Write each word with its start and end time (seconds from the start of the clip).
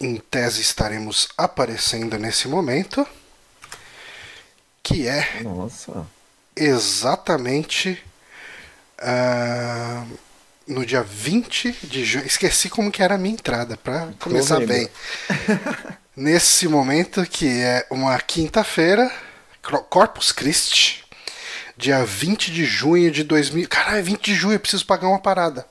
em 0.00 0.16
tese 0.16 0.60
estaremos 0.60 1.28
aparecendo 1.36 2.18
nesse 2.18 2.48
momento, 2.48 3.06
que 4.82 5.06
é 5.06 5.42
Nossa. 5.42 6.06
exatamente 6.56 8.02
ah, 8.98 10.04
no 10.66 10.86
dia 10.86 11.02
20 11.02 11.72
de 11.82 12.04
junho. 12.04 12.26
Esqueci 12.26 12.70
como 12.70 12.90
que 12.90 13.02
era 13.02 13.16
a 13.16 13.18
minha 13.18 13.34
entrada 13.34 13.76
para 13.76 14.12
começar 14.18 14.64
bem. 14.66 14.88
Nesse 16.16 16.66
momento 16.68 17.24
que 17.24 17.46
é 17.46 17.86
uma 17.90 18.18
quinta-feira, 18.18 19.10
Corpus 19.88 20.32
Christi, 20.32 21.04
dia 21.76 22.04
20 22.04 22.52
de 22.52 22.64
junho 22.64 23.10
de 23.10 23.22
2000. 23.24 23.68
Caralho, 23.68 24.04
20 24.04 24.20
de 24.22 24.34
junho 24.34 24.54
eu 24.54 24.60
preciso 24.60 24.84
pagar 24.84 25.08
uma 25.08 25.18
parada. 25.18 25.66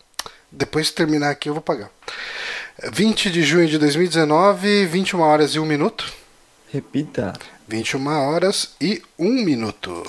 Depois 0.52 0.88
de 0.88 0.94
terminar 0.94 1.30
aqui 1.30 1.50
eu 1.50 1.54
vou 1.54 1.62
pagar. 1.62 1.89
20 2.92 3.30
de 3.30 3.44
junho 3.44 3.68
de 3.68 3.78
2019, 3.78 4.86
21 4.86 5.20
horas 5.20 5.56
e 5.56 5.60
1 5.60 5.66
minuto. 5.66 6.12
Repita. 6.71 7.34
21 7.68 8.07
horas 8.07 8.76
e 8.80 9.02
1 9.18 9.43
minuto. 9.43 10.04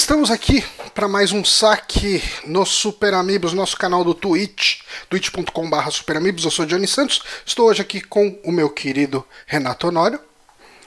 Estamos 0.00 0.30
aqui 0.30 0.64
para 0.94 1.06
mais 1.06 1.30
um 1.30 1.44
saque 1.44 2.22
no 2.46 2.64
Super 2.64 3.12
Amigos, 3.12 3.52
nosso 3.52 3.76
canal 3.76 4.02
do 4.02 4.14
Twitch, 4.14 4.80
twitch.com.br 5.10 5.90
Super 5.90 6.16
Amigos. 6.16 6.42
Eu 6.42 6.50
sou 6.50 6.64
Johnny 6.64 6.86
Santos, 6.86 7.22
estou 7.44 7.68
hoje 7.68 7.82
aqui 7.82 8.00
com 8.00 8.40
o 8.42 8.50
meu 8.50 8.70
querido 8.70 9.22
Renato 9.46 9.88
Honório. 9.88 10.18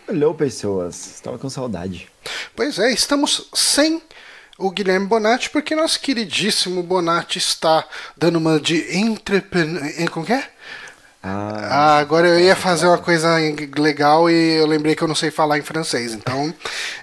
Hello, 0.09 0.33
pessoas. 0.33 0.95
Estava 1.13 1.37
com 1.37 1.47
saudade. 1.47 2.09
Pois 2.55 2.79
é, 2.79 2.91
estamos 2.91 3.49
sem 3.53 4.01
o 4.57 4.71
Guilherme 4.71 5.05
Bonatti, 5.05 5.51
porque 5.51 5.75
nosso 5.75 5.99
queridíssimo 5.99 6.81
Bonatti 6.81 7.37
está 7.37 7.87
dando 8.17 8.37
uma 8.37 8.59
de 8.59 8.97
entrepreneur. 8.97 10.09
Como 10.09 10.25
que 10.25 10.33
é? 10.33 10.49
Ah, 11.23 11.69
Ah, 11.71 11.97
agora 11.99 12.27
eu 12.27 12.39
ia 12.39 12.55
fazer 12.55 12.85
uma 12.85 12.97
coisa 12.97 13.37
legal 13.77 14.29
e 14.29 14.55
eu 14.55 14.67
lembrei 14.67 14.93
que 14.93 15.01
eu 15.01 15.07
não 15.07 15.15
sei 15.15 15.31
falar 15.31 15.57
em 15.57 15.61
francês. 15.61 16.13
Então, 16.13 16.53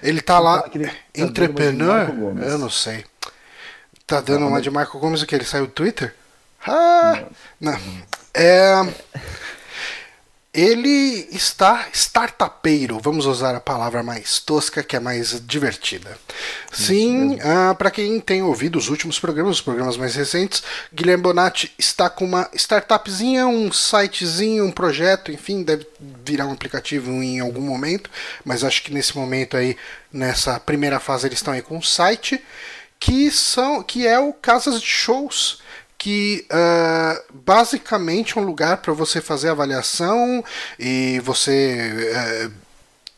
ele 0.03 0.21
tá 0.21 0.37
lá. 0.37 0.61
tá 0.61 0.69
Entrepreneur? 1.15 2.07
Eu 2.39 2.59
não 2.59 2.69
sei. 2.69 3.03
Tá 4.05 4.21
dando 4.21 4.45
uma 4.47 4.61
de 4.61 4.69
Marco 4.69 4.99
Gomes 4.99 5.21
o 5.21 5.25
que? 5.25 5.33
Ele 5.33 5.43
saiu 5.45 5.65
do 5.65 5.71
Twitter? 5.71 6.13
Ah! 6.67 7.23
Não. 7.59 7.79
É. 8.33 8.93
Ele 10.53 11.29
está 11.31 11.87
startupeiro, 11.93 12.99
vamos 12.99 13.25
usar 13.25 13.55
a 13.55 13.61
palavra 13.61 14.03
mais 14.03 14.37
tosca, 14.37 14.83
que 14.83 14.97
é 14.97 14.99
mais 14.99 15.41
divertida. 15.47 16.17
Sim, 16.73 17.39
ah, 17.41 17.73
para 17.73 17.89
quem 17.89 18.19
tem 18.19 18.43
ouvido 18.43 18.77
os 18.77 18.89
últimos 18.89 19.17
programas, 19.17 19.55
os 19.55 19.61
programas 19.61 19.95
mais 19.95 20.13
recentes, 20.13 20.61
Guilherme 20.93 21.23
Bonatti 21.23 21.71
está 21.79 22.09
com 22.09 22.25
uma 22.25 22.49
startupzinha, 22.53 23.47
um 23.47 23.71
sitezinho, 23.71 24.65
um 24.65 24.71
projeto, 24.71 25.31
enfim, 25.31 25.63
deve 25.63 25.87
virar 26.25 26.47
um 26.47 26.51
aplicativo 26.51 27.09
em 27.23 27.39
algum 27.39 27.61
momento, 27.61 28.09
mas 28.43 28.65
acho 28.65 28.83
que 28.83 28.93
nesse 28.93 29.15
momento 29.15 29.55
aí, 29.55 29.77
nessa 30.11 30.59
primeira 30.59 30.99
fase, 30.99 31.27
eles 31.27 31.39
estão 31.39 31.53
aí 31.53 31.61
com 31.61 31.77
um 31.77 31.81
site 31.81 32.43
que 32.99 33.31
são 33.31 33.81
que 33.81 34.05
é 34.05 34.19
o 34.19 34.33
Casas 34.33 34.81
de 34.81 34.87
Shows 34.87 35.60
que 36.01 36.47
ah, 36.49 37.21
basicamente 37.31 38.35
é 38.35 38.41
um 38.41 38.43
lugar 38.43 38.77
para 38.77 38.91
você 38.91 39.21
fazer 39.21 39.49
avaliação 39.49 40.43
e 40.79 41.19
você 41.19 42.09
eh, 42.11 42.49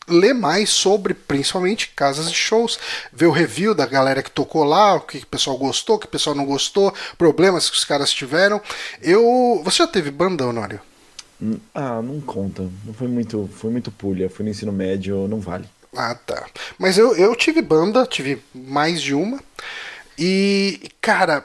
ler 0.06 0.34
mais 0.34 0.68
sobre 0.68 1.14
principalmente 1.14 1.94
casas 1.96 2.30
de 2.30 2.36
shows, 2.36 2.78
ver 3.10 3.24
o 3.24 3.30
review 3.30 3.74
da 3.74 3.86
galera 3.86 4.22
que 4.22 4.30
tocou 4.30 4.64
lá, 4.64 4.96
o 4.96 5.00
que 5.00 5.16
o 5.16 5.26
pessoal 5.26 5.56
gostou, 5.56 5.96
o 5.96 5.98
que 5.98 6.04
o 6.04 6.10
pessoal 6.10 6.36
não 6.36 6.44
gostou, 6.44 6.92
problemas 7.16 7.70
que 7.70 7.76
os 7.76 7.86
caras 7.86 8.12
tiveram. 8.12 8.60
Eu, 9.00 9.62
você 9.64 9.78
já 9.78 9.86
teve 9.86 10.10
banda, 10.10 10.46
Honório? 10.46 10.78
ah, 11.74 12.02
não 12.02 12.20
conta. 12.20 12.68
Não 12.84 12.92
foi 12.92 13.08
muito, 13.08 13.48
foi 13.54 13.70
muito 13.70 13.90
pulha. 13.90 14.28
Fui 14.28 14.44
no 14.44 14.50
ensino 14.50 14.70
médio, 14.70 15.26
não 15.26 15.40
vale. 15.40 15.64
Ah, 15.96 16.14
tá. 16.14 16.44
Mas 16.78 16.98
eu, 16.98 17.16
eu 17.16 17.34
tive 17.34 17.62
banda, 17.62 18.06
tive 18.06 18.42
mais 18.54 19.00
de 19.00 19.14
uma. 19.14 19.40
E, 20.18 20.90
cara, 21.00 21.44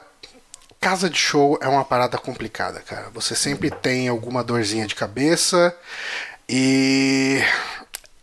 casa 0.80 1.10
de 1.10 1.18
show 1.18 1.58
é 1.60 1.68
uma 1.68 1.84
parada 1.84 2.16
complicada, 2.16 2.80
cara. 2.80 3.10
Você 3.12 3.36
sempre 3.36 3.70
tem 3.70 4.08
alguma 4.08 4.42
dorzinha 4.42 4.86
de 4.86 4.94
cabeça. 4.94 5.76
E 6.48 7.40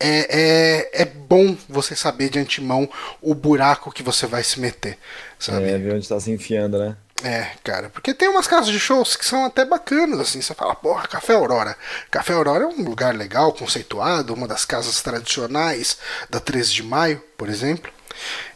é, 0.00 0.90
é, 0.90 1.02
é 1.02 1.04
bom 1.04 1.56
você 1.68 1.96
saber 1.96 2.28
de 2.28 2.38
antemão 2.38 2.88
o 3.22 3.34
buraco 3.34 3.92
que 3.92 4.02
você 4.02 4.26
vai 4.26 4.42
se 4.42 4.60
meter, 4.60 4.98
sabe? 5.38 5.70
É, 5.70 5.78
ver 5.78 5.94
onde 5.94 6.08
tá 6.08 6.18
se 6.20 6.30
enfiando, 6.30 6.78
né? 6.78 6.96
É, 7.24 7.50
cara, 7.64 7.90
porque 7.90 8.14
tem 8.14 8.28
umas 8.28 8.46
casas 8.46 8.70
de 8.70 8.78
shows 8.78 9.16
que 9.16 9.26
são 9.26 9.44
até 9.44 9.64
bacanas, 9.64 10.20
assim, 10.20 10.40
você 10.40 10.54
fala, 10.54 10.74
porra, 10.76 11.08
Café 11.08 11.34
Aurora. 11.34 11.76
Café 12.10 12.32
Aurora 12.34 12.64
é 12.64 12.66
um 12.66 12.82
lugar 12.84 13.14
legal, 13.14 13.52
conceituado, 13.52 14.34
uma 14.34 14.46
das 14.46 14.64
casas 14.64 15.02
tradicionais 15.02 15.98
da 16.30 16.38
13 16.38 16.74
de 16.74 16.82
maio, 16.84 17.20
por 17.36 17.48
exemplo. 17.48 17.90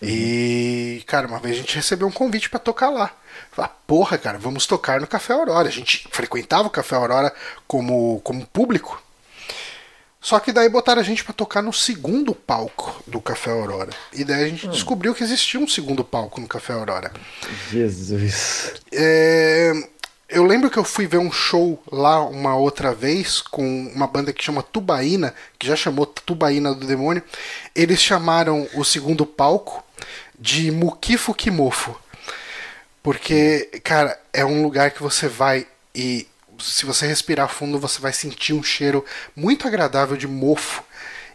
E, 0.00 1.02
cara, 1.06 1.26
uma 1.26 1.40
vez 1.40 1.56
a 1.56 1.60
gente 1.60 1.74
recebeu 1.74 2.06
um 2.06 2.12
convite 2.12 2.48
pra 2.48 2.58
tocar 2.60 2.90
lá. 2.90 3.10
Falar, 3.52 3.68
porra, 3.86 4.16
cara, 4.16 4.38
vamos 4.38 4.66
tocar 4.66 5.00
no 5.00 5.06
Café 5.06 5.34
Aurora. 5.34 5.68
A 5.68 5.72
gente 5.72 6.08
frequentava 6.10 6.68
o 6.68 6.70
Café 6.70 6.96
Aurora 6.96 7.32
como, 7.66 8.20
como 8.24 8.46
público. 8.46 9.00
Só 10.20 10.38
que 10.38 10.52
daí 10.52 10.68
botaram 10.68 11.00
a 11.00 11.04
gente 11.04 11.24
pra 11.24 11.34
tocar 11.34 11.60
no 11.62 11.72
segundo 11.72 12.34
palco 12.34 13.02
do 13.06 13.20
Café 13.20 13.50
Aurora. 13.50 13.90
E 14.12 14.24
daí 14.24 14.44
a 14.44 14.48
gente 14.48 14.68
descobriu 14.68 15.14
que 15.14 15.24
existia 15.24 15.60
um 15.60 15.68
segundo 15.68 16.02
palco 16.02 16.40
no 16.40 16.46
Café 16.46 16.72
Aurora. 16.72 17.12
Jesus. 17.70 18.74
É, 18.92 19.72
eu 20.28 20.44
lembro 20.44 20.70
que 20.70 20.78
eu 20.78 20.84
fui 20.84 21.06
ver 21.06 21.18
um 21.18 21.30
show 21.30 21.82
lá 21.90 22.24
uma 22.24 22.56
outra 22.56 22.94
vez 22.94 23.42
com 23.42 23.90
uma 23.94 24.06
banda 24.06 24.32
que 24.32 24.42
chama 24.42 24.62
Tubaína, 24.62 25.34
que 25.58 25.66
já 25.66 25.76
chamou 25.76 26.06
Tubaína 26.06 26.72
do 26.72 26.86
Demônio. 26.86 27.22
Eles 27.74 28.00
chamaram 28.00 28.66
o 28.74 28.82
segundo 28.84 29.26
palco 29.26 29.84
de 30.38 30.70
Mukifo 30.70 31.34
Kimofo. 31.34 32.00
Porque, 33.02 33.80
cara, 33.82 34.18
é 34.32 34.44
um 34.44 34.62
lugar 34.62 34.92
que 34.92 35.02
você 35.02 35.28
vai 35.28 35.66
e 35.94 36.26
se 36.58 36.86
você 36.86 37.06
respirar 37.06 37.48
fundo, 37.48 37.78
você 37.78 38.00
vai 38.00 38.12
sentir 38.12 38.52
um 38.52 38.62
cheiro 38.62 39.04
muito 39.34 39.66
agradável 39.66 40.16
de 40.16 40.28
mofo 40.28 40.84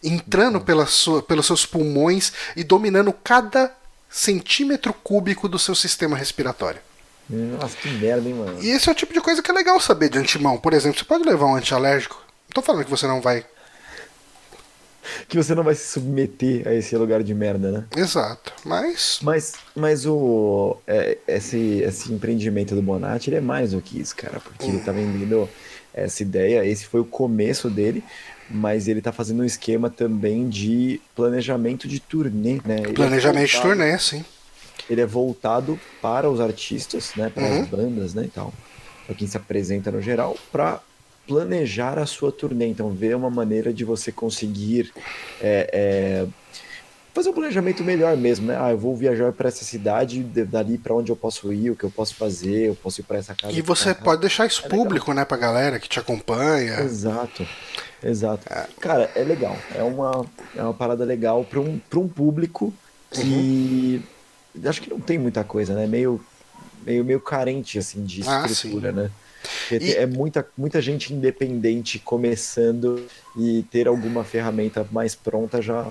entrando 0.04 0.62
pela 0.62 0.86
sua, 0.86 1.22
pelos 1.22 1.46
seus 1.46 1.66
pulmões 1.66 2.32
e 2.56 2.64
dominando 2.64 3.12
cada 3.12 3.76
centímetro 4.10 4.94
cúbico 4.94 5.50
do 5.50 5.60
seu 5.60 5.76
sistema 5.76 6.16
respiratório. 6.16 6.80
Nossa, 7.30 7.76
que 7.76 7.90
merda, 7.90 8.28
hein, 8.28 8.36
mano. 8.36 8.64
E 8.64 8.70
esse 8.70 8.88
é 8.88 8.92
o 8.92 8.96
tipo 8.96 9.14
de 9.14 9.20
coisa 9.20 9.44
que 9.44 9.52
é 9.52 9.54
legal 9.54 9.80
saber 9.82 10.10
de 10.10 10.18
antemão. 10.18 10.58
Por 10.58 10.74
exemplo, 10.74 10.98
você 10.98 11.04
pode 11.04 11.26
levar 11.26 11.46
um 11.46 11.56
antialérgico. 11.56 12.16
Não 12.48 12.54
tô 12.54 12.62
falando 12.62 12.86
que 12.86 12.90
você 12.90 13.06
não 13.06 13.20
vai. 13.20 13.46
Que 15.28 15.38
você 15.38 15.54
não 15.56 15.64
vai 15.64 15.76
se 15.76 15.92
submeter 15.92 16.68
a 16.68 16.74
esse 16.74 16.96
lugar 16.98 17.24
de 17.24 17.34
merda, 17.34 17.72
né? 17.72 17.86
Exato. 17.96 18.54
Mas. 18.66 19.20
Mas, 19.22 19.54
mas 19.76 20.06
o, 20.06 20.78
é, 20.88 21.18
esse, 21.28 21.58
esse 21.82 22.12
empreendimento 22.12 22.76
do 22.76 22.82
Bonatti, 22.82 23.30
ele 23.30 23.38
é 23.38 23.42
mais 23.42 23.72
do 23.72 23.82
que 23.82 24.00
isso, 24.00 24.16
cara, 24.16 24.40
porque 24.40 24.66
ele 24.70 24.80
tá 24.80 24.92
vendendo 24.92 25.50
essa 25.94 26.22
ideia, 26.22 26.66
esse 26.66 26.86
foi 26.86 27.00
o 27.02 27.06
começo 27.06 27.70
dele, 27.70 28.04
mas 28.50 28.88
ele 28.88 29.02
tá 29.02 29.12
fazendo 29.12 29.42
um 29.42 29.46
esquema 29.46 29.90
também 29.90 30.48
de 30.48 31.02
planejamento 31.16 31.88
de 31.88 32.00
turnê, 32.00 32.62
né? 32.66 32.78
Ele 32.82 32.92
é 32.92 32.94
Planejamento 32.94 33.46
de 33.48 33.54
voltado- 33.54 33.76
turnê, 33.76 33.98
sim. 34.00 34.24
Ele 34.90 35.02
é 35.02 35.06
voltado 35.06 35.80
para 36.02 36.30
os 36.30 36.40
artistas, 36.40 37.14
né, 37.16 37.30
para 37.30 37.44
Uhum. 37.44 37.62
as 37.62 37.68
bandas, 37.68 38.14
né, 38.14 38.24
e 38.26 38.28
tal, 38.30 38.54
para 39.06 39.16
quem 39.16 39.28
se 39.28 39.36
apresenta 39.36 39.92
no 39.92 40.02
geral, 40.02 40.38
para 40.52 40.80
planejar 41.28 42.00
a 42.00 42.06
sua 42.06 42.32
turnê. 42.32 42.68
Então, 42.68 42.90
ver 42.90 43.16
uma 43.16 43.30
maneira 43.30 43.74
de 43.74 43.84
você 43.84 44.12
conseguir 44.12 44.92
é, 45.42 45.70
é, 45.74 46.28
fazer 47.14 47.30
um 47.30 47.34
planejamento 47.34 47.84
melhor 47.84 48.16
mesmo, 48.16 48.48
né? 48.48 48.58
Ah, 48.60 48.72
eu 48.72 48.78
vou 48.78 48.96
viajar 48.96 49.32
para 49.34 49.50
essa 49.50 49.66
cidade, 49.66 50.24
de- 50.24 50.46
dali 50.46 50.78
para 50.78 50.94
onde 50.96 51.12
eu 51.12 51.16
posso 51.16 51.52
ir, 51.52 51.72
o 51.72 51.76
que 51.76 51.84
eu 51.84 51.92
posso 51.92 52.16
fazer, 52.16 52.68
eu 52.68 52.76
posso 52.76 53.02
ir 53.02 53.04
para 53.04 53.18
essa 53.18 53.36
casa. 53.36 53.54
E 53.54 53.62
você 53.62 53.94
casa. 53.94 54.06
pode 54.06 54.22
deixar 54.22 54.46
isso 54.46 54.62
É 54.66 54.70
legal. 54.70 54.84
público, 54.86 55.14
né, 55.14 55.26
pra 55.26 55.38
galera 55.38 55.80
que 55.80 55.90
te 55.90 56.00
acompanha. 56.00 56.80
Exato. 56.80 57.46
Exato. 58.04 58.46
Cara, 58.80 59.10
é 59.16 59.24
legal. 59.24 59.58
É 59.76 59.84
uma, 59.84 60.26
é 60.56 60.62
uma 60.64 60.74
parada 60.74 61.04
legal 61.04 61.44
para 61.44 61.60
um, 61.60 61.78
pra 61.90 62.00
um 62.00 62.08
público 62.08 62.74
que 63.12 64.00
acho 64.66 64.82
que 64.82 64.90
não 64.90 65.00
tem 65.00 65.18
muita 65.18 65.44
coisa, 65.44 65.74
né? 65.74 65.88
Meio, 65.88 66.20
meio, 66.86 67.04
meio 67.04 67.20
carente, 67.20 67.78
assim, 67.80 68.04
de 68.04 68.22
Ah, 68.28 68.46
estrutura, 68.46 68.92
né? 68.92 69.10
E- 69.72 69.94
É 69.94 70.06
muita, 70.06 70.48
muita 70.58 70.82
gente 70.82 71.14
independente 71.14 72.00
começando 72.00 73.06
e 73.38 73.64
ter 73.72 73.88
alguma 73.88 74.24
ferramenta 74.24 74.88
mais 74.92 75.16
pronta 75.16 75.62
já 75.62 75.88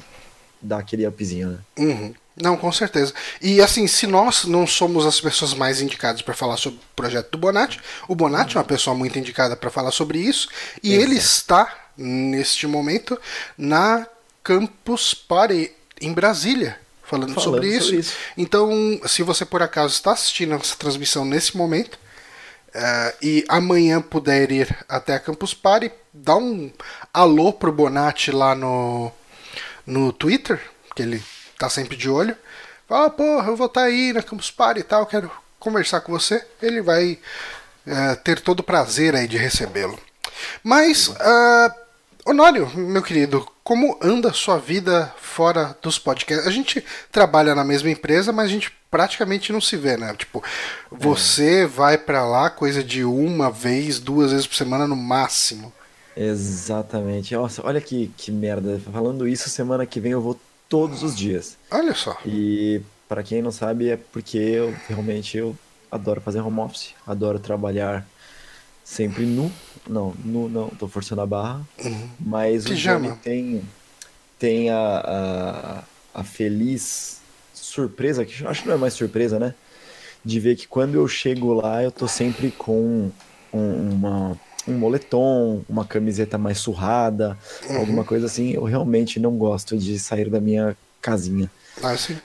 dá 0.60 0.78
aquele 0.78 1.06
upzinho, 1.06 1.50
né? 1.50 1.58
Uhum. 1.78 2.14
Não, 2.40 2.56
com 2.56 2.70
certeza. 2.70 3.14
E 3.40 3.62
assim, 3.62 3.86
se 3.86 4.06
nós 4.06 4.44
não 4.44 4.66
somos 4.66 5.06
as 5.06 5.18
pessoas 5.20 5.54
mais 5.54 5.80
indicadas 5.80 6.20
para 6.20 6.34
falar 6.34 6.58
sobre 6.58 6.78
o 6.78 6.82
projeto 6.94 7.30
do 7.30 7.38
Bonatti, 7.38 7.80
o 8.08 8.14
Bonatti 8.14 8.56
é 8.56 8.58
uma 8.60 8.64
pessoa 8.66 8.94
muito 8.94 9.18
indicada 9.18 9.56
para 9.56 9.70
falar 9.70 9.90
sobre 9.90 10.18
isso, 10.18 10.48
e 10.82 10.92
Exato. 10.92 11.02
ele 11.10 11.18
está, 11.18 11.74
neste 11.96 12.66
momento, 12.66 13.18
na 13.56 14.06
Campus 14.44 15.14
Party, 15.14 15.72
em 15.98 16.12
Brasília, 16.12 16.78
falando, 17.02 17.32
Falando 17.32 17.40
sobre, 17.42 17.72
sobre 17.72 17.78
isso. 17.78 17.94
isso. 18.10 18.12
Então, 18.36 19.00
se 19.06 19.22
você 19.22 19.46
por 19.46 19.62
acaso 19.62 19.94
está 19.94 20.12
assistindo 20.12 20.54
essa 20.56 20.76
transmissão 20.76 21.24
nesse 21.24 21.56
momento, 21.56 21.98
eh, 22.78 23.14
e 23.22 23.44
amanhã 23.48 24.02
puder 24.02 24.52
ir 24.52 24.84
até 24.86 25.14
a 25.14 25.20
Campus 25.20 25.54
Party, 25.54 25.90
dá 26.12 26.36
um 26.36 26.70
alô 27.12 27.50
pro 27.50 27.72
Bonatti 27.72 28.30
lá 28.30 28.54
no, 28.54 29.10
no 29.86 30.12
Twitter, 30.12 30.60
que 30.94 31.00
ele 31.00 31.22
tá 31.58 31.70
sempre 31.70 31.96
de 31.96 32.10
olho. 32.10 32.36
Fala, 32.86 33.08
porra, 33.08 33.48
eu 33.48 33.56
vou 33.56 33.66
estar 33.66 33.84
aí 33.84 34.12
na 34.12 34.22
Campus 34.22 34.50
Party 34.50 34.80
e 34.80 34.84
tal, 34.84 35.06
quero 35.06 35.30
conversar 35.58 36.02
com 36.02 36.12
você. 36.12 36.46
Ele 36.60 36.82
vai 36.82 37.18
eh, 37.86 38.14
ter 38.16 38.40
todo 38.40 38.60
o 38.60 38.64
prazer 38.64 39.16
aí 39.16 39.26
de 39.26 39.38
recebê-lo. 39.38 39.98
Mas, 40.62 41.10
ah, 41.18 41.74
Honório, 42.28 42.68
meu 42.74 43.04
querido, 43.04 43.46
como 43.62 43.96
anda 44.02 44.30
a 44.30 44.32
sua 44.32 44.58
vida 44.58 45.14
fora 45.16 45.78
dos 45.80 45.96
podcasts? 45.96 46.44
A 46.44 46.50
gente 46.50 46.84
trabalha 47.12 47.54
na 47.54 47.62
mesma 47.62 47.88
empresa, 47.88 48.32
mas 48.32 48.46
a 48.46 48.48
gente 48.48 48.72
praticamente 48.90 49.52
não 49.52 49.60
se 49.60 49.76
vê, 49.76 49.96
né? 49.96 50.12
Tipo, 50.18 50.42
você 50.90 51.64
vai 51.64 51.96
pra 51.96 52.26
lá 52.26 52.50
coisa 52.50 52.82
de 52.82 53.04
uma 53.04 53.48
vez, 53.48 54.00
duas 54.00 54.32
vezes 54.32 54.44
por 54.44 54.56
semana 54.56 54.88
no 54.88 54.96
máximo. 54.96 55.72
Exatamente. 56.16 57.32
Nossa, 57.32 57.64
olha 57.64 57.80
que, 57.80 58.10
que 58.16 58.32
merda. 58.32 58.80
Falando 58.92 59.28
isso, 59.28 59.48
semana 59.48 59.86
que 59.86 60.00
vem 60.00 60.10
eu 60.10 60.20
vou 60.20 60.36
todos 60.68 61.04
os 61.04 61.16
dias. 61.16 61.56
Olha 61.70 61.94
só. 61.94 62.18
E 62.26 62.82
para 63.08 63.22
quem 63.22 63.40
não 63.40 63.52
sabe, 63.52 63.90
é 63.90 63.96
porque 63.96 64.36
eu 64.36 64.74
realmente 64.88 65.38
eu 65.38 65.56
adoro 65.88 66.20
fazer 66.20 66.40
home 66.40 66.58
office, 66.58 66.92
adoro 67.06 67.38
trabalhar 67.38 68.04
sempre 68.82 69.24
nu. 69.24 69.52
Não, 69.88 70.14
nu 70.24 70.48
não, 70.48 70.68
tô 70.68 70.88
forçando 70.88 71.20
a 71.20 71.26
barra. 71.26 71.60
Mas 72.18 72.64
o 72.66 72.68
Pijama. 72.68 73.08
Johnny 73.08 73.18
tem, 73.22 73.62
tem 74.38 74.70
a, 74.70 75.84
a, 76.14 76.20
a 76.20 76.24
feliz 76.24 77.20
surpresa, 77.54 78.24
que 78.24 78.42
eu 78.42 78.48
acho 78.48 78.62
que 78.62 78.68
não 78.68 78.74
é 78.74 78.78
mais 78.78 78.94
surpresa, 78.94 79.38
né? 79.38 79.54
De 80.24 80.40
ver 80.40 80.56
que 80.56 80.66
quando 80.66 80.94
eu 80.94 81.06
chego 81.06 81.52
lá, 81.52 81.82
eu 81.82 81.90
tô 81.90 82.08
sempre 82.08 82.50
com 82.50 83.10
um, 83.52 83.92
uma, 83.92 84.40
um 84.66 84.72
moletom, 84.72 85.62
uma 85.68 85.84
camiseta 85.84 86.36
mais 86.36 86.58
surrada, 86.58 87.38
alguma 87.76 88.04
coisa 88.04 88.26
assim. 88.26 88.50
Eu 88.50 88.64
realmente 88.64 89.20
não 89.20 89.36
gosto 89.36 89.76
de 89.78 89.98
sair 89.98 90.28
da 90.28 90.40
minha 90.40 90.76
casinha. 91.00 91.50
Ah, 91.82 91.96
sim. 91.96 92.18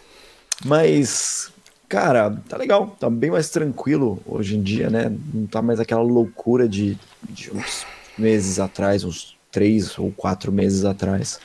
Mas, 0.65 1.51
cara, 1.91 2.31
tá 2.47 2.57
legal, 2.57 2.95
tá 2.97 3.09
bem 3.09 3.31
mais 3.31 3.49
tranquilo 3.49 4.21
hoje 4.25 4.55
em 4.57 4.63
dia, 4.63 4.89
né? 4.89 5.09
Não 5.09 5.47
tá 5.47 5.61
mais 5.61 5.79
aquela 5.79 6.01
loucura 6.01 6.67
de, 6.69 6.99
de 7.21 7.51
uns 7.53 7.87
meses 8.17 8.59
atrás, 8.59 9.03
uns 9.03 9.37
três 9.51 9.97
ou 9.97 10.13
quatro 10.13 10.51
meses 10.51 10.85
atrás. 10.85 11.39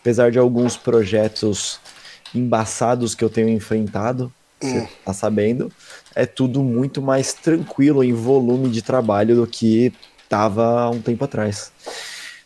Apesar 0.00 0.30
de 0.30 0.38
alguns 0.38 0.76
projetos 0.76 1.82
embaçados 2.34 3.14
que 3.14 3.22
eu 3.24 3.30
tenho 3.30 3.48
enfrentado, 3.50 4.34
você 4.58 4.82
tá 5.04 5.12
sabendo, 5.12 5.74
é 6.14 6.24
tudo 6.26 6.62
muito 6.64 7.02
mais 7.02 7.34
tranquilo 7.34 8.02
em 8.04 8.12
volume 8.14 8.70
de 8.70 8.82
trabalho 8.82 9.36
do 9.36 9.46
que 9.46 9.92
tava 10.28 10.64
há 10.82 10.90
um 10.90 11.02
tempo 11.02 11.24
atrás. 11.24 11.72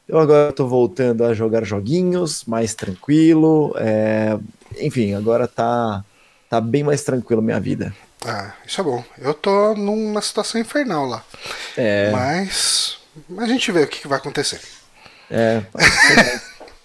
Eu 0.08 0.18
agora 0.18 0.52
tô 0.52 0.66
voltando 0.68 1.24
a 1.24 1.34
jogar 1.34 1.64
joguinhos, 1.64 2.44
mais 2.44 2.74
tranquilo. 2.74 3.74
é, 3.78 4.38
Enfim, 4.80 5.14
agora 5.14 5.48
tá, 5.48 6.04
tá 6.48 6.60
bem 6.60 6.82
mais 6.82 7.02
tranquilo 7.02 7.42
minha 7.42 7.60
vida. 7.60 7.94
Ah, 8.24 8.52
isso 8.66 8.80
é 8.80 8.84
bom. 8.84 9.04
Eu 9.18 9.34
tô 9.34 9.74
numa 9.74 10.20
situação 10.22 10.60
infernal 10.60 11.06
lá. 11.06 11.22
É, 11.76 12.10
Mas 12.10 12.98
a 13.38 13.46
gente 13.46 13.70
vê 13.70 13.82
o 13.82 13.86
que, 13.86 14.00
que 14.00 14.08
vai 14.08 14.18
acontecer. 14.18 14.60
é, 15.30 15.62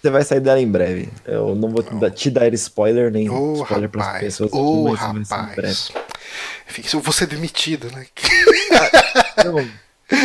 você 0.00 0.10
vai 0.10 0.22
sair 0.24 0.40
dela 0.40 0.60
em 0.60 0.68
breve. 0.70 1.08
Eu 1.24 1.54
não 1.54 1.68
vou 1.70 1.82
te 1.82 1.94
dar- 1.94 2.10
te 2.10 2.30
dar 2.30 2.52
spoiler, 2.54 3.10
nem 3.10 3.28
Ô, 3.30 3.62
spoiler 3.62 3.88
pras 3.88 4.04
rapaz. 4.06 4.24
pessoas 4.24 4.50
aqui, 4.52 4.58
Ô, 4.60 4.84
mas 4.90 5.00
vai 5.00 5.24
ser 5.24 5.34
em 5.34 5.54
breve. 5.54 5.72
rapaz. 5.72 5.92
Enfim, 6.70 6.84
eu 6.96 7.00
vou 7.00 7.12
ser 7.12 7.26
demitido, 7.26 7.90
né? 7.92 8.06
Não, 9.44 9.68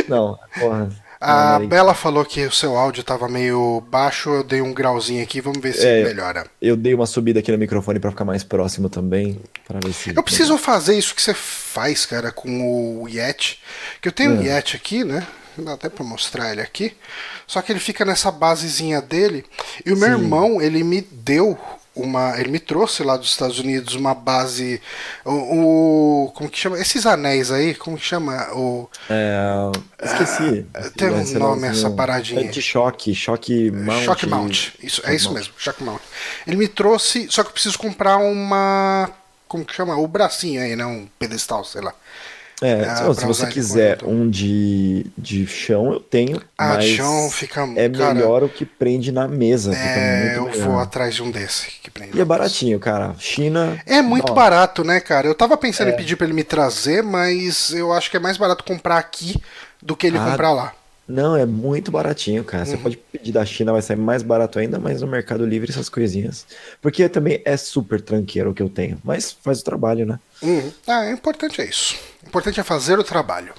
não, 0.07 0.39
porra. 0.59 0.89
A. 1.19 1.59
Bela 1.59 1.93
falou 1.93 2.23
que 2.23 2.45
o 2.45 2.51
seu 2.51 2.77
áudio 2.77 3.03
tava 3.03 3.27
meio 3.27 3.81
baixo, 3.89 4.29
eu 4.29 4.43
dei 4.43 4.61
um 4.61 4.73
grauzinho 4.73 5.23
aqui, 5.23 5.41
vamos 5.41 5.59
ver 5.61 5.73
se 5.73 5.85
É. 5.85 6.03
melhora. 6.03 6.45
Eu 6.61 6.75
dei 6.75 6.93
uma 6.93 7.05
subida 7.07 7.39
aqui 7.39 7.51
no 7.51 7.57
microfone 7.57 7.99
pra 7.99 8.11
ficar 8.11 8.25
mais 8.25 8.43
próximo 8.43 8.89
também, 8.89 9.39
para 9.67 9.79
ver 9.79 9.93
se. 9.93 10.15
Eu 10.15 10.21
preciso 10.23 10.57
fazer 10.57 10.97
isso 10.97 11.15
que 11.15 11.21
você 11.21 11.33
faz, 11.33 12.05
cara, 12.05 12.31
com 12.31 13.01
o 13.01 13.07
Yeti. 13.07 13.59
Que 14.01 14.07
eu 14.09 14.11
tenho 14.11 14.31
um 14.31 14.41
É. 14.41 14.55
Yeti 14.55 14.75
aqui, 14.75 15.03
né? 15.03 15.25
Dá 15.57 15.73
até 15.73 15.89
pra 15.89 16.03
mostrar 16.03 16.51
ele 16.51 16.61
aqui. 16.61 16.95
Só 17.47 17.61
que 17.63 17.71
ele 17.71 17.79
fica 17.79 18.05
nessa 18.05 18.29
basezinha 18.29 19.01
dele. 19.01 19.43
E 19.83 19.91
o 19.91 19.97
meu 19.97 20.15
Sim. 20.15 20.23
irmão, 20.23 20.61
ele 20.61 20.83
me 20.83 21.01
deu 21.01 21.57
uma. 21.97 22.39
Ele 22.39 22.49
me 22.49 22.59
trouxe 22.59 23.03
lá 23.03 23.17
dos 23.17 23.29
Estados 23.29 23.59
Unidos 23.59 23.95
uma 23.95 24.13
base. 24.13 24.81
O. 25.25 25.31
o- 26.27 26.31
como 26.33 26.49
que 26.49 26.57
chama? 26.57 26.79
Esses 26.79 27.05
anéis 27.05 27.51
aí, 27.51 27.73
como 27.75 27.97
que 27.97 28.05
chama? 28.05 28.47
O. 28.53 28.89
É, 29.09 29.71
esqueci. 30.03 30.65
tem 30.95 31.09
um 31.09 31.39
nome 31.39 31.67
essa 31.67 31.89
paradinha. 31.89 32.41
Anti-choque, 32.47 33.13
choque 33.15 33.71
mount. 33.71 34.03
Shock 34.05 34.25
Mount. 34.27 34.69
Isso, 34.81 35.01
é 35.05 35.15
isso 35.15 35.31
mesmo, 35.33 35.53
Shock 35.57 35.83
Mount. 35.83 36.01
Ele 36.45 36.57
me 36.57 36.67
trouxe, 36.67 37.27
só 37.29 37.43
que 37.43 37.49
eu 37.49 37.53
preciso 37.53 37.77
comprar 37.79 38.17
uma. 38.17 39.09
Como 39.47 39.63
que 39.63 39.73
chama? 39.73 39.95
O 39.97 40.07
bracinho 40.07 40.61
aí, 40.61 40.75
né? 40.75 40.85
Um 40.85 41.07
pedestal, 41.17 41.63
sei 41.63 41.81
lá. 41.81 41.93
É, 42.59 42.85
Ah, 42.85 43.13
se- 43.13 43.23
você 43.25 43.45
quiser 43.47 43.99
um 44.03 44.27
de, 44.27 45.05
de 45.15 45.45
chão, 45.45 45.93
eu 45.93 45.99
tenho. 45.99 46.41
Ah, 46.57 46.69
mas 46.75 46.85
chão 46.85 47.29
fica. 47.29 47.61
É 47.75 47.87
cara, 47.87 48.15
melhor 48.15 48.43
o 48.43 48.49
que 48.49 48.65
prende 48.65 49.11
na 49.11 49.27
mesa. 49.27 49.75
É, 49.75 50.37
eu 50.37 50.41
muito 50.43 50.57
vou 50.59 50.69
melhor. 50.69 50.81
atrás 50.81 51.13
de 51.13 51.21
um 51.21 51.29
desse. 51.29 51.67
Que 51.83 51.91
prende 51.91 52.17
E 52.17 52.21
é 52.21 52.25
baratinho, 52.25 52.79
cara. 52.79 53.13
China. 53.19 53.79
É 53.85 54.01
muito 54.01 54.31
ó, 54.31 54.33
barato, 54.33 54.83
né, 54.83 54.99
cara? 54.99 55.27
Eu 55.27 55.35
tava 55.35 55.55
pensando 55.55 55.89
É. 55.89 55.93
em 55.93 55.97
pedir 55.97 56.15
pra 56.15 56.25
ele 56.25 56.33
me 56.33 56.43
trazer, 56.43 57.03
mas 57.03 57.71
eu 57.73 57.93
acho 57.93 58.09
que 58.09 58.17
é 58.17 58.19
mais 58.19 58.37
barato 58.37 58.63
comprar 58.63 58.97
aqui 58.97 59.35
do 59.79 59.95
que 59.95 60.07
ele 60.07 60.17
Ah, 60.17 60.31
comprar 60.31 60.51
lá. 60.51 60.73
Não, 61.07 61.37
é 61.37 61.45
muito 61.45 61.89
baratinho, 61.89 62.43
cara. 62.43 62.65
Uhum. 62.65 62.71
Você 62.71 62.77
pode 62.77 62.97
pedir 62.97 63.31
da 63.31 63.45
China, 63.45 63.71
vai 63.71 63.81
sair 63.81 63.95
mais 63.95 64.21
barato 64.23 64.59
ainda, 64.59 64.77
mas 64.77 64.99
no 65.01 65.07
Mercado 65.07 65.45
Livre 65.45 65.71
essas 65.71 65.87
coisinhas. 65.87 66.45
Porque 66.81 67.07
também 67.07 67.41
é 67.45 67.55
super 67.55 68.01
tranqueiro 68.01 68.49
o 68.49 68.53
que 68.53 68.61
eu 68.61 68.67
tenho. 68.67 68.97
Mas 69.05 69.31
faz 69.31 69.61
o 69.61 69.63
trabalho, 69.63 70.05
né? 70.05 70.19
Uhum. 70.41 70.69
Ah, 70.85 71.05
é 71.05 71.11
importante 71.11 71.61
é 71.61 71.65
isso. 71.65 71.95
O 72.27 72.29
importante 72.29 72.59
é 72.59 72.63
fazer 72.63 72.99
o 72.99 73.03
trabalho. 73.05 73.53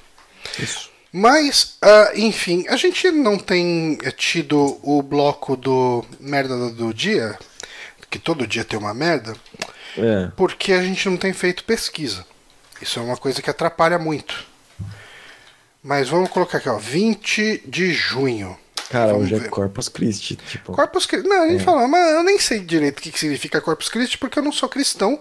Isso. 0.59 0.91
Mas, 1.11 1.79
ah, 1.81 2.13
enfim, 2.15 2.67
a 2.69 2.77
gente 2.77 3.11
não 3.11 3.39
tem 3.39 3.97
tido 4.19 4.79
o 4.83 5.03
bloco 5.03 5.57
do 5.57 6.05
merda 6.21 6.69
do- 6.71 6.93
dia, 6.93 7.39
que 8.11 8.19
todo 8.19 8.47
dia 8.47 8.67
tem 8.67 8.79
uma 8.79 8.93
merda, 8.93 9.35
É. 9.97 10.31
porque 10.37 10.75
a 10.75 10.83
gente 10.83 11.09
não 11.09 11.17
tem 11.17 11.33
feito 11.33 11.65
pesquisa. 11.65 12.27
Isso 12.83 12.99
é 12.99 13.03
uma 13.03 13.17
coisa 13.17 13.41
que 13.41 13.49
atrapalha 13.49 13.99
muito. 13.99 14.45
Mas 15.83 16.11
vamos 16.11 16.29
colocar 16.29 16.59
aqui, 16.59 16.69
ó, 16.69 16.77
20 16.77 17.63
de 17.67 17.91
junho. 17.93 18.55
Cara, 18.91 19.13
Vamos 19.13 19.25
hoje 19.25 19.35
é 19.35 19.39
ver. 19.39 19.49
Corpus 19.51 19.89
Christi. 19.89 20.37
Tipo, 20.37 20.73
Corpus 20.73 21.07
Christi. 21.07 21.27
Não, 21.27 21.43
a 21.45 21.49
gente 21.49 21.65
fala, 21.65 21.89
mas 21.89 22.11
eu 22.13 22.23
nem 22.23 22.39
sei 22.39 22.61
direito 22.61 22.99
o 22.99 23.03
que 23.03 23.19
significa 23.19 23.61
Corpus 23.63 23.89
Christi, 23.89 24.19
porque 24.19 24.39
eu 24.39 24.43
não 24.43 24.53
sou 24.53 24.69
cristão. 24.69 25.19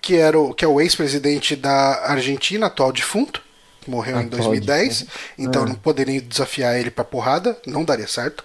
que, 0.02 0.16
era 0.16 0.40
o, 0.40 0.54
que 0.54 0.66
é 0.66 0.68
o 0.68 0.82
ex-presidente 0.82 1.56
da 1.56 2.06
Argentina, 2.06 2.66
atual 2.68 2.92
defunto, 2.92 3.42
morreu 3.88 4.20
em 4.20 4.28
2010, 4.28 5.06
então 5.38 5.64
ah. 5.64 5.68
não 5.68 5.76
poderia 5.76 6.22
desafiar 6.22 6.80
ele 6.80 6.92
para 6.92 7.04
porrada, 7.04 7.58
não 7.66 7.84
daria 7.84 8.08
certo. 8.08 8.44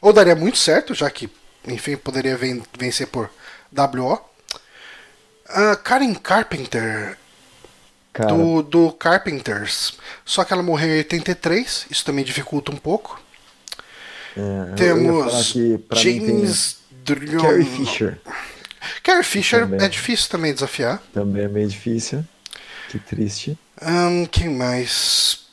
Ou 0.00 0.12
daria 0.12 0.34
muito 0.34 0.58
certo, 0.58 0.94
já 0.94 1.10
que, 1.10 1.30
enfim, 1.66 1.96
poderia 1.96 2.36
ven 2.36 2.62
vencer 2.78 3.06
por 3.06 3.30
WO. 3.72 4.20
Uh, 5.54 5.76
Karen 5.82 6.14
Carpenter, 6.14 7.16
do, 8.28 8.62
do 8.62 8.92
Carpenters, 8.92 9.96
só 10.24 10.44
que 10.44 10.52
ela 10.52 10.62
morreu 10.62 10.90
em 10.90 10.98
83, 10.98 11.86
isso 11.90 12.04
também 12.04 12.24
dificulta 12.24 12.72
um 12.72 12.76
pouco. 12.76 13.20
É, 14.36 14.74
Temos 14.74 15.54
James 15.92 16.78
Drummond. 17.04 17.42
Carrie 17.42 17.64
Fisher. 17.64 18.18
Carrie 19.02 19.24
Fisher 19.24 19.60
também. 19.60 19.86
é 19.86 19.88
difícil 19.88 20.28
também 20.28 20.52
desafiar. 20.52 21.02
Também 21.12 21.44
é 21.44 21.48
meio 21.48 21.68
difícil. 21.68 22.24
Que 22.88 22.98
triste. 22.98 23.58
Um, 23.80 24.26
quem 24.26 24.50
mais? 24.50 25.44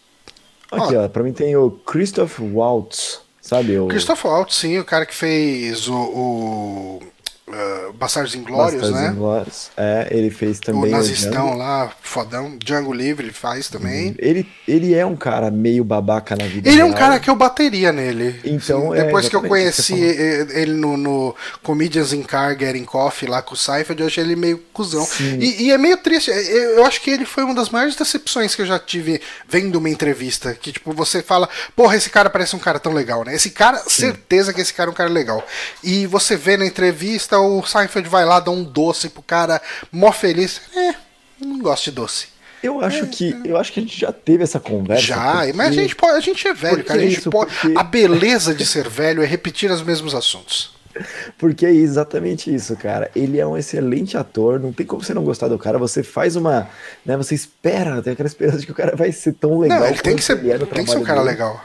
Aqui, 0.72 0.96
ó, 0.96 1.08
pra 1.08 1.24
mim 1.24 1.34
tem 1.34 1.55
o 1.55 1.70
Christoph 1.70 2.39
Waltz, 2.39 3.20
sabe? 3.41 3.77
O... 3.77 3.88
Christoph 3.88 4.24
Waltz, 4.24 4.55
sim, 4.55 4.79
o 4.79 4.86
cara 4.86 5.05
que 5.05 5.13
fez 5.13 5.88
o, 5.88 5.93
o 5.93 7.03
uh, 7.51 7.93
Bastardos 7.93 8.36
Inglórios, 8.36 8.89
né? 8.91 9.10
Inglórios. 9.10 9.70
É, 9.77 10.08
ele 10.12 10.29
fez 10.29 10.60
também. 10.60 10.84
O 10.84 10.96
nazistão 10.96 11.53
o 11.53 11.58
lá, 11.58 11.91
fodão. 12.01 12.58
Django 12.63 12.93
Livre 12.93 13.25
ele 13.25 13.34
faz 13.34 13.70
também. 13.70 14.15
Ele, 14.17 14.48
ele 14.67 14.93
é 14.93 15.05
um 15.05 15.15
cara 15.15 15.51
meio 15.51 15.84
babaca 15.84 16.36
na 16.36 16.46
vida. 16.46 16.67
Ele 16.67 16.77
real. 16.77 16.88
é 16.88 16.91
um 16.91 16.93
cara 16.93 17.20
que 17.20 17.29
eu 17.29 17.36
bateria 17.36 17.91
nele. 17.91 18.39
Então, 18.43 18.93
é, 18.93 19.03
Depois 19.03 19.27
que 19.29 19.36
eu 19.36 19.41
conheci 19.41 19.93
ele 19.93 20.74
no, 20.74 20.98
no 20.98 21.36
Comedians 21.62 22.13
in 22.13 22.24
Car 22.24 22.58
Getting 22.58 22.86
Coffee 22.86 23.29
lá 23.29 23.41
com 23.41 23.53
o 23.53 23.58
Seifert, 23.58 24.00
eu 24.00 24.08
achei 24.08 24.24
ele 24.24 24.36
meio 24.36 24.58
cuzão. 24.74 25.08
E, 25.39 25.65
e, 25.65 25.72
é 25.72 25.77
meio 25.77 25.98
triste. 25.98 26.31
Eu 26.31 26.86
acho 26.86 27.01
que 27.01 27.10
ele 27.10 27.25
foi 27.25 27.43
uma 27.43 27.53
das 27.53 27.70
maiores 27.70 27.96
decepções 27.96 28.55
que 28.55 28.62
eu 28.62 28.65
já 28.65 28.79
tive 28.79 29.22
vendo 29.48 29.75
uma 29.75 29.89
entrevista. 29.89 30.53
Que, 30.53 30.72
tipo, 30.72 30.93
você 30.93 31.22
fala, 31.22 31.50
porra, 31.75 31.96
esse 31.96 32.10
cara 32.10 32.29
parece 32.29 32.55
um 32.55 32.60
cara 32.60 32.79
tão 32.79 32.93
legal, 32.93 33.24
né? 33.24 33.36
Esse 33.36 33.50
cara, 33.50 33.77
Sim. 33.79 33.89
certeza 33.89 34.53
que 34.53 34.62
esse 34.62 34.74
cara 34.74 34.89
é 34.89 34.91
um 34.91 34.96
cara 34.96 35.10
legal. 35.10 35.46
E 35.84 36.05
você 36.08 36.36
vê 36.36 36.58
na 36.58 36.65
entrevista 36.65 37.39
o 37.42 37.66
Seinfeld 37.66 38.08
vai 38.08 38.26
lá 38.26 38.40
dar 38.40 38.52
um 38.52 38.64
doce 38.64 39.10
pro 39.10 39.22
cara, 39.22 39.62
mó 39.92 40.12
feliz. 40.12 40.62
É, 40.76 40.96
não 41.40 41.60
gosto 41.60 41.86
de 41.86 41.92
doce. 41.92 42.28
Eu 42.64 42.80
acho 42.80 43.06
é, 43.06 43.08
que 43.08 43.36
eu 43.44 43.58
acho 43.58 43.74
que 43.74 43.80
a 43.80 43.84
gente 43.84 44.00
já 44.00 44.12
teve 44.12 44.44
essa 44.44 44.60
conversa. 44.60 45.02
Já, 45.02 45.38
porque... 45.38 45.54
mas 45.54 45.70
a 45.70 45.82
gente 45.82 45.96
pode, 45.96 46.14
a 46.14 46.20
gente 46.20 46.48
é 46.48 46.54
velho, 46.54 46.84
cara. 46.84 47.00
A, 47.00 47.04
gente 47.04 47.20
isso, 47.20 47.30
pode, 47.30 47.52
porque... 47.54 47.78
a 47.78 47.84
beleza 47.84 48.54
de 48.54 48.66
ser 48.66 48.88
velho 48.88 49.24
é 49.24 49.26
repetir 49.26 49.72
os 49.72 49.82
mesmos 49.82 50.14
assuntos. 50.14 50.80
Porque 51.38 51.66
é 51.66 51.72
exatamente 51.72 52.54
isso, 52.54 52.76
cara. 52.76 53.10
Ele 53.16 53.40
é 53.40 53.48
um 53.48 53.58
excelente 53.58 54.18
ator, 54.18 54.60
não 54.60 54.74
tem 54.74 54.86
como 54.86 55.02
você 55.02 55.14
não 55.14 55.24
gostar 55.24 55.48
do 55.48 55.58
cara. 55.58 55.78
Você 55.78 56.04
faz 56.04 56.36
uma. 56.36 56.68
Né, 57.06 57.16
você 57.16 57.34
espera, 57.34 58.02
tem 58.02 58.14
aquela 58.14 58.28
esperança 58.28 58.60
de 58.60 58.66
que 58.66 58.74
o 58.74 58.76
cara 58.76 58.94
vai 58.96 59.12
ser 59.12 59.34
tão 59.34 59.60
legal. 59.60 59.80
Não, 59.80 59.88
ele 59.88 60.00
tem 60.00 60.18
que 60.18 60.24
ser, 60.24 60.34
é 60.46 60.58
tem 60.58 60.84
que 60.84 60.92
ser 60.92 60.98
um 60.98 61.04
cara 61.04 61.22
dele. 61.22 61.32
legal. 61.32 61.64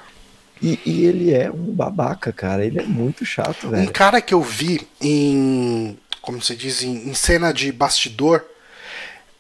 E, 0.62 0.80
e, 0.86 1.04
ele 1.04 1.34
é 1.34 1.50
um 1.50 1.74
babaca, 1.74 2.32
cara. 2.32 2.64
Ele 2.64 2.78
é 2.78 2.82
muito 2.82 3.24
chato, 3.24 3.68
velho. 3.68 3.88
Um 3.88 3.92
cara 3.92 4.20
que 4.20 4.32
eu 4.32 4.42
vi 4.42 4.86
em. 5.00 5.98
Como 6.22 6.40
se 6.40 6.56
diz? 6.56 6.82
Em, 6.82 7.10
em 7.10 7.14
cena 7.14 7.52
de 7.52 7.70
bastidor. 7.70 8.44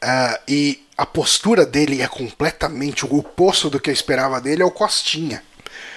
Uh, 0.02 0.38
e 0.46 0.86
a 0.96 1.04
postura 1.04 1.66
dele 1.66 2.00
é 2.00 2.08
completamente 2.08 3.04
o 3.04 3.16
oposto 3.16 3.68
do 3.68 3.80
que 3.80 3.90
eu 3.90 3.94
esperava 3.94 4.40
dele, 4.40 4.62
é 4.62 4.64
o 4.64 4.70
Costinha. 4.70 5.42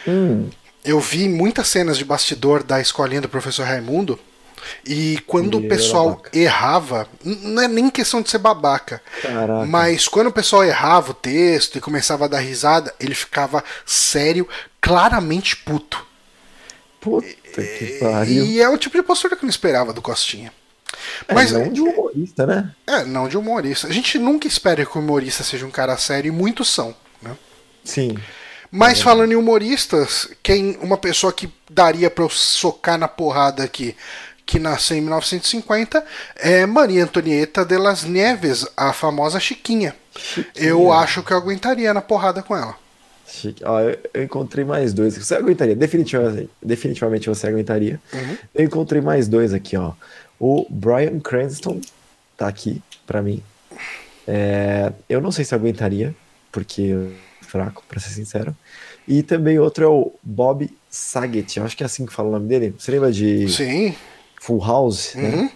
Hum. 0.07 0.49
Eu 0.83 0.99
vi 0.99 1.27
muitas 1.27 1.67
cenas 1.67 1.97
de 1.97 2.05
bastidor 2.05 2.63
da 2.63 2.79
escolinha 2.79 3.21
do 3.21 3.29
professor 3.29 3.65
Raimundo. 3.65 4.19
E 4.85 5.19
quando 5.27 5.57
o 5.57 5.67
pessoal 5.67 6.21
errava, 6.33 7.07
não 7.23 7.61
é 7.61 7.67
nem 7.67 7.89
questão 7.89 8.21
de 8.21 8.29
ser 8.29 8.37
babaca, 8.37 9.01
Caraca. 9.21 9.65
mas 9.65 10.07
quando 10.07 10.27
o 10.27 10.33
pessoal 10.33 10.63
errava 10.63 11.11
o 11.11 11.13
texto 11.13 11.77
e 11.77 11.81
começava 11.81 12.25
a 12.25 12.27
dar 12.27 12.39
risada, 12.39 12.93
ele 12.99 13.15
ficava 13.15 13.63
sério, 13.85 14.47
claramente 14.81 15.55
puto. 15.57 16.05
Puta 16.99 17.27
que 17.55 17.97
pariu. 17.99 18.45
E 18.45 18.61
é 18.61 18.69
o 18.69 18.77
tipo 18.77 18.97
de 18.97 19.03
postura 19.03 19.35
que 19.35 19.43
eu 19.43 19.47
não 19.47 19.51
esperava 19.51 19.93
do 19.93 20.01
Costinha. 20.01 20.51
É, 21.27 21.33
mas 21.33 21.51
não 21.51 21.71
de 21.71 21.81
humorista, 21.81 22.45
né? 22.45 22.71
É, 22.85 23.03
não 23.05 23.27
de 23.27 23.37
humorista. 23.37 23.87
A 23.87 23.91
gente 23.91 24.17
nunca 24.17 24.47
espera 24.47 24.85
que 24.85 24.97
o 24.97 25.01
humorista 25.01 25.43
seja 25.43 25.65
um 25.65 25.71
cara 25.71 25.95
sério 25.97 26.29
e 26.29 26.31
muitos 26.31 26.69
são, 26.69 26.95
né? 27.21 27.35
Sim. 27.83 28.17
Mas 28.71 28.99
é. 28.99 29.03
falando 29.03 29.31
em 29.31 29.35
humoristas, 29.35 30.29
quem 30.43 30.77
uma 30.81 30.97
pessoa 30.97 31.33
que 31.33 31.51
daria 31.69 32.09
para 32.09 32.23
eu 32.23 32.29
socar 32.29 32.97
na 32.97 33.07
porrada 33.07 33.63
aqui, 33.63 33.95
que 34.49 34.57
nasceu 34.57 34.97
em 34.97 35.01
1950, 35.01 36.03
é 36.35 36.65
Maria 36.65 37.03
Antonieta 37.03 37.63
de 37.63 37.77
las 37.77 38.03
Nieves, 38.03 38.65
a 38.75 38.91
famosa 38.91 39.39
Chiquinha. 39.39 39.95
Chiquinha. 40.17 40.67
Eu 40.67 40.91
acho 40.91 41.21
que 41.21 41.31
eu 41.31 41.37
aguentaria 41.37 41.93
na 41.93 42.01
porrada 42.01 42.41
com 42.41 42.57
ela. 42.57 42.75
Chique. 43.27 43.63
Ó, 43.63 43.79
eu, 43.79 43.95
eu, 44.11 44.23
encontrei 44.23 44.65
mais 44.65 44.91
dois. 44.91 45.15
Você 45.15 45.35
aguentaria, 45.35 45.75
definitivamente, 45.75 46.49
definitivamente 46.63 47.29
você 47.29 47.45
aguentaria. 47.45 48.01
Uhum. 48.11 48.37
Eu 48.55 48.65
encontrei 48.65 49.01
mais 49.03 49.27
dois 49.27 49.53
aqui, 49.53 49.77
ó. 49.77 49.93
O 50.39 50.65
Brian 50.67 51.19
Cranston 51.19 51.79
tá 52.35 52.47
aqui 52.47 52.81
para 53.05 53.21
mim. 53.21 53.43
É, 54.27 54.91
eu 55.07 55.21
não 55.21 55.31
sei 55.31 55.45
se 55.45 55.53
aguentaria, 55.53 56.15
porque 56.51 56.95
fraco, 57.41 57.83
para 57.87 57.99
ser 57.99 58.09
sincero. 58.09 58.57
E 59.07 59.21
também 59.21 59.59
outro 59.59 59.85
é 59.85 59.87
o 59.87 60.11
Bob 60.23 60.67
Saget, 60.89 61.57
eu 61.57 61.65
acho 61.65 61.77
que 61.77 61.83
é 61.83 61.85
assim 61.85 62.07
que 62.07 62.13
fala 62.13 62.29
o 62.29 62.31
nome 62.31 62.47
dele. 62.47 62.73
Você 62.79 62.91
lembra 62.91 63.11
de 63.11 63.47
Sim. 63.47 63.93
Full 64.39 64.65
House? 64.65 65.15
Né? 65.15 65.29
Uhum. 65.29 65.43
Né? 65.43 65.51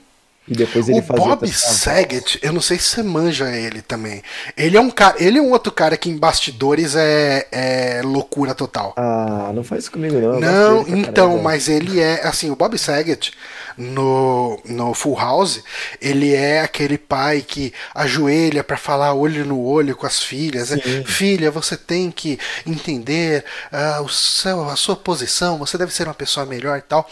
E 0.46 0.54
depois 0.54 0.90
ele 0.90 1.00
o 1.00 1.04
fazia 1.04 1.26
Bob 1.26 1.48
Saget, 1.48 2.38
eu 2.42 2.52
não 2.52 2.60
sei 2.60 2.78
se 2.78 2.90
você 2.90 3.04
manja 3.04 3.50
ele 3.50 3.82
também. 3.82 4.22
Ele 4.58 4.76
é 4.76 4.82
um 4.82 4.90
cara, 4.90 5.16
ele 5.18 5.40
é 5.40 5.42
um 5.42 5.52
outro 5.52 5.72
cara 5.72 5.96
que 5.96 6.10
em 6.10 6.18
bastidores 6.18 6.96
é, 6.96 7.48
é 7.50 8.02
loucura 8.04 8.54
total. 8.54 8.94
Ah, 8.98 9.52
não 9.54 9.64
faz 9.64 9.84
isso 9.84 9.92
comigo 9.92 10.20
não. 10.20 10.42
Não, 10.42 10.82
então, 10.90 11.30
caramba. 11.30 11.44
mas 11.44 11.70
ele 11.70 12.02
é 12.02 12.28
assim, 12.28 12.52
o 12.52 12.58
Bob 12.58 12.78
Saget 12.78 13.32
no, 13.78 14.60
no 14.66 14.94
Full 14.94 15.18
House, 15.18 15.64
ele 16.02 16.34
é 16.34 16.60
aquele 16.60 16.98
pai 16.98 17.42
que 17.42 17.74
ajoelha 17.96 18.66
para 18.66 18.76
falar 18.76 19.14
olho 19.14 19.46
no 19.46 19.64
olho 19.64 19.96
com 19.96 20.06
as 20.06 20.22
filhas. 20.22 20.72
Né? 20.72 20.78
Filha, 21.06 21.52
você 21.52 21.78
tem 21.78 22.12
que 22.12 22.38
entender 22.66 23.46
uh, 23.72 24.04
o 24.04 24.10
seu, 24.10 24.70
a 24.70 24.76
sua 24.76 24.98
posição, 24.98 25.58
você 25.58 25.78
deve 25.78 25.94
ser 25.94 26.04
uma 26.04 26.14
pessoa 26.14 26.46
melhor 26.46 26.78
e 26.78 26.82
tal. 26.82 27.10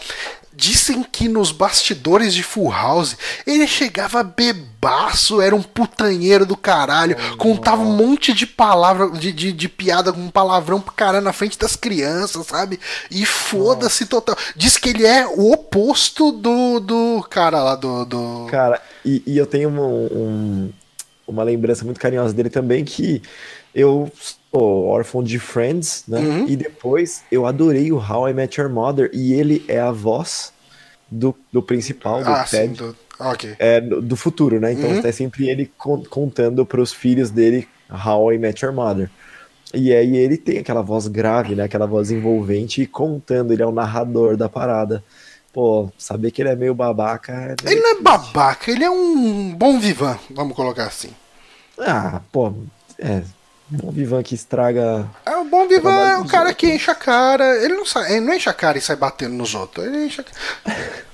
Dizem 0.54 1.02
que 1.02 1.28
nos 1.28 1.50
bastidores 1.50 2.34
de 2.34 2.42
Full 2.42 2.70
House 2.70 3.16
ele 3.46 3.66
chegava 3.66 4.22
bebaço, 4.22 5.40
era 5.40 5.54
um 5.54 5.62
putanheiro 5.62 6.44
do 6.44 6.56
caralho, 6.56 7.16
oh, 7.32 7.36
contava 7.36 7.82
um 7.82 7.96
monte 7.96 8.32
de 8.32 8.46
palavra, 8.46 9.10
de, 9.10 9.32
de, 9.32 9.52
de, 9.52 9.68
piada 9.68 10.12
com 10.12 10.28
palavrão 10.30 10.80
pro 10.80 10.92
caralho 10.92 11.24
na 11.24 11.32
frente 11.32 11.58
das 11.58 11.76
crianças, 11.76 12.46
sabe? 12.46 12.78
E 13.10 13.24
foda-se 13.24 14.06
total. 14.06 14.36
Diz 14.56 14.76
que 14.76 14.90
ele 14.90 15.06
é 15.06 15.26
o 15.26 15.52
oposto 15.52 16.32
do, 16.32 16.80
do 16.80 17.26
cara 17.30 17.62
lá 17.62 17.74
do. 17.74 18.04
do... 18.04 18.46
Cara, 18.50 18.80
e, 19.04 19.22
e 19.26 19.38
eu 19.38 19.46
tenho 19.46 19.68
um, 19.68 20.06
um 20.06 20.72
uma 21.26 21.42
lembrança 21.42 21.84
muito 21.84 22.00
carinhosa 22.00 22.34
dele 22.34 22.50
também, 22.50 22.84
que 22.84 23.22
eu 23.74 24.10
sou 24.52 24.86
órfão 24.86 25.22
de 25.22 25.38
Friends, 25.38 26.04
né? 26.06 26.20
Uhum. 26.20 26.48
E 26.48 26.56
depois 26.56 27.22
eu 27.32 27.46
adorei 27.46 27.90
o 27.90 27.96
How 27.96 28.28
I 28.28 28.34
Met 28.34 28.60
Your 28.60 28.70
Mother, 28.70 29.10
e 29.12 29.32
ele 29.32 29.64
é 29.66 29.80
a 29.80 29.90
voz 29.90 30.52
do, 31.10 31.34
do 31.50 31.62
principal, 31.62 32.22
do 32.22 32.30
ah, 32.30 32.44
Ted. 32.44 32.76
Sim, 32.76 32.84
do... 32.84 32.96
Okay. 33.18 33.54
É, 33.58 33.80
do 33.80 34.16
futuro, 34.16 34.58
né? 34.58 34.72
Então 34.72 34.90
uhum. 34.90 35.00
é 35.04 35.12
sempre 35.12 35.48
ele 35.48 35.70
contando 36.10 36.66
para 36.66 36.80
os 36.80 36.92
filhos 36.92 37.30
dele 37.30 37.68
How 37.88 38.32
I 38.32 38.38
Met 38.38 38.64
Your 38.64 38.74
Mother. 38.74 39.08
E 39.72 39.94
aí 39.94 40.16
ele 40.16 40.36
tem 40.36 40.58
aquela 40.58 40.82
voz 40.82 41.06
grave, 41.06 41.54
né? 41.54 41.64
Aquela 41.64 41.86
voz 41.86 42.10
envolvente 42.10 42.82
e 42.82 42.86
contando, 42.86 43.52
ele 43.52 43.62
é 43.62 43.66
o 43.66 43.72
narrador 43.72 44.36
da 44.36 44.48
parada. 44.48 45.04
Pô, 45.52 45.90
saber 45.96 46.30
que 46.30 46.42
ele 46.42 46.48
é 46.48 46.56
meio 46.56 46.74
babaca. 46.74 47.32
É 47.64 47.70
ele 47.70 47.80
não 47.80 47.98
é 47.98 48.00
babaca, 48.00 48.70
ele 48.70 48.84
é 48.84 48.90
um 48.90 49.54
bom 49.54 49.78
vivan, 49.78 50.18
vamos 50.30 50.56
colocar 50.56 50.86
assim. 50.86 51.10
Ah, 51.78 52.20
pô, 52.32 52.52
é. 52.98 53.22
Bom 53.72 53.90
vivan 53.90 54.22
que 54.22 54.34
estraga. 54.34 55.08
É, 55.24 55.34
o 55.36 55.44
bom 55.44 55.66
vivan 55.66 55.90
é 55.90 56.18
o 56.18 56.26
cara 56.26 56.50
outros. 56.50 56.56
que 56.58 56.74
enche 56.74 56.90
a 56.90 56.94
cara. 56.94 57.56
Ele 57.64 57.74
não, 57.74 57.86
sai, 57.86 58.12
ele 58.12 58.26
não 58.26 58.34
enche 58.34 58.48
a 58.48 58.52
cara 58.52 58.76
e 58.76 58.82
sai 58.82 58.96
batendo 58.96 59.34
nos 59.34 59.54
outros. 59.54 59.86
Ele 59.86 60.04
enche 60.04 60.20
a 60.20 60.24
cara. 60.24 61.02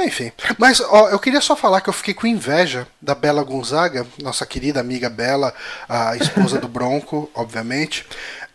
Enfim, 0.00 0.32
mas 0.58 0.80
ó, 0.80 1.08
eu 1.10 1.20
queria 1.20 1.40
só 1.40 1.54
falar 1.54 1.80
que 1.80 1.88
eu 1.88 1.92
fiquei 1.92 2.12
com 2.12 2.26
inveja 2.26 2.84
da 3.00 3.14
Bela 3.14 3.44
Gonzaga, 3.44 4.04
nossa 4.20 4.44
querida 4.44 4.80
amiga 4.80 5.08
Bela, 5.08 5.54
a 5.88 6.16
esposa 6.16 6.58
do 6.58 6.66
Bronco, 6.66 7.30
obviamente, 7.32 8.04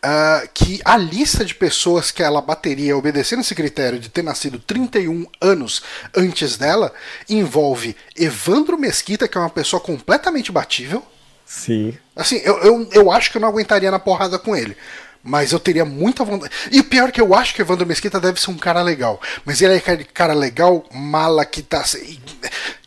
uh, 0.03 0.49
que 0.53 0.81
a 0.83 0.97
lista 0.97 1.45
de 1.45 1.55
pessoas 1.55 2.11
que 2.11 2.21
ela 2.21 2.41
bateria 2.41 2.97
obedecendo 2.97 3.39
esse 3.39 3.55
critério 3.55 3.99
de 3.99 4.09
ter 4.09 4.21
nascido 4.21 4.59
31 4.59 5.25
anos 5.39 5.81
antes 6.13 6.57
dela 6.57 6.91
envolve 7.29 7.95
Evandro 8.17 8.77
Mesquita, 8.77 9.25
que 9.25 9.37
é 9.37 9.41
uma 9.41 9.49
pessoa 9.49 9.79
completamente 9.79 10.51
batível. 10.51 11.01
Sim. 11.49 11.97
Assim, 12.15 12.39
eu, 12.43 12.59
eu, 12.59 12.89
eu 12.91 13.11
acho 13.11 13.31
que 13.31 13.37
eu 13.37 13.41
não 13.41 13.47
aguentaria 13.47 13.89
na 13.89 13.97
porrada 13.97 14.37
com 14.37 14.55
ele. 14.55 14.77
Mas 15.23 15.51
eu 15.51 15.59
teria 15.59 15.83
muita 15.83 16.23
vontade. 16.23 16.53
E 16.71 16.79
o 16.79 16.83
pior 16.83 17.09
é 17.09 17.11
que 17.11 17.19
eu 17.19 17.33
acho 17.33 17.55
que 17.55 17.61
o 17.61 17.63
Evandro 17.63 17.87
Mesquita 17.87 18.19
deve 18.19 18.39
ser 18.39 18.51
um 18.51 18.57
cara 18.57 18.83
legal. 18.83 19.19
Mas 19.43 19.59
ele 19.59 19.73
é 19.73 19.77
aquele 19.77 20.03
cara 20.03 20.33
legal, 20.33 20.85
mala 20.93 21.43
que 21.43 21.63
tá. 21.63 21.83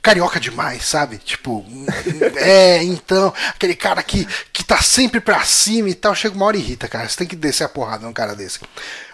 Carioca 0.01 0.39
demais, 0.39 0.85
sabe? 0.85 1.19
Tipo, 1.19 1.67
é, 2.39 2.85
então, 2.85 3.35
aquele 3.49 3.75
cara 3.75 4.01
que, 4.01 4.27
que 4.53 4.63
tá 4.63 4.81
sempre 4.81 5.21
pra 5.21 5.43
cima 5.43 5.89
e 5.89 5.95
tal, 5.95 6.15
chega 6.15 6.37
uma 6.37 6.47
hora 6.47 6.57
e 6.57 6.61
irrita, 6.61 6.87
cara. 6.87 7.09
Você 7.09 7.17
tem 7.17 7.27
que 7.27 7.37
descer 7.37 7.65
a 7.65 7.69
porrada 7.69 8.07
num 8.07 8.13
cara 8.13 8.37
desse. 8.37 8.61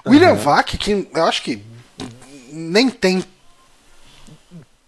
Uhum. 0.05 0.13
William 0.13 0.35
Vac, 0.35 0.77
que 0.77 1.09
eu 1.15 1.25
acho 1.25 1.43
que 1.43 1.65
nem 2.53 2.91
tem 2.91 3.25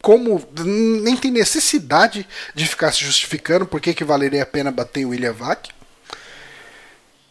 como 0.03 0.43
nem 0.65 1.17
tem 1.17 1.31
necessidade 1.31 2.27
de 2.55 2.67
ficar 2.67 2.93
se 2.93 3.05
justificando 3.05 3.67
por 3.67 3.81
que, 3.81 3.93
que 3.93 4.05
valeria 4.05 4.43
a 4.43 4.47
pena 4.47 4.71
bater 4.71 5.05
o 5.05 5.11
William 5.11 5.33
Vac. 5.33 5.69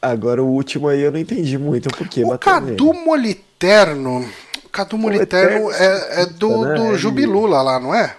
Agora 0.01 0.41
o 0.41 0.47
último 0.47 0.87
aí 0.87 1.01
eu 1.01 1.11
não 1.11 1.19
entendi 1.19 1.57
muito 1.57 1.89
porque 1.89 2.23
O 2.23 2.37
Cadu 2.37 2.93
Moliterno. 2.93 4.29
O 4.63 4.69
Cadu 4.69 4.97
Moliterno 4.97 5.71
é, 5.71 6.21
é, 6.21 6.25
do, 6.25 6.63
né? 6.63 6.73
do 6.75 6.97
Jubilula 6.97 7.61
lá, 7.61 7.79
não 7.79 7.93
é? 7.93 8.15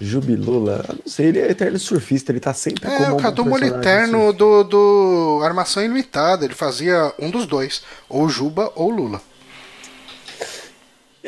Jubilula? 0.00 0.84
Eu 0.88 0.94
não 0.94 1.10
sei, 1.10 1.26
ele 1.26 1.40
é 1.40 1.50
eterno 1.50 1.78
surfista, 1.78 2.30
ele 2.30 2.38
tá 2.38 2.54
sempre 2.54 2.88
é, 2.88 2.96
como. 2.96 3.04
É, 3.04 3.12
o 3.12 3.16
Cadu 3.16 3.44
Moliterno 3.44 4.32
do, 4.32 4.62
do 4.62 5.40
Armação 5.42 5.82
Ilimitada, 5.82 6.44
ele 6.44 6.54
fazia 6.54 7.12
um 7.18 7.30
dos 7.30 7.46
dois, 7.46 7.82
ou 8.08 8.28
Juba 8.28 8.70
ou 8.76 8.90
Lula. 8.90 9.20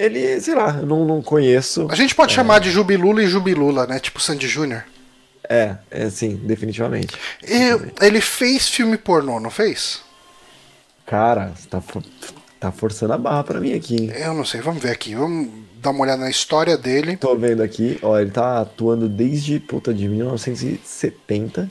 Ele, 0.01 0.41
sei 0.41 0.55
lá, 0.55 0.79
eu 0.81 0.87
não, 0.87 1.05
não 1.05 1.21
conheço. 1.21 1.87
A 1.91 1.95
gente 1.95 2.15
pode 2.15 2.33
é... 2.33 2.35
chamar 2.35 2.59
de 2.59 2.71
Jubilula 2.71 3.23
e 3.23 3.27
Jubilula, 3.27 3.87
né? 3.87 3.99
Tipo 3.99 4.19
Sandy 4.19 4.49
Júnior. 4.49 4.83
É, 5.47 5.77
é 5.91 6.09
sim, 6.09 6.37
definitivamente. 6.37 7.15
E 7.47 8.05
ele 8.05 8.23
fez 8.23 8.67
filme 8.67 8.97
pornô, 8.97 9.39
não 9.39 9.51
fez? 9.51 10.01
Cara, 11.05 11.53
tá, 11.69 11.83
tá 12.59 12.73
forçando 12.73 13.13
a 13.13 13.19
barra 13.19 13.45
pra 13.45 13.61
mim 13.61 13.75
aqui, 13.75 13.97
hein? 13.97 14.13
Eu 14.15 14.33
não 14.33 14.45
sei, 14.45 14.63
vamos 14.63 14.83
ver 14.83 14.91
aqui. 14.91 15.15
Vamos 15.15 15.51
dar 15.75 15.91
uma 15.91 16.01
olhada 16.01 16.23
na 16.23 16.31
história 16.31 16.79
dele. 16.79 17.19
Tô 17.19 17.37
vendo 17.37 17.63
aqui, 17.63 17.99
ó, 18.01 18.19
ele 18.19 18.31
tá 18.31 18.63
atuando 18.63 19.07
desde, 19.07 19.61
puta, 19.61 19.93
de 19.93 20.09
1970. 20.09 21.71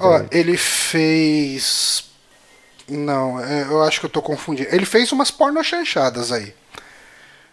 Ó, 0.00 0.24
ele 0.32 0.56
fez. 0.56 2.07
Não, 2.88 3.38
é, 3.42 3.62
eu 3.62 3.82
acho 3.82 4.00
que 4.00 4.06
eu 4.06 4.10
tô 4.10 4.22
confundindo. 4.22 4.68
Ele 4.72 4.86
fez 4.86 5.12
umas 5.12 5.30
porno 5.30 5.62
chanchadas 5.62 6.32
aí. 6.32 6.54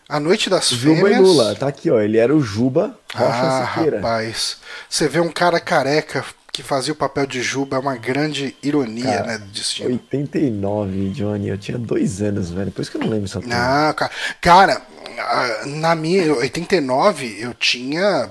A 0.08 0.19
Noite 0.19 0.50
das 0.50 0.69
Juba 0.69 0.95
Fêmeas. 0.95 1.17
Juba 1.17 1.30
e 1.30 1.34
Lula, 1.34 1.56
tá 1.56 1.67
aqui, 1.67 1.89
ó. 1.89 2.00
Ele 2.00 2.17
era 2.17 2.34
o 2.34 2.39
Juba 2.39 2.98
Rocha 3.13 3.34
ah, 3.34 3.67
Siqueira. 3.67 3.98
rapaz. 3.98 4.58
Você 4.88 5.08
vê 5.08 5.19
um 5.19 5.32
cara 5.32 5.60
careca 5.60 6.24
que 6.54 6.63
fazia 6.63 6.93
o 6.93 6.95
papel 6.95 7.26
de 7.26 7.41
Juba, 7.41 7.76
é 7.76 7.80
uma 7.80 7.98
grande 7.98 8.56
ironia, 8.63 9.04
cara, 9.04 9.28
né, 9.28 9.38
do 9.39 9.45
destino. 9.48 9.89
89, 9.89 11.10
Johnny. 11.10 11.50
Eu 11.50 11.58
tinha 11.58 11.78
dois 11.78 12.21
anos, 12.21 12.52
velho. 12.52 12.71
Por 12.71 12.82
isso 12.82 12.91
que 12.91 12.98
eu 12.98 13.02
não 13.02 13.10
lembro 13.10 13.26
essa 13.26 13.41
coisa. 13.41 13.54
Não, 13.54 13.93
cara. 13.93 14.12
Cara, 14.39 14.82
na 15.65 15.95
minha. 15.95 16.34
89, 16.34 17.38
eu 17.39 17.54
tinha. 17.54 18.30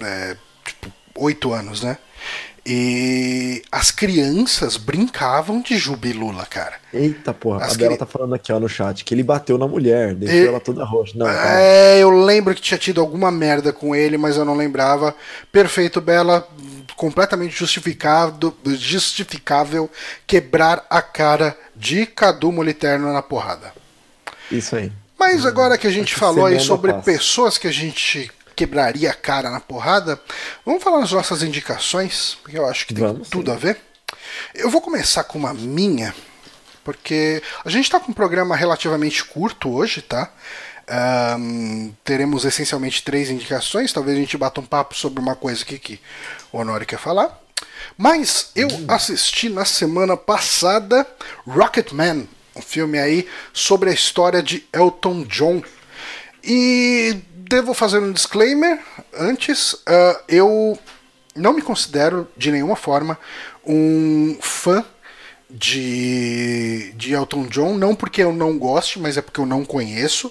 É, 0.00 0.36
tipo, 0.64 0.90
oito 1.16 1.52
anos, 1.52 1.82
né? 1.82 1.98
E 2.72 3.64
as 3.72 3.90
crianças 3.90 4.76
brincavam 4.76 5.60
de 5.60 5.76
Jubilula, 5.76 6.46
cara. 6.46 6.76
Eita 6.94 7.34
porra, 7.34 7.64
as 7.64 7.74
a 7.74 7.76
Bela 7.76 7.90
cri... 7.90 7.98
tá 7.98 8.06
falando 8.06 8.32
aqui 8.32 8.52
ó, 8.52 8.60
no 8.60 8.68
chat 8.68 9.04
que 9.04 9.12
ele 9.12 9.24
bateu 9.24 9.58
na 9.58 9.66
mulher, 9.66 10.14
deixou 10.14 10.38
e... 10.38 10.46
ela 10.46 10.60
toda 10.60 10.84
roxa. 10.84 11.14
Não, 11.16 11.28
é, 11.28 11.98
eu 11.98 12.10
lembro 12.10 12.54
que 12.54 12.62
tinha 12.62 12.78
tido 12.78 13.00
alguma 13.00 13.28
merda 13.32 13.72
com 13.72 13.92
ele, 13.92 14.16
mas 14.16 14.36
eu 14.36 14.44
não 14.44 14.54
lembrava. 14.56 15.16
Perfeito, 15.50 16.00
Bela, 16.00 16.48
completamente 16.94 17.58
justificado, 17.58 18.56
justificável 18.64 19.90
quebrar 20.24 20.86
a 20.88 21.02
cara 21.02 21.58
de 21.74 22.06
Cadu 22.06 22.52
Moliterno 22.52 23.12
na 23.12 23.20
porrada. 23.20 23.72
Isso 24.48 24.76
aí. 24.76 24.92
Mas 25.18 25.44
agora 25.44 25.76
que 25.76 25.88
a 25.88 25.90
gente 25.90 26.14
falou 26.14 26.46
aí 26.46 26.60
sobre 26.60 26.92
passa. 26.92 27.04
pessoas 27.04 27.58
que 27.58 27.66
a 27.66 27.72
gente 27.72 28.30
quebraria 28.60 29.10
a 29.10 29.14
cara 29.14 29.48
na 29.48 29.58
porrada, 29.58 30.20
vamos 30.66 30.84
falar 30.84 31.00
nas 31.00 31.12
nossas 31.12 31.42
indicações, 31.42 32.36
porque 32.42 32.58
eu 32.58 32.66
acho 32.66 32.86
que 32.86 32.92
tem 32.92 33.02
vamos, 33.02 33.30
tudo 33.30 33.50
sim. 33.50 33.56
a 33.56 33.58
ver. 33.58 33.80
Eu 34.54 34.68
vou 34.68 34.82
começar 34.82 35.24
com 35.24 35.38
uma 35.38 35.54
minha, 35.54 36.14
porque 36.84 37.42
a 37.64 37.70
gente 37.70 37.84
está 37.84 37.98
com 37.98 38.10
um 38.10 38.14
programa 38.14 38.54
relativamente 38.54 39.24
curto 39.24 39.70
hoje, 39.70 40.02
tá? 40.02 40.30
Um, 41.38 41.94
teremos 42.04 42.44
essencialmente 42.44 43.02
três 43.02 43.30
indicações. 43.30 43.94
Talvez 43.94 44.18
a 44.18 44.20
gente 44.20 44.36
bata 44.36 44.60
um 44.60 44.66
papo 44.66 44.94
sobre 44.94 45.20
uma 45.20 45.34
coisa 45.34 45.62
aqui 45.62 45.78
que 45.78 46.00
o 46.52 46.58
Honório 46.58 46.86
quer 46.86 46.98
falar. 46.98 47.40
Mas 47.96 48.50
eu 48.54 48.68
hum. 48.68 48.84
assisti 48.88 49.48
na 49.48 49.64
semana 49.64 50.18
passada 50.18 51.06
Rocketman, 51.46 52.28
um 52.54 52.60
filme 52.60 52.98
aí 52.98 53.26
sobre 53.54 53.88
a 53.88 53.94
história 53.94 54.42
de 54.42 54.66
Elton 54.70 55.22
John. 55.22 55.62
E 56.42 57.22
devo 57.50 57.74
fazer 57.74 57.98
um 57.98 58.12
disclaimer 58.12 58.78
antes. 59.12 59.72
Uh, 59.72 60.22
eu 60.28 60.78
não 61.34 61.52
me 61.52 61.60
considero 61.60 62.28
de 62.36 62.52
nenhuma 62.52 62.76
forma 62.76 63.18
um 63.66 64.38
fã 64.40 64.84
de, 65.50 66.92
de 66.92 67.12
Elton 67.12 67.46
John, 67.48 67.74
não 67.74 67.94
porque 67.94 68.22
eu 68.22 68.32
não 68.32 68.56
goste, 68.56 69.00
mas 69.00 69.16
é 69.16 69.22
porque 69.22 69.40
eu 69.40 69.46
não 69.46 69.64
conheço. 69.64 70.30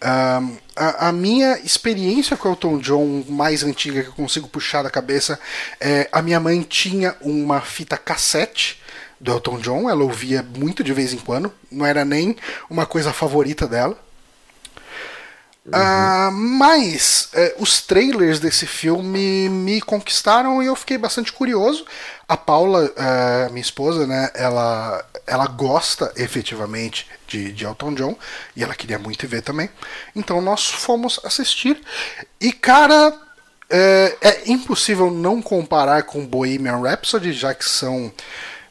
A, 0.00 1.08
a, 1.08 1.12
minha 1.12 1.58
experiência 1.58 2.36
com 2.36 2.48
Elton 2.48 2.78
John 2.78 3.24
mais 3.28 3.62
antiga 3.64 4.02
que 4.02 4.08
eu 4.08 4.14
consigo 4.14 4.48
puxar 4.48 4.82
da 4.82 4.88
cabeça 4.88 5.38
é 5.78 6.08
a 6.10 6.22
minha 6.22 6.40
mãe 6.40 6.62
tinha 6.62 7.14
uma 7.20 7.60
fita 7.60 7.98
cassete 7.98 8.80
do 9.20 9.32
Elton 9.32 9.58
John, 9.58 9.90
ela 9.90 10.02
ouvia 10.02 10.42
muito 10.42 10.82
de 10.82 10.94
vez 10.94 11.12
em 11.12 11.18
quando, 11.18 11.52
não 11.70 11.84
era 11.84 12.02
nem 12.02 12.34
uma 12.70 12.86
coisa 12.86 13.12
favorita 13.12 13.66
dela. 13.66 13.98
Uhum. 15.66 15.72
Uh, 15.72 16.32
mas 16.32 17.28
uh, 17.34 17.62
os 17.62 17.82
trailers 17.82 18.40
desse 18.40 18.66
filme 18.66 19.48
me 19.48 19.80
conquistaram 19.80 20.62
e 20.62 20.66
eu 20.66 20.74
fiquei 20.74 20.96
bastante 20.96 21.32
curioso. 21.32 21.84
A 22.26 22.36
Paula, 22.36 22.86
uh, 22.86 23.52
minha 23.52 23.60
esposa, 23.60 24.06
né, 24.06 24.30
ela, 24.34 25.04
ela 25.26 25.46
gosta 25.46 26.12
efetivamente 26.16 27.06
de, 27.26 27.52
de 27.52 27.64
Elton 27.64 27.94
John 27.94 28.16
e 28.56 28.64
ela 28.64 28.74
queria 28.74 28.98
muito 28.98 29.28
ver 29.28 29.42
também. 29.42 29.68
Então 30.16 30.40
nós 30.40 30.66
fomos 30.66 31.20
assistir. 31.24 31.80
E 32.40 32.52
cara, 32.52 33.12
é, 33.68 34.16
é 34.20 34.50
impossível 34.50 35.10
não 35.10 35.42
comparar 35.42 36.02
com 36.04 36.26
Bohemian 36.26 36.80
Rhapsody, 36.80 37.32
já 37.32 37.54
que 37.54 37.68
são 37.68 38.10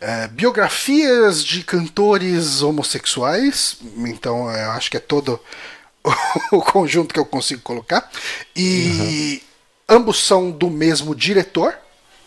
é, 0.02 0.28
biografias 0.28 1.44
de 1.44 1.64
cantores 1.64 2.62
homossexuais. 2.62 3.78
Então 3.98 4.50
eu 4.52 4.72
acho 4.72 4.90
que 4.92 4.98
é 4.98 5.00
todo 5.00 5.40
o 6.52 6.62
conjunto 6.62 7.14
que 7.14 7.20
eu 7.20 7.26
consigo 7.26 7.62
colocar. 7.62 8.10
E 8.56 9.42
uhum. 9.90 9.98
ambos 9.98 10.24
são 10.24 10.52
do 10.52 10.70
mesmo 10.70 11.16
diretor. 11.16 11.76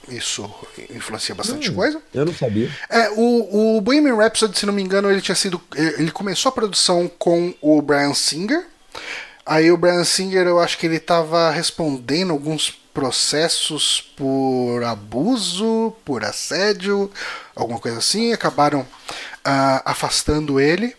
Isso 0.08 0.50
influencia 0.90 1.34
bastante 1.34 1.70
hum, 1.70 1.74
coisa. 1.74 2.02
Eu 2.12 2.24
não 2.24 2.34
sabia. 2.34 2.68
É, 2.90 3.10
o, 3.10 3.76
o 3.76 3.80
Bohemian 3.80 4.16
Rhapsody, 4.16 4.58
se 4.58 4.66
não 4.66 4.72
me 4.72 4.82
engano, 4.82 5.10
ele 5.10 5.20
tinha 5.20 5.34
sido. 5.34 5.60
Ele 5.76 6.10
começou 6.10 6.50
a 6.50 6.52
produção 6.52 7.10
com 7.18 7.54
o 7.60 7.80
Brian 7.80 8.14
Singer. 8.14 8.66
Aí 9.46 9.70
o 9.70 9.76
Brian 9.76 10.04
Singer, 10.04 10.46
eu 10.46 10.58
acho 10.58 10.76
que 10.76 10.86
ele 10.86 10.96
estava 10.96 11.50
respondendo 11.50 12.32
alguns 12.32 12.70
processos 12.92 14.12
por 14.16 14.82
abuso, 14.84 15.94
por 16.04 16.24
assédio, 16.24 17.10
alguma 17.54 17.78
coisa 17.78 17.98
assim. 17.98 18.32
Acabaram 18.32 18.80
uh, 18.80 19.82
afastando 19.84 20.60
ele. 20.60 20.94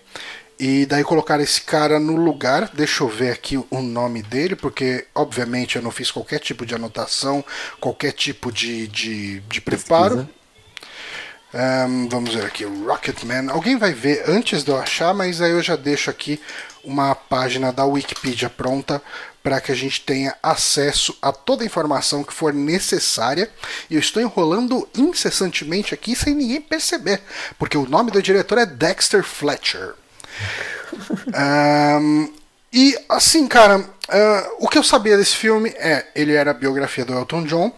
E 0.59 0.85
daí 0.85 1.03
colocaram 1.03 1.43
esse 1.43 1.61
cara 1.61 1.99
no 1.99 2.15
lugar. 2.15 2.69
Deixa 2.73 3.03
eu 3.03 3.07
ver 3.07 3.31
aqui 3.31 3.57
o 3.57 3.81
nome 3.81 4.21
dele, 4.21 4.55
porque 4.55 5.07
obviamente 5.13 5.75
eu 5.75 5.81
não 5.81 5.91
fiz 5.91 6.11
qualquer 6.11 6.39
tipo 6.39 6.65
de 6.65 6.75
anotação, 6.75 7.43
qualquer 7.79 8.11
tipo 8.11 8.51
de, 8.51 8.87
de, 8.87 9.39
de 9.41 9.61
preparo. 9.61 10.27
Um, 11.53 12.09
vamos 12.09 12.33
ver 12.33 12.45
aqui, 12.45 12.65
Rocketman. 12.65 13.51
Alguém 13.51 13.77
vai 13.77 13.93
ver 13.93 14.23
antes 14.27 14.63
de 14.63 14.71
eu 14.71 14.77
achar, 14.77 15.13
mas 15.13 15.39
aí 15.39 15.51
eu 15.51 15.61
já 15.61 15.75
deixo 15.75 16.09
aqui 16.09 16.41
uma 16.83 17.13
página 17.13 17.71
da 17.71 17.85
Wikipedia 17.85 18.49
pronta 18.49 19.01
para 19.43 19.61
que 19.61 19.71
a 19.71 19.75
gente 19.75 20.01
tenha 20.01 20.35
acesso 20.41 21.15
a 21.21 21.31
toda 21.31 21.63
a 21.63 21.65
informação 21.65 22.23
que 22.23 22.33
for 22.33 22.53
necessária. 22.53 23.51
E 23.89 23.95
eu 23.95 23.99
estou 23.99 24.21
enrolando 24.21 24.87
incessantemente 24.97 25.93
aqui 25.93 26.15
sem 26.15 26.33
ninguém 26.33 26.61
perceber, 26.61 27.21
porque 27.59 27.77
o 27.77 27.87
nome 27.87 28.09
do 28.09 28.21
diretor 28.21 28.57
é 28.57 28.65
Dexter 28.65 29.23
Fletcher. 29.23 29.93
um, 32.01 32.33
e 32.71 32.97
assim, 33.09 33.47
cara, 33.47 33.79
uh, 33.79 34.55
o 34.59 34.67
que 34.67 34.77
eu 34.77 34.83
sabia 34.83 35.17
desse 35.17 35.35
filme 35.35 35.69
é 35.77 36.07
ele 36.15 36.33
era 36.33 36.51
a 36.51 36.55
biografia 36.55 37.05
do 37.05 37.13
Elton 37.13 37.43
John 37.43 37.71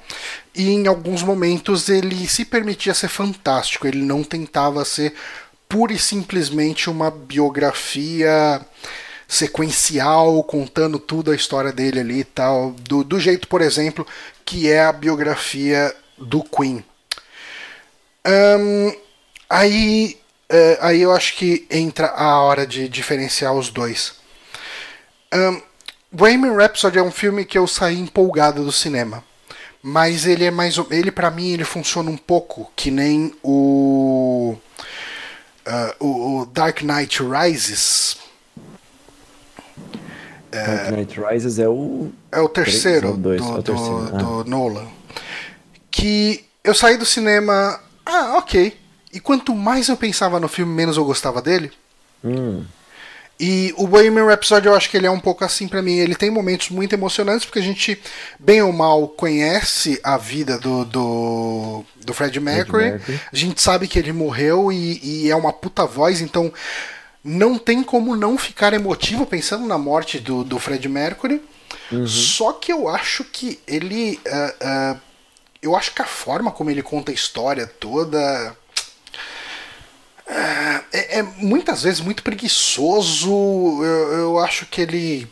e 0.54 0.70
em 0.70 0.88
alguns 0.88 1.22
momentos 1.22 1.90
ele 1.90 2.28
se 2.28 2.46
permitia 2.46 2.94
ser 2.94 3.10
fantástico, 3.10 3.88
ele 3.88 4.02
não 4.02 4.24
tentava 4.24 4.86
ser 4.86 5.14
pura 5.68 5.92
e 5.92 6.00
simplesmente 6.00 6.90
uma 6.90 7.12
biografia 7.12 8.62
sequencial, 9.28 10.44
contando 10.44 11.00
tudo 11.00 11.32
a 11.32 11.36
história 11.36 11.72
dele 11.72 12.00
ali 12.00 12.20
e 12.20 12.24
tal, 12.24 12.72
do, 12.72 13.04
do 13.04 13.20
jeito, 13.20 13.48
por 13.48 13.62
exemplo, 13.62 14.06
que 14.46 14.70
é 14.70 14.86
a 14.86 14.94
biografia 14.94 15.94
do 16.18 16.44
Queen. 16.44 16.84
Um, 18.26 18.96
aí, 19.50 20.18
uh, 20.52 20.78
aí 20.82 21.02
eu 21.02 21.12
acho 21.12 21.36
que 21.36 21.68
entra 21.70 22.08
a 22.08 22.42
hora 22.42 22.66
de 22.66 22.88
diferenciar 22.88 23.54
os 23.54 23.70
dois. 23.70 24.16
Um, 25.34 25.62
Bohemian 26.12 26.56
Rhapsody 26.56 26.98
é 26.98 27.04
um 27.04 27.12
filme 27.12 27.44
que 27.44 27.58
eu 27.58 27.68
saí 27.68 28.00
empolgado 28.00 28.64
do 28.64 28.72
cinema, 28.72 29.24
mas 29.84 30.26
ele 30.26 30.46
é 30.46 30.52
mais, 30.52 30.78
ele 30.90 31.12
para 31.12 31.30
mim 31.30 31.52
ele 31.52 31.66
funciona 31.66 32.10
um 32.10 32.18
pouco 32.18 32.72
que 32.76 32.90
nem 32.90 33.34
o 33.44 34.56
uh, 35.66 36.06
o, 36.06 36.42
o, 36.42 36.46
Dark 36.46 36.82
Knight 36.82 37.22
Rises. 37.22 38.18
Dark 40.52 40.92
Knight 40.92 41.20
Rises 41.20 41.60
é 41.60 41.68
o. 41.68 42.12
É 42.32 42.40
o 42.40 42.48
terceiro, 42.48 43.18
dois, 43.18 43.42
do, 43.42 43.48
é 43.48 43.60
o 43.60 43.64
terceiro. 43.64 44.06
Do, 44.06 44.16
ah. 44.16 44.20
do, 44.20 44.44
Nolan. 44.46 44.88
Que 45.92 46.46
eu 46.64 46.74
saí 46.74 46.98
do 46.98 47.06
cinema. 47.06 47.80
Ah, 48.06 48.38
ok. 48.38 48.78
E 49.16 49.20
quanto 49.22 49.56
mais 49.56 49.88
eu 49.88 49.96
pensava 49.96 50.42
no 50.42 50.50
filme, 50.50 50.74
menos 50.74 50.98
eu 50.98 51.06
gostava 51.06 51.42
dele. 51.42 51.72
Hum. 52.22 52.66
E 53.40 53.74
o 53.78 53.88
Bohemian 53.88 54.26
Rhapsody 54.26 54.68
eu 54.68 54.76
acho 54.76 54.90
que 54.90 54.98
ele 54.98 55.08
é 55.08 55.12
um 55.12 55.22
pouco 55.22 55.46
assim 55.46 55.70
para 55.70 55.82
mim. 55.82 55.96
Ele 55.96 56.16
tem 56.16 56.30
momentos 56.30 56.70
muito 56.70 56.92
emocionantes 56.92 57.46
porque 57.46 57.60
a 57.60 57.62
gente, 57.62 57.98
bem 58.38 58.62
ou 58.62 58.74
mal, 58.74 59.08
conhece 59.08 60.02
a 60.04 60.18
vida 60.18 60.60
do, 60.60 60.84
do, 60.84 61.86
do 62.06 62.14
Fred 62.14 62.38
Mercury. 62.42 62.92
Mercury. 62.92 63.22
A 63.32 63.36
gente 63.36 63.62
sabe 63.62 63.88
que 63.88 63.98
ele 63.98 64.12
morreu 64.12 64.70
e, 64.70 65.00
e, 65.02 65.32
é 65.32 65.36
uma 65.36 65.54
puta 65.54 65.86
voz, 65.86 66.20
então 66.20 66.52
não 67.24 67.58
tem 67.58 67.84
como 67.84 68.18
não 68.18 68.38
ficar 68.38 68.74
emotivo 68.74 69.26
pensando 69.26 69.66
na 69.66 69.78
morte 69.78 70.20
do, 70.20 70.44
do 70.44 70.60
Fred 70.60 70.90
Mercury. 70.90 71.42
Uhum. 71.90 72.06
Só 72.06 72.52
que 72.52 72.70
eu 72.70 72.90
acho 72.90 73.24
que 73.24 73.62
ele. 73.66 74.20
Uh, 74.28 74.96
uh, 74.96 75.02
eu 75.62 75.74
acho 75.74 75.94
que 75.94 76.02
a 76.02 76.06
forma 76.06 76.52
como 76.52 76.70
ele 76.70 76.84
conta 76.84 77.12
a 77.12 77.16
história 77.16 77.66
toda 77.66 78.56
é, 80.28 81.20
é, 81.20 81.24
muitas 81.38 81.84
vezes 81.84 82.00
muito 82.00 82.24
preguiçoso. 82.24 83.30
Eu, 83.84 84.14
eu 84.14 84.40
acho 84.40 84.66
que 84.66 84.82
ele. 84.82 85.28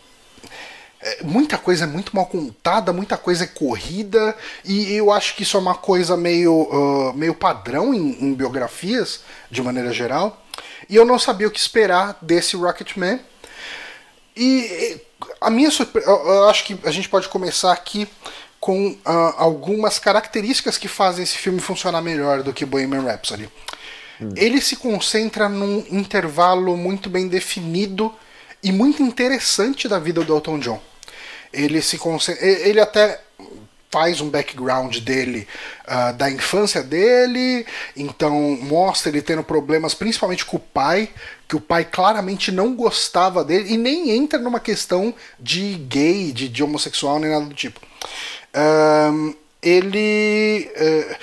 É, 1.01 1.23
muita 1.23 1.57
coisa 1.57 1.83
é 1.83 1.87
muito 1.87 2.15
mal 2.15 2.25
contada, 2.25 2.93
muita 2.93 3.17
coisa 3.17 3.43
é 3.43 3.47
corrida, 3.47 4.35
e 4.63 4.93
eu 4.93 5.11
acho 5.11 5.35
que 5.35 5.43
isso 5.43 5.57
é 5.57 5.59
uma 5.59 5.75
coisa 5.75 6.15
meio, 6.15 6.53
uh, 6.53 7.13
meio 7.13 7.33
padrão 7.33 7.93
em, 7.93 8.23
em, 8.23 8.33
biografias, 8.33 9.21
de 9.51 9.61
maneira 9.61 9.91
geral. 9.91 10.41
E 10.89 10.95
eu 10.95 11.03
não 11.05 11.19
sabia 11.19 11.47
o 11.47 11.51
que 11.51 11.59
esperar 11.59 12.17
desse 12.21 12.55
Rocketman. 12.55 13.19
E 14.35 15.01
a 15.41 15.49
minha 15.49 15.69
surpresa. 15.71 16.09
Eu 16.09 16.49
acho 16.49 16.63
que 16.63 16.77
a 16.83 16.91
gente 16.91 17.09
pode 17.09 17.27
começar 17.29 17.71
aqui 17.71 18.07
com 18.59 18.91
uh, 18.91 18.99
algumas 19.37 19.99
características 19.99 20.77
que 20.77 20.87
fazem 20.87 21.23
esse 21.23 21.37
filme 21.37 21.59
funcionar 21.59 22.01
melhor 22.01 22.43
do 22.43 22.53
que 22.53 22.65
Bohemian 22.65 23.01
Rhapsody. 23.01 23.49
Ele 24.35 24.61
se 24.61 24.75
concentra 24.75 25.49
num 25.49 25.85
intervalo 25.89 26.75
muito 26.77 27.09
bem 27.09 27.27
definido 27.27 28.13
e 28.63 28.71
muito 28.71 29.03
interessante 29.03 29.87
da 29.87 29.99
vida 29.99 30.23
do 30.23 30.33
Elton 30.33 30.59
John. 30.59 30.81
Ele 31.51 31.81
se 31.81 31.97
concentra, 31.97 32.45
ele 32.45 32.79
até 32.79 33.19
faz 33.91 34.19
um 34.21 34.29
background 34.29 34.97
dele 34.97 35.47
uh, 35.87 36.13
da 36.13 36.27
infância 36.31 36.81
dele, 36.81 37.63
então 37.95 38.57
mostra 38.59 39.11
ele 39.11 39.21
tendo 39.21 39.43
problemas 39.43 39.93
principalmente 39.93 40.43
com 40.43 40.57
o 40.57 40.59
pai, 40.59 41.09
que 41.47 41.55
o 41.55 41.61
pai 41.61 41.85
claramente 41.85 42.51
não 42.51 42.75
gostava 42.75 43.43
dele 43.43 43.71
e 43.71 43.77
nem 43.77 44.09
entra 44.09 44.39
numa 44.39 44.59
questão 44.59 45.13
de 45.39 45.75
gay, 45.75 46.31
de, 46.31 46.49
de 46.49 46.63
homossexual 46.63 47.19
nem 47.19 47.29
nada 47.29 47.45
do 47.45 47.53
tipo. 47.53 47.79
Ele 49.61 50.71
uh, 50.75 51.15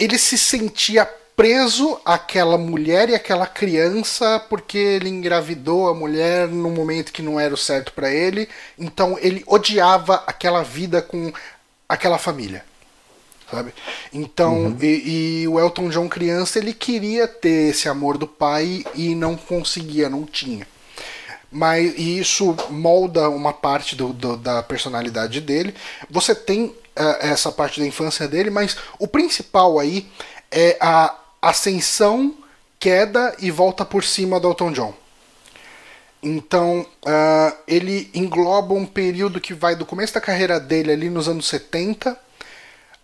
ele 0.00 0.18
se 0.18 0.38
sentia 0.38 1.04
preso 1.36 2.00
àquela 2.04 2.58
mulher 2.58 3.08
e 3.08 3.14
àquela 3.14 3.46
criança 3.46 4.40
porque 4.48 4.76
ele 4.76 5.08
engravidou 5.08 5.88
a 5.88 5.94
mulher 5.94 6.48
no 6.48 6.70
momento 6.70 7.12
que 7.12 7.22
não 7.22 7.38
era 7.38 7.54
o 7.54 7.56
certo 7.56 7.92
para 7.92 8.10
ele. 8.10 8.48
Então 8.78 9.18
ele 9.20 9.44
odiava 9.46 10.24
aquela 10.26 10.62
vida 10.62 11.00
com 11.00 11.32
aquela 11.88 12.18
família. 12.18 12.64
Sabe? 13.50 13.74
Então, 14.12 14.66
uhum. 14.66 14.78
e, 14.80 15.42
e, 15.42 15.48
o 15.48 15.58
Elton 15.58 15.88
John 15.88 16.08
criança, 16.08 16.58
ele 16.58 16.72
queria 16.72 17.26
ter 17.26 17.70
esse 17.70 17.88
amor 17.88 18.16
do 18.16 18.26
pai 18.26 18.84
e 18.94 19.14
não 19.14 19.36
conseguia, 19.36 20.08
não 20.08 20.24
tinha. 20.24 20.66
Mas 21.50 21.94
e 21.96 22.20
isso 22.20 22.54
molda 22.70 23.28
uma 23.28 23.52
parte 23.52 23.96
do, 23.96 24.12
do 24.12 24.36
da 24.36 24.62
personalidade 24.62 25.40
dele. 25.40 25.74
Você 26.08 26.32
tem 26.32 26.72
essa 27.20 27.50
parte 27.52 27.80
da 27.80 27.86
infância 27.86 28.28
dele, 28.28 28.50
mas 28.50 28.76
o 28.98 29.06
principal 29.06 29.78
aí 29.78 30.06
é 30.50 30.76
a 30.80 31.14
ascensão, 31.40 32.34
queda 32.78 33.34
e 33.38 33.50
volta 33.50 33.84
por 33.84 34.04
cima 34.04 34.40
do 34.40 34.48
Elton 34.48 34.72
John. 34.72 34.94
Então, 36.22 36.86
uh, 37.04 37.56
ele 37.66 38.10
engloba 38.12 38.74
um 38.74 38.84
período 38.84 39.40
que 39.40 39.54
vai 39.54 39.74
do 39.74 39.86
começo 39.86 40.12
da 40.12 40.20
carreira 40.20 40.60
dele 40.60 40.92
ali 40.92 41.08
nos 41.08 41.28
anos 41.28 41.48
70 41.48 42.10
certo. 42.10 42.18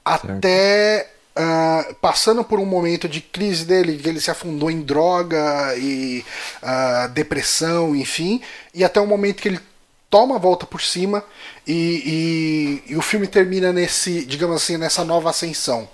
até 0.04 1.08
uh, 1.36 1.94
passando 1.94 2.44
por 2.44 2.60
um 2.60 2.66
momento 2.66 3.08
de 3.08 3.20
crise 3.20 3.64
dele, 3.64 3.96
que 3.96 4.08
ele 4.08 4.20
se 4.20 4.30
afundou 4.30 4.70
em 4.70 4.82
droga 4.82 5.74
e 5.76 6.24
uh, 6.62 7.08
depressão, 7.10 7.96
enfim, 7.96 8.42
e 8.74 8.84
até 8.84 9.00
o 9.00 9.06
momento 9.06 9.40
que 9.40 9.48
ele 9.48 9.60
toma 10.08 10.36
a 10.36 10.38
volta 10.38 10.66
por 10.66 10.80
cima 10.80 11.24
e, 11.66 12.82
e, 12.86 12.92
e, 12.92 12.96
o 12.96 13.02
filme 13.02 13.26
termina 13.26 13.72
nesse, 13.72 14.24
digamos 14.24 14.56
assim, 14.56 14.76
nessa 14.76 15.04
nova 15.04 15.30
ascensão. 15.30 15.88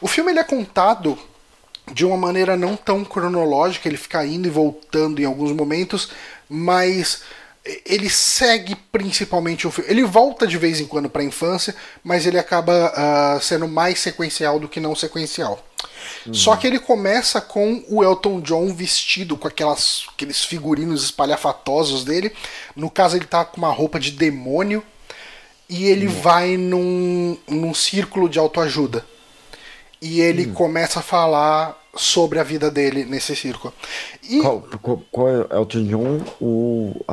O 0.00 0.08
filme 0.08 0.32
ele 0.32 0.40
é 0.40 0.44
contado 0.44 1.18
de 1.92 2.04
uma 2.04 2.16
maneira 2.16 2.56
não 2.56 2.76
tão 2.76 3.04
cronológica, 3.04 3.88
ele 3.88 3.96
fica 3.96 4.24
indo 4.24 4.46
e 4.46 4.50
voltando 4.50 5.20
em 5.20 5.24
alguns 5.24 5.52
momentos, 5.52 6.10
mas 6.48 7.22
ele 7.86 8.10
segue 8.10 8.74
principalmente 8.74 9.66
o 9.66 9.70
filme. 9.70 9.90
Ele 9.90 10.04
volta 10.04 10.46
de 10.46 10.58
vez 10.58 10.80
em 10.80 10.86
quando 10.86 11.08
para 11.08 11.22
a 11.22 11.24
infância, 11.24 11.74
mas 12.02 12.26
ele 12.26 12.38
acaba 12.38 12.92
uh, 12.92 13.40
sendo 13.40 13.68
mais 13.68 14.00
sequencial 14.00 14.58
do 14.58 14.68
que 14.68 14.80
não 14.80 14.94
sequencial. 14.94 15.64
Uhum. 16.26 16.34
Só 16.34 16.56
que 16.56 16.66
ele 16.66 16.78
começa 16.78 17.40
com 17.40 17.84
o 17.88 18.02
Elton 18.02 18.40
John 18.40 18.72
vestido 18.74 19.36
com 19.36 19.48
aquelas, 19.48 20.06
aqueles 20.12 20.44
figurinos 20.44 21.04
espalhafatosos 21.04 22.04
dele. 22.04 22.32
No 22.74 22.90
caso, 22.90 23.16
ele 23.16 23.26
tá 23.26 23.44
com 23.44 23.58
uma 23.58 23.72
roupa 23.72 23.98
de 23.98 24.10
demônio. 24.10 24.82
E 25.68 25.86
ele 25.86 26.06
uhum. 26.06 26.20
vai 26.20 26.56
num, 26.56 27.38
num 27.48 27.72
círculo 27.72 28.28
de 28.28 28.38
autoajuda. 28.38 29.06
E 30.00 30.20
ele 30.20 30.46
uhum. 30.46 30.52
começa 30.52 30.98
a 30.98 31.02
falar 31.02 31.80
sobre 31.94 32.38
a 32.38 32.42
vida 32.42 32.70
dele 32.70 33.04
nesse 33.04 33.34
círculo. 33.36 33.72
E... 34.22 34.40
Qual, 34.40 34.60
qual, 34.82 35.02
qual 35.10 35.28
é 35.28 35.56
Elton 35.56 35.84
John? 35.84 36.24
O 36.40 37.04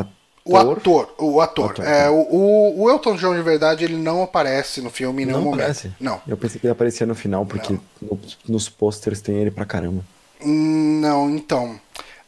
o 0.52 0.58
ator, 0.58 1.14
o 1.18 1.42
ator. 1.42 1.72
ator 1.72 1.86
é, 1.86 2.10
o, 2.10 2.74
o 2.78 2.90
Elton 2.90 3.16
John, 3.16 3.36
de 3.36 3.42
verdade, 3.42 3.84
ele 3.84 3.96
não 3.96 4.24
aparece 4.24 4.82
no 4.82 4.90
filme 4.90 5.24
em 5.24 5.26
nenhum 5.28 5.40
não 5.40 5.46
momento. 5.46 5.62
Aparece? 5.62 5.92
Não. 6.00 6.22
Eu 6.28 6.38
pensei 6.38 6.60
que 6.60 6.66
ele 6.68 6.72
aparecia 6.72 7.06
no 7.06 7.16
final, 7.16 7.46
porque 7.46 7.78
no, 8.02 8.20
nos 8.48 8.70
posters 8.70 9.22
tem 9.22 9.36
ele 9.36 9.52
pra 9.52 9.66
caramba. 9.66 10.04
Não, 10.44 11.30
então. 11.30 11.80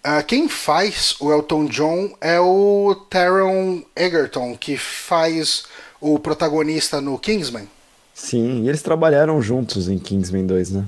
Uh, 0.04 0.24
quem 0.26 0.50
faz 0.50 1.16
o 1.20 1.32
Elton 1.32 1.66
John 1.66 2.16
é 2.20 2.40
o 2.40 2.96
Taron 3.10 3.84
Egerton, 3.96 4.58
que 4.58 4.76
faz 4.76 5.64
o 6.00 6.18
protagonista 6.18 7.00
no 7.00 7.20
Kingsman. 7.20 7.68
Sim, 8.14 8.64
e 8.64 8.70
eles 8.70 8.82
trabalharam 8.82 9.42
juntos 9.42 9.88
em 9.88 9.98
Kingsman 9.98 10.46
2, 10.46 10.72
né? 10.72 10.86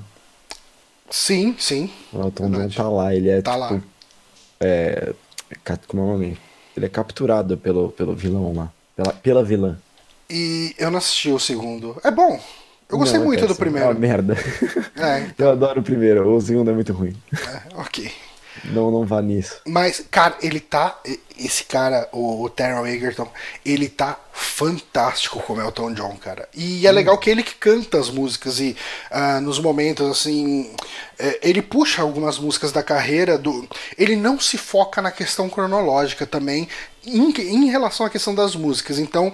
Sim, 1.10 1.56
sim. 1.60 1.92
O 2.12 2.22
Elton 2.22 2.50
Verdade. 2.50 2.76
John 2.76 2.84
tá 2.84 2.90
lá, 2.90 3.16
ele 3.16 3.30
é 3.30 3.42
tá 3.42 3.52
tipo. 3.52 3.76
Lá. 3.76 3.82
É, 4.60 5.14
como 5.88 6.02
é 6.02 6.06
o 6.06 6.10
nome? 6.10 6.38
Ele 6.76 6.86
é 6.86 6.90
capturado 6.90 7.58
pelo, 7.58 7.90
pelo 7.92 8.16
vilão 8.16 8.54
lá. 8.54 8.72
Pela, 8.96 9.14
pela 9.14 9.44
vilã. 9.44 9.78
E 10.30 10.74
eu 10.78 10.90
não 10.90 10.98
assisti 10.98 11.30
o 11.30 11.40
segundo. 11.40 12.00
É 12.04 12.12
bom. 12.12 12.40
Eu 12.90 12.98
gostei 12.98 13.18
não, 13.18 13.26
é 13.26 13.28
muito 13.28 13.48
do 13.48 13.56
primeiro. 13.56 13.88
É 13.88 13.92
uma 13.92 14.00
merda. 14.00 14.38
É, 14.96 15.20
então. 15.22 15.34
Eu 15.48 15.52
adoro 15.52 15.82
o 15.82 15.84
primeiro, 15.84 16.30
o 16.32 16.40
segundo 16.40 16.70
é 16.70 16.74
muito 16.74 16.94
ruim. 16.94 17.16
É, 17.34 17.62
ok. 17.76 18.12
Não, 18.66 18.92
não 18.92 19.06
vá 19.06 19.22
nisso. 19.22 19.58
Mas, 19.66 20.04
cara, 20.10 20.36
ele 20.42 20.60
tá. 20.60 21.00
Esse 21.38 21.64
cara, 21.64 22.08
o, 22.12 22.44
o 22.44 22.50
Taron 22.50 22.86
Egerton, 22.86 23.28
ele 23.66 23.90
tá 23.90 24.20
fantástico 24.32 25.42
como 25.42 25.62
Elton 25.62 25.94
John, 25.94 26.16
cara. 26.18 26.48
E 26.54 26.86
é 26.86 26.92
hum. 26.92 26.94
legal 26.94 27.18
que 27.18 27.30
ele 27.30 27.44
que 27.44 27.56
canta 27.56 28.00
as 28.00 28.10
músicas 28.10 28.60
e 28.60 28.76
uh, 29.12 29.42
nos 29.42 29.60
momentos 29.60 30.10
assim. 30.10 30.74
É, 31.18 31.40
ele 31.42 31.62
puxa 31.62 32.02
algumas 32.02 32.38
músicas 32.38 32.72
da 32.72 32.84
carreira 32.84 33.38
do. 33.38 33.68
Ele 33.98 34.16
não 34.16 34.40
se 34.40 34.58
foca 34.58 35.02
na 35.02 35.12
questão 35.12 35.50
cronológica 35.50 36.26
também 36.26 36.68
em, 37.06 37.32
em 37.32 37.70
relação 37.70 38.06
à 38.06 38.10
questão 38.10 38.34
das 38.34 38.56
músicas. 38.56 39.00
Então. 39.00 39.34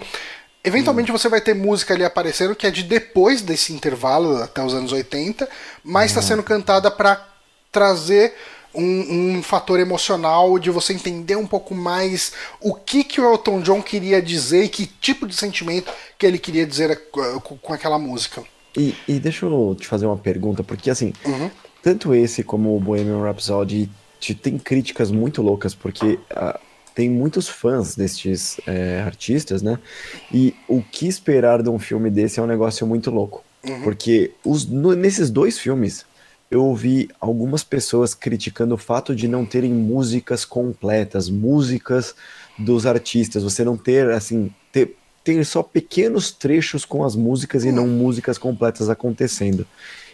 Eventualmente 0.61 1.09
hum. 1.09 1.17
você 1.17 1.29
vai 1.29 1.39
ter 1.39 1.55
música 1.55 1.93
ali 1.93 2.03
aparecendo 2.03 2.53
que 2.53 2.67
é 2.67 2.71
de 2.71 2.83
depois 2.83 3.41
desse 3.41 3.71
intervalo, 3.71 4.43
até 4.43 4.61
os 4.61 4.73
anos 4.73 4.91
80, 4.91 5.47
mas 5.81 6.11
está 6.11 6.19
hum. 6.19 6.23
sendo 6.23 6.43
cantada 6.43 6.91
para 6.91 7.25
trazer 7.71 8.35
um, 8.73 9.37
um, 9.37 9.43
fator 9.43 9.79
emocional 9.79 10.59
de 10.59 10.69
você 10.69 10.93
entender 10.93 11.35
um 11.35 11.47
pouco 11.47 11.73
mais 11.73 12.33
o 12.61 12.73
que, 12.73 13.03
que 13.03 13.19
o 13.19 13.31
Elton 13.31 13.61
John 13.61 13.81
queria 13.81 14.21
dizer 14.21 14.65
e 14.65 14.69
que 14.69 14.85
tipo 14.85 15.27
de 15.27 15.35
sentimento 15.35 15.91
que 16.17 16.25
ele 16.25 16.37
queria 16.37 16.65
dizer 16.65 16.91
uh, 16.91 17.39
com 17.39 17.73
aquela 17.73 17.97
música. 17.97 18.43
E, 18.77 18.95
e 19.07 19.19
deixa 19.19 19.45
eu 19.45 19.75
te 19.79 19.87
fazer 19.87 20.05
uma 20.05 20.17
pergunta, 20.17 20.63
porque 20.63 20.89
assim, 20.89 21.13
uhum. 21.25 21.49
tanto 21.81 22.13
esse 22.13 22.43
como 22.43 22.75
o 22.75 22.79
Bohemian 22.79 23.21
Rhapsody 23.21 23.89
te, 24.19 24.35
tem 24.35 24.57
críticas 24.57 25.11
muito 25.11 25.41
loucas, 25.41 25.73
porque 25.73 26.19
uh, 26.31 26.59
tem 26.93 27.09
muitos 27.09 27.47
fãs 27.47 27.95
destes 27.95 28.59
é, 28.67 29.01
artistas, 29.05 29.61
né? 29.61 29.79
E 30.33 30.53
o 30.67 30.81
que 30.81 31.07
esperar 31.07 31.63
de 31.63 31.69
um 31.69 31.79
filme 31.79 32.09
desse 32.09 32.39
é 32.39 32.43
um 32.43 32.47
negócio 32.47 32.85
muito 32.85 33.09
louco. 33.09 33.43
Uhum. 33.63 33.81
Porque 33.81 34.31
os, 34.43 34.65
no, 34.65 34.93
nesses 34.95 35.29
dois 35.29 35.57
filmes, 35.57 36.05
eu 36.51 36.63
ouvi 36.65 37.09
algumas 37.19 37.63
pessoas 37.63 38.13
criticando 38.13 38.73
o 38.73 38.77
fato 38.77 39.15
de 39.15 39.27
não 39.27 39.45
terem 39.45 39.71
músicas 39.71 40.43
completas, 40.43 41.29
músicas 41.29 42.15
dos 42.57 42.85
artistas, 42.85 43.43
você 43.43 43.63
não 43.63 43.77
ter, 43.77 44.09
assim, 44.09 44.51
ter, 44.71 44.95
ter 45.23 45.45
só 45.45 45.61
pequenos 45.61 46.31
trechos 46.31 46.85
com 46.85 47.03
as 47.03 47.15
músicas 47.15 47.63
e 47.63 47.71
não 47.71 47.87
músicas 47.87 48.37
completas 48.37 48.89
acontecendo. 48.89 49.65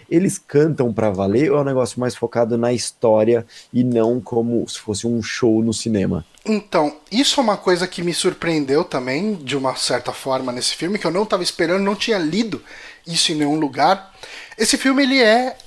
Eles 0.09 0.37
cantam 0.37 0.93
para 0.93 1.09
valer 1.09 1.51
ou 1.51 1.57
é 1.57 1.61
um 1.61 1.65
negócio 1.65 1.99
mais 1.99 2.15
focado 2.15 2.57
na 2.57 2.71
história 2.71 3.43
e 3.73 3.83
não 3.83 4.21
como 4.21 4.67
se 4.67 4.77
fosse 4.77 5.07
um 5.07 5.23
show 5.23 5.63
no 5.63 5.73
cinema? 5.73 6.23
Então, 6.45 6.97
isso 7.11 7.39
é 7.39 7.43
uma 7.43 7.57
coisa 7.57 7.87
que 7.87 8.03
me 8.03 8.13
surpreendeu 8.13 8.83
também, 8.83 9.33
de 9.33 9.57
uma 9.57 9.75
certa 9.75 10.11
forma, 10.11 10.51
nesse 10.51 10.75
filme, 10.75 10.99
que 10.99 11.07
eu 11.07 11.11
não 11.11 11.23
estava 11.23 11.41
esperando, 11.41 11.81
não 11.81 11.95
tinha 11.95 12.19
lido 12.19 12.61
isso 13.07 13.31
em 13.31 13.35
nenhum 13.35 13.59
lugar. 13.59 14.13
Esse 14.55 14.77
filme, 14.77 15.01
ele 15.01 15.19
é 15.19 15.57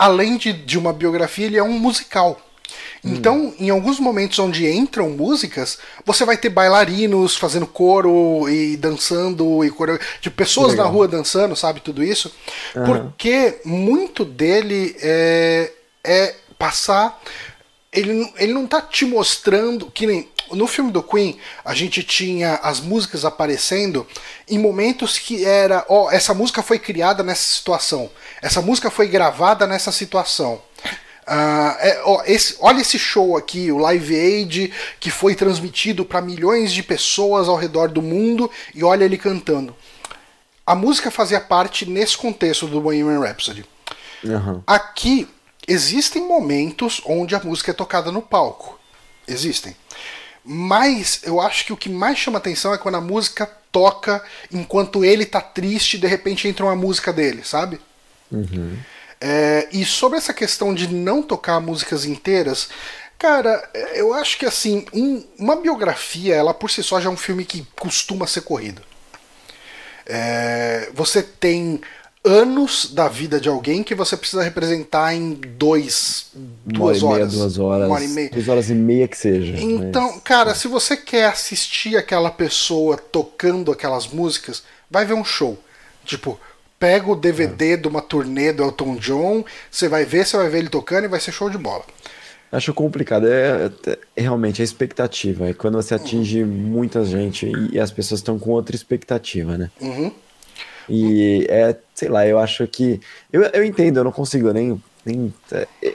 além 0.00 0.38
de, 0.38 0.50
de 0.50 0.78
uma 0.78 0.94
biografia, 0.94 1.44
ele 1.44 1.58
é 1.58 1.62
um 1.62 1.78
musical. 1.78 2.40
Então, 3.04 3.46
hum. 3.48 3.54
em 3.58 3.68
alguns 3.68 4.00
momentos 4.00 4.38
onde 4.38 4.66
entram 4.66 5.10
músicas, 5.10 5.78
você 6.06 6.24
vai 6.24 6.38
ter 6.38 6.48
bailarinos 6.48 7.36
fazendo 7.36 7.66
coro 7.66 8.48
e 8.48 8.78
dançando 8.78 9.62
e 9.62 9.70
coro, 9.70 9.98
de 10.22 10.30
pessoas 10.30 10.74
na 10.74 10.84
rua 10.84 11.06
dançando, 11.06 11.54
sabe 11.54 11.80
tudo 11.80 12.02
isso? 12.02 12.34
Uhum. 12.74 12.84
Porque 12.84 13.60
muito 13.62 14.24
dele 14.24 14.96
é, 15.02 15.70
é 16.02 16.34
passar 16.58 17.20
ele, 17.92 18.32
ele 18.36 18.52
não 18.52 18.66
tá 18.66 18.80
te 18.80 19.04
mostrando 19.04 19.90
que 19.90 20.06
nem 20.06 20.28
no 20.52 20.66
filme 20.66 20.90
do 20.90 21.02
Queen 21.02 21.38
a 21.64 21.74
gente 21.74 22.02
tinha 22.02 22.54
as 22.56 22.80
músicas 22.80 23.24
aparecendo 23.24 24.06
em 24.48 24.58
momentos 24.58 25.18
que 25.18 25.44
era 25.44 25.84
ó 25.88 26.04
oh, 26.04 26.10
essa 26.10 26.34
música 26.34 26.62
foi 26.62 26.78
criada 26.78 27.22
nessa 27.22 27.42
situação 27.42 28.10
essa 28.42 28.62
música 28.62 28.90
foi 28.90 29.06
gravada 29.06 29.66
nessa 29.66 29.92
situação. 29.92 30.60
Uh, 31.26 31.76
é, 31.78 32.02
ó, 32.04 32.22
esse, 32.24 32.56
olha 32.58 32.80
esse 32.80 32.98
show 32.98 33.36
aqui 33.36 33.70
o 33.70 33.78
Live 33.78 34.18
Aid 34.18 34.72
que 34.98 35.10
foi 35.10 35.34
transmitido 35.34 36.04
para 36.04 36.20
milhões 36.20 36.72
de 36.72 36.82
pessoas 36.82 37.48
ao 37.48 37.56
redor 37.56 37.88
do 37.88 38.02
mundo 38.02 38.50
e 38.74 38.82
olha 38.82 39.04
ele 39.04 39.18
cantando. 39.18 39.76
A 40.66 40.74
música 40.74 41.10
fazia 41.10 41.40
parte 41.40 41.86
nesse 41.86 42.16
contexto 42.16 42.66
do 42.66 42.80
Bohemian 42.80 43.20
Rhapsody. 43.20 43.64
Uhum. 44.22 44.62
aqui 44.66 45.26
Existem 45.66 46.26
momentos 46.26 47.00
onde 47.04 47.34
a 47.34 47.40
música 47.40 47.70
é 47.70 47.74
tocada 47.74 48.10
no 48.10 48.22
palco. 48.22 48.78
Existem. 49.26 49.76
Mas 50.44 51.20
eu 51.22 51.40
acho 51.40 51.64
que 51.64 51.72
o 51.72 51.76
que 51.76 51.88
mais 51.88 52.18
chama 52.18 52.38
atenção 52.38 52.72
é 52.72 52.78
quando 52.78 52.96
a 52.96 53.00
música 53.00 53.46
toca 53.70 54.22
enquanto 54.50 55.04
ele 55.04 55.24
tá 55.24 55.40
triste 55.40 55.94
e 55.94 56.00
de 56.00 56.06
repente 56.06 56.48
entra 56.48 56.64
uma 56.64 56.74
música 56.74 57.12
dele, 57.12 57.42
sabe? 57.44 57.80
Uhum. 58.30 58.76
É, 59.20 59.68
e 59.70 59.84
sobre 59.84 60.18
essa 60.18 60.32
questão 60.32 60.74
de 60.74 60.88
não 60.88 61.22
tocar 61.22 61.60
músicas 61.60 62.04
inteiras, 62.04 62.70
cara, 63.18 63.68
eu 63.94 64.14
acho 64.14 64.38
que 64.38 64.46
assim, 64.46 64.86
um, 64.94 65.22
uma 65.38 65.56
biografia, 65.56 66.34
ela 66.34 66.54
por 66.54 66.70
si 66.70 66.82
só 66.82 67.00
já 67.00 67.10
é 67.10 67.12
um 67.12 67.16
filme 67.16 67.44
que 67.44 67.66
costuma 67.78 68.26
ser 68.26 68.40
corrido. 68.40 68.82
É, 70.06 70.88
você 70.94 71.22
tem 71.22 71.80
anos 72.24 72.92
da 72.92 73.08
vida 73.08 73.40
de 73.40 73.48
alguém 73.48 73.82
que 73.82 73.94
você 73.94 74.16
precisa 74.16 74.42
representar 74.42 75.14
em 75.14 75.32
dois, 75.32 76.26
duas 76.64 77.02
uma 77.02 77.12
horas. 77.12 77.28
Meia, 77.28 77.40
duas 77.40 77.58
horas. 77.58 77.86
Uma 77.86 77.94
hora 77.94 78.04
e 78.04 78.08
meia. 78.08 78.30
Duas 78.30 78.48
horas 78.48 78.70
e 78.70 78.74
meia 78.74 79.08
que 79.08 79.16
seja. 79.16 79.56
Então, 79.58 80.12
mas... 80.12 80.22
cara, 80.22 80.54
se 80.54 80.68
você 80.68 80.96
quer 80.96 81.26
assistir 81.26 81.96
aquela 81.96 82.30
pessoa 82.30 82.96
tocando 82.96 83.72
aquelas 83.72 84.08
músicas, 84.08 84.62
vai 84.90 85.04
ver 85.04 85.14
um 85.14 85.24
show. 85.24 85.58
Tipo, 86.04 86.38
pega 86.78 87.10
o 87.10 87.16
DVD 87.16 87.72
é. 87.72 87.76
de 87.76 87.88
uma 87.88 88.02
turnê 88.02 88.52
do 88.52 88.64
Elton 88.64 88.96
John, 88.96 89.44
você 89.70 89.88
vai 89.88 90.04
ver, 90.04 90.26
você 90.26 90.36
vai 90.36 90.48
ver 90.48 90.58
ele 90.58 90.68
tocando 90.68 91.04
e 91.04 91.08
vai 91.08 91.20
ser 91.20 91.32
show 91.32 91.48
de 91.48 91.58
bola. 91.58 91.84
Acho 92.52 92.74
complicado, 92.74 93.28
é, 93.28 93.70
é, 93.86 93.98
é 94.16 94.22
realmente 94.22 94.60
a 94.60 94.64
expectativa. 94.64 95.48
É 95.48 95.54
quando 95.54 95.80
você 95.80 95.94
atinge 95.94 96.42
uhum. 96.42 96.48
muita 96.48 97.04
gente 97.04 97.46
e, 97.46 97.76
e 97.76 97.78
as 97.78 97.92
pessoas 97.92 98.20
estão 98.20 98.38
com 98.38 98.50
outra 98.50 98.74
expectativa, 98.74 99.56
né? 99.56 99.70
Uhum. 99.80 100.12
E 100.90 101.46
é, 101.48 101.76
sei 101.94 102.08
lá, 102.08 102.26
eu 102.26 102.38
acho 102.38 102.66
que. 102.66 103.00
Eu, 103.32 103.42
eu 103.42 103.64
entendo, 103.64 103.98
eu 103.98 104.04
não 104.04 104.12
consigo 104.12 104.52
nem. 104.52 104.82
nem 105.06 105.32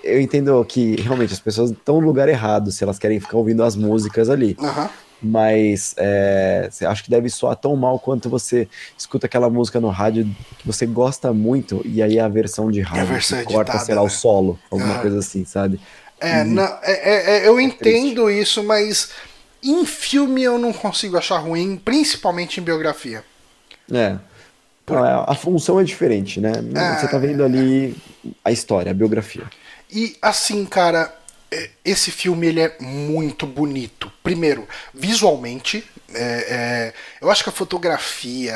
eu 0.03 0.21
entendo 0.21 0.63
que 0.65 0.95
realmente 1.01 1.33
as 1.33 1.39
pessoas 1.39 1.71
estão 1.71 1.99
no 1.99 2.07
lugar 2.07 2.29
errado 2.29 2.71
se 2.71 2.83
elas 2.83 2.97
querem 2.97 3.19
ficar 3.19 3.37
ouvindo 3.37 3.61
as 3.63 3.75
músicas 3.75 4.29
ali. 4.29 4.55
Uhum. 4.59 4.89
Mas 5.21 5.95
é, 5.97 6.69
acho 6.85 7.03
que 7.03 7.09
deve 7.09 7.29
soar 7.29 7.55
tão 7.55 7.75
mal 7.75 7.97
quanto 7.99 8.29
você 8.29 8.67
escuta 8.97 9.25
aquela 9.25 9.49
música 9.49 9.79
no 9.79 9.89
rádio 9.89 10.25
que 10.59 10.67
você 10.67 10.85
gosta 10.85 11.33
muito 11.33 11.81
e 11.85 12.01
aí 12.01 12.19
a 12.19 12.27
versão 12.27 12.69
de 12.69 12.81
rádio 12.81 13.07
versão 13.07 13.43
corta, 13.43 13.71
editada, 13.71 13.85
sei 13.85 13.95
lá, 13.95 14.01
né? 14.01 14.07
o 14.07 14.09
solo, 14.09 14.59
alguma 14.69 14.95
uhum. 14.95 15.01
coisa 15.01 15.19
assim, 15.19 15.45
sabe? 15.45 15.79
É, 16.19 16.43
não, 16.43 16.63
é, 16.63 16.79
é, 16.83 17.37
é 17.37 17.47
eu 17.47 17.59
entendo 17.59 18.29
isso, 18.29 18.63
mas 18.63 19.11
em 19.63 19.85
filme 19.85 20.43
eu 20.43 20.57
não 20.57 20.71
consigo 20.71 21.17
achar 21.17 21.37
ruim, 21.37 21.75
principalmente 21.83 22.59
em 22.59 22.63
biografia. 22.63 23.23
É. 23.91 24.17
Não, 24.87 25.05
é, 25.05 25.25
a 25.27 25.35
função 25.35 25.79
é 25.79 25.83
diferente, 25.83 26.39
né? 26.39 26.51
Você 26.99 27.07
tá 27.07 27.17
vendo 27.17 27.43
ali 27.43 27.95
a 28.43 28.51
história, 28.51 28.91
a 28.91 28.95
biografia. 28.95 29.43
E 29.91 30.15
assim, 30.21 30.65
cara, 30.65 31.13
é, 31.51 31.69
esse 31.83 32.11
filme 32.11 32.47
ele 32.47 32.59
é 32.59 32.75
muito 32.79 33.47
bonito. 33.47 34.11
Primeiro, 34.21 34.67
visualmente, 34.93 35.83
é, 36.13 36.21
é, 36.21 36.93
eu 37.21 37.31
acho 37.31 37.43
que 37.43 37.49
a 37.49 37.53
fotografia. 37.53 38.55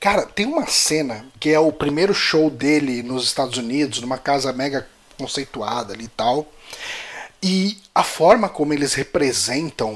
Cara, 0.00 0.26
tem 0.26 0.46
uma 0.46 0.66
cena 0.66 1.26
que 1.38 1.50
é 1.50 1.58
o 1.58 1.72
primeiro 1.72 2.14
show 2.14 2.48
dele 2.50 3.02
nos 3.02 3.24
Estados 3.24 3.58
Unidos, 3.58 4.00
numa 4.00 4.18
casa 4.18 4.52
mega 4.52 4.86
conceituada 5.18 5.94
ali 5.94 6.04
e 6.04 6.08
tal. 6.08 6.50
E 7.42 7.78
a 7.94 8.02
forma 8.02 8.48
como 8.48 8.72
eles 8.72 8.94
representam 8.94 9.94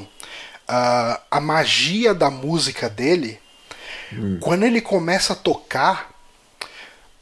uh, 0.69 1.21
a 1.31 1.41
magia 1.41 2.15
da 2.15 2.31
música 2.31 2.89
dele 2.89 3.39
Hum. 4.13 4.39
Quando 4.41 4.65
ele 4.65 4.81
começa 4.81 5.33
a 5.33 5.37
tocar, 5.37 6.11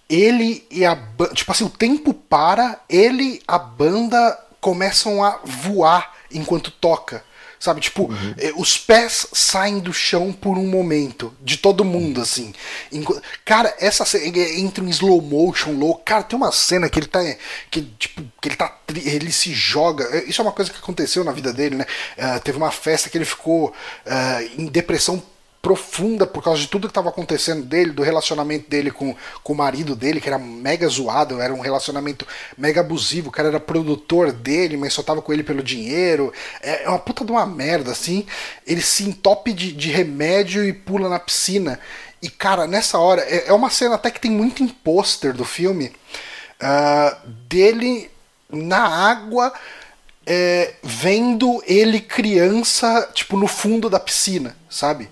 ele 0.08 0.66
e 0.70 0.84
a 0.84 0.94
banda. 0.94 1.34
Tipo 1.34 1.52
assim, 1.52 1.64
o 1.64 1.70
tempo 1.70 2.14
para, 2.14 2.80
ele 2.88 3.24
e 3.24 3.42
a 3.46 3.58
banda 3.58 4.38
começam 4.60 5.22
a 5.22 5.40
voar 5.44 6.14
enquanto 6.32 6.70
toca. 6.70 7.24
Sabe, 7.60 7.80
tipo, 7.80 8.04
uhum. 8.04 8.34
os 8.56 8.78
pés 8.78 9.26
saem 9.32 9.80
do 9.80 9.92
chão 9.92 10.32
por 10.32 10.56
um 10.56 10.66
momento, 10.68 11.34
de 11.42 11.56
todo 11.56 11.84
mundo, 11.84 12.20
assim. 12.20 12.54
Cara, 13.44 13.74
essa 13.80 14.04
cena 14.04 14.38
entra 14.38 14.84
em 14.84 14.88
slow 14.90 15.20
motion, 15.20 15.72
louco. 15.72 16.02
Cara, 16.04 16.22
tem 16.22 16.36
uma 16.36 16.52
cena 16.52 16.88
que 16.88 17.00
ele 17.00 17.08
tá. 17.08 17.18
Que, 17.68 17.82
tipo, 17.98 18.22
que 18.40 18.48
ele 18.48 18.56
tá. 18.56 18.78
Ele 18.94 19.32
se 19.32 19.52
joga. 19.52 20.04
É, 20.16 20.24
isso 20.24 20.40
é 20.40 20.44
uma 20.44 20.52
coisa 20.52 20.70
que 20.70 20.78
aconteceu 20.78 21.24
na 21.24 21.32
vida 21.32 21.52
dele, 21.52 21.74
né? 21.74 21.86
Uh, 22.16 22.40
teve 22.40 22.56
uma 22.56 22.70
festa 22.70 23.10
que 23.10 23.18
ele 23.18 23.24
ficou 23.24 23.70
uh, 23.70 24.50
em 24.56 24.66
depressão 24.66 25.20
profunda 25.60 26.26
por 26.26 26.42
causa 26.42 26.60
de 26.60 26.68
tudo 26.68 26.86
que 26.86 26.92
estava 26.92 27.08
acontecendo 27.08 27.64
dele, 27.64 27.90
do 27.90 28.02
relacionamento 28.02 28.70
dele 28.70 28.90
com, 28.90 29.14
com 29.42 29.52
o 29.52 29.56
marido 29.56 29.96
dele, 29.96 30.20
que 30.20 30.28
era 30.28 30.38
mega 30.38 30.88
zoado, 30.88 31.40
era 31.40 31.52
um 31.52 31.60
relacionamento 31.60 32.26
mega 32.56 32.80
abusivo, 32.80 33.28
o 33.28 33.32
cara 33.32 33.48
era 33.48 33.60
produtor 33.60 34.32
dele, 34.32 34.76
mas 34.76 34.92
só 34.92 35.02
tava 35.02 35.20
com 35.20 35.32
ele 35.32 35.42
pelo 35.42 35.62
dinheiro. 35.62 36.32
É, 36.62 36.84
é 36.84 36.88
uma 36.88 36.98
puta 36.98 37.24
de 37.24 37.32
uma 37.32 37.44
merda, 37.44 37.90
assim. 37.90 38.24
Ele 38.66 38.80
se 38.80 39.04
entope 39.04 39.52
de, 39.52 39.72
de 39.72 39.90
remédio 39.90 40.64
e 40.64 40.72
pula 40.72 41.08
na 41.08 41.18
piscina. 41.18 41.78
E, 42.22 42.28
cara, 42.28 42.66
nessa 42.66 42.98
hora, 42.98 43.22
é, 43.22 43.48
é 43.48 43.52
uma 43.52 43.70
cena 43.70 43.96
até 43.96 44.10
que 44.10 44.20
tem 44.20 44.30
muito 44.30 44.62
em 44.62 44.68
pôster 44.68 45.32
do 45.32 45.44
filme 45.44 45.92
uh, 46.62 47.28
dele 47.48 48.10
na 48.48 48.86
água. 49.10 49.52
É, 50.30 50.74
vendo 50.82 51.62
ele 51.66 52.00
criança, 52.00 53.10
tipo, 53.14 53.34
no 53.34 53.46
fundo 53.46 53.88
da 53.88 53.98
piscina, 53.98 54.54
sabe? 54.68 55.08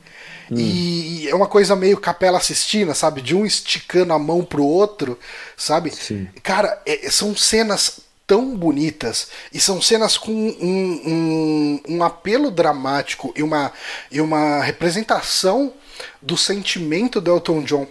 Hum. 0.50 0.56
E, 0.56 1.28
é 1.28 1.34
uma 1.34 1.46
coisa 1.46 1.74
meio 1.74 1.98
capela 1.98 2.38
assistina, 2.38 2.94
sabe? 2.94 3.20
De 3.20 3.34
um 3.34 3.44
esticando 3.44 4.12
a 4.12 4.18
mão 4.18 4.44
pro 4.44 4.64
outro, 4.64 5.18
sabe? 5.56 5.90
Sim. 5.90 6.28
Cara, 6.42 6.80
é, 6.86 7.10
são 7.10 7.36
cenas 7.36 8.00
tão 8.26 8.56
bonitas 8.56 9.28
e 9.52 9.60
são 9.60 9.80
cenas 9.80 10.18
com 10.18 10.32
um, 10.32 11.02
um, 11.06 11.80
um 11.88 12.04
apelo 12.04 12.50
dramático 12.50 13.32
e 13.36 13.42
uma, 13.42 13.72
e 14.10 14.20
uma 14.20 14.60
representação 14.62 15.72
do 16.20 16.36
sentimento 16.36 17.20
do 17.20 17.30
Elton 17.30 17.62
John 17.62 17.86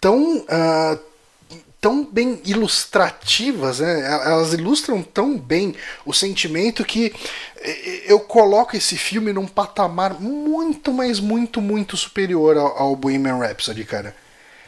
tão 0.00 0.38
uh, 0.38 0.98
tão 1.82 2.04
bem 2.04 2.40
ilustrativas, 2.44 3.80
né? 3.80 4.06
elas 4.24 4.52
ilustram 4.52 5.02
tão 5.02 5.36
bem 5.36 5.74
o 6.06 6.14
sentimento 6.14 6.84
que 6.84 7.12
eu 8.06 8.20
coloco 8.20 8.76
esse 8.76 8.96
filme 8.96 9.32
num 9.32 9.48
patamar 9.48 10.20
muito, 10.20 10.92
mas 10.92 11.18
muito, 11.18 11.60
muito 11.60 11.96
superior 11.96 12.56
ao, 12.56 12.78
ao 12.78 12.96
Bohemian 12.96 13.36
Rhapsody, 13.36 13.84
cara. 13.84 14.14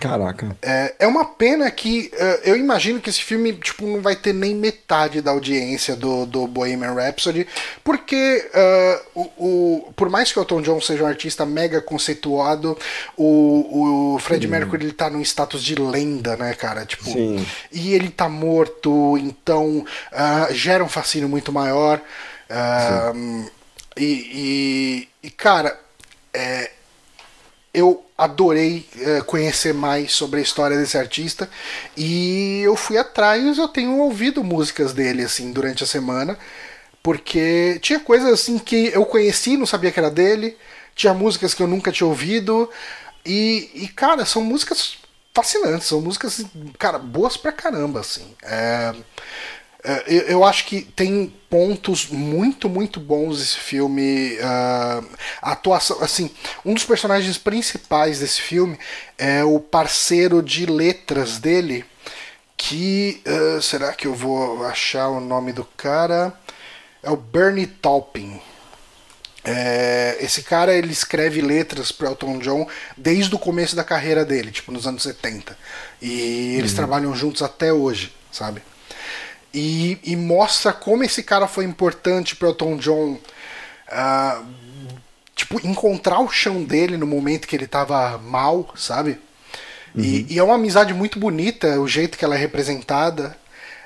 Caraca. 0.00 0.56
É, 0.60 0.94
é 1.00 1.06
uma 1.06 1.24
pena 1.24 1.70
que 1.70 2.10
uh, 2.12 2.40
eu 2.44 2.56
imagino 2.56 3.00
que 3.00 3.08
esse 3.08 3.22
filme 3.22 3.52
tipo, 3.54 3.86
não 3.86 4.02
vai 4.02 4.14
ter 4.14 4.32
nem 4.32 4.54
metade 4.54 5.20
da 5.20 5.30
audiência 5.30 5.96
do, 5.96 6.26
do 6.26 6.46
Bohemian 6.46 6.92
Rhapsody, 6.92 7.46
porque 7.82 8.50
uh, 8.54 9.20
o, 9.20 9.22
o, 9.38 9.92
por 9.94 10.10
mais 10.10 10.30
que 10.30 10.38
o 10.38 10.42
Elton 10.42 10.62
John 10.62 10.80
seja 10.80 11.04
um 11.04 11.06
artista 11.06 11.46
mega 11.46 11.80
conceituado, 11.80 12.76
o, 13.16 14.14
o 14.14 14.18
Fred 14.18 14.46
Mercury 14.46 14.84
ele 14.84 14.92
tá 14.92 15.08
num 15.08 15.22
status 15.22 15.62
de 15.62 15.74
lenda, 15.74 16.36
né, 16.36 16.52
cara? 16.54 16.84
Tipo, 16.84 17.04
Sim. 17.04 17.46
E 17.72 17.94
ele 17.94 18.10
tá 18.10 18.28
morto, 18.28 19.16
então 19.18 19.78
uh, 20.12 20.54
gera 20.54 20.84
um 20.84 20.88
fascínio 20.88 21.28
muito 21.28 21.52
maior. 21.52 22.00
E, 23.96 24.02
e, 24.02 25.08
e, 25.22 25.30
cara, 25.30 25.78
é, 26.32 26.70
eu 27.72 28.03
adorei 28.16 28.88
é, 29.00 29.20
conhecer 29.22 29.74
mais 29.74 30.12
sobre 30.12 30.38
a 30.40 30.42
história 30.42 30.76
desse 30.76 30.96
artista 30.96 31.50
e 31.96 32.60
eu 32.62 32.76
fui 32.76 32.96
atrás, 32.96 33.58
eu 33.58 33.68
tenho 33.68 33.98
ouvido 33.98 34.44
músicas 34.44 34.92
dele 34.92 35.22
assim 35.24 35.52
durante 35.52 35.82
a 35.82 35.86
semana, 35.86 36.38
porque 37.02 37.78
tinha 37.82 37.98
coisas 37.98 38.32
assim 38.32 38.58
que 38.58 38.90
eu 38.94 39.04
conheci, 39.04 39.56
não 39.56 39.66
sabia 39.66 39.90
que 39.90 39.98
era 39.98 40.10
dele, 40.10 40.56
tinha 40.94 41.12
músicas 41.12 41.54
que 41.54 41.62
eu 41.62 41.66
nunca 41.66 41.90
tinha 41.90 42.06
ouvido 42.06 42.70
e, 43.26 43.70
e 43.74 43.88
cara, 43.88 44.24
são 44.24 44.42
músicas 44.42 44.98
fascinantes, 45.34 45.88
são 45.88 46.00
músicas, 46.00 46.44
cara, 46.78 46.98
boas 46.98 47.36
pra 47.36 47.50
caramba, 47.50 48.00
assim. 48.00 48.34
É, 48.42 48.94
é, 49.84 50.32
eu 50.32 50.42
acho 50.42 50.64
que 50.64 50.80
tem 50.80 51.32
pontos 51.50 52.08
muito, 52.08 52.70
muito 52.70 52.98
bons 52.98 53.40
esse 53.40 53.56
filme. 53.56 54.32
Uh, 54.38 55.06
a 55.42 55.52
atuação, 55.52 56.02
assim, 56.02 56.30
um 56.64 56.72
dos 56.72 56.84
personagens 56.84 57.36
principais 57.36 58.18
desse 58.18 58.40
filme 58.40 58.78
é 59.18 59.44
o 59.44 59.60
parceiro 59.60 60.42
de 60.42 60.64
letras 60.64 61.38
dele, 61.38 61.84
que 62.56 63.22
uh, 63.26 63.60
será 63.60 63.92
que 63.92 64.06
eu 64.06 64.14
vou 64.14 64.64
achar 64.64 65.08
o 65.08 65.20
nome 65.20 65.52
do 65.52 65.64
cara? 65.76 66.32
É 67.02 67.10
o 67.10 67.16
Bernie 67.16 67.66
Taupin. 67.66 68.40
É, 69.44 70.16
esse 70.20 70.42
cara 70.42 70.72
ele 70.72 70.90
escreve 70.90 71.42
letras 71.42 71.92
para 71.92 72.08
Elton 72.08 72.38
John 72.38 72.66
desde 72.96 73.34
o 73.34 73.38
começo 73.38 73.76
da 73.76 73.84
carreira 73.84 74.24
dele, 74.24 74.50
tipo 74.50 74.72
nos 74.72 74.86
anos 74.86 75.02
70. 75.02 75.54
E 76.00 76.56
eles 76.56 76.70
uhum. 76.70 76.76
trabalham 76.76 77.14
juntos 77.14 77.42
até 77.42 77.70
hoje, 77.70 78.10
sabe? 78.32 78.62
E, 79.54 79.98
e 80.02 80.16
mostra 80.16 80.72
como 80.72 81.04
esse 81.04 81.22
cara 81.22 81.46
foi 81.46 81.64
importante 81.64 82.34
para 82.34 82.48
o 82.48 82.54
Tom 82.54 82.76
John 82.76 83.12
uh, 83.88 84.44
tipo 85.34 85.64
encontrar 85.64 86.18
o 86.18 86.28
chão 86.28 86.64
dele 86.64 86.96
no 86.96 87.06
momento 87.06 87.46
que 87.46 87.54
ele 87.54 87.64
estava 87.64 88.18
mal, 88.18 88.72
sabe? 88.76 89.18
Uhum. 89.94 90.02
E, 90.02 90.26
e, 90.30 90.38
é 90.38 90.42
uma 90.42 90.56
amizade 90.56 90.92
muito 90.92 91.20
bonita 91.20 91.78
o 91.78 91.86
jeito 91.86 92.18
que 92.18 92.24
ela 92.24 92.34
é 92.34 92.38
representada. 92.38 93.36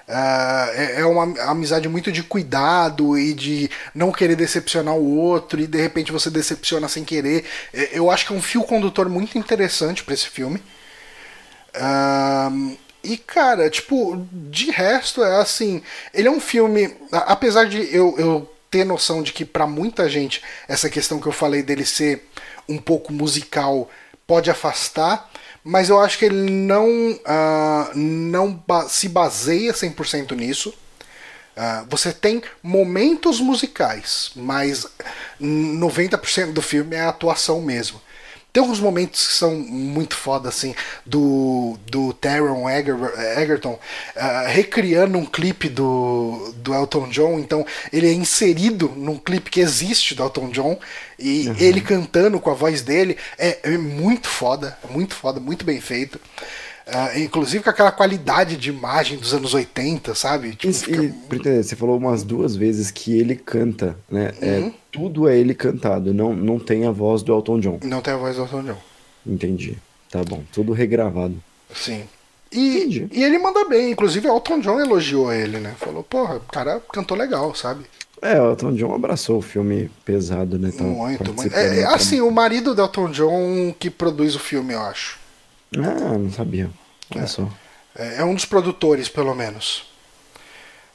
Uh, 0.08 0.70
é, 0.72 1.00
é 1.00 1.04
uma 1.04 1.38
amizade 1.50 1.86
muito 1.86 2.10
de 2.10 2.22
cuidado 2.22 3.18
e 3.18 3.34
de 3.34 3.70
não 3.94 4.10
querer 4.10 4.36
decepcionar 4.36 4.94
o 4.94 5.18
outro 5.18 5.60
e 5.60 5.66
de 5.66 5.78
repente 5.78 6.10
você 6.10 6.30
decepciona 6.30 6.88
sem 6.88 7.04
querer. 7.04 7.44
É, 7.74 7.90
eu 7.92 8.10
acho 8.10 8.26
que 8.26 8.32
é 8.32 8.36
um 8.36 8.40
fio 8.40 8.62
condutor 8.62 9.06
muito 9.10 9.36
interessante 9.36 10.02
para 10.02 10.14
esse 10.14 10.28
filme. 10.28 10.62
Uh, 11.74 12.78
e, 13.08 13.16
cara, 13.16 13.70
tipo, 13.70 14.26
de 14.30 14.70
resto 14.70 15.24
é 15.24 15.40
assim. 15.40 15.82
Ele 16.12 16.28
é 16.28 16.30
um 16.30 16.40
filme. 16.40 16.94
Apesar 17.10 17.64
de 17.64 17.78
eu, 17.94 18.14
eu 18.18 18.54
ter 18.70 18.84
noção 18.84 19.22
de 19.22 19.32
que 19.32 19.46
para 19.46 19.66
muita 19.66 20.10
gente 20.10 20.42
essa 20.68 20.90
questão 20.90 21.18
que 21.18 21.26
eu 21.26 21.32
falei 21.32 21.62
dele 21.62 21.86
ser 21.86 22.28
um 22.68 22.76
pouco 22.76 23.10
musical 23.10 23.90
pode 24.26 24.50
afastar, 24.50 25.30
mas 25.64 25.88
eu 25.88 25.98
acho 25.98 26.18
que 26.18 26.26
ele 26.26 26.50
não, 26.50 26.86
uh, 27.12 27.96
não 27.96 28.62
se 28.90 29.08
baseia 29.08 29.72
100% 29.72 30.36
nisso. 30.36 30.68
Uh, 31.56 31.86
você 31.88 32.12
tem 32.12 32.42
momentos 32.62 33.40
musicais, 33.40 34.32
mas 34.36 34.86
90% 35.40 36.52
do 36.52 36.60
filme 36.60 36.94
é 36.94 37.00
a 37.00 37.08
atuação 37.08 37.62
mesmo. 37.62 38.00
Tem 38.58 38.62
alguns 38.64 38.80
momentos 38.80 39.24
que 39.24 39.34
são 39.34 39.54
muito 39.54 40.16
foda, 40.16 40.48
assim, 40.48 40.74
do, 41.06 41.78
do 41.86 42.12
Taron 42.12 42.68
Egerton 42.68 43.78
uh, 44.16 44.48
recriando 44.48 45.16
um 45.16 45.24
clipe 45.24 45.68
do, 45.68 46.52
do 46.56 46.74
Elton 46.74 47.08
John. 47.08 47.38
Então, 47.38 47.64
ele 47.92 48.08
é 48.08 48.12
inserido 48.12 48.92
num 48.96 49.16
clipe 49.16 49.48
que 49.48 49.60
existe 49.60 50.12
do 50.12 50.24
Elton 50.24 50.50
John 50.50 50.76
e 51.16 51.46
uhum. 51.46 51.56
ele 51.56 51.80
cantando 51.80 52.40
com 52.40 52.50
a 52.50 52.54
voz 52.54 52.82
dele. 52.82 53.16
É, 53.38 53.58
é 53.62 53.78
muito 53.78 54.28
foda, 54.28 54.76
muito 54.90 55.14
foda, 55.14 55.38
muito 55.38 55.64
bem 55.64 55.80
feito. 55.80 56.20
Uh, 56.88 57.18
inclusive 57.18 57.62
com 57.62 57.68
aquela 57.68 57.92
qualidade 57.92 58.56
de 58.56 58.70
imagem 58.70 59.18
dos 59.18 59.34
anos 59.34 59.52
80, 59.52 60.14
sabe? 60.14 60.56
Tipo, 60.56 60.72
fica... 60.72 61.50
e, 61.50 61.62
você 61.62 61.76
falou 61.76 61.98
umas 61.98 62.22
duas 62.22 62.56
vezes 62.56 62.90
que 62.90 63.18
ele 63.18 63.36
canta, 63.36 63.94
né? 64.10 64.32
É, 64.40 64.58
uhum. 64.58 64.66
É, 64.68 64.72
tudo 64.90 65.28
é 65.28 65.36
ele 65.36 65.54
cantado, 65.54 66.14
não, 66.14 66.34
não 66.34 66.58
tem 66.58 66.86
a 66.86 66.90
voz 66.90 67.22
do 67.22 67.34
Elton 67.34 67.60
John. 67.60 67.78
Não 67.82 68.00
tem 68.00 68.14
a 68.14 68.16
voz 68.16 68.36
do 68.36 68.42
Elton 68.42 68.62
John. 68.62 68.78
Entendi. 69.26 69.76
Tá 70.10 70.24
bom, 70.24 70.42
tudo 70.50 70.72
regravado. 70.72 71.34
Sim. 71.74 72.04
E, 72.50 73.08
e 73.12 73.22
ele 73.22 73.38
manda 73.38 73.68
bem, 73.68 73.90
inclusive 73.90 74.26
o 74.26 74.34
Elton 74.34 74.60
John 74.60 74.80
elogiou 74.80 75.30
ele, 75.30 75.58
né? 75.58 75.74
Falou, 75.78 76.02
porra, 76.02 76.36
o 76.36 76.40
cara 76.40 76.80
cantou 76.90 77.16
legal, 77.16 77.54
sabe? 77.54 77.84
É, 78.22 78.40
o 78.40 78.50
Elton 78.50 78.74
John 78.74 78.94
abraçou 78.94 79.38
o 79.38 79.42
filme 79.42 79.90
pesado, 80.04 80.58
né? 80.58 80.72
Tá 80.76 80.82
muito, 80.82 81.34
muito. 81.34 81.54
É, 81.54 81.80
é 81.80 81.84
assim, 81.84 82.22
o 82.22 82.30
marido 82.30 82.74
do 82.74 82.80
Elton 82.80 83.10
John 83.10 83.74
que 83.78 83.90
produz 83.90 84.34
o 84.34 84.38
filme, 84.38 84.72
eu 84.72 84.80
acho. 84.80 85.17
Ah, 85.76 86.18
não 86.18 86.30
sabia. 86.32 86.70
Olha 87.14 87.24
é. 87.24 87.26
só. 87.26 87.48
É, 87.96 88.18
é 88.18 88.24
um 88.24 88.34
dos 88.34 88.44
produtores, 88.44 89.08
pelo 89.08 89.34
menos. 89.34 89.90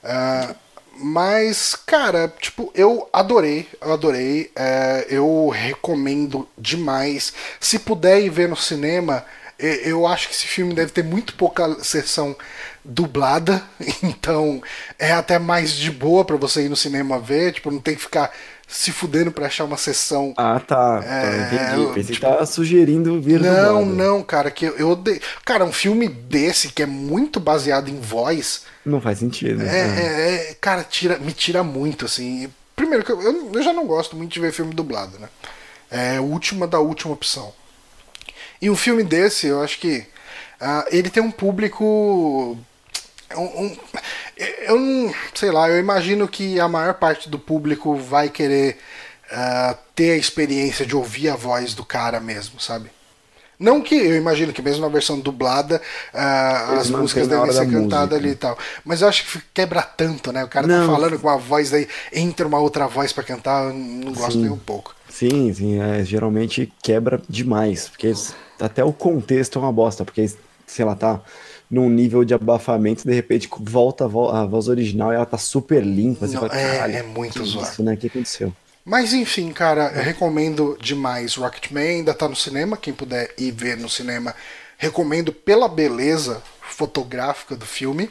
Uh, 0.04 0.56
mas, 0.98 1.76
cara, 1.76 2.32
tipo, 2.40 2.72
eu 2.76 3.10
adorei, 3.12 3.68
eu 3.82 3.94
adorei. 3.94 4.52
É, 4.56 5.08
eu 5.10 5.50
recomendo 5.50 6.48
demais. 6.58 7.34
Se 7.60 7.80
puder 7.80 8.22
ir 8.22 8.30
ver 8.30 8.48
no 8.48 8.56
cinema, 8.56 9.26
eu 9.58 10.06
acho 10.06 10.28
que 10.28 10.36
esse 10.36 10.46
filme 10.46 10.74
deve 10.74 10.92
ter 10.92 11.04
muito 11.04 11.36
pouca 11.36 11.84
sessão 11.84 12.36
dublada, 12.84 13.64
então 14.04 14.62
é 15.00 15.14
até 15.14 15.40
mais 15.40 15.72
de 15.72 15.90
boa 15.90 16.26
para 16.26 16.36
você 16.36 16.66
ir 16.66 16.70
no 16.70 16.76
cinema 16.76 17.18
ver, 17.20 17.54
tipo, 17.54 17.72
não 17.72 17.80
tem 17.80 17.96
que 17.96 18.02
ficar 18.02 18.32
se 18.74 18.92
fudendo 18.92 19.32
pra 19.32 19.46
achar 19.46 19.66
uma 19.66 19.78
sessão. 19.78 20.34
Ah, 20.36 20.60
tá. 20.60 21.00
tá 21.00 21.06
é, 21.06 21.46
entendi. 21.46 21.94
Pensei 21.94 22.16
tipo, 22.16 22.28
que 22.28 22.38
tá 22.38 22.46
sugerindo 22.46 23.22
vir 23.22 23.40
Não, 23.40 23.86
não, 23.86 24.24
cara, 24.24 24.50
que 24.50 24.66
eu, 24.66 24.76
eu 24.78 25.04
Cara, 25.46 25.64
um 25.64 25.72
filme 25.72 26.10
desse 26.10 26.70
que 26.70 26.82
é 26.82 26.86
muito 26.88 27.40
baseado 27.40 27.88
em 27.88 28.00
voz. 28.00 28.64
Não 28.84 29.00
faz 29.00 29.20
sentido. 29.20 29.62
É, 29.62 29.68
é. 29.68 30.50
é 30.50 30.58
cara, 30.60 30.84
tira, 30.84 31.20
me 31.20 31.32
tira 31.32 31.64
muito, 31.64 32.06
assim. 32.06 32.52
primeiro, 32.76 33.06
eu, 33.08 33.52
eu 33.54 33.62
já 33.62 33.72
não 33.72 33.86
gosto 33.86 34.16
muito 34.16 34.34
de 34.34 34.40
ver 34.40 34.52
filme 34.52 34.74
dublado, 34.74 35.20
né? 35.20 35.30
É 35.92 36.18
a 36.18 36.22
última 36.22 36.66
da 36.66 36.80
última 36.80 37.14
opção. 37.14 37.54
E 38.60 38.72
um 38.72 38.76
filme 38.76 39.04
desse, 39.04 39.46
eu 39.46 39.62
acho 39.62 39.80
que 39.80 40.00
uh, 40.60 40.86
ele 40.90 41.12
tem 41.12 41.22
um 41.22 41.32
público. 41.32 42.58
Um, 43.36 43.66
um, 43.66 43.78
eu 44.66 44.80
não. 44.80 45.14
Sei 45.34 45.52
lá, 45.52 45.70
eu 45.70 45.80
imagino 45.80 46.28
que 46.28 46.60
a 46.60 46.68
maior 46.68 46.94
parte 46.96 47.30
do 47.30 47.40
público 47.40 47.96
vai 47.96 48.30
querer 48.30 48.78
uh, 49.32 49.78
ter 49.96 50.12
a 50.12 50.18
experiência 50.18 50.86
de 50.86 50.96
ouvir 50.96 51.30
a 51.30 51.36
voz 51.36 51.74
do 51.74 51.86
cara 51.86 52.20
mesmo, 52.20 52.60
sabe? 52.60 52.90
Não 53.60 53.82
que 53.82 53.96
eu 53.96 54.18
imagino 54.18 54.52
que 54.52 54.62
mesmo 54.62 54.82
na 54.82 54.90
versão 54.90 55.20
dublada 55.20 55.82
uh, 56.14 56.80
as 56.80 56.90
músicas 56.90 57.28
devem 57.28 57.52
ser 57.52 57.70
cantadas 57.70 58.18
ali 58.18 58.32
e 58.32 58.36
tal. 58.36 58.58
Mas 58.84 59.02
eu 59.02 59.08
acho 59.08 59.24
que 59.26 59.42
quebra 59.54 59.82
tanto, 59.82 60.32
né? 60.32 60.44
O 60.44 60.48
cara 60.48 60.68
tá 60.68 60.74
não. 60.74 60.88
tá 60.88 60.94
falando 60.94 61.20
com 61.20 61.28
uma 61.28 61.38
voz, 61.38 61.70
daí 61.70 61.88
entra 62.12 62.48
uma 62.48 62.60
outra 62.60 62.88
voz 62.88 63.14
para 63.14 63.24
cantar, 63.24 63.66
eu 63.66 63.74
não 63.74 64.12
gosto 64.12 64.34
sim. 64.34 64.42
nem 64.42 64.52
um 64.52 64.58
pouco. 64.58 64.96
Sim, 65.08 65.54
sim, 65.54 65.80
é, 65.80 66.04
geralmente 66.04 66.74
quebra 66.82 67.22
demais, 67.30 67.88
porque 67.88 68.12
até 68.60 68.84
o 68.84 68.92
contexto 68.92 69.60
é 69.60 69.62
uma 69.62 69.72
bosta, 69.72 70.04
porque, 70.04 70.30
sei 70.66 70.84
lá, 70.84 70.96
tá 70.96 71.22
num 71.74 71.90
nível 71.90 72.24
de 72.24 72.36
abafamento, 72.36 73.04
de 73.04 73.14
repente 73.16 73.50
volta 73.60 74.06
a 74.06 74.46
voz 74.46 74.68
original 74.68 75.12
e 75.12 75.16
ela 75.16 75.26
tá 75.26 75.40
super 75.40 75.84
limpa. 75.84 76.28
Não, 76.28 76.42
fala, 76.42 76.56
é, 76.56 76.98
é 76.98 77.02
muito 77.04 77.44
zoado. 77.44 77.68
Isso, 77.68 77.82
né? 77.84 77.96
O 77.96 77.98
que 77.98 78.06
aconteceu? 78.06 78.54
Mas 78.86 79.12
enfim, 79.12 79.52
cara, 79.52 79.92
eu 79.96 80.04
recomendo 80.04 80.78
demais 80.80 81.34
Rocketman, 81.34 81.98
ainda 81.98 82.14
tá 82.14 82.30
no 82.30 82.36
cinema, 82.36 82.78
quem 82.78 82.94
puder 82.94 83.34
ir 83.40 83.50
ver 83.50 83.76
no 83.76 83.90
cinema, 83.90 84.36
recomendo 84.78 85.34
pela 85.34 85.68
beleza 85.68 86.44
fotográfica 86.62 87.56
do 87.56 87.66
filme. 87.66 88.08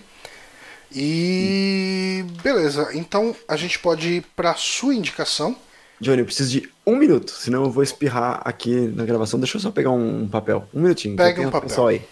E 0.90 2.24
beleza, 2.42 2.90
então 2.94 3.34
a 3.46 3.56
gente 3.56 3.78
pode 3.78 4.08
ir 4.08 4.24
para 4.34 4.54
sua 4.54 4.92
indicação. 4.92 5.54
Johnny, 6.00 6.18
eu 6.18 6.24
preciso 6.24 6.50
de 6.50 6.68
um 6.84 6.96
minuto, 6.96 7.30
senão 7.30 7.62
eu 7.62 7.70
vou 7.70 7.84
espirrar 7.84 8.42
aqui 8.44 8.74
na 8.88 9.04
gravação. 9.04 9.38
Deixa 9.38 9.56
eu 9.56 9.60
só 9.60 9.70
pegar 9.70 9.90
um 9.90 10.26
papel. 10.26 10.66
Um 10.74 10.80
minutinho. 10.80 11.16
Pega 11.16 11.40
um 11.40 11.50
papel. 11.50 11.86
Aí. 11.86 12.02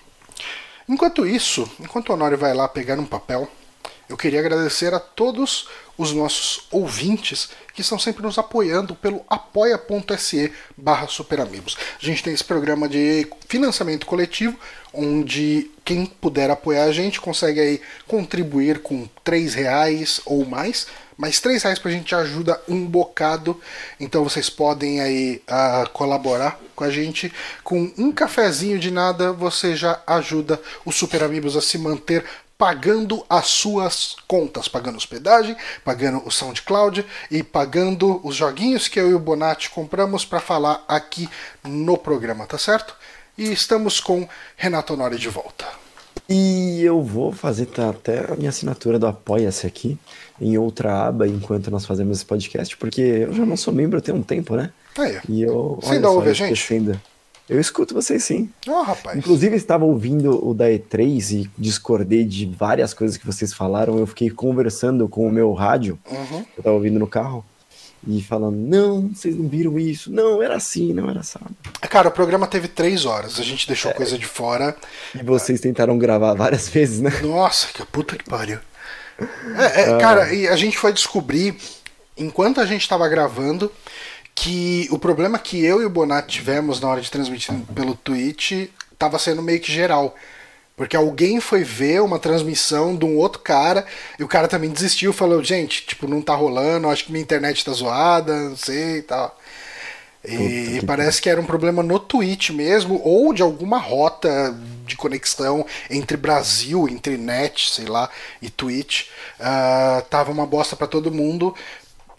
Enquanto 0.91 1.25
isso, 1.25 1.71
enquanto 1.79 2.09
o 2.09 2.15
Honório 2.15 2.37
vai 2.37 2.53
lá 2.53 2.67
pegar 2.67 2.99
um 2.99 3.07
papel, 3.07 3.49
eu 4.09 4.17
queria 4.17 4.41
agradecer 4.41 4.93
a 4.93 4.99
todos 4.99 5.69
os 5.97 6.13
nossos 6.13 6.67
ouvintes 6.69 7.51
que 7.75 7.81
estão 7.81 7.99
sempre 7.99 8.23
nos 8.23 8.39
apoiando 8.39 8.95
pelo 8.95 9.25
apoia.se 9.29 10.53
barra 10.77 11.07
superamigos. 11.09 11.77
A 12.01 12.05
gente 12.05 12.23
tem 12.23 12.33
esse 12.33 12.45
programa 12.45 12.89
de 12.89 13.27
financiamento 13.49 14.07
coletivo, 14.07 14.59
onde 14.93 15.71
quem 15.85 16.07
puder 16.07 16.51
apoiar 16.51 16.85
a 16.85 16.93
gente 16.93 17.21
consegue 17.21 17.61
aí 17.61 17.81
contribuir 18.07 18.81
com 18.81 19.09
três 19.25 19.55
reais 19.55 20.21
ou 20.25 20.45
mais. 20.45 20.87
Mas 21.17 21.39
três 21.39 21.63
reais 21.63 21.79
pra 21.79 21.91
gente 21.91 22.15
ajuda 22.15 22.59
um 22.67 22.87
bocado. 22.87 23.61
Então 23.99 24.25
vocês 24.25 24.49
podem 24.49 25.03
aí 25.03 25.43
uh, 25.47 25.89
colaborar 25.91 26.59
com 26.75 26.83
a 26.83 26.91
gente. 26.91 27.31
Com 27.63 27.93
um 27.99 28.11
cafezinho 28.11 28.79
de 28.79 28.91
nada, 28.91 29.31
você 29.31 29.77
já 29.77 30.01
ajuda 30.07 30.59
os 30.83 30.97
Super 30.97 31.23
Amigos 31.23 31.59
a 31.59 31.61
se 31.61 31.77
manter 31.77 32.25
pagando 32.61 33.25
as 33.27 33.47
suas 33.47 34.17
contas, 34.29 34.69
pagando 34.69 34.99
hospedagem, 34.99 35.57
pagando 35.83 36.23
o 36.27 36.31
SoundCloud 36.31 37.07
e 37.31 37.43
pagando 37.43 38.21
os 38.23 38.37
joguinhos 38.37 38.87
que 38.87 39.01
eu 39.01 39.11
e 39.11 39.15
o 39.15 39.19
Bonatti 39.19 39.71
compramos 39.71 40.27
para 40.27 40.41
falar 40.41 40.85
aqui 40.87 41.27
no 41.65 41.97
programa, 41.97 42.47
tá 42.47 42.59
certo? 42.59 42.95
E 43.39 43.51
estamos 43.51 43.99
com 43.99 44.29
Renato 44.59 44.93
Honori 44.93 45.17
de 45.17 45.31
volta. 45.31 45.65
E 46.29 46.83
eu 46.85 47.03
vou 47.03 47.33
fazer 47.33 47.65
tá, 47.65 47.89
até 47.89 48.31
a 48.31 48.37
minha 48.37 48.51
assinatura 48.51 48.99
do 48.99 49.07
Apoia-se 49.07 49.67
aqui 49.67 49.99
em 50.39 50.59
outra 50.59 51.07
aba 51.07 51.27
enquanto 51.27 51.71
nós 51.71 51.87
fazemos 51.87 52.19
esse 52.19 52.27
podcast, 52.27 52.77
porque 52.77 53.01
eu 53.01 53.33
já 53.33 53.47
não 53.47 53.57
sou 53.57 53.73
membro 53.73 54.03
tem 54.03 54.15
um 54.15 54.23
tempo, 54.23 54.55
né? 54.55 54.71
Aí. 54.99 55.19
E 55.31 55.41
eu. 55.41 55.79
Você 55.81 55.95
ainda 55.95 56.11
ouve 56.11 56.29
a 56.29 56.35
gente? 56.35 56.53
Eu 57.51 57.59
escuto 57.59 57.93
vocês 57.93 58.23
sim. 58.23 58.49
Oh, 58.69 58.83
rapaz. 58.83 59.19
Inclusive, 59.19 59.57
estava 59.57 59.85
ouvindo 59.85 60.49
o 60.49 60.55
da 60.55 60.67
E3 60.67 61.33
e 61.33 61.51
discordei 61.59 62.25
de 62.25 62.47
várias 62.47 62.95
coisas 62.95 63.17
que 63.17 63.27
vocês 63.27 63.53
falaram. 63.53 63.99
Eu 63.99 64.07
fiquei 64.07 64.31
conversando 64.31 65.09
com 65.09 65.27
o 65.27 65.33
meu 65.33 65.53
rádio, 65.53 65.99
uhum. 66.09 66.39
eu 66.39 66.59
estava 66.59 66.77
ouvindo 66.77 67.01
no 67.01 67.09
carro, 67.09 67.45
e 68.07 68.23
falando: 68.23 68.57
não, 68.57 69.09
vocês 69.09 69.37
não 69.37 69.49
viram 69.49 69.77
isso, 69.81 70.13
não, 70.13 70.41
era 70.41 70.55
assim, 70.55 70.93
não 70.93 71.11
era 71.11 71.21
assim. 71.21 71.41
Cara, 71.81 72.09
o 72.09 72.13
programa 72.13 72.47
teve 72.47 72.69
três 72.69 73.05
horas, 73.05 73.41
a 73.41 73.43
gente 73.43 73.67
deixou 73.67 73.91
é. 73.91 73.95
coisa 73.95 74.17
de 74.17 74.27
fora. 74.27 74.77
E 75.13 75.25
vocês 75.25 75.61
tentaram 75.61 75.99
gravar 75.99 76.35
várias 76.35 76.69
vezes, 76.71 77.01
né? 77.01 77.11
Nossa, 77.21 77.67
que 77.75 77.85
puta 77.85 78.17
que 78.17 78.25
pariu. 78.25 78.61
É, 79.59 79.83
é, 79.83 79.95
ah. 79.95 79.99
Cara, 79.99 80.33
e 80.33 80.47
a 80.47 80.55
gente 80.55 80.79
foi 80.79 80.93
descobrir, 80.93 81.57
enquanto 82.17 82.61
a 82.61 82.65
gente 82.65 82.83
estava 82.83 83.09
gravando, 83.09 83.71
que 84.41 84.89
o 84.91 84.99
problema 84.99 85.39
que 85.39 85.63
eu 85.63 85.83
e 85.83 85.85
o 85.85 85.91
Bonatti 85.91 86.39
tivemos 86.39 86.81
na 86.81 86.89
hora 86.89 87.03
de 87.03 87.11
transmitir 87.11 87.55
pelo 87.75 87.95
Twitch 87.95 88.71
estava 88.91 89.19
sendo 89.19 89.43
meio 89.43 89.61
que 89.61 89.71
geral. 89.71 90.17
Porque 90.75 90.97
alguém 90.97 91.43
foi 91.43 91.63
ver 91.63 92.01
uma 92.01 92.19
transmissão 92.19 92.97
de 92.97 93.05
um 93.05 93.19
outro 93.19 93.43
cara 93.43 93.85
e 94.19 94.25
o 94.25 94.29
cara 94.29 94.49
também 94.49 94.71
desistiu, 94.71 95.13
falou, 95.13 95.45
gente, 95.45 95.85
tipo, 95.85 96.09
não 96.09 96.23
tá 96.23 96.35
rolando, 96.35 96.89
acho 96.89 97.05
que 97.05 97.13
minha 97.13 97.23
internet 97.23 97.63
tá 97.63 97.73
zoada, 97.73 98.35
não 98.35 98.57
sei 98.57 98.99
e 98.99 99.03
tal. 99.03 99.39
E, 100.25 100.79
e 100.79 100.83
parece 100.87 101.21
que 101.21 101.29
era 101.29 101.41
um 101.41 101.47
problema 101.47 101.83
no 101.83 101.99
Twitch 101.99 102.51
mesmo, 102.51 102.99
ou 103.05 103.35
de 103.35 103.43
alguma 103.43 103.79
rota 103.79 104.55
de 104.87 104.97
conexão 104.97 105.67
entre 105.91 106.17
Brasil, 106.17 106.89
entre 106.89 107.19
net, 107.19 107.71
sei 107.71 107.87
lá, 107.87 108.09
e 108.41 108.49
Twitch. 108.49 109.09
Uh, 109.39 110.03
tava 110.09 110.31
uma 110.31 110.47
bosta 110.47 110.77
para 110.77 110.87
todo 110.87 111.11
mundo 111.11 111.55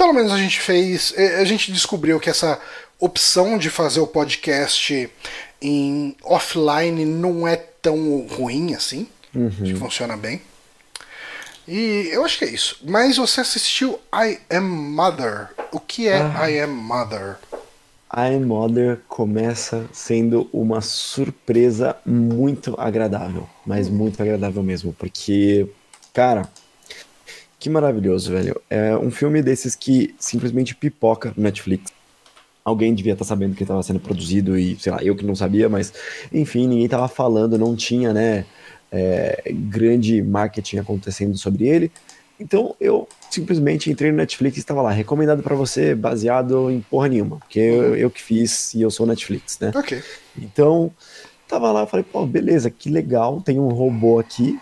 pelo 0.02 0.14
menos 0.14 0.32
a 0.32 0.38
gente 0.38 0.60
fez. 0.60 1.14
É, 1.16 1.36
a 1.40 1.46
gente 1.46 1.72
descobriu 1.72 2.20
que 2.20 2.28
essa 2.28 2.60
opção 3.00 3.56
de 3.56 3.70
fazer 3.70 4.00
o 4.00 4.08
podcast 4.08 5.08
em 5.62 6.16
offline 6.24 7.06
não 7.06 7.48
é 7.48 7.56
tão 7.56 8.26
ruim 8.26 8.74
assim. 8.74 9.08
Uhum. 9.36 9.76
Funciona 9.78 10.18
bem. 10.18 10.42
E 11.68 12.10
eu 12.12 12.26
acho 12.26 12.40
que 12.40 12.46
é 12.46 12.50
isso. 12.50 12.80
Mas 12.84 13.18
você 13.18 13.42
assistiu 13.42 14.00
I 14.12 14.40
Am 14.50 14.68
Mother. 14.68 15.50
O 15.72 15.80
que 15.80 16.08
é 16.08 16.20
ah. 16.20 16.50
I 16.50 16.62
Am 16.62 16.74
Mother? 16.74 17.38
I 18.12 18.36
Am 18.36 18.46
Mother 18.46 19.02
começa 19.08 19.86
sendo 19.94 20.50
uma 20.52 20.82
surpresa 20.82 21.96
muito 22.04 22.74
agradável. 22.76 23.48
Mas 23.64 23.88
muito 23.88 24.20
agradável 24.20 24.64
mesmo. 24.64 24.94
Porque, 24.94 25.70
cara, 26.12 26.50
que 27.62 27.70
maravilhoso, 27.70 28.32
velho. 28.32 28.60
É 28.68 28.98
um 28.98 29.12
filme 29.12 29.40
desses 29.40 29.76
que 29.76 30.16
simplesmente 30.18 30.76
pipoca 30.76 31.32
no 31.38 31.44
Netflix. 31.44 31.94
Alguém 32.66 32.94
devia 32.96 33.14
estar 33.14 33.24
tá 33.24 33.30
sabendo 33.30 33.56
que 33.56 33.62
estava 33.62 33.84
sendo 33.84 34.00
produzido 34.00 34.58
e, 34.58 34.76
sei 34.80 34.92
lá, 34.92 35.04
eu 35.04 35.16
que 35.16 35.24
não 35.24 35.36
sabia, 35.36 35.70
mas 35.70 35.94
enfim, 36.34 36.68
ninguém 36.68 36.86
estava 36.86 37.08
falando, 37.08 37.60
não 37.60 37.76
tinha, 37.76 38.12
né, 38.12 38.46
é, 38.92 39.44
grande 39.54 40.24
marketing 40.24 40.80
acontecendo 40.80 41.38
sobre 41.38 41.68
ele. 41.68 41.92
Então 42.40 42.76
eu 42.82 43.08
simplesmente 43.30 43.92
entrei 43.92 44.10
no 44.10 44.18
Netflix 44.18 44.58
e 44.58 44.60
estava 44.60 44.82
lá, 44.82 44.90
recomendado 44.90 45.44
para 45.44 45.56
você, 45.56 45.94
baseado 45.94 46.72
em 46.72 46.82
porra 46.82 47.10
nenhuma, 47.10 47.38
porque 47.38 47.60
eu, 47.60 47.96
eu, 47.96 48.10
que 48.10 48.24
fiz 48.24 48.74
e 48.74 48.82
eu 48.82 48.90
sou 48.90 49.06
Netflix, 49.06 49.60
né? 49.60 49.72
Ok. 49.76 50.02
Então, 50.36 50.92
tava 51.48 51.72
lá, 51.72 51.86
falei, 51.86 52.04
pô, 52.12 52.26
beleza, 52.26 52.72
que 52.72 52.90
legal, 52.90 53.40
tem 53.40 53.60
um 53.60 53.70
robô 53.70 54.18
aqui 54.18 54.60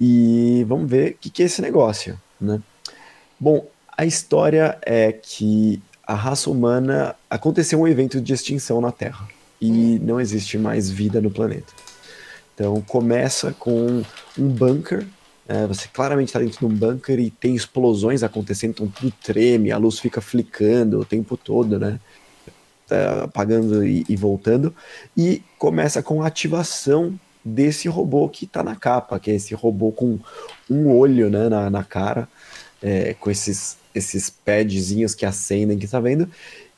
e 0.00 0.64
vamos 0.68 0.88
ver 0.88 1.12
o 1.12 1.14
que, 1.14 1.28
que 1.28 1.42
é 1.42 1.46
esse 1.46 1.60
negócio. 1.60 2.16
Né? 2.40 2.60
Bom, 3.38 3.66
a 3.96 4.04
história 4.04 4.78
é 4.82 5.12
que 5.12 5.82
a 6.06 6.14
raça 6.14 6.50
humana 6.50 7.16
aconteceu 7.28 7.80
um 7.80 7.88
evento 7.88 8.20
de 8.20 8.32
extinção 8.32 8.80
na 8.80 8.92
Terra 8.92 9.26
e 9.60 9.98
não 10.00 10.20
existe 10.20 10.58
mais 10.58 10.90
vida 10.90 11.20
no 11.20 11.30
planeta. 11.30 11.72
Então 12.54 12.80
começa 12.82 13.52
com 13.58 14.02
um 14.38 14.48
bunker. 14.48 15.06
É, 15.48 15.66
você 15.66 15.88
claramente 15.88 16.28
está 16.28 16.40
dentro 16.40 16.58
de 16.58 16.64
um 16.64 16.74
bunker 16.74 17.18
e 17.18 17.30
tem 17.30 17.54
explosões 17.54 18.22
acontecendo, 18.22 18.70
então 18.70 18.88
tudo 18.88 19.12
treme, 19.22 19.70
a 19.70 19.78
luz 19.78 19.98
fica 19.98 20.20
flicando 20.20 21.00
o 21.00 21.04
tempo 21.04 21.36
todo, 21.36 21.78
né? 21.78 22.00
Tá 22.86 23.24
apagando 23.24 23.86
e, 23.86 24.04
e 24.08 24.16
voltando. 24.16 24.74
E 25.16 25.42
começa 25.58 26.02
com 26.02 26.22
a 26.22 26.26
ativação 26.26 27.18
desse 27.46 27.86
robô 27.86 28.28
que 28.28 28.44
está 28.44 28.60
na 28.60 28.74
capa, 28.74 29.20
que 29.20 29.30
é 29.30 29.34
esse 29.36 29.54
robô 29.54 29.92
com 29.92 30.18
um 30.68 30.88
olho 30.88 31.30
né, 31.30 31.48
na, 31.48 31.70
na 31.70 31.84
cara, 31.84 32.28
é, 32.82 33.14
com 33.14 33.30
esses, 33.30 33.78
esses 33.94 34.28
padzinhos 34.28 35.14
que 35.14 35.24
acendem, 35.24 35.78
que 35.78 35.84
está 35.84 36.00
vendo. 36.00 36.28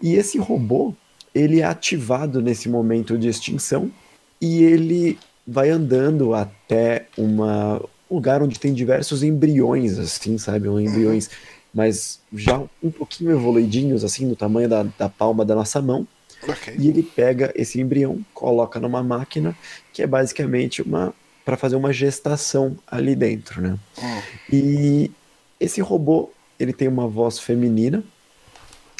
E 0.00 0.14
esse 0.14 0.36
robô, 0.36 0.92
ele 1.34 1.60
é 1.60 1.64
ativado 1.64 2.42
nesse 2.42 2.68
momento 2.68 3.16
de 3.16 3.28
extinção 3.28 3.90
e 4.38 4.62
ele 4.62 5.18
vai 5.46 5.70
andando 5.70 6.34
até 6.34 7.06
uma, 7.16 7.80
um 8.10 8.16
lugar 8.16 8.42
onde 8.42 8.60
tem 8.60 8.74
diversos 8.74 9.22
embriões, 9.22 9.98
assim, 9.98 10.36
sabe? 10.36 10.68
Um 10.68 10.78
embriões, 10.78 11.30
mas 11.72 12.20
já 12.34 12.60
um 12.82 12.90
pouquinho 12.90 13.30
evoluidinhos, 13.30 14.04
assim, 14.04 14.28
do 14.28 14.36
tamanho 14.36 14.68
da, 14.68 14.82
da 14.82 15.08
palma 15.08 15.46
da 15.46 15.54
nossa 15.54 15.80
mão. 15.80 16.06
Okay. 16.46 16.76
E 16.78 16.88
ele 16.88 17.02
pega 17.02 17.52
esse 17.56 17.80
embrião, 17.80 18.24
coloca 18.32 18.78
numa 18.78 19.02
máquina 19.02 19.56
que 19.98 20.02
é 20.04 20.06
basicamente 20.06 20.80
uma 20.80 21.12
para 21.44 21.56
fazer 21.56 21.74
uma 21.74 21.92
gestação 21.92 22.76
ali 22.86 23.16
dentro, 23.16 23.60
né? 23.60 23.76
Hum. 24.00 24.22
E 24.52 25.10
esse 25.58 25.80
robô 25.80 26.30
ele 26.56 26.72
tem 26.72 26.86
uma 26.86 27.08
voz 27.08 27.40
feminina 27.40 28.04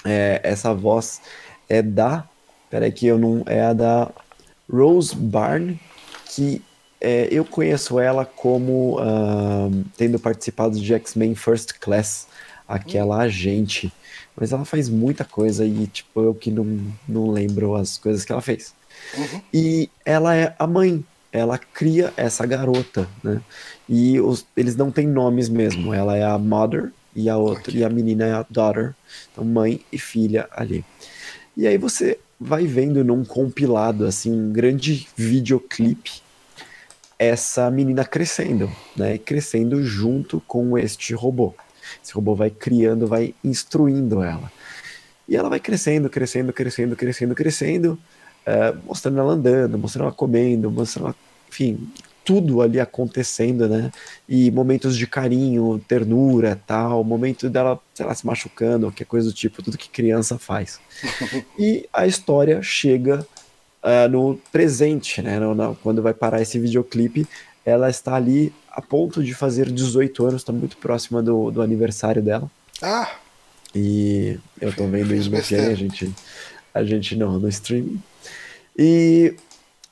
É, 0.04 0.40
essa 0.42 0.74
voz 0.74 1.20
é 1.68 1.80
da. 1.80 2.28
Peraí, 2.68 2.90
que 2.90 3.06
eu 3.06 3.16
não. 3.16 3.44
É 3.46 3.62
a 3.62 3.72
da 3.72 4.10
Rose 4.68 5.14
Barn, 5.14 5.78
que 6.26 6.62
é, 7.00 7.28
eu 7.30 7.44
conheço 7.44 8.00
ela 8.00 8.24
como 8.24 8.98
uh, 8.98 9.84
tendo 9.96 10.18
participado 10.18 10.80
de 10.80 10.94
X-Men 10.94 11.36
First 11.36 11.74
Class, 11.78 12.26
aquela 12.66 13.18
hum. 13.18 13.20
agente. 13.20 13.92
Mas 14.36 14.50
ela 14.50 14.64
faz 14.64 14.88
muita 14.88 15.24
coisa 15.24 15.64
e, 15.64 15.86
tipo, 15.86 16.22
eu 16.22 16.34
que 16.34 16.50
não, 16.50 16.92
não 17.08 17.30
lembro 17.30 17.76
as 17.76 17.98
coisas 17.98 18.24
que 18.24 18.32
ela 18.32 18.42
fez. 18.42 18.74
Uhum. 19.16 19.40
E 19.52 19.90
ela 20.04 20.34
é 20.34 20.54
a 20.58 20.66
mãe, 20.66 21.04
ela 21.32 21.58
cria 21.58 22.12
essa 22.16 22.44
garota, 22.46 23.08
né? 23.22 23.40
E 23.88 24.20
os, 24.20 24.46
eles 24.56 24.76
não 24.76 24.90
têm 24.90 25.06
nomes 25.06 25.48
mesmo. 25.48 25.94
Ela 25.94 26.16
é 26.16 26.24
a 26.24 26.38
mother 26.38 26.92
e 27.14 27.28
a 27.28 27.36
outra 27.36 27.76
e 27.76 27.84
a 27.84 27.88
menina 27.88 28.24
é 28.24 28.32
a 28.32 28.46
daughter. 28.48 28.94
Então, 29.32 29.44
mãe 29.44 29.80
e 29.90 29.98
filha 29.98 30.48
ali. 30.52 30.84
E 31.56 31.66
aí 31.66 31.78
você 31.78 32.18
vai 32.38 32.66
vendo 32.66 33.02
num 33.02 33.24
compilado, 33.24 34.06
assim, 34.06 34.30
um 34.32 34.52
grande 34.52 35.08
videoclipe 35.16 36.22
essa 37.18 37.68
menina 37.70 38.04
crescendo, 38.04 38.70
né? 38.96 39.18
Crescendo 39.18 39.82
junto 39.82 40.40
com 40.46 40.78
este 40.78 41.12
robô. 41.14 41.54
Esse 42.02 42.12
robô 42.12 42.34
vai 42.34 42.50
criando, 42.50 43.06
vai 43.06 43.34
instruindo 43.42 44.22
ela. 44.22 44.52
E 45.28 45.36
ela 45.36 45.48
vai 45.48 45.58
crescendo, 45.58 46.08
crescendo, 46.08 46.52
crescendo, 46.52 46.94
crescendo, 46.94 47.34
crescendo, 47.34 47.98
uh, 48.48 48.78
mostrando 48.86 49.18
ela 49.18 49.32
andando, 49.32 49.78
mostrando 49.78 50.06
ela 50.06 50.14
comendo, 50.14 50.70
mostrando 50.70 51.06
ela, 51.06 51.16
enfim, 51.48 51.90
tudo 52.24 52.60
ali 52.60 52.78
acontecendo, 52.78 53.68
né? 53.68 53.90
E 54.28 54.50
momentos 54.50 54.96
de 54.96 55.06
carinho, 55.06 55.82
ternura, 55.86 56.60
tal, 56.66 57.02
momento 57.02 57.48
dela, 57.48 57.80
sei 57.94 58.04
lá, 58.04 58.14
se 58.14 58.26
machucando, 58.26 58.86
qualquer 58.86 59.06
coisa 59.06 59.28
do 59.28 59.34
tipo, 59.34 59.62
tudo 59.62 59.78
que 59.78 59.88
criança 59.88 60.38
faz. 60.38 60.78
e 61.58 61.88
a 61.92 62.06
história 62.06 62.60
chega 62.62 63.26
uh, 63.82 64.08
no 64.10 64.38
presente, 64.52 65.22
né? 65.22 65.38
No, 65.38 65.54
no, 65.54 65.74
quando 65.76 66.02
vai 66.02 66.12
parar 66.12 66.42
esse 66.42 66.58
videoclipe, 66.58 67.26
ela 67.64 67.88
está 67.88 68.14
ali 68.14 68.52
a 68.70 68.82
ponto 68.82 69.24
de 69.24 69.34
fazer 69.34 69.70
18 69.70 70.26
anos, 70.26 70.42
está 70.42 70.52
muito 70.52 70.76
próxima 70.76 71.22
do, 71.22 71.50
do 71.50 71.62
aniversário 71.62 72.22
dela. 72.22 72.50
Ah! 72.82 73.10
E 73.74 74.38
eu 74.60 74.74
tô 74.74 74.86
vendo 74.86 75.14
isso 75.14 75.34
aqui, 75.34 75.54
a 75.54 75.74
gente, 75.74 76.12
a 76.78 76.84
gente 76.84 77.16
não, 77.16 77.38
no 77.38 77.48
streaming. 77.48 78.00
E, 78.76 79.34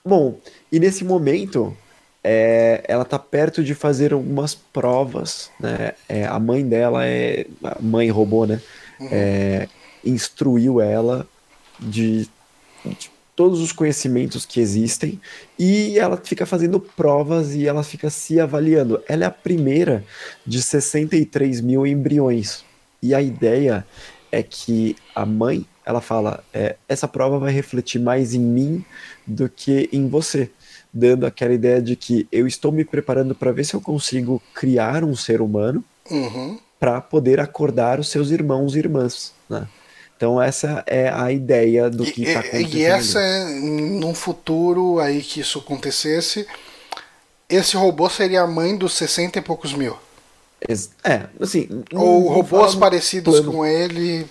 bom, 0.04 0.38
e 0.70 0.78
nesse 0.78 1.04
momento, 1.04 1.76
é, 2.22 2.82
ela 2.88 3.04
tá 3.04 3.18
perto 3.18 3.62
de 3.62 3.74
fazer 3.74 4.12
algumas 4.12 4.54
provas, 4.54 5.50
né? 5.60 5.92
É, 6.08 6.24
a 6.26 6.38
mãe 6.38 6.66
dela 6.66 7.06
é. 7.06 7.46
A 7.62 7.80
mãe 7.80 8.10
robô, 8.10 8.46
né? 8.46 8.60
Uhum. 9.00 9.08
É, 9.10 9.68
instruiu 10.04 10.80
ela 10.80 11.26
de, 11.78 12.28
de 12.84 13.10
todos 13.36 13.60
os 13.60 13.70
conhecimentos 13.70 14.46
que 14.46 14.60
existem 14.60 15.20
e 15.58 15.98
ela 15.98 16.16
fica 16.16 16.46
fazendo 16.46 16.80
provas 16.80 17.54
e 17.54 17.66
ela 17.66 17.84
fica 17.84 18.08
se 18.08 18.40
avaliando. 18.40 19.02
Ela 19.06 19.24
é 19.24 19.26
a 19.26 19.30
primeira 19.30 20.02
de 20.46 20.62
63 20.62 21.60
mil 21.60 21.86
embriões. 21.86 22.64
E 23.02 23.14
a 23.14 23.20
ideia 23.20 23.86
é 24.32 24.42
que 24.42 24.96
a 25.14 25.26
mãe, 25.26 25.66
ela 25.86 26.00
fala, 26.00 26.42
é, 26.52 26.74
essa 26.88 27.06
prova 27.06 27.38
vai 27.38 27.52
refletir 27.52 28.00
mais 28.00 28.34
em 28.34 28.40
mim 28.40 28.84
do 29.24 29.48
que 29.48 29.88
em 29.92 30.08
você, 30.08 30.50
dando 30.92 31.24
aquela 31.24 31.54
ideia 31.54 31.80
de 31.80 31.94
que 31.94 32.26
eu 32.32 32.44
estou 32.44 32.72
me 32.72 32.84
preparando 32.84 33.36
para 33.36 33.52
ver 33.52 33.64
se 33.64 33.74
eu 33.74 33.80
consigo 33.80 34.42
criar 34.52 35.04
um 35.04 35.14
ser 35.14 35.40
humano 35.40 35.84
uhum. 36.10 36.58
para 36.80 37.00
poder 37.00 37.38
acordar 37.38 38.00
os 38.00 38.08
seus 38.08 38.30
irmãos 38.32 38.74
e 38.74 38.80
irmãs, 38.80 39.32
né? 39.48 39.68
Então 40.16 40.42
essa 40.42 40.82
é 40.86 41.10
a 41.10 41.30
ideia 41.30 41.90
do 41.90 42.04
que 42.04 42.24
está 42.24 42.40
acontecendo. 42.40 42.74
E 42.74 42.84
essa 42.84 43.20
é 43.20 43.44
num 43.60 44.14
futuro 44.14 44.98
aí 44.98 45.22
que 45.22 45.40
isso 45.40 45.58
acontecesse, 45.58 46.46
esse 47.48 47.76
robô 47.76 48.08
seria 48.08 48.42
a 48.42 48.46
mãe 48.46 48.76
dos 48.76 48.94
60 48.94 49.38
e 49.38 49.42
poucos 49.42 49.74
mil. 49.74 49.96
É, 51.04 51.26
assim. 51.40 51.68
Ou 51.92 52.28
robôs 52.28 52.74
parecidos 52.74 53.40
plano. 53.40 53.52
com 53.52 53.64
ele. 53.66 54.26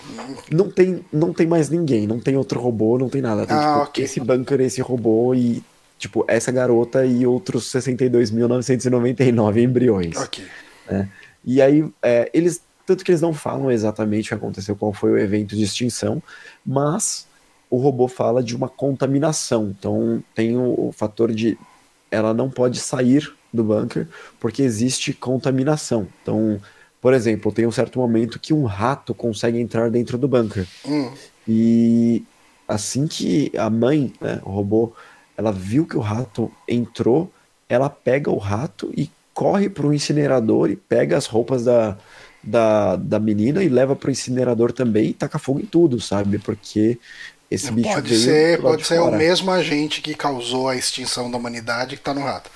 Não 0.51 0.69
tem, 0.69 1.03
não 1.11 1.33
tem 1.33 1.47
mais 1.47 1.69
ninguém, 1.69 2.05
não 2.05 2.19
tem 2.19 2.35
outro 2.35 2.59
robô, 2.59 2.97
não 2.97 3.09
tem 3.09 3.21
nada. 3.21 3.45
Tem, 3.45 3.55
ah, 3.55 3.73
tipo, 3.73 3.83
okay. 3.83 4.03
esse 4.03 4.19
bunker, 4.19 4.59
esse 4.61 4.81
robô 4.81 5.33
e, 5.33 5.63
tipo, 5.97 6.25
essa 6.27 6.51
garota 6.51 7.05
e 7.05 7.25
outros 7.25 7.71
62.999 7.71 9.63
embriões. 9.63 10.17
Ok. 10.17 10.43
Né? 10.89 11.09
E 11.45 11.61
aí, 11.61 11.87
é, 12.01 12.29
eles 12.33 12.61
tanto 12.85 13.03
que 13.03 13.11
eles 13.11 13.21
não 13.21 13.33
falam 13.33 13.71
exatamente 13.71 14.25
o 14.25 14.29
que 14.29 14.35
aconteceu, 14.35 14.75
qual 14.75 14.93
foi 14.93 15.11
o 15.11 15.17
evento 15.17 15.55
de 15.55 15.63
extinção, 15.63 16.21
mas 16.63 17.25
o 17.69 17.77
robô 17.77 18.07
fala 18.07 18.43
de 18.43 18.55
uma 18.55 18.69
contaminação. 18.69 19.73
Então 19.77 20.23
tem 20.35 20.55
o, 20.55 20.89
o 20.89 20.91
fator 20.91 21.33
de 21.33 21.57
ela 22.09 22.33
não 22.33 22.49
pode 22.49 22.79
sair 22.79 23.33
do 23.51 23.63
bunker 23.63 24.07
porque 24.39 24.61
existe 24.61 25.13
contaminação. 25.13 26.07
Então, 26.21 26.59
por 27.01 27.13
exemplo, 27.13 27.51
tem 27.51 27.65
um 27.65 27.71
certo 27.71 27.99
momento 27.99 28.39
que 28.39 28.53
um 28.53 28.65
rato 28.65 29.13
consegue 29.13 29.59
entrar 29.59 29.89
dentro 29.89 30.17
do 30.17 30.27
bunker. 30.27 30.67
Hum. 30.85 31.11
E 31.47 32.23
assim 32.67 33.07
que 33.07 33.51
a 33.57 33.69
mãe, 33.69 34.13
né, 34.19 34.41
o 34.43 34.49
robô, 34.49 34.93
ela 35.37 35.51
viu 35.51 35.85
que 35.85 35.97
o 35.97 36.01
rato 36.01 36.51
entrou, 36.67 37.31
ela 37.69 37.89
pega 37.89 38.31
o 38.31 38.37
rato 38.37 38.91
e 38.95 39.09
corre 39.33 39.69
para 39.69 39.85
o 39.85 39.93
incinerador 39.93 40.69
e 40.69 40.75
pega 40.75 41.17
as 41.17 41.25
roupas 41.25 41.65
da, 41.65 41.97
da, 42.41 42.95
da 42.95 43.19
menina 43.19 43.63
e 43.63 43.69
leva 43.69 43.95
pro 43.95 44.11
incinerador 44.11 44.71
também 44.71 45.09
e 45.09 45.13
taca 45.13 45.37
fogo 45.37 45.59
em 45.59 45.65
tudo, 45.65 45.99
sabe? 45.99 46.39
Porque 46.39 46.97
esse 47.49 47.71
bicho 47.71 47.89
pode 47.93 48.17
ser 48.17 48.61
Pode 48.61 48.85
ser 48.85 48.97
fora. 48.97 49.15
o 49.15 49.17
mesmo 49.17 49.51
agente 49.51 50.01
que 50.01 50.13
causou 50.13 50.69
a 50.69 50.75
extinção 50.75 51.29
da 51.29 51.37
humanidade 51.37 51.95
que 51.97 52.01
tá 52.01 52.13
no 52.13 52.21
rato. 52.21 52.49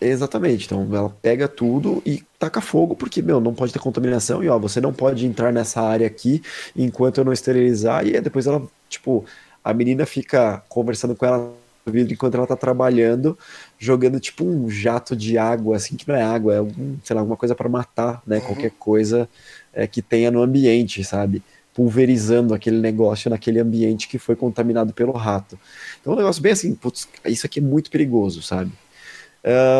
Exatamente, 0.00 0.66
então 0.66 0.88
ela 0.92 1.14
pega 1.22 1.46
tudo 1.46 2.02
e 2.04 2.24
taca 2.36 2.60
fogo, 2.60 2.96
porque, 2.96 3.22
meu, 3.22 3.40
não 3.40 3.54
pode 3.54 3.72
ter 3.72 3.78
contaminação, 3.78 4.42
e 4.42 4.48
ó, 4.48 4.58
você 4.58 4.80
não 4.80 4.92
pode 4.92 5.24
entrar 5.24 5.52
nessa 5.52 5.80
área 5.80 6.06
aqui 6.06 6.42
enquanto 6.74 7.18
eu 7.18 7.24
não 7.24 7.32
esterilizar, 7.32 8.04
e 8.04 8.20
depois 8.20 8.48
ela, 8.48 8.60
tipo, 8.88 9.24
a 9.62 9.72
menina 9.72 10.04
fica 10.04 10.60
conversando 10.68 11.14
com 11.14 11.24
ela 11.24 11.52
vidro 11.90 12.12
enquanto 12.12 12.36
ela 12.36 12.46
tá 12.46 12.56
trabalhando, 12.56 13.36
jogando 13.78 14.20
tipo 14.20 14.44
um 14.44 14.70
jato 14.70 15.16
de 15.16 15.36
água, 15.36 15.76
assim, 15.76 15.96
que 15.96 16.06
não 16.06 16.14
é 16.14 16.22
água, 16.22 16.54
é 16.54 16.58
algum, 16.58 16.96
sei 17.02 17.14
lá, 17.14 17.20
alguma 17.20 17.36
coisa 17.36 17.54
para 17.54 17.68
matar, 17.68 18.22
né? 18.26 18.38
Uhum. 18.38 18.44
Qualquer 18.44 18.70
coisa 18.78 19.28
é, 19.72 19.86
que 19.86 20.00
tenha 20.00 20.30
no 20.30 20.42
ambiente, 20.42 21.02
sabe? 21.02 21.42
Pulverizando 21.74 22.54
aquele 22.54 22.78
negócio 22.78 23.30
naquele 23.30 23.58
ambiente 23.58 24.08
que 24.08 24.18
foi 24.18 24.36
contaminado 24.36 24.92
pelo 24.92 25.12
rato. 25.12 25.58
Então 26.00 26.12
é 26.12 26.16
um 26.16 26.18
negócio 26.18 26.42
bem 26.42 26.52
assim, 26.52 26.74
putz, 26.74 27.08
isso 27.26 27.46
aqui 27.46 27.60
é 27.60 27.62
muito 27.62 27.90
perigoso, 27.90 28.42
sabe? 28.42 28.72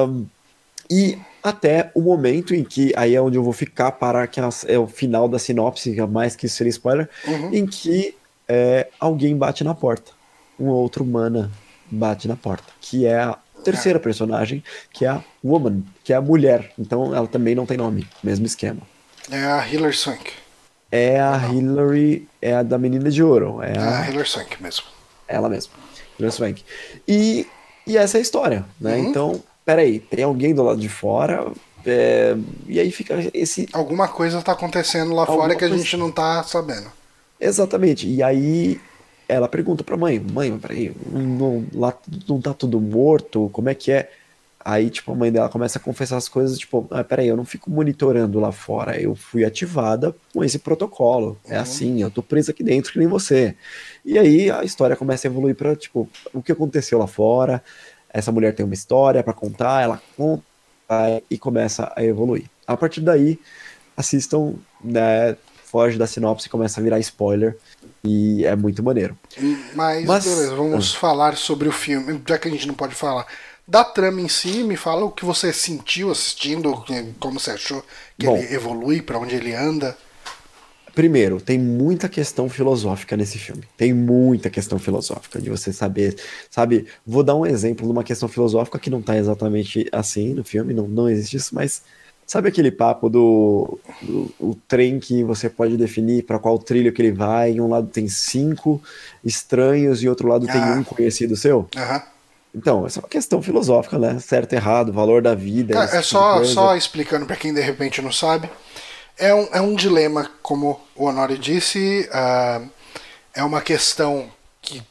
Um, 0.08 0.26
e 0.90 1.18
até 1.42 1.90
o 1.94 2.00
momento 2.00 2.54
em 2.54 2.62
que, 2.62 2.92
aí 2.96 3.14
é 3.14 3.20
onde 3.20 3.36
eu 3.36 3.42
vou 3.42 3.52
ficar, 3.52 3.92
parar 3.92 4.26
que 4.26 4.40
é 4.40 4.78
o 4.78 4.86
final 4.86 5.28
da 5.28 5.38
sinopse, 5.38 5.94
mais 6.06 6.36
que 6.36 6.48
ser 6.48 6.66
spoiler, 6.66 7.08
uhum. 7.26 7.54
em 7.54 7.66
que 7.66 8.14
é, 8.48 8.88
alguém 9.00 9.36
bate 9.36 9.64
na 9.64 9.74
porta. 9.74 10.12
Uma 10.58 10.74
outra 10.74 11.02
humana 11.02 11.50
bate 11.90 12.28
na 12.28 12.36
porta, 12.36 12.72
que 12.80 13.06
é 13.06 13.20
a 13.20 13.38
terceira 13.64 13.98
personagem, 13.98 14.62
que 14.92 15.04
é 15.04 15.08
a 15.08 15.24
Woman, 15.42 15.82
que 16.04 16.12
é 16.12 16.16
a 16.16 16.20
mulher. 16.20 16.72
Então 16.78 17.14
ela 17.14 17.26
também 17.26 17.54
não 17.54 17.66
tem 17.66 17.76
nome, 17.76 18.06
mesmo 18.22 18.46
esquema. 18.46 18.82
É 19.30 19.42
a 19.44 19.66
Hilary 19.66 19.94
Swank. 19.94 20.41
É 20.92 21.18
a. 21.18 21.48
Hillary, 21.50 22.28
é 22.40 22.54
a 22.54 22.62
da 22.62 22.76
Menina 22.76 23.10
de 23.10 23.22
Ouro. 23.22 23.62
É, 23.62 23.72
é 23.72 23.78
a, 23.78 24.00
a 24.02 24.10
Hilary 24.10 24.28
Swank 24.28 24.62
mesmo. 24.62 24.84
Ela 25.26 25.48
mesma, 25.48 25.72
Hilary 26.18 26.34
Swank. 26.34 26.62
E, 27.08 27.46
e 27.86 27.96
essa 27.96 28.18
é 28.18 28.20
a 28.20 28.22
história, 28.22 28.64
né? 28.78 28.96
Uhum. 28.96 29.08
Então, 29.08 29.42
peraí, 29.64 29.98
tem 29.98 30.22
alguém 30.22 30.54
do 30.54 30.62
lado 30.62 30.78
de 30.78 30.90
fora, 30.90 31.50
é, 31.86 32.36
e 32.66 32.78
aí 32.78 32.90
fica 32.92 33.14
esse. 33.32 33.68
Alguma 33.72 34.06
coisa 34.06 34.42
tá 34.42 34.52
acontecendo 34.52 35.14
lá 35.14 35.22
Alguma 35.22 35.38
fora 35.38 35.56
que 35.56 35.64
a 35.64 35.68
gente 35.68 35.96
não 35.96 36.10
tá 36.10 36.42
sabendo. 36.42 36.92
Exatamente. 37.40 38.06
E 38.06 38.22
aí 38.22 38.80
ela 39.28 39.48
pergunta 39.48 39.82
pra 39.82 39.96
mãe, 39.96 40.20
mãe, 40.20 40.56
peraí, 40.58 40.94
não, 41.10 41.64
lá 41.72 41.96
não 42.28 42.40
tá 42.40 42.52
tudo 42.52 42.80
morto, 42.80 43.48
como 43.52 43.68
é 43.68 43.74
que 43.74 43.90
é? 43.90 44.10
Aí, 44.64 44.90
tipo, 44.90 45.10
a 45.12 45.14
mãe 45.14 45.32
dela 45.32 45.48
começa 45.48 45.78
a 45.78 45.82
confessar 45.82 46.16
as 46.16 46.28
coisas, 46.28 46.56
tipo, 46.56 46.86
ah, 46.90 47.02
peraí, 47.02 47.26
eu 47.26 47.36
não 47.36 47.44
fico 47.44 47.70
monitorando 47.70 48.38
lá 48.38 48.52
fora, 48.52 49.00
eu 49.00 49.14
fui 49.14 49.44
ativada 49.44 50.14
com 50.32 50.44
esse 50.44 50.58
protocolo. 50.58 51.36
É 51.46 51.56
uhum. 51.56 51.62
Assim, 51.62 52.02
eu 52.02 52.10
tô 52.10 52.22
presa 52.22 52.52
aqui 52.52 52.62
dentro 52.62 52.92
que 52.92 52.98
nem 52.98 53.08
você. 53.08 53.56
E 54.04 54.18
aí 54.18 54.50
a 54.50 54.62
história 54.62 54.94
começa 54.94 55.26
a 55.26 55.30
evoluir 55.30 55.56
pra, 55.56 55.74
tipo, 55.74 56.08
o 56.32 56.42
que 56.42 56.52
aconteceu 56.52 56.98
lá 56.98 57.06
fora, 57.06 57.62
essa 58.08 58.30
mulher 58.30 58.54
tem 58.54 58.64
uma 58.64 58.74
história 58.74 59.22
para 59.22 59.32
contar, 59.32 59.82
ela 59.82 60.00
conta 60.16 60.42
e 61.30 61.36
começa 61.36 61.92
a 61.96 62.04
evoluir. 62.04 62.44
A 62.66 62.76
partir 62.76 63.00
daí, 63.00 63.40
assistam, 63.96 64.54
né, 64.82 65.36
foge 65.64 65.98
da 65.98 66.06
sinopse 66.06 66.46
e 66.46 66.50
começa 66.50 66.78
a 66.78 66.82
virar 66.82 67.00
spoiler. 67.00 67.56
E 68.04 68.44
é 68.44 68.54
muito 68.54 68.82
maneiro. 68.82 69.16
Mas, 69.74 70.04
Mas 70.04 70.24
beleza, 70.24 70.54
vamos 70.54 70.94
ah. 70.94 70.98
falar 70.98 71.36
sobre 71.36 71.68
o 71.68 71.72
filme, 71.72 72.20
já 72.28 72.36
que 72.36 72.48
a 72.48 72.50
gente 72.50 72.66
não 72.66 72.74
pode 72.74 72.94
falar. 72.94 73.26
Da 73.66 73.84
trama 73.84 74.20
em 74.20 74.28
si, 74.28 74.64
me 74.64 74.76
fala 74.76 75.04
o 75.04 75.10
que 75.10 75.24
você 75.24 75.52
sentiu 75.52 76.10
assistindo, 76.10 76.84
como 77.20 77.38
você 77.38 77.52
achou 77.52 77.82
que 78.18 78.26
Bom, 78.26 78.36
ele 78.36 78.54
evolui, 78.54 79.00
para 79.00 79.18
onde 79.18 79.36
ele 79.36 79.54
anda. 79.54 79.96
primeiro, 80.94 81.40
tem 81.40 81.58
muita 81.58 82.08
questão 82.08 82.48
filosófica 82.48 83.16
nesse 83.16 83.38
filme. 83.38 83.62
Tem 83.76 83.94
muita 83.94 84.50
questão 84.50 84.78
filosófica 84.78 85.40
de 85.40 85.48
você 85.48 85.72
saber, 85.72 86.16
sabe? 86.50 86.86
Vou 87.06 87.22
dar 87.22 87.36
um 87.36 87.46
exemplo 87.46 87.86
de 87.86 87.92
uma 87.92 88.04
questão 88.04 88.28
filosófica 88.28 88.78
que 88.78 88.90
não 88.90 89.00
tá 89.00 89.16
exatamente 89.16 89.88
assim 89.92 90.34
no 90.34 90.44
filme, 90.44 90.74
não, 90.74 90.88
não 90.88 91.08
existe 91.08 91.36
isso, 91.36 91.54
mas 91.54 91.82
sabe 92.26 92.48
aquele 92.48 92.70
papo 92.70 93.08
do, 93.08 93.78
do 94.00 94.34
o 94.40 94.54
trem 94.66 94.98
que 94.98 95.22
você 95.22 95.48
pode 95.48 95.76
definir 95.76 96.24
para 96.24 96.38
qual 96.38 96.58
trilho 96.58 96.92
que 96.92 97.00
ele 97.00 97.12
vai? 97.12 97.52
Em 97.52 97.60
um 97.60 97.68
lado 97.68 97.88
tem 97.88 98.08
cinco 98.08 98.82
estranhos 99.24 100.02
e 100.02 100.08
outro 100.08 100.28
lado 100.28 100.46
ah. 100.48 100.52
tem 100.52 100.62
um 100.62 100.82
conhecido 100.82 101.36
seu? 101.36 101.68
Aham. 101.76 101.96
Uhum. 101.96 102.11
Então, 102.54 102.86
essa 102.86 102.98
é 102.98 103.02
uma 103.02 103.08
questão 103.08 103.42
filosófica, 103.42 103.98
né? 103.98 104.18
Certo, 104.18 104.52
errado, 104.52 104.92
valor 104.92 105.22
da 105.22 105.34
vida. 105.34 105.78
é 105.78 105.86
tipo 105.86 106.02
só, 106.02 106.44
só 106.44 106.76
explicando 106.76 107.24
para 107.24 107.36
quem 107.36 107.52
de 107.52 107.60
repente 107.60 108.02
não 108.02 108.12
sabe. 108.12 108.50
É 109.18 109.34
um, 109.34 109.48
é 109.52 109.60
um 109.60 109.74
dilema, 109.74 110.30
como 110.42 110.80
o 110.94 111.06
Honori 111.06 111.38
disse, 111.38 112.08
uh, 112.10 112.68
é 113.34 113.42
uma 113.42 113.60
questão 113.60 114.30
que 114.60 114.82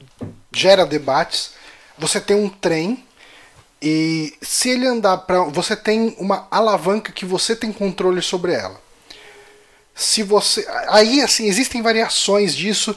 gera 0.51 0.85
debates. 0.85 1.51
Você 1.97 2.19
tem 2.19 2.35
um 2.35 2.49
trem 2.49 3.03
e 3.81 4.33
se 4.41 4.69
ele 4.69 4.85
andar 4.85 5.17
para. 5.17 5.43
Você 5.45 5.75
tem 5.75 6.15
uma 6.19 6.47
alavanca 6.51 7.11
que 7.11 7.25
você 7.25 7.55
tem 7.55 7.71
controle 7.71 8.21
sobre 8.21 8.53
ela. 8.53 8.79
Se 9.95 10.21
você. 10.23 10.67
Aí, 10.87 11.21
assim, 11.21 11.45
existem 11.47 11.81
variações 11.81 12.55
disso 12.55 12.95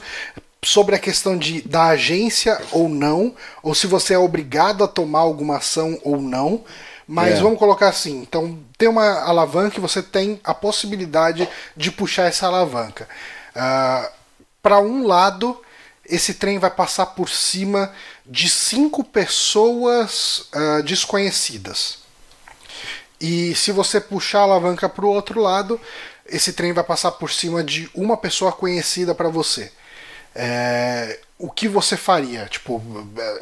sobre 0.65 0.95
a 0.95 0.99
questão 0.99 1.37
de 1.37 1.61
da 1.61 1.85
agência 1.89 2.59
ou 2.71 2.89
não, 2.89 3.35
ou 3.61 3.75
se 3.75 3.85
você 3.85 4.15
é 4.15 4.17
obrigado 4.17 4.83
a 4.83 4.87
tomar 4.87 5.19
alguma 5.19 5.57
ação 5.57 5.99
ou 6.03 6.19
não. 6.19 6.63
Mas 7.07 7.37
é. 7.37 7.41
vamos 7.41 7.59
colocar 7.59 7.87
assim: 7.87 8.19
então 8.21 8.59
tem 8.77 8.89
uma 8.89 9.21
alavanca 9.21 9.77
e 9.77 9.81
você 9.81 10.01
tem 10.01 10.39
a 10.43 10.53
possibilidade 10.53 11.47
de 11.77 11.91
puxar 11.91 12.23
essa 12.23 12.47
alavanca. 12.47 13.03
Uh, 13.55 13.57
ah, 13.57 14.11
Para 14.61 14.79
um 14.79 15.05
lado, 15.05 15.61
esse 16.03 16.33
trem 16.33 16.57
vai 16.57 16.71
passar 16.71 17.07
por 17.07 17.29
cima 17.29 17.93
de 18.25 18.49
cinco 18.49 19.03
pessoas 19.03 20.49
uh, 20.53 20.81
desconhecidas. 20.83 21.99
E 23.21 23.55
se 23.55 23.71
você 23.71 24.01
puxar 24.01 24.39
a 24.39 24.43
alavanca 24.43 24.89
para 24.89 25.05
o 25.05 25.09
outro 25.09 25.39
lado, 25.39 25.79
esse 26.25 26.53
trem 26.53 26.73
vai 26.73 26.83
passar 26.83 27.11
por 27.11 27.31
cima 27.31 27.63
de 27.63 27.89
uma 27.93 28.17
pessoa 28.17 28.51
conhecida 28.51 29.13
para 29.13 29.29
você. 29.29 29.71
É, 30.35 31.19
o 31.39 31.49
que 31.49 31.67
você 31.67 31.95
faria? 31.95 32.45
Tipo, 32.45 32.81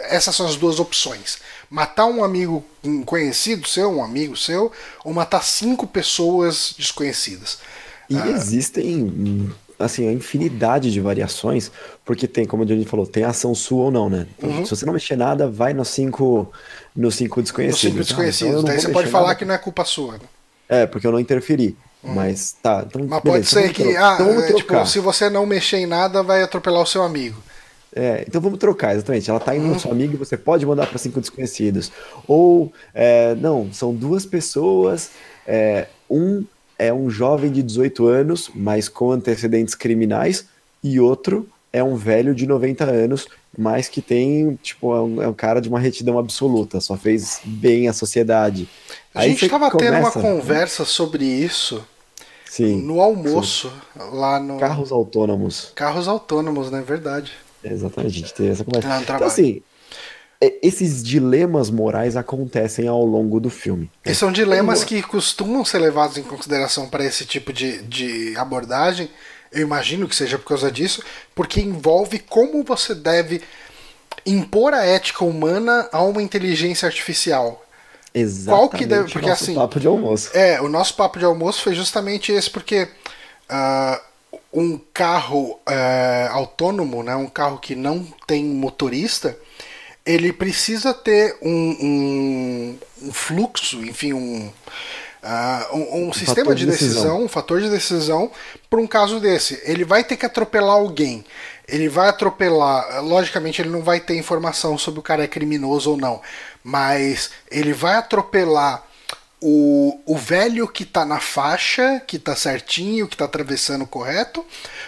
essas 0.02 0.36
são 0.36 0.46
as 0.46 0.56
duas 0.56 0.80
opções. 0.80 1.40
Matar 1.70 2.06
um 2.06 2.24
amigo 2.24 2.64
conhecido 3.06 3.68
seu, 3.68 3.90
um 3.90 4.04
amigo 4.04 4.38
seu, 4.38 4.72
ou 5.04 5.14
matar 5.14 5.44
cinco 5.44 5.88
pessoas 5.88 6.74
desconhecidas. 6.78 7.60
E 8.10 8.18
ah, 8.18 8.28
existem 8.28 9.52
assim, 9.80 10.08
a 10.08 10.12
infinidade 10.12 10.92
de 10.92 11.02
variações, 11.02 11.72
porque 12.06 12.28
tem, 12.28 12.46
como 12.46 12.64
a 12.64 12.66
gente 12.66 12.88
falou, 12.88 13.06
tem 13.06 13.24
ação 13.24 13.54
sua 13.56 13.86
ou 13.86 13.92
não, 13.92 14.10
né? 14.10 14.28
Então, 14.38 14.50
uhum. 14.50 14.66
Se 14.66 14.76
você 14.76 14.86
não 14.86 14.94
mexer 14.94 15.16
nada, 15.16 15.50
vai 15.50 15.74
nos 15.74 15.90
cinco, 15.90 16.52
nos 16.96 17.16
cinco 17.16 17.42
desconhecidos. 17.42 17.84
Nos 17.96 18.08
cinco 18.08 18.24
desconhecidos. 18.24 18.56
Ah, 18.56 18.60
então 18.60 18.64
Daí 18.66 18.80
você 18.80 18.90
pode 18.90 19.10
falar 19.10 19.28
nada. 19.28 19.40
que 19.40 19.46
não 19.46 19.54
é 19.54 19.58
culpa 19.58 19.84
sua. 19.84 20.14
Né? 20.14 20.20
É, 20.70 20.86
porque 20.86 21.06
eu 21.06 21.12
não 21.12 21.20
interferi. 21.20 21.78
Uhum. 22.04 22.14
Mas 22.14 22.56
tá. 22.62 22.84
Então, 22.86 23.06
Mas 23.08 23.22
beleza, 23.22 23.22
pode 23.22 23.48
ser 23.48 23.74
que, 23.74 23.96
ah, 23.96 24.18
então 24.20 24.42
é, 24.42 24.54
tipo, 24.54 24.86
se 24.86 25.00
você 25.00 25.30
não 25.30 25.46
mexer 25.46 25.78
em 25.78 25.86
nada, 25.86 26.22
vai 26.22 26.44
atropelar 26.44 26.82
o 26.82 26.86
seu 26.86 27.02
amigo. 27.02 27.42
É, 27.96 28.26
então 28.28 28.42
vamos 28.42 28.60
trocar, 28.60 28.94
exatamente. 28.94 29.30
Ela 29.30 29.40
tá 29.40 29.56
indo 29.56 29.66
uhum. 29.66 29.74
no 29.74 29.80
seu 29.80 29.92
amigo 29.92 30.14
e 30.14 30.18
você 30.18 30.36
pode 30.36 30.66
mandar 30.66 30.88
para 30.88 30.98
cinco 30.98 31.22
desconhecidos. 31.22 31.92
Ou, 32.28 32.74
é, 32.94 33.36
não, 33.36 33.72
são 33.72 33.94
duas 33.94 34.26
pessoas, 34.26 35.12
é, 35.48 35.88
um 36.10 36.44
é 36.78 36.92
um 36.92 37.10
jovem 37.10 37.52
de 37.52 37.62
18 37.62 38.08
anos, 38.08 38.50
mas 38.54 38.90
com 38.90 39.12
antecedentes 39.12 39.76
criminais, 39.76 40.46
e 40.84 41.00
outro 41.00 41.48
é 41.72 41.84
um 41.84 41.96
velho 41.96 42.36
de 42.36 42.46
90 42.46 42.84
anos, 42.84 43.28
mas 43.58 43.88
que 43.88 44.02
tem, 44.02 44.58
tipo, 44.62 44.94
é 44.94 45.02
um, 45.02 45.22
é 45.22 45.28
um 45.28 45.34
cara 45.34 45.62
de 45.62 45.70
uma 45.70 45.80
retidão 45.80 46.18
absoluta, 46.18 46.82
só 46.82 46.98
fez 46.98 47.40
bem 47.46 47.88
à 47.88 47.94
sociedade. 47.94 48.68
A 49.14 49.22
Aí 49.22 49.30
gente 49.30 49.46
estava 49.46 49.70
tendo 49.72 49.98
uma 49.98 50.12
conversa 50.12 50.84
sobre 50.84 51.24
isso 51.24 51.86
sim, 52.54 52.82
no 52.82 53.02
almoço, 53.02 53.70
sim. 53.70 54.00
lá 54.12 54.40
no. 54.40 54.60
Carros 54.60 54.92
autônomos. 54.92 55.72
Carros 55.76 56.08
autônomos, 56.08 56.70
né? 56.70 56.84
Verdade. 56.86 57.32
Exatamente, 57.64 58.16
a 58.16 58.20
gente 58.20 58.34
teve 58.34 58.50
essa 58.50 58.64
conversa. 58.64 58.94
Ah, 58.94 59.02
então, 59.02 59.26
assim, 59.26 59.62
é, 60.40 60.54
esses 60.62 61.02
dilemas 61.02 61.70
morais 61.70 62.18
acontecem 62.18 62.88
ao 62.88 63.06
longo 63.06 63.40
do 63.40 63.50
filme. 63.50 63.90
E 64.06 64.14
são 64.14 64.32
dilemas 64.32 64.84
que 64.84 65.02
costumam 65.02 65.64
ser 65.64 65.80
levados 65.80 66.18
em 66.18 66.24
consideração 66.24 66.90
para 66.90 67.06
esse 67.06 67.26
tipo 67.26 67.54
de, 67.54 67.82
de 67.84 68.36
abordagem. 68.36 69.10
Eu 69.52 69.62
imagino 69.62 70.08
que 70.08 70.16
seja 70.16 70.38
por 70.38 70.46
causa 70.46 70.72
disso, 70.72 71.02
porque 71.34 71.62
envolve 71.62 72.20
como 72.20 72.64
você 72.64 72.94
deve 72.94 73.42
impor 74.26 74.74
a 74.74 74.84
ética 74.86 75.24
humana 75.24 75.88
a 75.92 76.04
uma 76.04 76.22
inteligência 76.22 76.86
artificial. 76.86 77.63
Exatamente. 78.14 78.60
Qual 78.60 78.70
que 78.70 78.86
deve, 78.86 79.12
porque 79.12 79.28
nosso 79.28 79.44
assim, 79.44 79.56
papo 79.56 79.80
de 79.80 79.88
almoço. 79.88 80.30
É, 80.34 80.62
o 80.62 80.70
nosso 80.70 80.96
papo 80.96 81.18
de 81.18 81.26
almoço 81.26 81.64
foi 81.64 81.74
justamente 81.74 82.32
esse, 82.32 82.50
porque 82.50 82.88
uh, 83.50 84.00
um 84.54 84.80
carro 84.94 85.60
é, 85.68 86.28
autônomo, 86.32 87.02
né, 87.02 87.16
um 87.16 87.28
carro 87.28 87.58
que 87.58 87.76
não 87.76 88.06
tem 88.28 88.46
motorista, 88.46 89.38
ele 90.06 90.32
precisa 90.32 90.94
ter 90.94 91.36
um, 91.42 91.50
um, 91.82 92.78
um 93.08 93.14
fluxo, 93.14 93.84
enfim, 93.84 94.14
um, 94.14 94.52
uh, 95.24 95.76
um, 95.76 96.10
um 96.10 96.14
sistema 96.14 96.54
de 96.54 96.66
decisão, 96.66 96.96
decisão, 96.96 97.24
um 97.24 97.28
fator 97.28 97.62
de 97.62 97.70
decisão 97.70 98.32
para 98.70 98.80
um 98.80 98.88
caso 98.88 99.20
desse. 99.20 99.62
Ele 99.64 99.86
vai 99.86 100.04
ter 100.04 100.18
que 100.18 100.26
atropelar 100.26 100.76
alguém. 100.76 101.24
Ele 101.68 101.88
vai 101.88 102.10
atropelar. 102.10 103.04
Logicamente, 103.04 103.62
ele 103.62 103.70
não 103.70 103.82
vai 103.82 104.00
ter 104.00 104.18
informação 104.18 104.78
sobre 104.78 105.00
o 105.00 105.04
cara 105.04 105.24
é 105.24 105.28
criminoso 105.28 105.92
ou 105.92 105.98
não. 105.98 106.22
Mas 106.64 107.32
ele 107.50 107.74
vai 107.74 107.96
atropelar 107.96 108.84
o, 109.42 110.00
o 110.06 110.18
velho 110.18 110.68
que 110.68 110.84
está 110.84 111.06
na 111.06 111.20
faixa, 111.20 112.02
que 112.08 112.18
está 112.18 112.36
certinho, 112.36 113.08
que 113.08 113.16
está 113.16 113.26
atravessando 113.26 113.86
correto, 113.86 114.46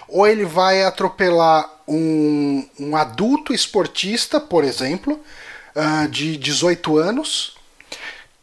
ou 0.08 0.26
ele 0.26 0.46
vai 0.46 0.84
atropelar 0.84 1.70
um, 1.88 2.66
um 2.80 2.96
adulto 2.96 3.54
esportista, 3.54 4.40
por 4.40 4.64
exemplo, 4.64 5.20
uh, 5.76 6.08
de 6.08 6.38
18 6.38 6.98
anos, 6.98 7.55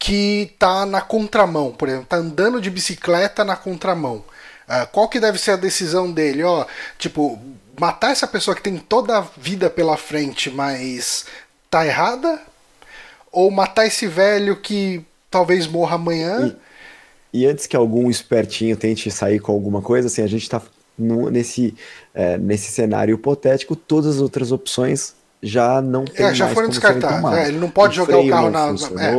que 0.03 0.49
está 0.53 0.85
na 0.85 0.99
contramão, 0.99 1.71
por 1.71 1.87
exemplo, 1.87 2.03
está 2.03 2.17
andando 2.17 2.59
de 2.59 2.69
bicicleta 2.69 3.45
na 3.45 3.55
contramão. 3.55 4.17
Uh, 4.67 4.85
qual 4.91 5.07
que 5.07 5.17
deve 5.17 5.39
ser 5.39 5.51
a 5.51 5.55
decisão 5.55 6.11
dele? 6.11 6.43
Ó, 6.43 6.65
tipo, 6.99 7.39
matar 7.79 8.11
essa 8.11 8.27
pessoa 8.27 8.53
que 8.53 8.61
tem 8.61 8.77
toda 8.77 9.17
a 9.17 9.21
vida 9.21 9.69
pela 9.69 9.95
frente, 9.95 10.49
mas 10.49 11.25
tá 11.69 11.87
errada? 11.87 12.41
Ou 13.31 13.49
matar 13.49 13.87
esse 13.87 14.05
velho 14.05 14.57
que 14.57 15.05
talvez 15.31 15.67
morra 15.67 15.95
amanhã. 15.95 16.53
E, 17.31 17.43
e, 17.43 17.45
antes 17.45 17.65
que 17.65 17.75
algum 17.77 18.09
espertinho 18.09 18.75
tente 18.75 19.09
sair 19.09 19.39
com 19.39 19.53
alguma 19.53 19.81
coisa, 19.81 20.07
assim, 20.07 20.21
a 20.21 20.27
gente 20.27 20.43
está 20.43 20.61
nesse, 20.97 21.73
é, 22.13 22.37
nesse 22.37 22.73
cenário 22.73 23.15
hipotético, 23.15 23.73
todas 23.73 24.15
as 24.15 24.21
outras 24.21 24.51
opções 24.51 25.15
já 25.43 25.81
não 25.81 26.05
tem 26.05 26.25
é, 26.25 26.33
já 26.33 26.45
mais 26.45 26.55
foram 26.55 26.69
descartadas. 26.69 27.37
É, 27.37 27.49
ele 27.49 27.59
não 27.59 27.69
pode 27.69 27.99
o 27.99 28.05
jogar 28.05 28.17
o 28.17 28.29
carro 28.29 28.49
na. 28.49 28.69
É. 28.69 29.13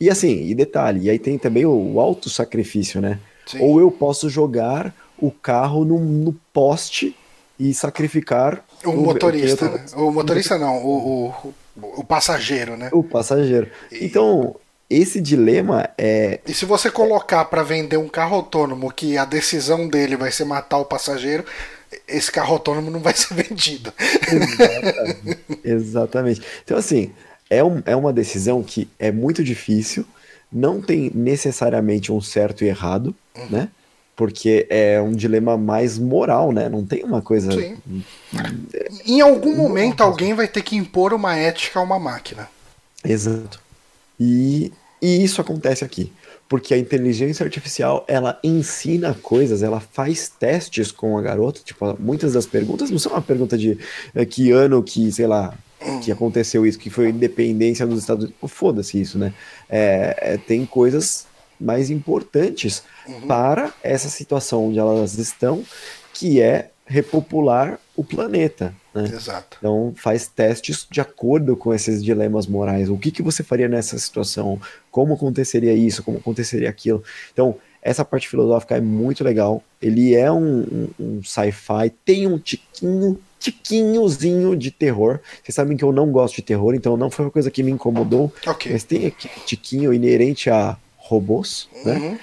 E 0.00 0.08
assim, 0.08 0.46
e 0.46 0.54
detalhe, 0.54 1.06
e 1.06 1.10
aí 1.10 1.18
tem 1.18 1.36
também 1.36 1.66
o, 1.66 1.94
o 1.94 2.00
auto 2.00 2.30
sacrifício, 2.30 3.00
né? 3.00 3.18
Sim. 3.46 3.58
Ou 3.60 3.80
eu 3.80 3.90
posso 3.90 4.30
jogar 4.30 4.94
o 5.18 5.30
carro 5.30 5.84
no, 5.84 5.98
no 5.98 6.32
poste 6.52 7.14
e 7.58 7.74
sacrificar 7.74 8.64
o, 8.84 8.90
o 8.90 8.96
motorista. 8.96 9.66
O, 9.66 9.70
né? 9.70 9.84
o 9.96 10.10
motorista 10.12 10.56
não, 10.56 10.78
o, 10.78 11.28
o, 11.28 11.54
o 11.98 12.04
passageiro, 12.04 12.76
né? 12.76 12.88
O 12.92 13.02
passageiro. 13.02 13.68
Então, 13.92 14.54
esse 14.88 15.20
dilema 15.20 15.90
é. 15.98 16.40
E 16.46 16.54
se 16.54 16.64
você 16.64 16.90
colocar 16.90 17.44
para 17.44 17.62
vender 17.62 17.96
um 17.96 18.08
carro 18.08 18.36
autônomo 18.36 18.90
que 18.90 19.18
a 19.18 19.24
decisão 19.24 19.86
dele 19.86 20.16
vai 20.16 20.32
ser 20.32 20.44
matar 20.44 20.78
o 20.78 20.84
passageiro, 20.84 21.44
esse 22.06 22.30
carro 22.30 22.54
autônomo 22.54 22.90
não 22.90 23.00
vai 23.00 23.14
ser 23.14 23.34
vendido. 23.42 23.92
Exatamente. 24.32 25.38
Exatamente. 25.64 26.42
Então, 26.64 26.76
assim, 26.76 27.12
é, 27.48 27.62
um, 27.62 27.82
é 27.86 27.96
uma 27.96 28.12
decisão 28.12 28.62
que 28.62 28.88
é 28.98 29.10
muito 29.10 29.42
difícil, 29.42 30.04
não 30.52 30.80
tem 30.80 31.10
necessariamente 31.14 32.10
um 32.12 32.20
certo 32.20 32.64
e 32.64 32.68
errado, 32.68 33.14
uhum. 33.36 33.46
né? 33.50 33.68
porque 34.20 34.66
é 34.68 35.00
um 35.00 35.12
dilema 35.12 35.56
mais 35.56 35.98
moral, 35.98 36.52
né? 36.52 36.68
Não 36.68 36.84
tem 36.84 37.02
uma 37.02 37.22
coisa. 37.22 37.50
Sim. 37.52 37.78
em 39.06 39.22
algum 39.22 39.56
momento 39.56 40.02
alguém 40.02 40.34
vai 40.34 40.46
ter 40.46 40.60
que 40.60 40.76
impor 40.76 41.14
uma 41.14 41.34
ética 41.36 41.80
a 41.80 41.82
uma 41.82 41.98
máquina. 41.98 42.46
Exato. 43.02 43.58
E, 44.20 44.74
e 45.00 45.24
isso 45.24 45.40
acontece 45.40 45.86
aqui. 45.86 46.12
Porque 46.50 46.74
a 46.74 46.78
inteligência 46.78 47.44
artificial, 47.44 48.04
ela 48.08 48.38
ensina 48.42 49.14
coisas, 49.22 49.62
ela 49.62 49.78
faz 49.78 50.28
testes 50.28 50.90
com 50.90 51.16
a 51.16 51.22
garota. 51.22 51.60
Tipo, 51.64 51.96
muitas 51.98 52.32
das 52.32 52.44
perguntas 52.44 52.90
não 52.90 52.98
são 52.98 53.12
uma 53.12 53.22
pergunta 53.22 53.56
de 53.56 53.78
é, 54.14 54.26
que 54.26 54.50
ano 54.50 54.82
que, 54.82 55.12
sei 55.12 55.28
lá, 55.28 55.54
que 56.02 56.10
aconteceu 56.10 56.66
isso, 56.66 56.76
que 56.78 56.90
foi 56.90 57.08
independência 57.10 57.86
dos 57.86 58.00
Estados 58.00 58.24
Unidos. 58.24 58.50
Foda-se 58.50 59.00
isso, 59.00 59.16
né? 59.16 59.32
É, 59.68 60.32
é, 60.34 60.36
tem 60.36 60.66
coisas 60.66 61.24
mais 61.58 61.88
importantes 61.88 62.82
Uhum. 63.06 63.26
para 63.26 63.72
essa 63.82 64.08
situação 64.08 64.68
onde 64.68 64.78
elas 64.78 65.18
estão, 65.18 65.64
que 66.12 66.40
é 66.40 66.70
repopular 66.86 67.78
o 67.96 68.04
planeta. 68.04 68.74
Né? 68.94 69.04
Exato. 69.12 69.56
Então 69.58 69.92
faz 69.96 70.26
testes 70.26 70.86
de 70.90 71.00
acordo 71.00 71.56
com 71.56 71.72
esses 71.72 72.02
dilemas 72.02 72.46
morais. 72.46 72.88
O 72.88 72.98
que, 72.98 73.10
que 73.10 73.22
você 73.22 73.42
faria 73.42 73.68
nessa 73.68 73.98
situação? 73.98 74.60
Como 74.90 75.14
aconteceria 75.14 75.74
isso? 75.74 76.02
Como 76.02 76.18
aconteceria 76.18 76.68
aquilo? 76.68 77.02
Então 77.32 77.56
essa 77.82 78.04
parte 78.04 78.28
filosófica 78.28 78.76
é 78.76 78.80
muito 78.80 79.24
legal. 79.24 79.62
Ele 79.80 80.14
é 80.14 80.30
um, 80.30 80.60
um, 80.60 80.88
um 80.98 81.22
sci-fi, 81.22 81.90
tem 82.04 82.26
um 82.26 82.38
tiquinho, 82.38 83.18
tiquinhozinho 83.38 84.54
de 84.56 84.70
terror. 84.70 85.20
Vocês 85.42 85.54
sabem 85.54 85.76
que 85.76 85.84
eu 85.84 85.92
não 85.92 86.10
gosto 86.10 86.36
de 86.36 86.42
terror, 86.42 86.74
então 86.74 86.96
não 86.96 87.10
foi 87.10 87.24
uma 87.24 87.30
coisa 87.30 87.50
que 87.50 87.62
me 87.62 87.70
incomodou. 87.70 88.32
Ok. 88.46 88.70
Mas 88.72 88.84
tem 88.84 89.06
aquele 89.06 89.34
tiquinho 89.46 89.94
inerente 89.94 90.50
a 90.50 90.76
robôs, 90.96 91.68
né? 91.84 92.18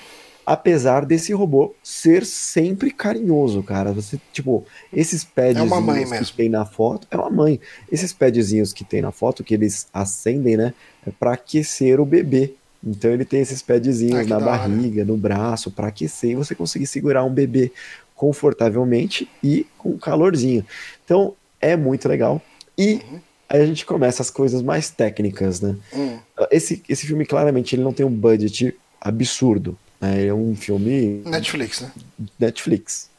Uhum. 0.48 0.54
Apesar 0.54 1.06
desse 1.06 1.34
robô 1.34 1.76
ser 1.84 2.26
sempre 2.26 2.90
carinhoso, 2.92 3.62
cara. 3.62 3.92
Você, 3.92 4.20
tipo, 4.32 4.66
esses 4.94 5.24
padzinhos 5.24 6.12
É 6.12 6.20
que 6.24 6.34
tem 6.34 6.50
na 6.50 6.66
foto, 6.66 7.06
é 7.12 7.18
uma 7.18 7.30
mãe. 7.30 7.60
Esses 7.92 8.14
padzinhos 8.14 8.72
que 8.72 8.84
tem 8.86 9.02
na 9.02 9.12
foto, 9.12 9.44
que 9.44 9.54
eles 9.54 9.88
acendem, 9.94 10.56
né? 10.56 10.74
É 11.06 11.12
pra 11.12 11.34
aquecer 11.34 12.00
o 12.00 12.06
bebê. 12.06 12.54
Então 12.84 13.12
ele 13.12 13.26
tem 13.26 13.42
esses 13.42 13.62
padzinhos 13.62 14.26
na 14.28 14.40
barriga, 14.40 15.04
no 15.04 15.18
braço, 15.18 15.70
pra 15.72 15.88
aquecer 15.88 16.32
e 16.32 16.36
você 16.36 16.56
conseguir 16.56 16.88
segurar 16.88 17.24
um 17.26 17.32
bebê 17.34 17.72
confortavelmente 18.16 19.28
e 19.44 19.66
com 19.78 19.98
calorzinho. 19.98 20.66
Então 21.04 21.34
é 21.60 21.76
muito 21.76 22.08
legal. 22.08 22.42
E 22.78 22.94
Uhum. 23.12 23.20
aí 23.50 23.62
a 23.62 23.66
gente 23.66 23.86
começa 23.86 24.22
as 24.22 24.30
coisas 24.30 24.62
mais 24.62 24.90
técnicas, 24.90 25.60
né? 25.60 25.76
Hum. 25.94 26.18
Esse, 26.52 26.84
esse 26.88 27.06
filme, 27.08 27.26
claramente, 27.26 27.76
ele 27.76 27.84
não 27.84 27.92
tem 27.94 28.06
um 28.06 28.12
budget 28.12 28.76
absurdo. 29.02 29.78
Ele 30.02 30.28
é 30.28 30.34
um 30.34 30.56
filme 30.56 31.24
Netflix, 31.26 31.82
né? 31.82 31.92
Netflix. 32.40 33.10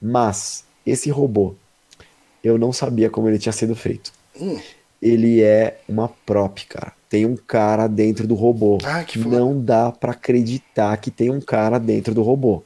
Mas, 0.00 0.64
esse 0.86 1.10
robô, 1.10 1.54
eu 2.42 2.56
não 2.56 2.72
sabia 2.72 3.10
como 3.10 3.28
ele 3.28 3.38
tinha 3.38 3.52
sido 3.52 3.74
feito. 3.74 4.12
Hum. 4.40 4.60
Ele 5.00 5.42
é 5.42 5.80
uma 5.88 6.08
prop, 6.08 6.66
cara. 6.66 6.92
Tem 7.08 7.24
um 7.24 7.36
cara 7.36 7.86
dentro 7.86 8.26
do 8.26 8.34
robô. 8.34 8.78
Ah, 8.84 9.04
que 9.04 9.18
foda. 9.18 9.38
não 9.38 9.60
dá 9.60 9.90
pra 9.92 10.12
acreditar 10.12 10.96
que 10.98 11.10
tem 11.10 11.30
um 11.30 11.40
cara 11.40 11.78
dentro 11.78 12.14
do 12.14 12.22
robô. 12.22 12.62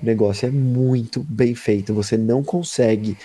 O 0.00 0.06
negócio 0.06 0.46
é 0.46 0.50
muito 0.50 1.20
bem 1.20 1.54
feito. 1.54 1.92
Você 1.94 2.16
não 2.16 2.42
consegue. 2.42 3.16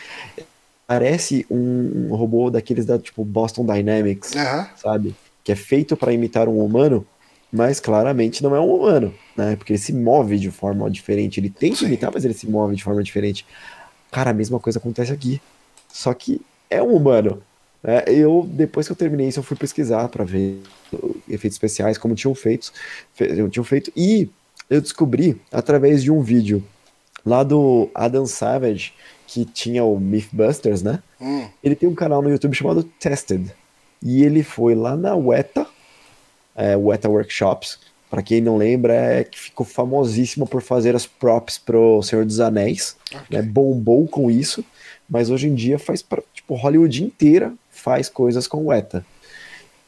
Parece 0.86 1.46
um, 1.50 2.14
robô 2.14 2.50
daqueles 2.52 2.86
da 2.86 3.00
tipo 3.00 3.24
Boston 3.26 3.66
Dynamics 3.66 4.36
Aham. 4.36 4.70
sabe? 4.76 5.16
Que 5.44 5.52
é 5.52 5.56
feito 5.56 5.96
para 5.98 6.14
imitar 6.14 6.48
um 6.48 6.64
humano, 6.64 7.06
mas 7.56 7.80
claramente 7.80 8.44
não 8.44 8.56
é 8.56 8.60
um 8.60 8.76
humano, 8.76 9.14
né? 9.36 9.56
Porque 9.56 9.74
ele 9.74 9.80
se 9.80 9.94
move 9.94 10.38
de 10.38 10.52
forma 10.52 10.90
diferente. 10.92 11.40
Ele 11.40 11.50
tenta 11.50 11.78
Sim. 11.78 11.86
imitar, 11.86 12.12
mas 12.14 12.26
ele 12.26 12.34
se 12.34 12.48
move 12.50 12.76
de 12.76 12.84
forma 12.84 13.02
diferente. 13.02 13.46
Cara, 14.12 14.32
a 14.32 14.34
mesma 14.34 14.60
coisa 14.60 14.80
acontece 14.80 15.12
aqui. 15.12 15.42
Só 15.92 16.14
que 16.14 16.42
é 16.70 16.82
um 16.82 16.94
humano. 16.96 17.42
né? 17.82 18.04
Eu, 18.08 18.48
depois 18.52 18.86
que 18.88 18.92
eu 18.92 18.96
terminei 18.96 19.28
isso, 19.30 19.40
eu 19.40 19.44
fui 19.44 19.56
pesquisar 19.56 20.08
para 20.10 20.24
ver 20.26 20.62
efeitos 21.30 21.56
especiais, 21.56 21.98
como 21.98 22.16
tinham 22.16 22.36
feito, 22.36 22.72
fe- 23.14 23.50
tinham 23.50 23.64
feito, 23.64 23.92
e 23.96 24.30
eu 24.70 24.82
descobri 24.82 25.40
através 25.52 26.04
de 26.04 26.12
um 26.12 26.22
vídeo 26.22 26.64
lá 27.26 27.44
do 27.44 27.90
Adam 27.94 28.26
Savage, 28.26 28.94
que 29.28 29.46
tinha 29.46 29.84
o 29.84 30.00
Mythbusters, 30.00 30.82
né? 30.84 31.02
Hum. 31.20 31.48
Ele 31.64 31.76
tem 31.76 31.88
um 31.90 31.96
canal 31.96 32.22
no 32.22 32.30
YouTube 32.30 32.54
chamado 32.56 32.84
Tested. 32.84 33.52
E 34.02 34.24
ele 34.24 34.44
foi 34.44 34.76
lá 34.76 34.96
na 34.96 35.16
Weta, 35.16 35.66
é, 36.56 36.76
Weta 36.76 37.10
Workshops. 37.10 37.80
Pra 38.10 38.22
quem 38.22 38.40
não 38.40 38.56
lembra, 38.56 38.94
é 38.94 39.24
que 39.24 39.38
ficou 39.38 39.66
famosíssimo 39.66 40.48
por 40.48 40.62
fazer 40.62 40.96
as 40.96 41.06
props 41.06 41.58
pro 41.58 42.02
Senhor 42.02 42.24
dos 42.24 42.40
Anéis. 42.40 42.96
Né? 43.30 43.42
Bombou 43.42 44.08
com 44.08 44.32
isso. 44.32 44.64
Mas 45.10 45.30
hoje 45.30 45.48
em 45.48 45.56
dia 45.56 45.78
faz 45.78 46.02
pra, 46.02 46.22
tipo, 46.34 46.56
Hollywood 46.56 47.04
inteira 47.04 47.54
faz 47.70 48.10
coisas 48.10 48.48
com 48.48 48.68
Weta. 48.68 49.06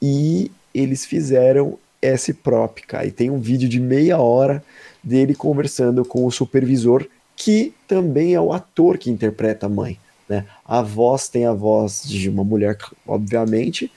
E 0.02 0.52
eles 0.74 1.06
fizeram 1.06 1.80
esse 2.02 2.34
prop, 2.34 2.82
cara. 2.86 3.06
E 3.08 3.12
tem 3.12 3.30
um 3.30 3.40
vídeo 3.40 3.68
de 3.68 3.80
meia 3.80 4.20
hora 4.20 4.64
dele 5.04 5.34
conversando 5.34 6.06
com 6.06 6.26
o 6.26 6.32
supervisor, 6.32 7.08
que 7.36 7.74
também 7.88 8.34
é 8.34 8.42
o 8.42 8.54
ator 8.54 8.98
que 8.98 9.10
interpreta 9.10 9.66
a 9.66 9.70
mãe. 9.70 9.98
Né? 10.28 10.46
A 10.66 10.82
voz 10.82 11.30
tem 11.30 11.46
a 11.46 11.54
voz 11.54 12.04
de 12.06 12.30
uma 12.30 12.44
mulher, 12.44 12.78
obviamente, 13.08 13.92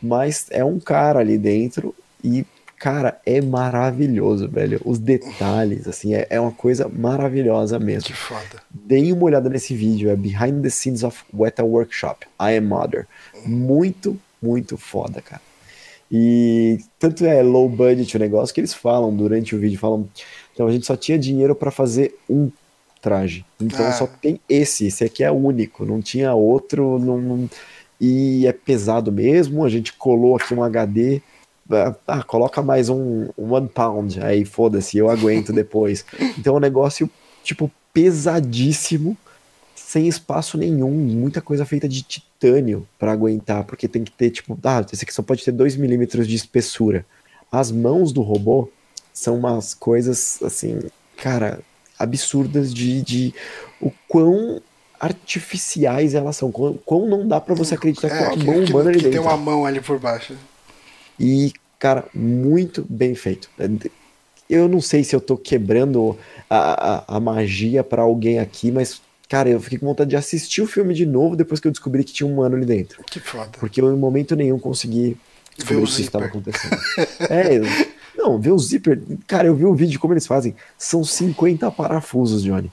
mas 0.00 0.46
é 0.50 0.64
um 0.64 0.78
cara 0.78 1.20
ali 1.20 1.38
dentro 1.38 1.94
e, 2.24 2.44
cara, 2.78 3.20
é 3.26 3.40
maravilhoso, 3.40 4.48
velho. 4.48 4.80
Os 4.84 4.98
detalhes, 4.98 5.86
assim, 5.88 6.14
é, 6.14 6.26
é 6.30 6.40
uma 6.40 6.52
coisa 6.52 6.88
maravilhosa 6.88 7.78
mesmo. 7.78 8.06
Que 8.08 8.12
foda. 8.14 8.62
Deem 8.70 9.12
uma 9.12 9.24
olhada 9.24 9.48
nesse 9.48 9.74
vídeo, 9.74 10.10
é 10.10 10.16
Behind 10.16 10.62
the 10.62 10.70
Scenes 10.70 11.02
of 11.02 11.22
Weta 11.34 11.64
Workshop, 11.64 12.26
I 12.40 12.56
Am 12.58 12.66
Mother. 12.66 13.06
Muito, 13.44 14.18
muito 14.42 14.76
foda, 14.76 15.20
cara. 15.20 15.42
E 16.12 16.78
tanto 16.98 17.24
é 17.24 17.40
low 17.42 17.68
budget 17.68 18.16
o 18.16 18.20
negócio 18.20 18.52
que 18.54 18.60
eles 18.60 18.74
falam 18.74 19.14
durante 19.14 19.54
o 19.54 19.58
vídeo, 19.60 19.78
falam, 19.78 20.08
então 20.52 20.66
a 20.66 20.72
gente 20.72 20.84
só 20.84 20.96
tinha 20.96 21.16
dinheiro 21.18 21.54
para 21.54 21.70
fazer 21.70 22.16
um 22.28 22.50
traje. 23.00 23.44
Então 23.60 23.86
Ah. 23.86 23.92
só 23.92 24.06
tem 24.20 24.40
esse, 24.48 24.86
esse 24.86 25.04
aqui 25.04 25.22
é 25.22 25.30
o 25.30 25.34
único, 25.34 25.86
não 25.86 26.02
tinha 26.02 26.34
outro, 26.34 26.98
não, 26.98 27.18
não- 27.20 27.50
e 28.00 28.44
é 28.46 28.52
pesado 28.52 29.12
mesmo, 29.12 29.64
a 29.64 29.68
gente 29.68 29.92
colou 29.92 30.34
aqui 30.34 30.52
um 30.52 30.62
HD, 30.64 31.22
ah, 32.06 32.22
coloca 32.24 32.60
mais 32.62 32.88
um, 32.88 33.28
um 33.38 33.52
one 33.52 33.68
pound, 33.68 34.20
aí 34.22 34.44
foda-se, 34.44 34.98
eu 34.98 35.08
aguento 35.10 35.52
depois. 35.52 36.04
Então 36.38 36.54
é 36.54 36.56
um 36.56 36.60
negócio, 36.60 37.08
tipo, 37.42 37.70
pesadíssimo, 37.92 39.16
sem 39.74 40.06
espaço 40.06 40.56
nenhum, 40.56 40.90
muita 40.90 41.40
coisa 41.40 41.64
feita 41.64 41.88
de 41.88 42.02
titânio 42.02 42.86
para 42.98 43.12
aguentar, 43.12 43.64
porque 43.64 43.88
tem 43.88 44.04
que 44.04 44.12
ter, 44.12 44.30
tipo, 44.30 44.58
ah, 44.64 44.84
esse 44.92 45.04
aqui 45.04 45.12
só 45.12 45.22
pode 45.22 45.44
ter 45.44 45.52
2 45.52 45.76
milímetros 45.76 46.28
de 46.28 46.36
espessura. 46.36 47.04
As 47.50 47.70
mãos 47.72 48.12
do 48.12 48.22
robô 48.22 48.68
são 49.12 49.36
umas 49.36 49.74
coisas, 49.74 50.38
assim, 50.42 50.78
cara, 51.16 51.60
absurdas 51.98 52.72
de, 52.72 53.02
de 53.02 53.34
o 53.80 53.90
quão 54.08 54.60
artificiais 54.98 56.14
elas 56.14 56.36
são, 56.36 56.52
quão, 56.52 56.74
quão 56.84 57.06
não 57.08 57.26
dá 57.26 57.40
para 57.40 57.54
você 57.54 57.74
acreditar 57.74 58.08
que 58.08 58.14
é 58.14 58.20
uma 58.28 58.36
que, 58.36 58.44
mão 58.44 58.64
que- 58.64 58.72
humana 58.72 58.90
ali 58.90 58.98
que 59.00 59.08
tem 59.10 59.20
uma 59.20 59.36
mão 59.36 59.66
ali 59.66 59.80
por 59.80 59.98
baixo. 59.98 60.34
E, 61.20 61.52
cara, 61.78 62.06
muito 62.14 62.84
bem 62.88 63.14
feito. 63.14 63.50
Eu 64.48 64.68
não 64.68 64.80
sei 64.80 65.04
se 65.04 65.14
eu 65.14 65.20
tô 65.20 65.36
quebrando 65.36 66.18
a, 66.48 67.14
a, 67.14 67.16
a 67.16 67.20
magia 67.20 67.84
pra 67.84 68.02
alguém 68.02 68.38
aqui, 68.40 68.72
mas, 68.72 69.00
cara, 69.28 69.48
eu 69.48 69.60
fiquei 69.60 69.78
com 69.78 69.86
vontade 69.86 70.10
de 70.10 70.16
assistir 70.16 70.60
o 70.62 70.66
filme 70.66 70.92
de 70.94 71.06
novo 71.06 71.36
depois 71.36 71.60
que 71.60 71.68
eu 71.68 71.72
descobri 71.72 72.02
que 72.02 72.12
tinha 72.12 72.26
um 72.26 72.32
humano 72.32 72.56
ali 72.56 72.66
dentro. 72.66 73.04
Que 73.04 73.20
foda. 73.20 73.50
Porque 73.60 73.80
eu, 73.80 73.92
em 73.94 73.96
momento 73.98 74.34
nenhum, 74.34 74.58
consegui 74.58 75.16
Ver 75.64 75.76
o 75.76 75.84
que 75.84 76.00
estava 76.00 76.24
acontecendo. 76.24 76.76
é, 77.28 77.58
eu- 77.58 77.64
não, 78.16 78.40
ver 78.40 78.50
o 78.52 78.58
zíper. 78.58 79.00
Cara, 79.26 79.46
eu 79.46 79.54
vi 79.54 79.64
o 79.64 79.74
vídeo 79.74 80.00
como 80.00 80.12
eles 80.14 80.26
fazem. 80.26 80.54
São 80.78 81.04
50 81.04 81.70
parafusos, 81.70 82.42
Johnny. 82.42 82.70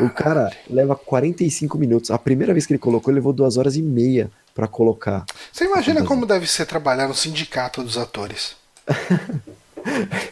O 0.00 0.08
cara 0.10 0.52
leva 0.68 0.94
45 0.96 1.78
minutos. 1.78 2.10
A 2.10 2.18
primeira 2.18 2.52
vez 2.52 2.66
que 2.66 2.72
ele 2.72 2.78
colocou, 2.78 3.10
ele 3.12 3.16
levou 3.16 3.32
duas 3.32 3.56
horas 3.56 3.76
e 3.76 3.82
meia 3.82 4.30
pra 4.54 4.66
colocar. 4.68 5.24
Você 5.52 5.64
imagina 5.64 6.04
como 6.04 6.24
deve 6.26 6.46
ser 6.46 6.64
trabalhar 6.66 7.08
no 7.08 7.14
sindicato 7.14 7.82
dos 7.82 7.98
atores? 7.98 8.54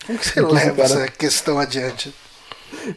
Como 0.07 0.19
que 0.19 0.25
você 0.27 0.41
Porque 0.41 0.55
leva 0.55 0.71
cara- 0.77 0.85
essa 0.85 1.09
questão 1.09 1.59
adiante? 1.59 2.15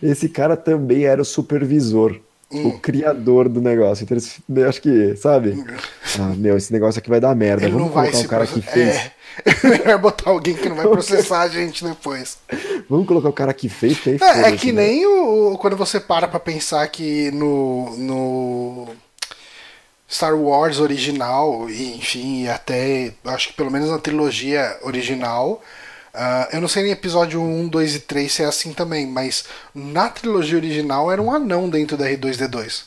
Esse 0.02 0.30
cara 0.30 0.56
também 0.56 1.04
era 1.06 1.22
o 1.22 1.26
supervisor, 1.26 2.18
Hum. 2.50 2.68
o 2.70 2.80
criador 2.80 3.50
do 3.50 3.60
negócio. 3.60 4.04
Então, 4.04 4.16
eles- 4.16 4.40
eu 4.48 4.70
acho 4.70 4.82
que, 4.82 5.16
sabe? 5.18 5.62
Ah, 6.18 6.34
meu, 6.38 6.56
esse 6.56 6.72
negócio 6.72 7.00
aqui 7.00 7.10
vai 7.10 7.20
dar 7.20 7.36
merda. 7.36 7.64
Ele 7.66 7.74
Vamos 7.74 7.88
não 7.88 7.94
vai 7.94 8.10
colocar 8.10 8.26
o 8.26 8.30
cara 8.30 8.48
que 8.48 8.62
proce- 8.62 8.72
fez. 8.72 8.96
É. 9.46 9.68
Melhor 9.68 9.98
botar 10.00 10.30
alguém 10.30 10.56
que 10.56 10.70
não 10.70 10.78
vai 10.78 10.88
processar 10.88 11.42
a 11.42 11.50
gente 11.50 11.84
depois. 11.84 12.38
Vamos 12.90 13.06
colocar 13.06 13.28
o 13.28 13.34
cara 13.34 13.54
que 13.54 13.68
fez, 13.68 14.00
aí 14.08 14.18
É, 14.22 14.48
é 14.54 14.56
que 14.56 14.72
né? 14.72 14.84
nem 14.88 15.06
o, 15.06 15.58
quando 15.58 15.76
você 15.76 16.00
para 16.00 16.26
pra 16.26 16.40
pensar 16.40 16.88
que 16.88 17.32
no, 17.32 17.98
no 17.98 18.88
Star 20.10 20.36
Wars 20.36 20.80
original, 20.80 21.70
e, 21.70 21.96
enfim, 21.98 22.44
e 22.44 22.48
até 22.50 23.14
acho 23.26 23.48
que 23.50 23.54
pelo 23.56 23.72
menos 23.72 23.90
na 23.90 23.98
trilogia 23.98 24.78
original, 24.84 25.62
ah, 26.14 26.48
eu 26.54 26.62
não 26.62 26.68
sei 26.68 26.84
nem 26.84 26.92
episódio 26.92 27.42
1, 27.42 27.68
2 27.68 27.96
e 27.96 28.00
3 28.02 28.32
se 28.32 28.44
é 28.44 28.46
assim 28.46 28.72
também, 28.74 29.08
mas 29.08 29.46
na 29.74 30.08
trilogia 30.10 30.58
original 30.58 31.12
era 31.12 31.22
um 31.22 31.32
anão 31.32 31.70
dentro 31.70 31.98
da 31.98 32.06
R2D2. 32.10 32.84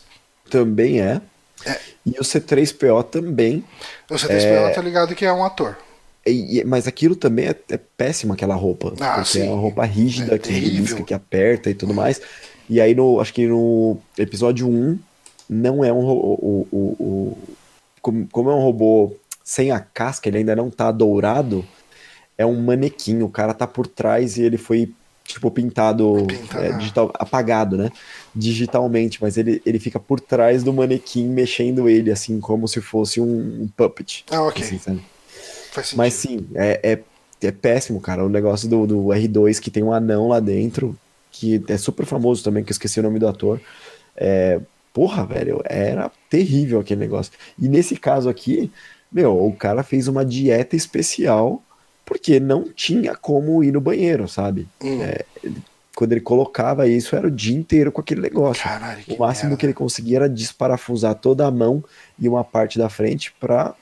Também 0.49 1.01
é. 1.01 1.21
É. 1.67 1.79
E 2.07 2.13
o 2.19 2.23
C3PO 2.23 3.03
também. 3.05 3.65
O 4.09 4.15
C3PO 4.15 4.75
tá 4.75 4.81
ligado 4.81 5.15
que 5.15 5.27
é 5.27 5.33
um 5.33 5.45
ator. 5.45 5.77
E- 6.25 6.61
e- 6.61 6.65
mas 6.65 6.87
aquilo 6.87 7.17
também 7.17 7.47
é, 7.49 7.55
é 7.71 7.77
péssimo, 7.97 8.33
aquela 8.33 8.55
roupa. 8.55 8.95
Ah, 9.01 9.15
porque 9.17 9.29
sim. 9.41 9.47
é 9.47 9.51
uma 9.51 9.61
roupa 9.61 9.85
rígida, 9.85 10.37
É 10.37 10.39
que 10.39 10.49
terrível. 10.51 10.83
risca, 10.85 11.03
que 11.03 11.13
aperta 11.15 11.69
e 11.69 11.75
tudo 11.75 11.93
mais. 11.93 12.21
E 12.71 12.81
aí, 12.81 12.95
no, 12.95 13.21
acho 13.21 13.33
que 13.35 13.47
no 13.47 13.99
episódio 14.17 14.69
1, 14.69 14.99
não 15.49 15.85
é 15.85 15.93
um 15.93 16.01
ro- 16.01 16.39
o, 16.41 16.69
o, 16.71 16.97
o- 17.53 17.59
como, 18.03 18.29
como 18.31 18.51
é 18.51 18.55
um 18.55 18.61
robô 18.63 19.17
sem 19.45 19.71
a 19.71 19.81
casca, 19.81 20.29
ele 20.29 20.39
ainda 20.39 20.55
não 20.57 20.71
tá 20.71 20.93
dourado, 20.93 21.69
é 22.37 22.47
um 22.47 22.61
manequim. 22.63 23.23
O 23.23 23.31
cara 23.31 23.55
tá 23.55 23.67
por 23.67 23.87
trás 23.87 24.37
e 24.37 24.43
ele 24.43 24.59
foi 24.59 24.95
tipo, 25.27 25.51
pintado, 25.51 26.27
Pintado. 26.29 26.63
é, 26.63 26.73
digital, 26.73 27.13
apagado, 27.19 27.77
né? 27.77 27.93
Digitalmente, 28.35 29.21
mas 29.21 29.37
ele, 29.37 29.63
ele 29.67 29.79
fica 29.79 30.01
por 30.01 30.21
trás 30.21 30.65
do 30.65 30.73
manequim, 30.73 31.29
mexendo 31.29 31.89
ele, 31.89 32.11
assim, 32.11 32.41
como 32.41 32.67
se 32.69 32.81
fosse 32.81 33.21
um, 33.21 33.63
um 33.65 33.69
puppet. 33.69 34.25
Ah, 34.31 34.43
ok. 34.47 34.63
assim. 34.63 35.01
Mas 35.95 36.15
sim, 36.15 36.49
é, 36.55 36.93
é, 36.93 37.05
é 37.49 37.53
péssimo, 37.53 38.01
cara. 38.01 38.25
O 38.25 38.29
negócio 38.29 38.69
do, 38.69 38.87
do 38.87 39.13
R2 39.13 39.59
que 39.61 39.71
tem 39.71 39.83
um 39.83 39.93
anão 39.93 40.29
lá 40.29 40.41
dentro, 40.41 40.99
que 41.31 41.63
é 41.69 41.77
super 41.79 42.07
famoso 42.07 42.43
também, 42.45 42.65
que 42.65 42.71
eu 42.71 42.75
esqueci 42.75 43.01
o 43.01 43.03
nome 43.03 43.19
do 43.19 43.29
ator. 43.29 43.61
É, 44.17 44.61
porra, 44.93 45.25
velho, 45.25 45.61
era 45.65 46.11
terrível 46.29 46.81
aquele 46.81 47.01
negócio. 47.01 47.33
E 47.59 47.69
nesse 47.69 47.97
caso 47.97 48.29
aqui, 48.29 48.71
meu, 49.11 49.45
o 49.45 49.53
cara 49.55 49.83
fez 49.83 50.09
uma 50.09 50.25
dieta 50.25 50.77
especial 50.77 51.63
porque 52.05 52.41
não 52.41 52.65
tinha 52.73 53.15
como 53.15 53.63
ir 53.63 53.73
no 53.73 53.81
banheiro, 53.81 54.27
sabe? 54.27 54.67
Hum. 54.83 55.03
É, 55.03 55.25
quando 55.95 56.13
ele 56.13 56.21
colocava 56.21 56.87
isso, 56.87 57.15
era 57.17 57.27
o 57.27 57.31
dia 57.31 57.57
inteiro 57.57 57.91
com 57.91 58.01
aquele 58.01 58.21
negócio. 58.21 58.63
Caralho, 58.63 59.03
O 59.09 59.19
máximo 59.19 59.51
merda. 59.51 59.61
que 59.61 59.67
ele 59.67 59.75
conseguia 59.75 60.19
era 60.19 60.29
desparafusar 60.29 61.15
toda 61.17 61.47
a 61.47 61.51
mão 61.51 61.85
e 62.19 62.29
uma 62.29 62.45
parte 62.45 62.79
da 62.79 62.89
frente 62.89 63.35
pra 63.39 63.75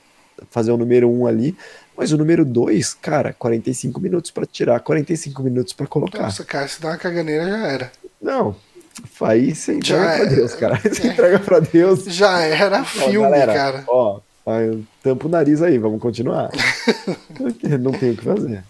fazer 0.49 0.71
o 0.71 0.77
número 0.77 1.09
1 1.09 1.19
um 1.21 1.27
ali. 1.27 1.55
Mas 1.95 2.11
o 2.11 2.17
número 2.17 2.43
2, 2.43 2.93
cara, 2.95 3.33
45 3.33 3.99
minutos 3.99 4.29
pra 4.29 4.45
tirar, 4.45 4.79
45 4.81 5.41
minutos 5.41 5.73
pra 5.73 5.87
colocar. 5.87 6.21
Nossa, 6.23 6.43
cara, 6.43 6.67
se 6.67 6.81
dá 6.81 6.89
uma 6.89 6.97
caganeira 6.97 7.49
já 7.49 7.67
era. 7.67 7.91
Não, 8.21 8.55
aí 9.21 9.53
você 9.55 9.73
entrega 9.75 10.03
Já 10.03 10.15
pra 10.15 10.23
é. 10.23 10.25
Deus, 10.27 10.53
cara. 10.55 10.75
Você 10.83 11.07
É. 11.07 11.11
entrega 11.11 11.39
pra 11.39 11.59
Deus. 11.59 12.03
Já 12.05 12.39
era 12.41 12.81
Ó, 12.81 12.83
filme, 12.85 13.29
galera, 13.29 13.53
cara. 13.53 13.83
Ó, 13.87 14.19
tampa 15.03 15.27
o 15.27 15.29
nariz 15.29 15.61
aí, 15.61 15.77
vamos 15.77 16.01
continuar. 16.01 16.49
Não 17.79 17.91
tem 17.91 18.11
o 18.11 18.17
que 18.17 18.23
fazer. 18.23 18.63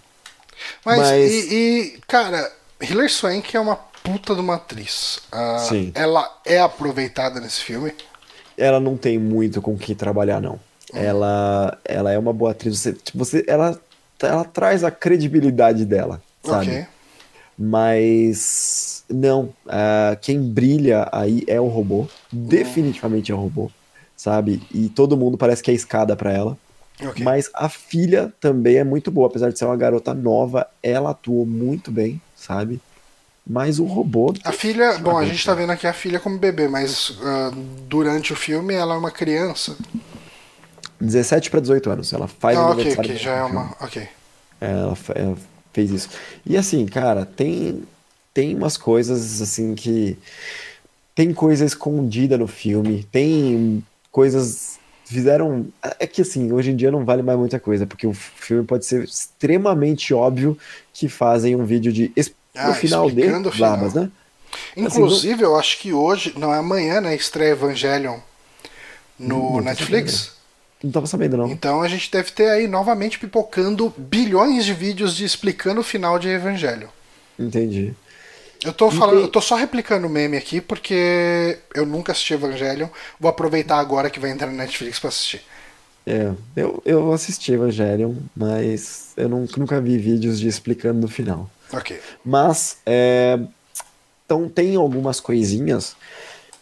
Mas, 0.85 0.97
Mas- 0.99 1.31
E, 1.31 1.53
e, 1.53 1.99
cara, 2.07 2.51
Hilary 2.81 3.09
Swank 3.09 3.55
é 3.55 3.59
uma 3.59 3.75
puta 3.75 4.33
de 4.33 4.41
uma 4.41 4.55
atriz. 4.55 5.19
Ah, 5.31 5.59
Sim. 5.67 5.91
Ela 5.93 6.29
é 6.45 6.59
aproveitada 6.59 7.39
nesse 7.39 7.61
filme. 7.61 7.93
Ela 8.57 8.79
não 8.79 8.97
tem 8.97 9.19
muito 9.19 9.61
com 9.61 9.73
o 9.73 9.77
que 9.77 9.93
trabalhar, 9.93 10.41
não. 10.41 10.59
Ela, 10.93 11.77
ela 11.85 12.11
é 12.11 12.17
uma 12.17 12.33
boa 12.33 12.51
atriz. 12.51 12.79
Você, 12.79 12.93
tipo, 12.93 13.17
você, 13.17 13.43
ela, 13.47 13.79
ela 14.21 14.43
traz 14.45 14.83
a 14.83 14.89
credibilidade 14.89 15.85
dela, 15.85 16.21
sabe? 16.43 16.69
Ok. 16.71 16.85
Mas 17.57 19.03
não, 19.09 19.53
ah, 19.67 20.17
quem 20.21 20.41
brilha 20.41 21.09
aí 21.11 21.43
é 21.47 21.59
o 21.59 21.67
robô. 21.67 22.09
Definitivamente 22.31 23.31
é 23.31 23.35
o 23.35 23.39
robô, 23.39 23.71
sabe? 24.15 24.61
E 24.73 24.89
todo 24.89 25.17
mundo 25.17 25.37
parece 25.37 25.63
que 25.63 25.71
é 25.71 25.73
escada 25.73 26.15
pra 26.15 26.31
ela. 26.31 26.57
ok. 27.05 27.21
Mas 27.23 27.49
a 27.55 27.67
filha 27.69 28.33
também 28.39 28.77
é 28.77 28.83
muito 28.83 29.09
boa, 29.11 29.27
apesar 29.27 29.51
de 29.51 29.57
ser 29.57 29.65
uma 29.65 29.77
garota 29.77 30.13
nova, 30.13 30.67
ela 30.83 31.11
atuou 31.11 31.45
muito 31.45 31.91
bem, 31.91 32.21
sabe? 32.35 32.81
Mas 33.45 33.79
o 33.79 33.85
robô. 33.85 34.33
A 34.43 34.51
filha, 34.51 34.97
bom, 34.99 35.17
a 35.17 35.25
gente 35.25 35.45
tá 35.45 35.53
vendo 35.53 35.71
aqui 35.71 35.87
a 35.87 35.93
filha 35.93 36.19
como 36.19 36.37
bebê, 36.37 36.67
mas 36.67 37.17
ah, 37.23 37.51
durante 37.87 38.33
o 38.33 38.35
filme 38.35 38.73
ela 38.73 38.93
é 38.95 38.97
uma 38.97 39.11
criança. 39.11 39.75
17 40.99 41.49
para 41.49 41.59
18 41.59 41.89
anos. 41.89 42.11
Ela 42.13 42.27
faz 42.27 42.57
ah, 42.57 42.69
ok, 42.71 42.93
ok, 42.93 43.15
já 43.17 43.31
é 43.35 43.43
uma. 43.43 43.75
Ok. 43.81 44.07
Ela, 44.59 44.95
fe- 44.95 45.13
ela 45.15 45.35
fez 45.77 45.91
isso. 45.91 46.09
E 46.43 46.57
assim, 46.57 46.87
cara, 46.87 47.23
tem, 47.23 47.83
tem 48.33 48.55
umas 48.55 48.77
coisas 48.77 49.39
assim 49.41 49.75
que. 49.75 50.17
Tem 51.13 51.33
coisa 51.33 51.65
escondida 51.65 52.37
no 52.37 52.47
filme, 52.47 53.07
tem 53.11 53.83
coisas. 54.11 54.79
Fizeram. 55.05 55.67
É 55.99 56.07
que 56.07 56.21
assim, 56.21 56.51
hoje 56.51 56.71
em 56.71 56.75
dia 56.75 56.91
não 56.91 57.05
vale 57.05 57.21
mais 57.21 57.37
muita 57.37 57.59
coisa, 57.59 57.85
porque 57.85 58.07
o 58.07 58.13
filme 58.13 58.65
pode 58.65 58.85
ser 58.85 59.03
extremamente 59.03 60.13
óbvio 60.13 60.57
que 60.93 61.07
fazem 61.07 61.55
um 61.55 61.65
vídeo 61.65 61.93
de. 61.93 62.11
Ah, 62.55 62.69
no 62.69 62.73
final 62.73 63.09
de 63.09 63.19
explicando 63.19 63.49
o 63.49 63.51
final. 63.51 63.77
Blabas, 63.77 63.93
né? 63.93 64.11
Inclusive, 64.75 65.43
eu 65.43 65.55
acho 65.55 65.79
que 65.79 65.93
hoje, 65.93 66.33
não 66.37 66.53
é 66.53 66.57
amanhã, 66.57 66.99
né? 67.01 67.15
Estreia 67.15 67.51
Evangelion 67.51 68.19
no 69.19 69.53
tô 69.53 69.61
Netflix. 69.61 70.36
Não 70.83 70.91
tava 70.91 71.07
sabendo, 71.07 71.37
não. 71.37 71.47
Então 71.49 71.81
a 71.81 71.87
gente 71.87 72.11
deve 72.11 72.31
ter 72.31 72.49
aí 72.49 72.67
novamente 72.67 73.17
pipocando 73.17 73.93
bilhões 73.97 74.63
de 74.65 74.73
vídeos 74.73 75.15
de 75.15 75.25
explicando 75.25 75.81
o 75.81 75.83
final 75.83 76.19
de 76.19 76.27
Evangelho. 76.29 76.89
Entendi. 77.39 77.93
Eu 78.63 78.73
tô 78.73 78.89
falando, 78.89 79.19
eu 79.21 79.27
tô 79.27 79.39
só 79.39 79.55
replicando 79.55 80.07
o 80.07 80.09
meme 80.09 80.35
aqui 80.37 80.59
porque 80.61 81.59
eu 81.73 81.85
nunca 81.85 82.11
assisti 82.11 82.33
Evangelion. 82.33 82.87
Vou 83.19 83.29
aproveitar 83.29 83.77
agora 83.77 84.09
que 84.09 84.19
vai 84.19 84.31
entrar 84.31 84.47
na 84.47 84.53
Netflix 84.53 84.99
pra 84.99 85.09
assistir. 85.09 85.41
É, 86.05 86.31
eu, 86.55 86.81
eu 86.85 87.11
assisti 87.11 87.51
Evangelion, 87.51 88.15
mas 88.35 89.11
eu 89.17 89.27
nun- 89.29 89.47
nunca 89.57 89.79
vi 89.81 89.97
vídeos 89.97 90.39
de 90.39 90.47
explicando 90.47 90.99
no 91.01 91.07
final. 91.07 91.49
Ok. 91.71 91.99
Mas, 92.23 92.77
é, 92.85 93.37
então 94.25 94.47
tem 94.47 94.75
algumas 94.75 95.19
coisinhas 95.19 95.95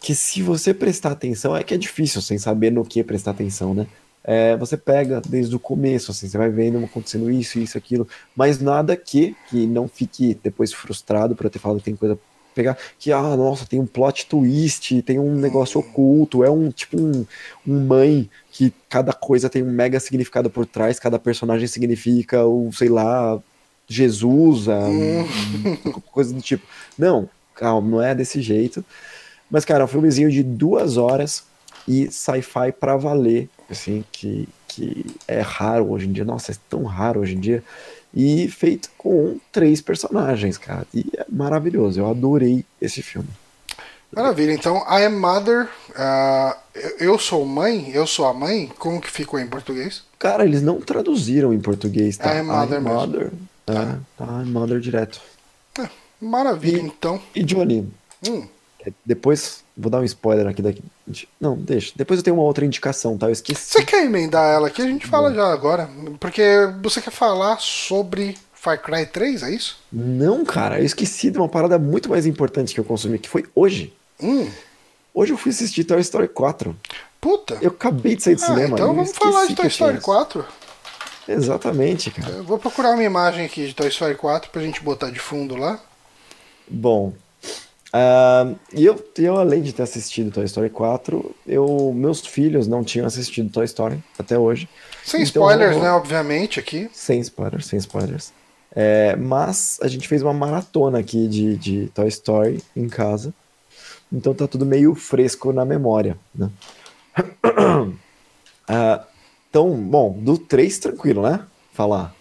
que 0.00 0.14
se 0.14 0.42
você 0.42 0.74
prestar 0.74 1.12
atenção, 1.12 1.56
é 1.56 1.62
que 1.62 1.72
é 1.74 1.78
difícil 1.78 2.20
sem 2.20 2.38
saber 2.38 2.70
no 2.72 2.84
que 2.84 3.02
prestar 3.04 3.30
atenção, 3.30 3.72
né? 3.72 3.86
É, 4.26 4.56
você 4.56 4.76
pega 4.76 5.22
desde 5.26 5.54
o 5.54 5.60
começo, 5.60 6.10
assim, 6.10 6.28
você 6.28 6.36
vai 6.36 6.50
vendo 6.50 6.84
acontecendo 6.84 7.30
isso, 7.30 7.60
isso, 7.60 7.78
aquilo, 7.78 8.08
mas 8.34 8.60
nada 8.60 8.96
que, 8.96 9.36
que 9.48 9.66
não 9.68 9.86
fique 9.86 10.36
depois 10.42 10.72
frustrado 10.72 11.36
por 11.36 11.46
eu 11.46 11.50
ter 11.50 11.60
falado 11.60 11.78
que 11.78 11.84
tem 11.84 11.94
coisa 11.94 12.18
pegar, 12.54 12.76
que, 12.98 13.12
ah, 13.12 13.36
nossa, 13.36 13.66
tem 13.66 13.78
um 13.78 13.86
plot 13.86 14.26
twist, 14.26 15.02
tem 15.02 15.18
um 15.20 15.34
negócio 15.36 15.78
oculto, 15.78 16.42
é 16.42 16.50
um, 16.50 16.70
tipo 16.70 16.98
um, 17.00 17.24
um 17.66 17.86
mãe 17.86 18.28
que 18.50 18.72
cada 18.88 19.12
coisa 19.12 19.50
tem 19.50 19.62
um 19.62 19.70
mega 19.70 20.00
significado 20.00 20.48
por 20.50 20.64
trás, 20.66 20.98
cada 20.98 21.18
personagem 21.18 21.68
significa 21.68 22.44
o, 22.46 22.72
sei 22.72 22.88
lá, 22.88 23.38
Jesus, 23.86 24.68
a- 24.68 24.88
coisa 26.10 26.32
do 26.34 26.40
tipo. 26.40 26.66
Não, 26.98 27.28
calma, 27.54 27.88
não 27.88 28.02
é 28.02 28.14
desse 28.14 28.40
jeito. 28.40 28.84
Mas, 29.50 29.64
cara, 29.64 29.82
é 29.82 29.84
um 29.84 29.88
filmezinho 29.88 30.30
de 30.30 30.42
duas 30.42 30.96
horas 30.96 31.44
e 31.86 32.10
sci-fi 32.10 32.72
pra 32.72 32.96
valer, 32.96 33.48
assim, 33.70 34.04
que, 34.12 34.48
que 34.68 35.04
é 35.26 35.40
raro 35.40 35.90
hoje 35.90 36.06
em 36.06 36.12
dia. 36.12 36.24
Nossa, 36.24 36.52
é 36.52 36.56
tão 36.68 36.84
raro 36.84 37.20
hoje 37.20 37.34
em 37.34 37.40
dia. 37.40 37.62
E 38.14 38.48
feito 38.48 38.88
com 38.96 39.38
três 39.52 39.80
personagens, 39.80 40.56
cara. 40.56 40.86
E 40.94 41.04
é 41.16 41.24
maravilhoso. 41.28 42.00
Eu 42.00 42.08
adorei 42.10 42.64
esse 42.80 43.02
filme. 43.02 43.28
Maravilha. 44.14 44.52
Então, 44.52 44.76
I 44.88 45.04
am 45.04 45.18
mother. 45.18 45.68
ah, 45.94 46.56
eu- 46.98 47.18
sou 47.18 47.44
mãe, 47.44 47.90
eu 47.92 48.06
sou 48.06 48.24
a 48.26 48.32
mãe. 48.32 48.70
Como 48.78 49.00
que 49.00 49.10
ficou 49.10 49.38
em 49.38 49.46
português? 49.46 50.02
Cara, 50.18 50.44
eles 50.44 50.62
não 50.62 50.80
traduziram 50.80 51.52
em 51.52 51.60
português, 51.60 52.16
tá? 52.16 52.34
I 52.34 52.38
am 52.38 52.44
mother 52.46 52.80
mesmo. 52.80 52.98
mother. 52.98 53.32
É, 53.66 53.74
tá, 54.16 54.24
I 54.24 54.42
am 54.42 54.46
mother 54.46 54.78
direto. 54.80 55.20
Ah, 55.78 55.90
maravilha, 56.20 56.78
E- 56.78 56.86
então. 56.86 57.20
E 57.34 57.42
Johnny, 57.42 57.86
Hum, 58.26 58.42
É, 58.42 58.48
Depois, 59.04 59.64
vou 59.76 59.90
dar 59.90 60.00
um 60.00 60.04
spoiler 60.04 60.46
aqui 60.46 60.62
daqui. 60.62 60.82
Não, 61.40 61.56
deixa. 61.56 61.92
Depois 61.96 62.18
eu 62.18 62.24
tenho 62.24 62.36
uma 62.36 62.42
outra 62.44 62.64
indicação, 62.64 63.16
tá? 63.18 63.26
Eu 63.26 63.32
esqueci. 63.32 63.60
você 63.72 63.84
quer 63.84 64.04
emendar 64.04 64.54
ela 64.54 64.68
aqui? 64.68 64.82
A 64.82 64.86
gente 64.86 65.06
fala 65.06 65.32
já 65.34 65.52
agora. 65.52 65.88
Porque 66.20 66.42
você 66.82 67.00
quer 67.00 67.10
falar 67.10 67.58
sobre 67.60 68.36
Far 68.52 68.80
Cry 68.82 69.06
3, 69.06 69.42
é 69.44 69.50
isso? 69.50 69.78
Não, 69.92 70.44
cara, 70.44 70.78
eu 70.80 70.84
esqueci 70.84 71.30
de 71.30 71.38
uma 71.38 71.48
parada 71.48 71.78
muito 71.78 72.08
mais 72.08 72.26
importante 72.26 72.74
que 72.74 72.80
eu 72.80 72.84
consumi, 72.84 73.18
que 73.18 73.28
foi 73.28 73.44
hoje. 73.54 73.92
Hum, 74.20 74.48
Hoje 75.14 75.32
eu 75.32 75.38
fui 75.38 75.50
assistir 75.50 75.82
Toy 75.84 75.98
Story 76.00 76.28
4. 76.28 76.76
puta. 77.20 77.56
Eu 77.62 77.70
acabei 77.70 78.16
de 78.16 78.22
sair 78.22 78.34
do 78.34 78.42
Ah, 78.42 78.46
cinema. 78.48 78.74
então 78.74 78.94
vamos 78.94 79.12
falar 79.12 79.46
de 79.46 79.54
Toy 79.54 79.66
Story 79.68 79.98
4. 80.00 80.40
isso. 80.40 80.66
Exatamente, 81.28 82.10
cara. 82.10 82.30
Eu 82.34 82.44
vou 82.44 82.58
procurar 82.58 82.90
uma 82.92 83.02
imagem 83.02 83.44
aqui 83.46 83.66
de 83.66 83.74
Toy 83.74 83.88
Story 83.88 84.14
4 84.14 84.50
pra 84.50 84.60
gente 84.62 84.82
botar 84.82 85.10
de 85.10 85.18
fundo 85.18 85.56
lá. 85.56 85.80
Bom. 86.68 87.12
E 88.72 88.84
eu, 88.84 89.02
eu, 89.18 89.36
além 89.36 89.62
de 89.62 89.72
ter 89.72 89.82
assistido 89.82 90.30
Toy 90.30 90.44
Story 90.44 90.70
4, 90.70 91.34
eu, 91.46 91.92
meus 91.94 92.20
filhos 92.26 92.66
não 92.66 92.82
tinham 92.82 93.06
assistido 93.06 93.50
Toy 93.50 93.64
Story 93.64 94.02
até 94.18 94.38
hoje. 94.38 94.68
Sem 95.04 95.20
Então, 95.20 95.42
spoilers, 95.42 95.70
vamos- 95.76 95.84
né? 95.84 95.92
Obviamente, 95.92 96.58
aqui. 96.58 96.88
Sem 96.92 97.20
spoilers, 97.20 97.66
sem 97.66 97.78
spoilers. 97.78 98.32
É, 98.74 99.14
mas 99.16 99.78
a 99.80 99.88
gente 99.88 100.06
fez 100.08 100.20
uma 100.22 100.32
maratona 100.34 100.98
aqui 100.98 101.28
de, 101.28 101.56
de 101.56 101.86
Toy 101.94 102.08
Story 102.08 102.62
em 102.76 102.88
casa. 102.88 103.32
Então 104.12 104.34
tá 104.34 104.46
tudo 104.46 104.66
meio 104.66 104.94
fresco 104.94 105.52
na 105.52 105.64
memória, 105.64 106.16
né? 106.34 106.50
Ah, 108.68 109.04
então, 109.48 109.70
bom, 109.76 110.12
do 110.18 110.36
3 110.36 110.76
tranquilo, 110.80 111.22
né? 111.22 111.44
Falar. 111.72 112.12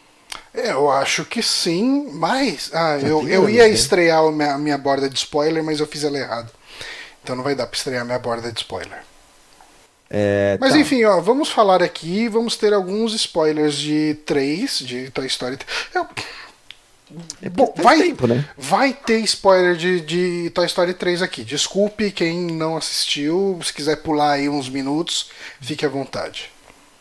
É, 0.56 0.72
Eu 0.72 0.90
acho 0.92 1.26
que 1.26 1.42
sim, 1.44 2.10
mas. 2.14 2.70
Ah, 2.74 2.98
eu, 3.02 3.28
eu 3.28 3.50
ia 3.50 3.64
né? 3.64 3.70
estrear 3.70 4.20
a 4.24 4.32
minha, 4.32 4.58
minha 4.58 4.78
borda 4.78 5.10
de 5.10 5.18
spoiler, 5.18 5.64
mas 5.64 5.80
eu 5.80 5.88
fiz 5.88 6.04
ela 6.04 6.18
errado. 6.18 6.52
Então 7.24 7.36
não 7.36 7.44
vai 7.44 7.56
dar 7.56 7.66
pra 7.68 7.76
estrear 7.78 8.02
a 8.02 8.06
minha 8.06 8.20
borda 8.20 8.52
de 8.52 8.60
spoiler. 8.60 9.04
É, 10.08 10.56
Mas 10.62 10.74
tá. 10.74 10.78
enfim, 10.80 11.04
ó, 11.04 11.20
vamos 11.20 11.50
falar 11.50 11.82
aqui, 11.82 12.28
vamos 12.30 12.56
ter 12.56 12.72
alguns 12.74 13.14
spoilers 13.16 13.74
de 13.76 14.16
3, 14.26 14.78
de 14.80 15.10
Toy 15.10 15.26
Story. 15.26 15.58
Eu- 15.94 16.08
É 17.42 17.50
Bom, 17.50 17.68
porque 17.68 17.82
vai, 17.82 18.02
tempo, 18.02 18.28
né? 18.28 18.46
vai 18.58 18.94
ter 18.94 19.20
spoiler 19.22 19.76
de, 19.76 20.02
de 20.02 20.50
Toy 20.52 20.66
Story 20.68 20.94
3 20.94 21.22
aqui. 21.24 21.44
Desculpe 21.44 22.12
quem 22.12 22.40
não 22.52 22.78
assistiu, 22.78 23.60
se 23.64 23.74
quiser 23.74 23.98
pular 23.98 24.34
aí 24.34 24.48
uns 24.48 24.70
minutos, 24.70 25.30
fique 25.60 25.86
à 25.86 25.90
vontade. 25.90 26.52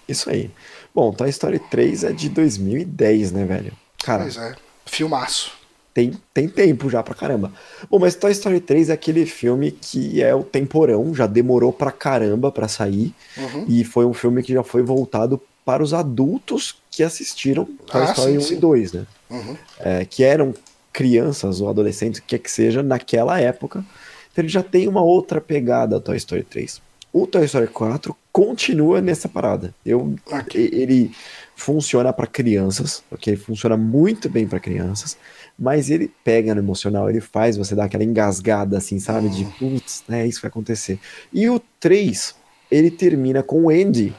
Isso 0.08 0.28
aí. 0.30 0.50
Bom, 0.94 1.12
Toy 1.12 1.28
Story 1.30 1.58
3 1.58 2.04
é 2.04 2.12
de 2.12 2.28
2010, 2.28 3.32
né, 3.32 3.44
velho? 3.44 3.72
Cara, 4.04 4.22
Pois 4.22 4.36
é, 4.36 4.54
filmaço. 4.86 5.52
tem, 5.92 6.12
tem 6.32 6.48
tempo 6.48 6.88
já 6.88 7.02
pra 7.02 7.14
caramba. 7.14 7.52
Bom, 7.90 7.98
mas 7.98 8.14
Toy 8.14 8.30
Story 8.32 8.60
3 8.60 8.90
é 8.90 8.92
aquele 8.92 9.26
filme 9.26 9.72
que 9.72 10.22
é 10.22 10.34
o 10.34 10.44
temporão, 10.44 11.14
já 11.14 11.26
demorou 11.26 11.72
pra 11.72 11.90
caramba 11.90 12.52
pra 12.52 12.68
sair. 12.68 13.12
Uhum. 13.36 13.64
E 13.68 13.82
foi 13.84 14.04
um 14.06 14.14
filme 14.14 14.42
que 14.42 14.52
já 14.52 14.62
foi 14.62 14.82
voltado 14.82 15.40
para 15.64 15.82
os 15.82 15.92
adultos 15.94 16.76
que 16.90 17.02
assistiram 17.02 17.64
Toy 17.64 18.02
Ah, 18.02 18.12
Story 18.12 18.32
sim, 18.32 18.38
1 18.38 18.40
sim. 18.42 18.54
e 18.54 18.56
2, 18.58 18.92
né? 18.92 19.06
Uhum. 19.30 19.56
É, 19.80 20.04
que 20.04 20.22
eram 20.22 20.54
crianças 20.92 21.60
ou 21.60 21.68
adolescentes, 21.68 22.20
o 22.20 22.22
que 22.22 22.36
é 22.36 22.38
que 22.38 22.50
seja, 22.50 22.82
naquela 22.82 23.40
época. 23.40 23.84
Então 24.30 24.42
ele 24.44 24.48
já 24.48 24.62
tem 24.62 24.86
uma 24.86 25.02
outra 25.02 25.40
pegada 25.40 25.98
Toy 26.00 26.16
Story 26.16 26.44
3. 26.44 26.80
O 27.12 27.26
Toy 27.26 27.44
Story 27.46 27.66
4 27.68 28.14
continua 28.34 29.00
nessa 29.00 29.28
parada. 29.28 29.72
Eu, 29.86 30.16
Ok. 30.26 30.60
e- 30.60 30.74
ele 30.82 31.12
funciona 31.54 32.12
para 32.12 32.26
crianças, 32.26 33.00
ok? 33.08 33.36
Funciona 33.36 33.76
muito 33.76 34.28
bem 34.28 34.44
para 34.44 34.58
crianças, 34.58 35.16
mas 35.56 35.88
ele 35.88 36.10
pega 36.24 36.52
no 36.52 36.60
emocional, 36.60 37.08
ele 37.08 37.20
faz 37.20 37.56
você 37.56 37.76
dar 37.76 37.84
aquela 37.84 38.02
engasgada, 38.02 38.76
assim, 38.76 38.98
sabe? 38.98 39.28
De 39.28 39.44
putz, 39.56 40.02
é 40.10 40.26
isso 40.26 40.38
que 40.40 40.42
vai 40.42 40.48
acontecer. 40.48 40.98
E 41.32 41.48
o 41.48 41.60
3, 41.78 42.34
ele 42.68 42.90
termina 42.90 43.40
com 43.40 43.66
o 43.66 43.70
Andy 43.70 44.12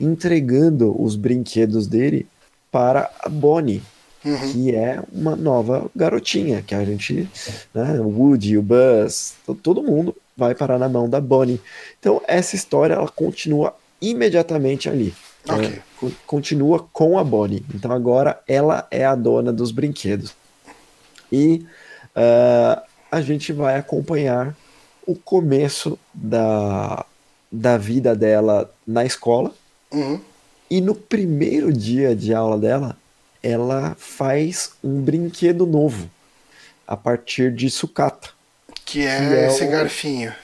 entregando 0.00 1.00
os 1.00 1.14
brinquedos 1.14 1.86
dele 1.86 2.26
para 2.70 3.10
a 3.20 3.28
Bonnie, 3.28 3.80
Uhum. 4.24 4.52
que 4.52 4.74
é 4.74 5.00
uma 5.12 5.36
nova 5.36 5.88
garotinha, 5.94 6.62
que 6.62 6.74
a 6.74 6.84
gente, 6.84 7.28
né, 7.72 8.00
o 8.00 8.08
Woody, 8.08 8.58
o 8.58 8.62
Buzz, 8.62 9.34
to- 9.46 9.54
todo 9.54 9.82
mundo 9.84 10.16
vai 10.46 10.54
parar 10.54 10.78
na 10.78 10.88
mão 10.88 11.08
da 11.08 11.20
Bonnie. 11.20 11.60
Então 11.98 12.20
essa 12.26 12.56
história 12.56 12.94
ela 12.94 13.08
continua 13.08 13.74
imediatamente 14.00 14.88
ali. 14.88 15.14
né? 15.46 15.54
Ok. 15.54 15.82
Co- 15.98 16.10
Continua 16.26 16.86
com 16.92 17.18
a 17.18 17.24
Bonnie. 17.24 17.64
Então 17.74 17.92
agora 17.92 18.40
ela 18.48 18.86
é 18.90 19.04
a 19.04 19.14
dona 19.14 19.52
dos 19.52 19.70
brinquedos. 19.70 20.34
E 21.30 21.64
ah, 22.14 22.82
a 23.10 23.20
gente 23.20 23.52
vai 23.52 23.76
acompanhar 23.78 24.54
o 25.06 25.14
começo 25.14 25.98
da, 26.12 27.04
da 27.50 27.76
vida 27.78 28.14
dela 28.14 28.70
na 28.86 29.04
escola. 29.04 29.52
Uhum. 29.92 30.20
E 30.70 30.80
no 30.80 30.94
primeiro 30.94 31.72
dia 31.72 32.14
de 32.16 32.32
aula 32.34 32.56
dela, 32.58 32.96
ela 33.42 33.94
faz 33.98 34.72
um 34.82 35.00
brinquedo 35.02 35.66
novo 35.66 36.08
a 36.86 36.96
partir 36.96 37.52
de 37.54 37.68
sucata. 37.70 38.30
Que 38.92 39.06
é, 39.06 39.16
Que 39.18 39.34
é 39.34 39.46
esse 39.46 39.64
o- 39.64 39.70
garfinho. 39.70 40.34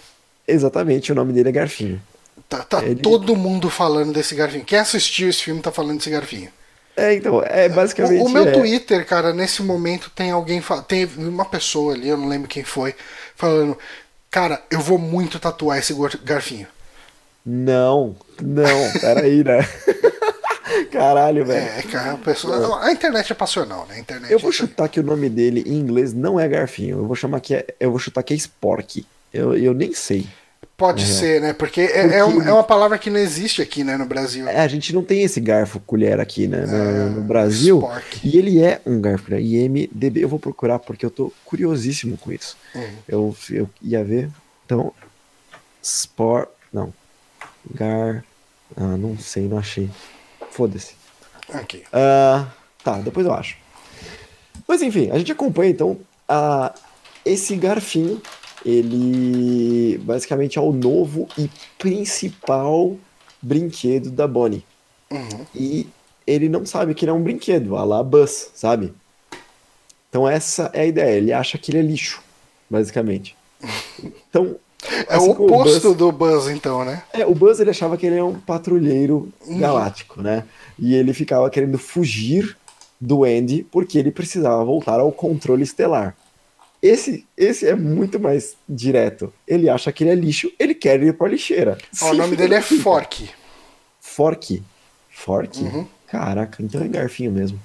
Exatamente, 0.46 1.12
o 1.12 1.14
nome 1.14 1.32
dele 1.34 1.50
é 1.50 1.52
Garfinho. 1.52 2.00
Tá, 2.48 2.62
tá 2.64 2.82
Ele- 2.82 2.96
todo 3.02 3.36
mundo 3.36 3.68
falando 3.68 4.12
desse 4.14 4.34
garfinho. 4.34 4.64
Quem 4.64 4.78
assistiu 4.78 5.28
esse 5.28 5.42
filme 5.42 5.60
tá 5.60 5.70
falando 5.70 5.98
desse 5.98 6.08
garfinho. 6.08 6.48
É, 6.96 7.12
então, 7.14 7.42
é 7.44 7.68
basicamente. 7.68 8.22
O, 8.22 8.24
o 8.24 8.28
meu 8.30 8.48
é, 8.48 8.52
Twitter, 8.52 9.04
cara, 9.06 9.34
nesse 9.34 9.62
momento 9.62 10.10
tem 10.14 10.30
alguém. 10.30 10.62
Tem 10.88 11.04
uma 11.18 11.44
pessoa 11.44 11.92
ali, 11.94 12.08
eu 12.08 12.16
não 12.16 12.26
lembro 12.26 12.48
quem 12.48 12.64
foi, 12.64 12.94
falando: 13.36 13.76
Cara, 14.30 14.62
eu 14.70 14.80
vou 14.80 14.96
muito 14.98 15.38
tatuar 15.38 15.78
esse 15.78 15.92
gar- 15.92 16.18
garfinho. 16.24 16.66
Não, 17.44 18.16
não, 18.42 18.92
peraí, 19.00 19.44
né? 19.44 19.58
Caralho, 20.90 21.44
velho. 21.44 21.66
É, 21.78 21.82
cara, 21.82 22.12
a 22.12 22.16
pessoa. 22.18 22.84
A 22.84 22.92
internet 22.92 23.30
é 23.32 23.34
passional, 23.34 23.86
né? 23.88 23.96
A 23.96 23.98
internet 23.98 24.32
Eu 24.32 24.38
vou 24.38 24.50
é- 24.50 24.52
chutar 24.52 24.88
que 24.88 24.98
o 25.00 25.02
nome 25.02 25.28
dele 25.28 25.62
em 25.66 25.74
inglês 25.74 26.12
não 26.12 26.38
é 26.38 26.46
Garfinho. 26.48 26.98
Eu 26.98 27.06
vou 27.06 27.16
chamar 27.16 27.40
que 27.40 27.54
é. 27.54 27.66
Eu 27.78 27.90
vou 27.90 27.98
chutar 27.98 28.22
que 28.22 28.32
é 28.32 28.36
Spork. 28.36 29.06
Eu, 29.32 29.56
eu 29.56 29.74
nem 29.74 29.92
sei. 29.92 30.26
Pode 30.76 31.04
ser, 31.04 31.40
né? 31.40 31.52
Porque, 31.52 31.80
é, 31.80 32.02
Porque- 32.02 32.14
é 32.16 32.24
um- 32.24 32.42
é 32.42 32.52
uma 32.52 32.62
palavra 32.62 32.96
que 32.98 33.10
não 33.10 33.18
existe 33.18 33.60
aqui, 33.60 33.82
né, 33.82 33.96
no 33.96 34.06
Brasil. 34.06 34.48
É, 34.48 34.60
a 34.60 34.68
gente 34.68 34.94
não 34.94 35.02
tem 35.02 35.22
esse 35.24 35.40
garfo 35.40 35.80
colher 35.80 36.20
aqui, 36.20 36.46
né, 36.46 36.64
no, 36.66 37.10
no 37.16 37.20
Brasil. 37.22 37.78
Spork. 37.78 38.20
E 38.22 38.38
ele 38.38 38.62
é 38.62 38.80
um 38.86 39.00
garfo, 39.00 39.28
né? 39.32 39.40
IMDB. 39.40 40.22
Eu 40.22 40.28
vou 40.28 40.38
procurar 40.38 40.78
porque 40.78 41.04
eu 41.04 41.10
tô 41.10 41.32
curiosíssimo 41.44 42.16
com 42.16 42.30
isso. 42.30 42.56
Uhum. 42.76 42.88
Eu, 43.08 43.36
eu 43.50 43.68
ia 43.82 44.04
ver. 44.04 44.30
Então, 44.64 44.92
Sport. 45.82 46.48
Não. 46.72 46.92
Gar. 47.74 48.24
Ah, 48.76 48.96
não 48.96 49.18
sei, 49.18 49.48
não 49.48 49.58
achei. 49.58 49.90
Foda-se. 50.50 50.94
Ok. 51.54 51.84
Ah, 51.92 52.46
tá, 52.82 52.98
depois 52.98 53.26
eu 53.26 53.32
acho. 53.32 53.56
Mas 54.66 54.82
enfim, 54.82 55.10
a 55.10 55.18
gente 55.18 55.32
acompanha 55.32 55.70
então 55.70 55.98
a, 56.28 56.74
esse 57.24 57.56
garfinho. 57.56 58.20
Ele 58.64 59.98
basicamente 59.98 60.58
é 60.58 60.60
o 60.60 60.72
novo 60.72 61.28
e 61.38 61.48
principal 61.78 62.96
brinquedo 63.40 64.10
da 64.10 64.26
Bonnie. 64.26 64.64
Uhum. 65.10 65.46
E 65.54 65.86
ele 66.26 66.48
não 66.48 66.66
sabe 66.66 66.92
que 66.92 67.04
ele 67.04 67.10
é 67.10 67.14
um 67.14 67.22
brinquedo, 67.22 67.76
a 67.76 67.84
la 67.84 68.02
Buzz, 68.02 68.50
sabe? 68.54 68.92
Então 70.10 70.28
essa 70.28 70.70
é 70.74 70.82
a 70.82 70.86
ideia. 70.86 71.16
Ele 71.16 71.32
acha 71.32 71.56
que 71.56 71.70
ele 71.70 71.78
é 71.78 71.82
lixo, 71.82 72.22
basicamente. 72.68 73.36
Então. 74.28 74.56
É 75.08 75.14
assim 75.16 75.28
o 75.28 75.30
oposto 75.32 75.88
Buzz- 75.88 75.96
do 75.96 76.12
Buzz, 76.12 76.48
então, 76.48 76.84
né? 76.84 77.02
é, 77.12 77.26
o 77.26 77.34
Buzz 77.34 77.58
ele 77.58 77.70
achava 77.70 77.96
que 77.96 78.06
ele 78.06 78.14
era 78.16 78.24
um 78.24 78.38
patrulheiro 78.38 79.28
galáctico, 79.46 80.22
né? 80.22 80.44
E 80.78 80.94
ele 80.94 81.12
ficava 81.12 81.50
querendo 81.50 81.76
fugir 81.78 82.56
do 83.00 83.24
Andy 83.24 83.64
porque 83.70 83.98
ele 83.98 84.10
precisava 84.12 84.64
voltar 84.64 85.00
ao 85.00 85.10
controle 85.10 85.64
estelar. 85.64 86.16
Esse, 86.80 87.26
esse 87.36 87.66
é 87.66 87.74
muito 87.74 88.20
mais 88.20 88.54
direto. 88.68 89.32
Ele 89.48 89.68
acha 89.68 89.90
que 89.90 90.04
ele 90.04 90.10
é 90.10 90.14
lixo, 90.14 90.48
ele 90.60 90.74
quer 90.74 91.02
ir 91.02 91.12
pra 91.12 91.26
lixeira. 91.26 91.76
Ó, 92.00 92.12
o 92.12 92.14
nome 92.14 92.36
dele 92.36 92.54
é 92.54 92.60
Fork. 92.62 93.28
Fork. 94.00 94.62
Fork? 95.10 95.60
Uhum. 95.60 95.86
Caraca, 96.06 96.62
então 96.62 96.80
é 96.80 96.86
garfinho 96.86 97.32
mesmo. 97.32 97.58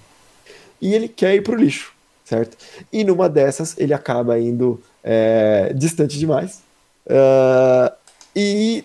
E 0.81 0.95
ele 0.95 1.07
quer 1.07 1.35
ir 1.35 1.41
pro 1.43 1.55
lixo, 1.55 1.93
certo? 2.25 2.57
E 2.91 3.03
numa 3.03 3.29
dessas 3.29 3.75
ele 3.77 3.93
acaba 3.93 4.39
indo 4.39 4.81
é, 5.03 5.71
distante 5.75 6.17
demais. 6.17 6.62
Ah, 7.09 7.93
e 8.35 8.83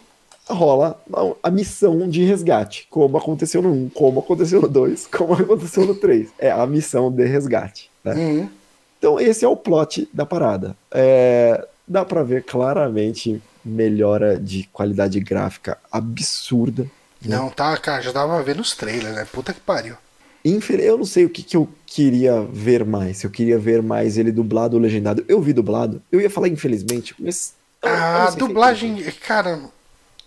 rola 0.49 0.99
a- 1.43 1.51
missão 1.51 2.09
de 2.09 2.25
resgate, 2.25 2.87
como 2.91 3.16
aconteceu 3.19 3.61
no 3.62 3.71
1, 3.73 3.89
como 3.91 4.21
aconteceu 4.21 4.61
no 4.62 4.69
2, 4.69 5.07
como 5.07 5.35
aconteceu 5.35 5.87
no 5.87 5.95
3. 5.95 6.29
É 6.39 6.51
a 6.51 6.66
missão 6.66 7.11
de 7.11 7.25
resgate. 7.25 7.91
Né? 8.03 8.14
Uhum. 8.14 8.49
Então 8.99 9.21
esse 9.21 9.45
é 9.45 9.49
o 9.49 9.57
plot 9.57 10.09
da 10.12 10.25
parada. 10.27 10.77
É, 10.91 11.66
dá 11.87 12.05
pra 12.05 12.23
ver 12.23 12.45
claramente 12.45 13.41
melhora 13.64 14.39
de 14.39 14.69
qualidade 14.73 15.21
gráfica 15.21 15.79
absurda. 15.93 16.87
Não, 17.25 17.51
tá, 17.51 17.77
cara, 17.77 18.01
já 18.01 18.12
dava 18.12 18.43
vendo 18.43 18.61
os 18.61 18.75
trailers, 18.75 19.14
né? 19.14 19.27
Puta 19.31 19.53
que 19.53 19.61
pariu. 19.61 19.97
Eu 20.45 20.97
não 20.97 21.05
sei 21.05 21.25
o 21.25 21.29
que, 21.31 21.43
que 21.43 21.57
eu 21.57 21.69
queria 21.85 22.41
ver 22.43 22.85
mais. 22.85 23.19
Se 23.19 23.27
eu 23.27 23.31
queria 23.31 23.59
ver 23.59 23.83
mais 23.83 24.16
ele 24.16 24.33
dublado 24.33 24.77
ou 24.77 24.83
legendado. 24.83 25.25
Eu 25.29 25.41
vi 25.43 25.53
dublado. 25.53 26.01
Eu 26.11 26.21
ia 26.21 26.31
falar 26.31 26.49
infelizmente, 26.49 27.14
mas. 27.19 27.53
Eu- 27.83 27.89
A 27.91 28.29
se 28.31 28.37
é 28.37 28.39
dublagem, 28.39 29.03
cara, 29.26 29.61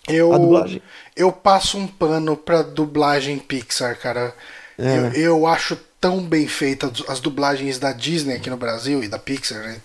eu 0.08 0.34
A 0.34 0.38
dublagem? 0.38 0.82
eu 1.16 1.32
passo 1.32 1.78
um 1.78 1.88
pano 1.88 2.36
pra 2.38 2.62
dublagem 2.62 3.38
Pixar, 3.40 3.98
cara. 4.00 4.34
É. 4.78 4.98
Eu, 4.98 5.12
eu 5.14 5.48
acho 5.48 5.78
tão 6.00 6.22
bem 6.24 6.48
feita 6.48 6.92
as 7.08 7.20
dublagens 7.20 7.78
da 7.78 7.92
Disney 7.92 8.34
aqui 8.36 8.50
no 8.50 8.58
Brasil 8.58 9.04
e 9.04 9.08
da 9.08 9.20
Pixar, 9.20 9.62
né? 9.62 9.78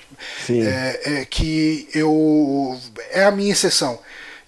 Sim. 0.47 0.63
É, 0.63 1.21
é 1.21 1.25
que 1.27 1.89
eu 1.95 2.79
é 3.11 3.25
a 3.25 3.31
minha 3.31 3.53
exceção 3.53 3.99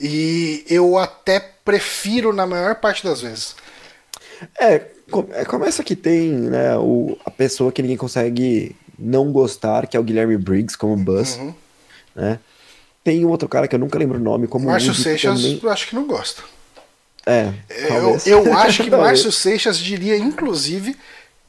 e 0.00 0.64
eu 0.68 0.96
até 0.96 1.38
prefiro 1.64 2.32
na 2.32 2.46
maior 2.46 2.76
parte 2.76 3.04
das 3.04 3.20
vezes. 3.20 3.54
É, 4.58 4.80
é, 5.32 5.44
começa 5.44 5.82
que 5.84 5.96
tem 5.96 6.30
né, 6.30 6.76
o, 6.78 7.18
a 7.26 7.30
pessoa 7.30 7.72
que 7.72 7.82
ninguém 7.82 7.96
consegue 7.96 8.74
não 8.98 9.30
gostar, 9.32 9.86
que 9.86 9.96
é 9.96 10.00
o 10.00 10.02
Guilherme 10.02 10.36
Briggs, 10.38 10.76
como 10.78 10.96
Buzz. 10.96 11.36
Uhum. 11.36 11.54
Né? 12.14 12.38
Tem 13.08 13.24
um 13.24 13.28
outro 13.30 13.48
cara 13.48 13.66
que 13.66 13.74
eu 13.74 13.78
nunca 13.78 13.98
lembro 13.98 14.18
o 14.18 14.22
nome, 14.22 14.46
como 14.46 14.66
Márcio 14.66 14.92
Seixas, 14.94 15.40
também- 15.40 15.60
eu 15.62 15.70
acho 15.70 15.88
que 15.88 15.94
não 15.94 16.06
gosta. 16.06 16.42
É, 17.24 17.52
Eu, 17.70 17.88
talvez. 17.88 18.26
eu 18.26 18.52
acho 18.58 18.84
que. 18.84 18.90
Márcio 18.90 19.32
Seixas 19.32 19.78
diria, 19.78 20.16
inclusive, 20.18 20.94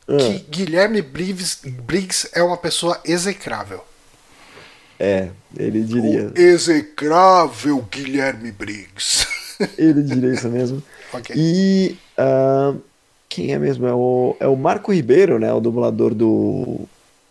Ah. 0.08 0.16
que 0.18 0.40
Guilherme 0.50 1.02
Briggs, 1.02 1.58
Briggs 1.70 2.30
é 2.34 2.42
uma 2.42 2.56
pessoa 2.56 2.98
execrável. 3.04 3.84
É, 4.98 5.30
ele 5.58 5.82
diria. 5.82 6.32
O 6.34 6.40
execrável 6.40 7.86
Guilherme 7.92 8.52
Briggs. 8.52 9.28
Ele 9.78 10.02
diria 10.04 10.34
isso 10.34 10.48
mesmo. 10.50 10.82
Ok. 11.12 11.36
E 11.38 11.98
ah, 12.18 12.74
quem 13.28 13.52
é 13.54 13.60
mesmo? 13.60 13.86
É 13.88 13.94
o, 13.94 14.36
é 14.40 14.48
o 14.48 14.56
Marco 14.56 14.94
Ribeiro, 14.94 15.40
né? 15.40 15.52
O 15.52 15.60
dublador 15.60 16.14
do, 16.14 16.88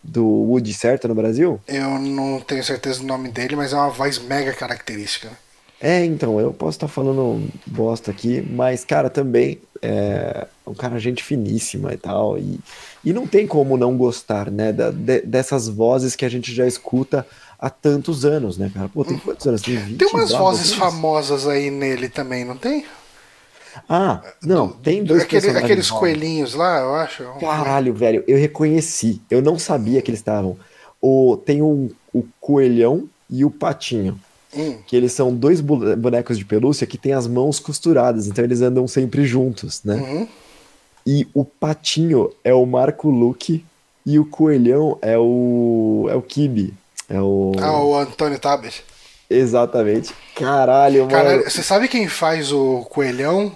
do 0.09 0.25
Woody 0.25 0.73
certo 0.73 1.07
no 1.07 1.15
Brasil? 1.15 1.59
Eu 1.67 1.99
não 1.99 2.39
tenho 2.41 2.63
certeza 2.63 2.99
do 2.99 3.05
nome 3.05 3.29
dele, 3.29 3.55
mas 3.55 3.73
é 3.73 3.75
uma 3.75 3.89
voz 3.89 4.19
mega 4.19 4.53
característica. 4.53 5.29
né? 5.29 5.35
É, 5.81 6.03
então, 6.03 6.37
eu 6.41 6.51
posso 6.51 6.75
estar 6.75 6.89
falando 6.89 7.47
bosta 7.65 8.11
aqui, 8.11 8.41
mas, 8.41 8.83
cara, 8.83 9.09
também 9.09 9.61
é 9.81 10.45
um 10.67 10.73
cara 10.73 10.99
gente 10.99 11.23
finíssima 11.23 11.93
e 11.93 11.97
tal, 11.97 12.37
e, 12.37 12.59
e 13.05 13.13
não 13.13 13.25
tem 13.25 13.47
como 13.47 13.77
não 13.77 13.95
gostar, 13.95 14.51
né, 14.51 14.73
da- 14.73 14.91
de- 14.91 15.21
dessas 15.21 15.69
vozes 15.69 16.17
que 16.17 16.25
a 16.25 16.29
gente 16.29 16.53
já 16.53 16.67
escuta 16.67 17.25
há 17.57 17.69
tantos 17.69 18.25
anos, 18.25 18.57
né, 18.57 18.69
cara? 18.73 18.89
Pô, 18.89 19.05
tem 19.05 19.17
quantos 19.17 19.47
anos? 19.47 19.61
Tem 19.61 19.77
20 19.77 19.97
Tem 19.99 20.07
umas 20.09 20.31
vozes 20.31 20.73
famosas 20.73 21.47
aí 21.47 21.71
nele 21.71 22.09
também, 22.09 22.43
não 22.43 22.57
tem? 22.57 22.83
Ah, 23.87 24.21
não, 24.41 24.69
tem 24.69 25.03
dois 25.03 25.23
Aquele- 25.23 25.41
personagens 25.41 25.63
aqueles 25.65 25.89
novos. 25.89 25.99
coelhinhos 25.99 26.53
lá, 26.53 26.79
eu 26.81 26.95
acho. 26.95 27.23
Caralho, 27.39 27.93
velho, 27.93 28.23
eu 28.27 28.37
reconheci. 28.37 29.21
Eu 29.29 29.41
não 29.41 29.57
sabia 29.59 30.01
que 30.01 30.09
eles 30.11 30.19
estavam. 30.19 30.57
O, 31.01 31.37
tem 31.37 31.61
um, 31.61 31.89
o 32.13 32.23
coelhão 32.41 33.07
e 33.29 33.45
o 33.45 33.51
patinho. 33.51 34.19
Hum. 34.55 34.77
Que 34.87 34.95
eles 34.95 35.11
são 35.13 35.33
dois 35.33 35.61
bonecos 35.61 36.37
de 36.37 36.43
pelúcia 36.43 36.87
que 36.87 36.97
têm 36.97 37.13
as 37.13 37.27
mãos 37.27 37.59
costuradas, 37.59 38.25
então 38.27 38.43
eles 38.43 38.61
andam 38.61 38.87
sempre 38.87 39.23
juntos, 39.25 39.81
né? 39.83 39.95
Uhum. 39.95 40.27
E 41.05 41.27
o 41.33 41.45
patinho 41.45 42.31
é 42.43 42.53
o 42.53 42.65
Marco 42.65 43.09
Luque 43.09 43.63
e 44.05 44.17
o 44.17 44.25
coelhão 44.25 44.97
é 45.01 45.17
o. 45.17 46.07
é 46.09 46.15
o 46.15 46.21
Kibi. 46.21 46.73
É 47.07 47.21
o. 47.21 47.51
Ah, 47.59 47.79
o 47.83 47.95
Antônio 47.95 48.39
Tabet. 48.39 48.83
Exatamente. 49.29 50.13
Caralho, 50.35 51.07
Cara, 51.07 51.37
mano. 51.37 51.43
você 51.43 51.61
sabe 51.61 51.87
quem 51.87 52.07
faz 52.07 52.51
o 52.51 52.85
coelhão 52.89 53.51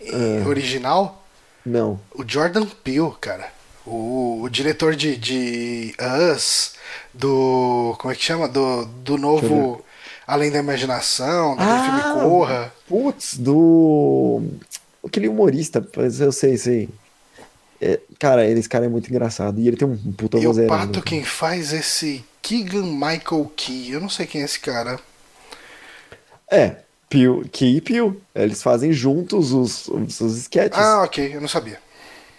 eh, 0.00 0.42
Ah. 0.44 0.48
original? 0.48 1.22
Não. 1.64 2.00
O 2.14 2.24
Jordan 2.26 2.64
Peele, 2.82 3.12
cara. 3.20 3.48
O, 3.84 4.40
o 4.42 4.48
diretor 4.48 4.96
de, 4.96 5.16
de 5.16 5.94
Us, 6.34 6.72
do. 7.12 7.94
Como 7.98 8.12
é 8.12 8.16
que 8.16 8.22
chama? 8.22 8.48
Do, 8.48 8.84
do 8.86 9.16
novo 9.18 9.84
Além 10.26 10.50
da 10.50 10.58
Imaginação, 10.58 11.54
daquele 11.56 11.70
Ah, 11.78 12.02
filme 12.02 12.20
Corra. 12.28 12.72
Putz, 12.88 13.36
do. 13.36 14.42
Aquele 15.06 15.28
humorista, 15.28 15.86
eu 16.20 16.32
sei, 16.32 16.56
sei. 16.56 16.88
É, 17.80 18.00
cara, 18.18 18.44
esse 18.48 18.68
cara 18.68 18.86
é 18.86 18.88
muito 18.88 19.08
engraçado. 19.08 19.60
E 19.60 19.68
ele 19.68 19.76
tem 19.76 19.86
um 19.86 19.96
puta 20.12 20.38
E 20.38 20.46
o 20.48 20.66
pato 20.66 20.98
né? 20.98 21.02
quem 21.04 21.22
faz 21.22 21.72
esse 21.72 22.24
Keegan 22.46 22.84
Michael 22.92 23.50
Key. 23.56 23.90
Eu 23.90 24.00
não 24.00 24.08
sei 24.08 24.24
quem 24.24 24.40
é 24.40 24.44
esse 24.44 24.60
cara. 24.60 25.00
É, 26.48 26.76
Pio, 27.10 27.44
Key 27.50 27.78
e 27.78 27.80
Pio. 27.80 28.20
Eles 28.32 28.62
fazem 28.62 28.92
juntos 28.92 29.52
os, 29.52 29.88
os, 29.88 30.20
os 30.20 30.36
sketches. 30.38 30.78
Ah, 30.78 31.02
ok, 31.02 31.34
eu 31.34 31.40
não 31.40 31.48
sabia. 31.48 31.80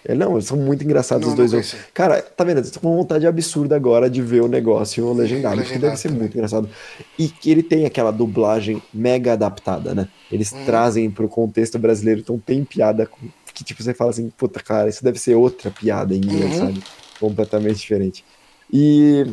É, 0.06 0.14
não, 0.14 0.32
eles 0.32 0.46
são 0.46 0.56
muito 0.56 0.82
engraçados 0.82 1.26
Não, 1.26 1.44
os 1.44 1.50
dois. 1.50 1.72
não. 1.74 1.80
Cara, 1.92 2.22
tá 2.22 2.42
vendo? 2.42 2.60
Eu 2.60 2.70
tô 2.70 2.80
com 2.80 2.88
uma 2.88 2.96
vontade 2.96 3.26
absurda 3.26 3.76
agora 3.76 4.08
de 4.08 4.22
ver 4.22 4.40
o 4.40 4.48
negócio 4.48 5.12
legendado, 5.12 5.56
porque 5.56 5.68
Legendado 5.72 5.90
deve 5.90 6.00
ser 6.00 6.10
muito 6.10 6.34
engraçado. 6.34 6.70
E 7.18 7.28
que 7.28 7.50
ele 7.50 7.62
tem 7.62 7.84
aquela 7.84 8.10
dublagem 8.10 8.80
mega 8.94 9.34
adaptada, 9.34 9.94
né? 9.94 10.08
Eles 10.32 10.52
Uhum. 10.52 10.64
trazem 10.64 11.10
pro 11.10 11.28
contexto 11.28 11.78
brasileiro, 11.78 12.20
então 12.20 12.38
tem 12.38 12.64
piada 12.64 13.04
com- 13.06 13.28
que 13.52 13.62
tipo 13.62 13.82
você 13.82 13.92
fala 13.92 14.10
assim, 14.10 14.30
puta, 14.30 14.60
cara, 14.62 14.88
isso 14.88 15.04
deve 15.04 15.18
ser 15.18 15.34
outra 15.34 15.70
piada 15.70 16.14
em 16.14 16.18
inglês, 16.18 16.54
Uhum. 16.54 16.66
sabe? 16.66 16.82
Completamente 17.20 17.76
diferente. 17.80 18.24
E 18.72 19.26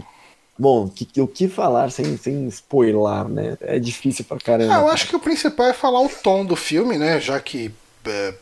bom, 0.58 0.88
que- 0.88 1.22
o 1.22 1.28
que 1.28 1.48
falar 1.48 1.90
sem, 1.92 2.18
sem 2.18 2.48
spoiler, 2.48 3.28
né? 3.28 3.58
É 3.62 3.80
difícil 3.80 4.26
pra 4.26 4.38
caramba. 4.38 4.76
Ah, 4.76 4.80
eu 4.82 4.90
acho 4.90 5.08
que 5.08 5.16
o 5.16 5.20
principal 5.20 5.68
é 5.68 5.74
falar 5.74 6.02
o 6.02 6.10
tom 6.10 6.46
do 6.46 6.56
filme, 6.56 6.98
né? 6.98 7.20
Já 7.20 7.40
que. 7.40 7.72
é, 8.06 8.34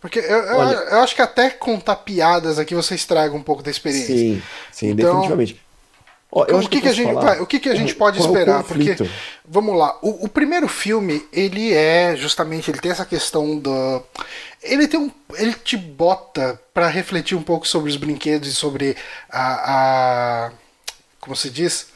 Porque 0.00 0.18
eu, 0.18 0.24
eu, 0.24 0.56
Olha- 0.56 0.74
eu 0.76 1.00
acho 1.00 1.14
que 1.14 1.22
até 1.22 1.50
contar 1.50 1.96
piadas 1.96 2.58
aqui 2.58 2.74
você 2.74 2.94
estraga 2.94 3.34
um 3.34 3.42
pouco 3.42 3.62
da 3.62 3.70
experiência. 3.70 4.14
Sim, 4.16 4.42
sim, 4.70 4.88
Então, 4.90 5.06
definitivamente. 5.10 5.60
Ó, 6.36 6.44
eu 6.48 6.58
o 6.58 6.68
que, 6.68 6.80
que 6.80 6.92
gente, 6.92 7.12
vai, 7.14 7.40
o 7.40 7.46
que, 7.46 7.60
que 7.60 7.68
a 7.68 7.76
gente 7.76 7.94
pode 7.96 8.18
qual 8.18 8.28
esperar? 8.28 8.64
Porque, 8.64 8.96
vamos 9.48 9.78
lá, 9.78 9.96
o, 10.02 10.24
o 10.24 10.28
primeiro 10.28 10.66
filme, 10.66 11.24
ele 11.32 11.72
é 11.72 12.16
justamente, 12.16 12.68
ele 12.72 12.80
tem 12.80 12.90
essa 12.90 13.06
questão 13.06 13.56
do. 13.56 14.02
Ele 14.60 14.88
tem 14.88 14.98
um. 14.98 15.10
Ele 15.34 15.52
te 15.54 15.76
bota 15.76 16.60
pra 16.74 16.88
refletir 16.88 17.36
um 17.36 17.42
pouco 17.42 17.68
sobre 17.68 17.88
os 17.88 17.96
brinquedos 17.96 18.48
e 18.48 18.54
sobre 18.54 18.96
a. 19.30 20.46
a 20.48 20.52
como 21.24 21.34
se 21.34 21.48
diz? 21.48 21.86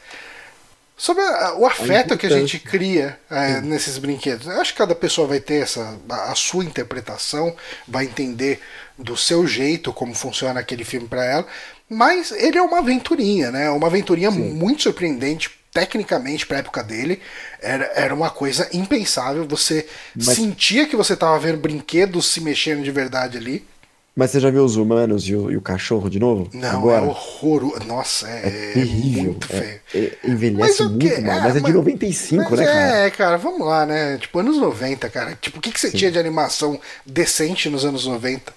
Sobre 0.97 1.23
a- 1.23 1.53
o 1.55 1.65
afeto 1.65 2.17
que 2.17 2.25
a 2.25 2.29
gente 2.29 2.59
cria 2.59 3.17
é, 3.29 3.61
nesses 3.61 3.97
brinquedos. 3.97 4.47
Eu 4.47 4.59
acho 4.59 4.73
que 4.73 4.77
cada 4.79 4.93
pessoa 4.95 5.27
vai 5.27 5.39
ter 5.39 5.61
essa, 5.63 5.97
a, 6.09 6.31
a 6.31 6.35
sua 6.35 6.65
interpretação, 6.65 7.55
vai 7.87 8.03
entender 8.05 8.59
do 8.97 9.15
seu 9.15 9.47
jeito 9.47 9.93
como 9.93 10.13
funciona 10.13 10.59
aquele 10.59 10.83
filme 10.83 11.07
pra 11.07 11.23
ela. 11.23 11.47
Mas 11.87 12.31
ele 12.31 12.57
é 12.57 12.61
uma 12.61 12.79
aventurinha, 12.79 13.49
né? 13.49 13.69
Uma 13.69 13.87
aventurinha 13.87 14.29
muito 14.29 14.83
surpreendente, 14.83 15.49
tecnicamente, 15.71 16.45
pra 16.45 16.57
época 16.57 16.83
dele. 16.83 17.21
Era, 17.61 17.85
era 17.95 18.13
uma 18.13 18.29
coisa 18.29 18.67
impensável. 18.73 19.47
Você 19.47 19.87
Mas- 20.15 20.35
sentia 20.35 20.85
que 20.85 20.95
você 20.97 21.15
tava 21.15 21.39
vendo 21.39 21.59
brinquedos 21.59 22.25
se 22.27 22.41
mexendo 22.41 22.83
de 22.83 22.91
verdade 22.91 23.37
ali. 23.37 23.65
Mas 24.19 24.31
você 24.31 24.39
já 24.41 24.49
viu 24.49 24.65
os 24.65 24.75
humanos 24.75 25.23
e 25.29 25.33
o, 25.33 25.49
e 25.49 25.55
o 25.55 25.61
cachorro 25.61 26.09
de 26.09 26.19
novo? 26.19 26.49
Não, 26.53 26.69
Agora? 26.79 27.05
é 27.05 27.07
horroroso. 27.07 27.85
Nossa, 27.87 28.27
é, 28.27 28.73
terrível. 28.73 29.23
muito 29.31 29.47
é- 29.53 29.79
feio. 29.93 30.11
é- 30.23 30.29
envelhece 30.29 30.83
o 30.83 30.97
quê? 30.97 31.07
muito 31.11 31.21
mal, 31.25 31.37
É, 31.37 31.41
mas 31.41 31.55
é 31.55 31.59
de 31.61 31.71
95, 31.71 32.47
mas 32.51 32.59
né, 32.59 32.65
cara? 32.65 32.79
É, 32.97 33.09
cara, 33.11 33.37
vamos 33.37 33.65
lá, 33.65 33.85
né? 33.85 34.17
Tipo, 34.17 34.39
anos 34.39 34.57
90, 34.57 35.09
cara. 35.09 35.37
Tipo, 35.39 35.59
o 35.59 35.61
que, 35.61 35.71
que 35.71 35.79
você 35.79 35.89
tinha 35.89 36.11
de 36.11 36.19
animação 36.19 36.77
decente 37.05 37.69
nos 37.69 37.85
anos 37.85 38.05
90? 38.05 38.51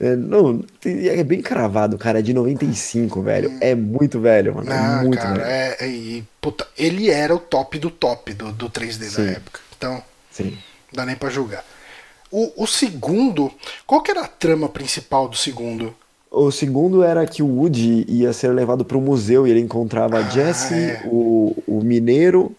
É, 0.00 0.16
não, 0.16 0.64
é 0.82 1.22
bem 1.22 1.42
cravado, 1.42 1.98
cara. 1.98 2.20
É 2.20 2.22
de 2.22 2.32
95, 2.32 3.20
velho. 3.20 3.52
É 3.60 3.74
muito 3.74 4.18
velho, 4.18 4.54
mano. 4.54 4.72
é 4.72 4.74
Não, 4.80 5.02
muito 5.02 5.18
cara, 5.18 5.34
velho. 5.34 5.46
é, 5.50 5.76
é- 5.80 5.88
e, 5.88 6.24
puta, 6.40 6.66
ele 6.78 7.10
era 7.10 7.34
o 7.34 7.38
top 7.38 7.78
do 7.78 7.90
top 7.90 8.32
do, 8.32 8.50
do 8.50 8.70
3D 8.70 9.10
Sim. 9.10 9.24
da 9.26 9.30
época. 9.32 9.60
Então, 9.76 10.02
Sim. 10.30 10.52
não 10.90 10.94
dá 10.94 11.04
nem 11.04 11.16
pra 11.16 11.28
julgar. 11.28 11.62
O, 12.30 12.64
o 12.64 12.66
segundo, 12.66 13.50
qual 13.86 14.02
que 14.02 14.10
era 14.10 14.22
a 14.22 14.28
trama 14.28 14.68
principal 14.68 15.28
do 15.28 15.36
segundo? 15.36 15.94
O 16.30 16.50
segundo 16.50 17.02
era 17.02 17.24
que 17.26 17.42
o 17.42 17.46
Woody 17.46 18.04
ia 18.08 18.32
ser 18.32 18.48
levado 18.48 18.84
para 18.84 18.98
o 18.98 19.00
museu 19.00 19.46
e 19.46 19.50
ele 19.50 19.60
encontrava 19.60 20.18
a 20.18 20.22
Jesse, 20.28 20.74
é. 20.74 21.02
o, 21.06 21.56
o 21.66 21.80
mineiro, 21.82 22.54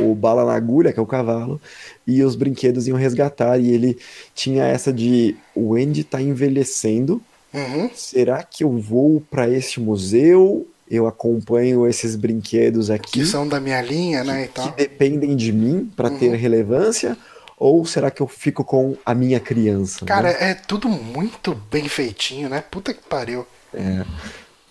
o 0.00 0.14
bala 0.14 0.44
na 0.44 0.54
agulha, 0.54 0.92
que 0.92 1.00
é 1.00 1.02
o 1.02 1.06
cavalo, 1.06 1.60
e 2.06 2.22
os 2.22 2.36
brinquedos 2.36 2.86
iam 2.86 2.96
resgatar. 2.96 3.58
E 3.58 3.70
ele 3.70 3.98
tinha 4.34 4.64
essa 4.64 4.92
de: 4.92 5.36
o 5.54 5.74
Andy 5.74 6.04
tá 6.04 6.22
envelhecendo, 6.22 7.20
Uhum. 7.52 7.90
será 7.94 8.42
que 8.42 8.62
eu 8.62 8.70
vou 8.78 9.22
para 9.30 9.48
este 9.48 9.80
museu? 9.80 10.66
Eu 10.90 11.06
acompanho 11.06 11.86
esses 11.86 12.16
brinquedos 12.16 12.90
aqui 12.90 13.20
Que 13.20 13.26
são 13.26 13.46
da 13.46 13.60
minha 13.60 13.80
linha, 13.82 14.24
né? 14.24 14.44
E 14.44 14.48
que 14.48 14.54
tal. 14.54 14.70
dependem 14.72 15.36
de 15.36 15.52
mim 15.52 15.90
para 15.94 16.08
ter 16.08 16.34
relevância? 16.34 17.14
Ou 17.58 17.84
será 17.84 18.10
que 18.10 18.20
eu 18.20 18.28
fico 18.28 18.64
com 18.64 18.96
a 19.04 19.14
minha 19.14 19.40
criança? 19.40 20.04
Cara, 20.06 20.28
né? 20.28 20.50
é 20.50 20.54
tudo 20.54 20.88
muito 20.88 21.54
bem 21.70 21.88
feitinho, 21.88 22.48
né? 22.48 22.60
Puta 22.60 22.94
que 22.94 23.02
pariu. 23.02 23.46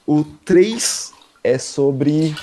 O 0.05 0.23
3 0.23 1.11
é 1.43 1.57
sobre. 1.57 2.35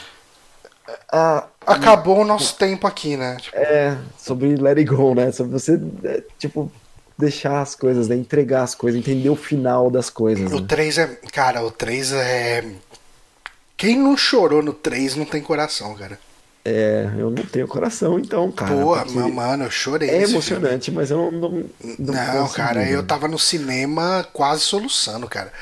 A, 1.11 1.47
Acabou 1.67 2.21
o 2.21 2.25
nosso 2.25 2.57
tempo 2.57 2.87
aqui, 2.87 3.17
né? 3.17 3.39
Tipo, 3.41 3.57
é, 3.57 3.97
sobre 4.19 4.57
let 4.57 4.77
it 4.77 4.85
go, 4.85 5.15
né? 5.15 5.33
Sobre 5.33 5.53
você, 5.53 5.81
é, 6.05 6.23
tipo, 6.39 6.71
deixar 7.17 7.63
as 7.63 7.75
coisas, 7.75 8.09
né? 8.09 8.17
Entregar 8.17 8.63
as 8.63 8.75
coisas, 8.75 8.99
entender 8.99 9.31
o 9.31 9.37
final 9.37 9.91
das 9.91 10.11
coisas. 10.11 10.53
O 10.53 10.61
Né? 10.61 10.67
3 10.69 10.99
é. 10.99 11.07
Cara, 11.33 11.65
o 11.65 11.71
3 11.71 12.13
é. 12.13 12.65
Quem 13.77 13.99
não 13.99 14.17
chorou 14.17 14.63
no 14.63 14.75
3 14.75 15.17
não 15.17 15.25
tem 15.25 15.41
coração, 15.41 15.95
cara. 15.95 16.19
É, 16.65 17.07
eu 17.19 17.31
não 17.31 17.45
tenho 17.45 17.69
coração, 17.69 18.19
então, 18.19 18.51
cara. 18.51 18.75
Porra, 18.75 19.05
mas, 19.11 19.35
mano, 19.35 19.65
eu 19.65 19.71
chorei. 19.71 20.09
é 20.09 20.23
emocionante, 20.23 20.91
mas 20.91 21.11
eu 21.11 21.31
não. 21.31 21.41
Não, 21.41 21.51
filme. 21.51 21.97
não 21.99 22.15
Não, 22.15 22.49
cara, 22.49 22.89
eu 22.89 23.03
tava 23.07 23.29
no 23.29 23.39
cinema 23.39 24.27
quase 24.33 24.63
soluçando, 24.63 25.29
cara. 25.29 25.53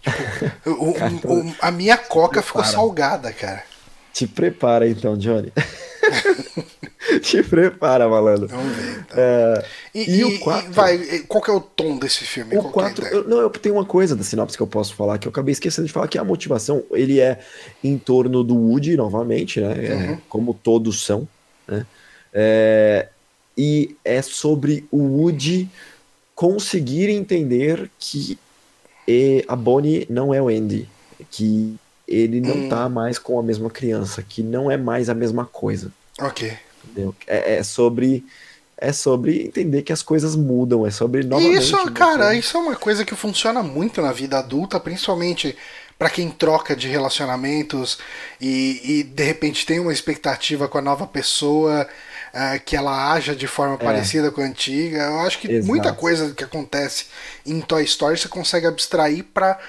Tipo, 0.00 0.70
o- 0.90 0.94
Cara, 0.94 1.12
o- 1.24 1.54
a 1.60 1.70
minha 1.72 1.96
coca 1.96 2.40
ficou 2.42 2.62
salgada, 2.64 3.32
cara. 3.32 3.64
Te 4.12 4.26
prepara 4.26 4.86
então, 4.88 5.16
Johnny. 5.16 5.52
Te 7.22 7.42
prepara, 7.42 8.08
malandro. 8.08 8.46
Ver. 8.46 9.04
Então. 9.04 9.18
É, 9.18 9.64
E, 9.94 10.18
e 10.18 10.24
o 10.24 10.28
e- 10.30 10.38
quatro? 10.38 10.70
e 10.70 10.72
vai, 10.72 11.18
qual 11.28 11.42
que 11.42 11.50
é 11.50 11.54
o 11.54 11.60
tom 11.60 11.98
desse 11.98 12.24
filme? 12.24 12.56
O 12.56 12.62
Qual 12.62 12.72
que 12.72 12.78
é 12.78 12.82
a 12.82 12.86
4, 12.86 13.04
ideia? 13.06 13.14
eu, 13.22 13.28
não, 13.28 13.38
eu 13.40 13.50
tenho 13.50 13.74
uma 13.74 13.84
coisa 13.84 14.14
da 14.14 14.22
sinopse 14.22 14.56
que 14.56 14.62
eu 14.62 14.66
posso 14.66 14.94
falar 14.94 15.18
que 15.18 15.26
eu 15.26 15.30
acabei 15.30 15.52
esquecendo 15.52 15.86
de 15.86 15.92
falar, 15.92 16.08
que 16.08 16.18
a 16.18 16.24
motivação, 16.24 16.82
ele 16.92 17.20
é 17.20 17.40
em 17.82 17.98
torno 17.98 18.44
do 18.44 18.54
Woody, 18.56 18.96
novamente, 18.96 19.60
né? 19.60 19.72
é, 19.86 19.92
Uhum. 19.94 20.18
como 20.28 20.54
todos 20.54 21.04
são, 21.04 21.26
né? 21.68 21.86
É, 22.32 23.08
e 23.56 23.96
é 24.04 24.22
sobre 24.22 24.86
o 24.90 24.98
Woody 24.98 25.68
conseguir 26.34 27.10
entender 27.10 27.90
que 27.98 28.38
a 29.48 29.56
Bonnie 29.56 30.06
não 30.08 30.32
é 30.32 30.40
o 30.40 30.48
Andy, 30.48 30.88
que 31.30 31.76
ele 32.08 32.40
não 32.40 32.56
Hum. 32.56 32.68
tá 32.68 32.88
mais 32.88 33.18
com 33.18 33.38
a 33.38 33.42
mesma 33.42 33.70
criança, 33.70 34.22
que 34.22 34.42
não 34.42 34.70
é 34.70 34.76
mais 34.76 35.08
a 35.10 35.14
mesma 35.14 35.44
coisa. 35.44 35.92
Ok. 36.20 36.52
Entendeu? 36.84 37.14
É, 37.26 37.56
é 37.56 37.62
sobre 37.62 38.24
é 38.82 38.92
sobre 38.92 39.46
entender 39.46 39.82
que 39.82 39.92
as 39.92 40.02
coisas 40.02 40.34
mudam, 40.34 40.84
é 40.84 40.90
sobre 40.90 41.20
E 41.20 41.24
novamente 41.24 41.62
isso, 41.62 41.92
cara, 41.92 42.34
isso 42.34 42.56
é 42.56 42.60
uma 42.60 42.74
coisa 42.74 43.04
que 43.04 43.14
funciona 43.14 43.62
muito 43.62 44.02
na 44.02 44.10
vida 44.10 44.38
adulta, 44.38 44.80
principalmente 44.80 45.56
pra 45.96 46.10
quem 46.10 46.28
troca 46.28 46.74
de 46.74 46.88
relacionamentos 46.88 47.96
e, 48.40 48.80
e, 48.82 49.02
de 49.04 49.22
repente 49.22 49.64
tem 49.64 49.78
uma 49.78 49.92
expectativa 49.92 50.66
com 50.66 50.78
a 50.78 50.82
nova 50.82 51.06
pessoa, 51.06 51.86
ah, 52.34 52.58
que 52.58 52.74
ela 52.74 53.12
haja 53.12 53.36
de 53.36 53.46
forma 53.46 53.78
parecida 53.78 54.32
com 54.32 54.40
a 54.40 54.44
antiga. 54.44 54.98
Eu 54.98 55.20
acho 55.20 55.38
que 55.38 55.46
Exato. 55.46 55.68
muita 55.68 55.92
coisa 55.92 56.34
que 56.34 56.42
acontece 56.42 57.06
em 57.46 57.60
Toy 57.60 57.84
Story 57.84 58.18
você 58.18 58.26
consegue 58.26 58.66
abstrair 58.66 59.22
pra 59.32 59.60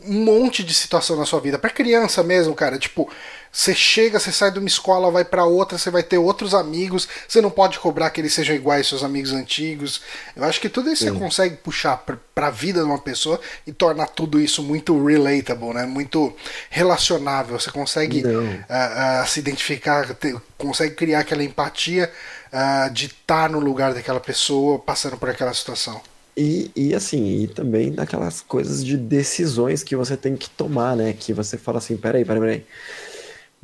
um 0.00 0.24
monte 0.24 0.64
de 0.64 0.72
situação 0.72 1.16
na 1.16 1.26
sua 1.26 1.40
vida. 1.40 1.58
Para 1.58 1.68
criança 1.68 2.22
mesmo, 2.22 2.54
cara, 2.54 2.78
tipo, 2.78 3.10
você 3.54 3.72
chega, 3.72 4.18
você 4.18 4.32
sai 4.32 4.50
de 4.50 4.58
uma 4.58 4.66
escola, 4.66 5.12
vai 5.12 5.24
para 5.24 5.44
outra, 5.44 5.78
você 5.78 5.88
vai 5.88 6.02
ter 6.02 6.18
outros 6.18 6.54
amigos, 6.54 7.08
você 7.28 7.40
não 7.40 7.50
pode 7.50 7.78
cobrar 7.78 8.10
que 8.10 8.20
eles 8.20 8.34
sejam 8.34 8.56
iguais 8.56 8.80
aos 8.80 8.88
seus 8.88 9.04
amigos 9.04 9.32
antigos. 9.32 10.02
Eu 10.34 10.42
acho 10.42 10.60
que 10.60 10.68
tudo 10.68 10.90
isso 10.90 11.04
Sim. 11.04 11.12
você 11.12 11.18
consegue 11.20 11.56
puxar 11.58 11.98
pra, 11.98 12.18
pra 12.34 12.50
vida 12.50 12.80
de 12.80 12.86
uma 12.86 12.98
pessoa 12.98 13.40
e 13.64 13.72
tornar 13.72 14.08
tudo 14.08 14.40
isso 14.40 14.60
muito 14.60 15.06
relatable, 15.06 15.72
né? 15.72 15.86
Muito 15.86 16.34
relacionável. 16.68 17.56
Você 17.56 17.70
consegue 17.70 18.24
uh, 18.26 18.28
uh, 18.28 19.28
se 19.28 19.38
identificar, 19.38 20.12
ter, 20.14 20.34
consegue 20.58 20.96
criar 20.96 21.20
aquela 21.20 21.44
empatia 21.44 22.10
uh, 22.52 22.92
de 22.92 23.06
estar 23.06 23.48
no 23.48 23.60
lugar 23.60 23.94
daquela 23.94 24.18
pessoa 24.18 24.80
passando 24.80 25.16
por 25.16 25.30
aquela 25.30 25.54
situação. 25.54 26.00
E, 26.36 26.72
e 26.74 26.92
assim, 26.92 27.44
e 27.44 27.46
também 27.46 27.92
daquelas 27.92 28.40
coisas 28.40 28.84
de 28.84 28.96
decisões 28.96 29.84
que 29.84 29.94
você 29.94 30.16
tem 30.16 30.34
que 30.34 30.50
tomar, 30.50 30.96
né? 30.96 31.12
Que 31.16 31.32
você 31.32 31.56
fala 31.56 31.78
assim, 31.78 31.96
peraí, 31.96 32.24
peraí, 32.24 32.40
peraí 32.40 32.66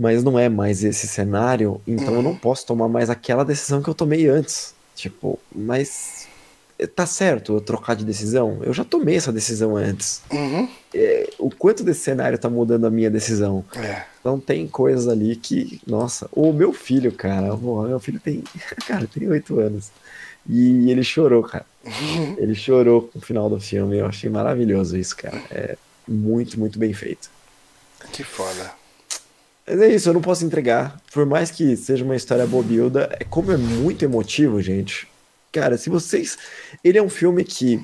mas 0.01 0.25
não 0.25 0.39
é 0.39 0.49
mais 0.49 0.83
esse 0.83 1.07
cenário, 1.07 1.79
então 1.87 2.09
uhum. 2.09 2.15
eu 2.15 2.23
não 2.23 2.31
uhum. 2.31 2.39
posso 2.39 2.65
tomar 2.65 2.89
mais 2.89 3.11
aquela 3.11 3.45
decisão 3.45 3.83
que 3.83 3.91
eu 3.91 3.95
tomei 3.95 4.27
antes. 4.27 4.75
Tipo, 4.97 5.39
mas 5.55 6.27
eh, 6.79 6.87
tá 6.87 7.05
certo 7.05 7.53
eu 7.53 7.61
trocar 7.61 7.95
de 7.95 8.03
decisão? 8.03 8.61
Eu 8.63 8.73
já 8.73 8.83
tomei 8.83 9.17
essa 9.17 9.31
decisão 9.31 9.77
antes. 9.77 10.23
Uhum. 10.33 10.67
É, 10.95 11.29
o 11.39 11.51
quanto 11.51 11.85
desse 11.85 12.01
cenário 12.01 12.39
tá 12.39 12.49
mudando 12.49 12.87
a 12.87 12.91
minha 12.91 13.11
decisão? 13.11 13.63
É. 13.77 14.05
Então 14.19 14.41
tem 14.41 14.67
coisas 14.67 15.07
ali 15.07 15.37
que, 15.37 15.79
nossa, 15.87 16.31
o 16.33 16.51
meu 16.51 16.73
filho, 16.73 17.13
cara, 17.13 17.55
o 17.55 17.83
meu 17.87 18.01
filho 18.01 18.19
tem, 18.19 18.43
cara, 18.89 19.07
tem 19.07 19.29
oito 19.29 19.61
anos. 19.61 19.91
E 20.49 20.91
ele 20.91 21.05
chorou, 21.05 21.43
cara. 21.43 21.67
Uhum. 21.85 22.37
Ele 22.39 22.55
chorou 22.55 23.11
no 23.15 23.21
final 23.21 23.51
do 23.51 23.61
filme. 23.61 23.99
Eu 23.99 24.07
achei 24.07 24.31
maravilhoso 24.31 24.97
isso, 24.97 25.15
cara. 25.15 25.43
É 25.51 25.77
muito, 26.09 26.59
muito 26.59 26.79
bem 26.79 26.95
feito. 26.95 27.31
Que 28.11 28.25
foda. 28.25 28.80
Mas 29.71 29.81
é 29.83 29.95
isso, 29.95 30.09
eu 30.09 30.15
não 30.15 30.21
posso 30.21 30.45
entregar. 30.45 31.01
Por 31.13 31.25
mais 31.25 31.49
que 31.49 31.77
seja 31.77 32.05
uma 32.05 32.17
história 32.17 32.45
bobilda, 32.45 33.09
é 33.21 33.23
como 33.23 33.53
é 33.53 33.57
muito 33.57 34.05
emotivo, 34.05 34.61
gente. 34.61 35.07
Cara, 35.53 35.79
se 35.79 35.89
vocês. 35.89 36.37
Ele 36.83 36.99
é 36.99 37.03
um 37.03 37.09
filme 37.09 37.45
que. 37.45 37.81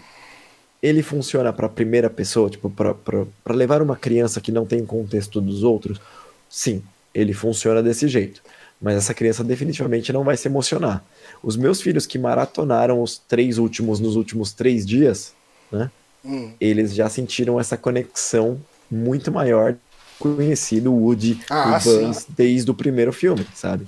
Ele 0.82 1.00
funciona 1.00 1.52
para 1.52 1.68
primeira 1.68 2.10
pessoa, 2.10 2.50
tipo, 2.50 2.68
para 2.68 3.54
levar 3.54 3.80
uma 3.80 3.96
criança 3.96 4.40
que 4.40 4.50
não 4.50 4.66
tem 4.66 4.84
contexto 4.84 5.40
dos 5.40 5.62
outros. 5.62 6.00
Sim, 6.48 6.82
ele 7.14 7.32
funciona 7.32 7.82
desse 7.82 8.08
jeito. 8.08 8.42
Mas 8.80 8.96
essa 8.96 9.14
criança 9.14 9.44
definitivamente 9.44 10.12
não 10.12 10.24
vai 10.24 10.36
se 10.36 10.48
emocionar. 10.48 11.04
Os 11.42 11.56
meus 11.56 11.80
filhos 11.80 12.04
que 12.04 12.18
maratonaram 12.18 13.00
os 13.00 13.16
três 13.16 13.58
últimos 13.58 14.00
nos 14.00 14.16
últimos 14.16 14.52
três 14.52 14.84
dias, 14.84 15.32
né? 15.70 15.90
Hum. 16.24 16.52
Eles 16.60 16.94
já 16.94 17.08
sentiram 17.08 17.58
essa 17.58 17.76
conexão 17.76 18.60
muito 18.90 19.30
maior 19.32 19.76
conhecido 20.18 20.92
o 20.92 21.04
Woody 21.04 21.40
ah, 21.50 21.78
Buzz 21.78 22.26
desde 22.28 22.70
o 22.70 22.74
primeiro 22.74 23.12
filme, 23.12 23.46
sabe? 23.54 23.86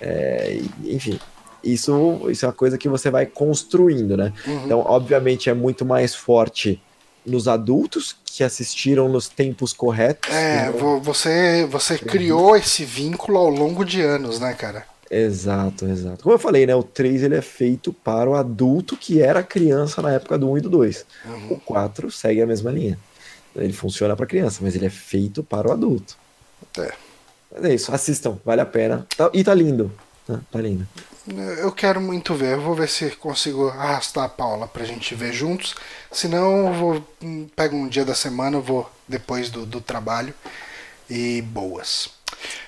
É, 0.00 0.60
enfim, 0.84 1.18
isso, 1.62 2.20
isso 2.28 2.44
é 2.44 2.48
uma 2.48 2.54
coisa 2.54 2.78
que 2.78 2.88
você 2.88 3.10
vai 3.10 3.26
construindo, 3.26 4.16
né? 4.16 4.32
Uhum. 4.46 4.64
Então, 4.64 4.80
obviamente, 4.80 5.50
é 5.50 5.54
muito 5.54 5.84
mais 5.84 6.14
forte 6.14 6.80
nos 7.24 7.48
adultos 7.48 8.16
que 8.24 8.44
assistiram 8.44 9.08
nos 9.08 9.28
tempos 9.28 9.72
corretos. 9.72 10.32
É, 10.32 10.70
você, 11.02 11.66
você 11.66 11.98
criou 11.98 12.56
esse 12.56 12.84
vínculo 12.84 13.38
ao 13.38 13.48
longo 13.48 13.84
de 13.84 14.00
anos, 14.00 14.38
né, 14.38 14.54
cara? 14.54 14.84
Exato, 15.10 15.86
exato. 15.86 16.22
Como 16.22 16.34
eu 16.34 16.38
falei, 16.38 16.66
né, 16.66 16.74
o 16.74 16.82
3 16.82 17.22
ele 17.22 17.36
é 17.36 17.42
feito 17.42 17.92
para 17.92 18.28
o 18.28 18.34
adulto 18.34 18.96
que 18.96 19.22
era 19.22 19.42
criança 19.42 20.02
na 20.02 20.12
época 20.12 20.36
do 20.36 20.50
1 20.50 20.58
e 20.58 20.60
do 20.60 20.68
2. 20.68 21.06
Uhum. 21.24 21.52
O 21.52 21.60
4 21.60 22.10
segue 22.10 22.42
a 22.42 22.46
mesma 22.46 22.70
linha. 22.70 22.98
Ele 23.56 23.72
funciona 23.72 24.14
para 24.14 24.26
criança, 24.26 24.60
mas 24.62 24.74
ele 24.74 24.86
é 24.86 24.90
feito 24.90 25.42
para 25.42 25.68
o 25.68 25.72
adulto. 25.72 26.16
É. 26.78 26.92
Mas 27.52 27.64
é 27.64 27.74
isso, 27.74 27.94
assistam, 27.94 28.38
vale 28.44 28.60
a 28.60 28.66
pena. 28.66 29.06
Tá, 29.16 29.30
e 29.32 29.42
tá 29.42 29.54
lindo. 29.54 29.90
Tá, 30.26 30.40
tá 30.50 30.60
lindo. 30.60 30.86
Eu 31.58 31.72
quero 31.72 32.00
muito 32.00 32.34
ver. 32.34 32.54
Eu 32.54 32.60
vou 32.60 32.74
ver 32.74 32.88
se 32.88 33.10
consigo 33.10 33.68
arrastar 33.68 34.24
a 34.24 34.28
Paula 34.28 34.68
pra 34.68 34.84
gente 34.84 35.14
ver 35.14 35.32
juntos. 35.32 35.74
Senão 36.10 36.68
eu 36.68 36.74
vou. 36.74 37.08
Hum, 37.22 37.48
pego 37.54 37.76
um 37.76 37.88
dia 37.88 38.04
da 38.04 38.14
semana, 38.14 38.60
vou 38.60 38.90
depois 39.08 39.50
do, 39.50 39.64
do 39.66 39.80
trabalho. 39.80 40.34
E 41.08 41.42
boas. 41.42 42.10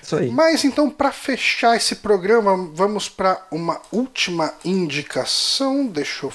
Isso 0.01 0.15
aí. 0.15 0.29
Mas 0.29 0.63
então, 0.63 0.89
para 0.89 1.11
fechar 1.11 1.75
esse 1.75 1.97
programa, 1.97 2.69
vamos 2.73 3.09
para 3.09 3.45
uma 3.51 3.81
última 3.91 4.53
indicação. 4.63 5.85
Deixa 5.85 6.25
eu 6.25 6.33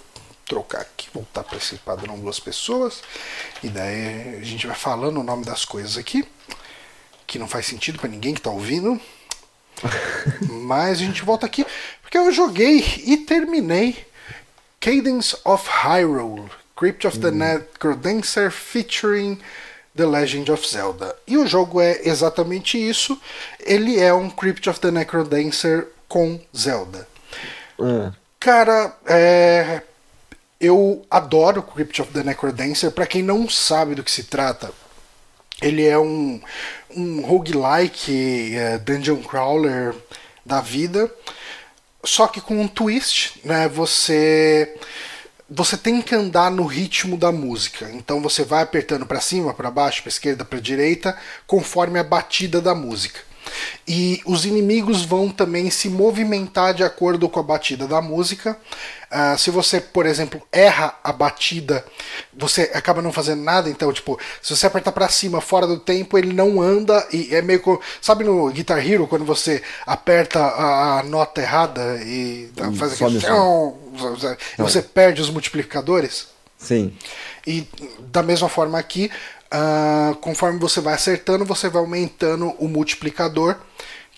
trocar 0.55 0.83
aqui, 0.83 1.09
voltar 1.13 1.43
para 1.43 1.59
esse 1.59 1.75
padrão 1.79 2.17
duas 2.17 2.39
pessoas. 2.39 3.03
E 3.61 3.69
daí 3.69 4.39
a 4.39 4.45
gente 4.45 4.69
vai 4.69 4.77
falando 4.77 5.19
o 5.19 5.25
nome 5.25 5.45
das 5.45 5.65
coisas 5.65 5.99
aqui, 5.99 6.25
que 7.27 7.41
não 7.41 7.49
faz 7.49 7.67
sentido 7.67 7.99
para 7.99 8.09
ninguém 8.09 8.33
que 8.33 8.39
está 8.39 8.51
ouvindo. 8.51 9.01
Mas 10.49 10.99
a 10.99 11.05
gente 11.05 11.25
volta 11.25 11.45
aqui, 11.45 11.67
porque 12.01 12.17
eu 12.17 12.31
joguei 12.31 12.85
e 13.05 13.17
terminei 13.17 14.07
Cadence 14.79 15.37
of 15.45 15.69
Hyrule, 15.69 16.49
Crypt 16.77 17.05
of 17.05 17.19
the 17.19 17.29
hum. 17.29 17.33
Necrodancer 17.33 18.53
featuring 18.53 19.41
The 19.97 20.07
Legend 20.07 20.53
of 20.53 20.69
Zelda. 20.69 21.17
E 21.27 21.37
o 21.37 21.49
jogo 21.49 21.81
é 21.81 22.01
exatamente 22.05 22.79
isso. 22.79 23.21
Ele 23.59 23.99
é 23.99 24.15
um 24.15 24.31
Crypt 24.31 24.71
of 24.71 24.79
the 24.79 24.93
Necrodancer 24.93 25.89
com 26.07 26.41
Zelda. 26.57 27.09
Hum. 27.77 28.13
Cara, 28.39 28.97
é, 29.07 29.83
eu 30.65 31.05
adoro 31.11 31.63
Crypt 31.63 32.01
of 32.01 32.13
the 32.13 32.23
Necrodancer. 32.23 32.91
Para 32.91 33.07
quem 33.07 33.23
não 33.23 33.49
sabe 33.49 33.95
do 33.95 34.03
que 34.03 34.11
se 34.11 34.25
trata, 34.25 34.73
ele 35.61 35.87
é 35.87 35.99
um, 35.99 36.41
um 36.97 37.21
roguelike, 37.21 38.55
uh, 38.57 38.79
dungeon 38.81 39.23
crawler 39.23 39.95
da 40.45 40.61
vida, 40.61 41.13
só 42.05 42.27
que 42.27 42.41
com 42.41 42.61
um 42.61 42.69
twist, 42.69 43.41
né? 43.45 43.69
Você 43.69 44.75
você 45.49 45.77
tem 45.77 46.01
que 46.01 46.15
andar 46.15 46.51
no 46.51 46.65
ritmo 46.65 47.17
da 47.17 47.31
música. 47.31 47.91
Então 47.93 48.21
você 48.21 48.43
vai 48.45 48.63
apertando 48.63 49.07
para 49.07 49.21
cima, 49.21 49.53
para 49.53 49.71
baixo, 49.71 50.03
para 50.03 50.09
esquerda, 50.09 50.45
para 50.45 50.59
direita, 50.59 51.17
conforme 51.47 51.99
a 51.99 52.05
batida 52.05 52.61
da 52.61 52.75
música. 52.75 53.21
E 53.87 54.21
os 54.25 54.45
inimigos 54.45 55.05
vão 55.05 55.29
também 55.29 55.71
se 55.71 55.89
movimentar 55.89 56.75
de 56.75 56.83
acordo 56.83 57.29
com 57.29 57.41
a 57.41 57.43
batida 57.43 57.87
da 57.87 58.01
música. 58.01 58.57
Uh, 59.11 59.39
se 59.39 59.51
você, 59.51 59.81
por 59.81 60.07
exemplo, 60.07 60.43
erra 60.51 60.99
a 61.05 61.13
batida, 61.13 61.85
você 62.37 62.71
acaba 62.75 63.01
não 63.01 63.13
fazendo 63.13 63.43
nada. 63.43 63.71
Então, 63.71 63.93
tipo, 63.93 64.19
se 64.43 64.57
você 64.57 64.67
apertar 64.67 64.93
para 64.93 65.09
cima 65.09 65.41
fora 65.41 65.67
do 65.67 65.79
tempo, 65.79 66.19
ele 66.19 66.33
não 66.33 66.61
anda 66.61 67.07
e 67.13 67.35
é 67.35 67.41
meio 67.41 67.61
que. 67.61 67.79
Sabe 68.01 68.25
no 68.25 68.51
Guitar 68.51 68.85
Hero, 68.85 69.07
quando 69.07 69.25
você 69.25 69.63
aperta 69.87 70.41
a, 70.41 70.99
a 70.99 71.03
nota 71.05 71.41
errada 71.41 72.01
e 72.03 72.51
hum, 72.61 72.75
faz 72.75 72.95
aquele. 72.95 73.19
E 74.59 74.63
você 74.63 74.83
perde 74.83 75.23
os 75.23 75.31
multiplicadores? 75.31 76.27
Sim. 76.59 76.97
E 77.47 77.69
da 78.01 78.23
mesma 78.23 78.49
forma 78.49 78.79
aqui, 78.79 79.11
uh, 79.55 80.15
conforme 80.17 80.59
você 80.59 80.81
vai 80.81 80.95
acertando, 80.95 81.45
você 81.45 81.69
vai 81.69 81.81
aumentando 81.81 82.51
o 82.59 82.69
multiplicador 82.69 83.57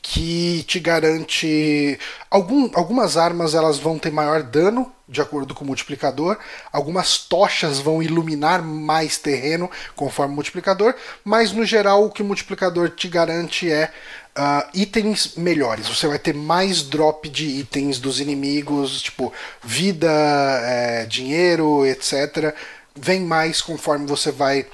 que 0.09 0.63
te 0.69 0.79
garante 0.79 1.99
algum, 2.31 2.71
algumas 2.75 3.17
armas 3.17 3.55
elas 3.55 3.77
vão 3.77 3.99
ter 3.99 4.13
maior 4.13 4.41
dano 4.43 4.93
de 5.09 5.21
acordo 5.21 5.55
com 5.55 5.65
o 5.65 5.67
multiplicador, 5.67 6.37
algumas 6.73 7.19
tochas 7.19 7.79
vão 7.79 8.03
iluminar 8.03 8.63
mais 8.63 9.19
terreno 9.19 9.71
conforme 9.95 10.33
o 10.33 10.35
multiplicador, 10.37 10.95
mas 11.25 11.53
no 11.53 11.65
geral 11.65 12.05
o 12.05 12.11
que 12.11 12.23
o 12.23 12.25
multiplicador 12.25 12.91
te 12.91 13.09
garante 13.09 13.71
é 13.71 13.91
uh, 14.37 14.69
itens 14.75 15.35
melhores. 15.37 15.89
Você 15.89 16.07
vai 16.07 16.19
ter 16.19 16.35
mais 16.35 16.83
drop 16.83 17.29
de 17.29 17.47
itens 17.47 17.99
dos 17.99 18.21
inimigos, 18.21 19.03
tipo 19.03 19.33
vida, 19.63 20.11
é, 20.11 21.07
dinheiro, 21.07 21.87
etc. 21.87 22.55
Vem 22.95 23.23
mais 23.23 23.61
conforme 23.61 24.07
você 24.07 24.31
vai 24.31 24.67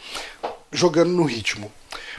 jogando 0.72 1.10
no 1.10 1.24
ritmo. 1.24 1.70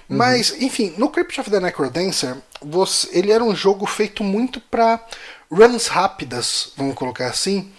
Uhum. 0.09 0.17
Mas, 0.17 0.55
enfim, 0.61 0.93
no 0.97 1.09
Crypt 1.09 1.39
of 1.41 1.49
the 1.49 1.59
Necrodancer, 1.59 2.35
você, 2.61 3.09
ele 3.11 3.31
era 3.31 3.43
um 3.43 3.55
jogo 3.55 3.85
feito 3.85 4.23
muito 4.23 4.59
para 4.59 5.03
runs 5.51 5.87
rápidas, 5.87 6.71
vamos 6.77 6.95
colocar 6.95 7.27
assim, 7.27 7.71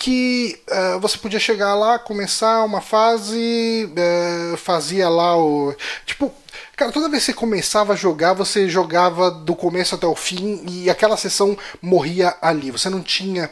que 0.00 0.58
uh, 0.70 0.98
você 0.98 1.18
podia 1.18 1.38
chegar 1.38 1.74
lá, 1.74 1.98
começar 1.98 2.64
uma 2.64 2.80
fase, 2.80 3.86
uh, 3.92 4.56
fazia 4.56 5.10
lá 5.10 5.36
o. 5.36 5.74
Tipo, 6.06 6.32
cara, 6.74 6.90
toda 6.90 7.10
vez 7.10 7.26
que 7.26 7.32
você 7.32 7.36
começava 7.36 7.92
a 7.92 7.96
jogar, 7.96 8.32
você 8.32 8.66
jogava 8.66 9.30
do 9.30 9.54
começo 9.54 9.94
até 9.94 10.06
o 10.06 10.16
fim 10.16 10.64
e 10.66 10.88
aquela 10.88 11.18
sessão 11.18 11.54
morria 11.82 12.34
ali. 12.40 12.70
Você 12.70 12.88
não 12.88 13.02
tinha. 13.02 13.50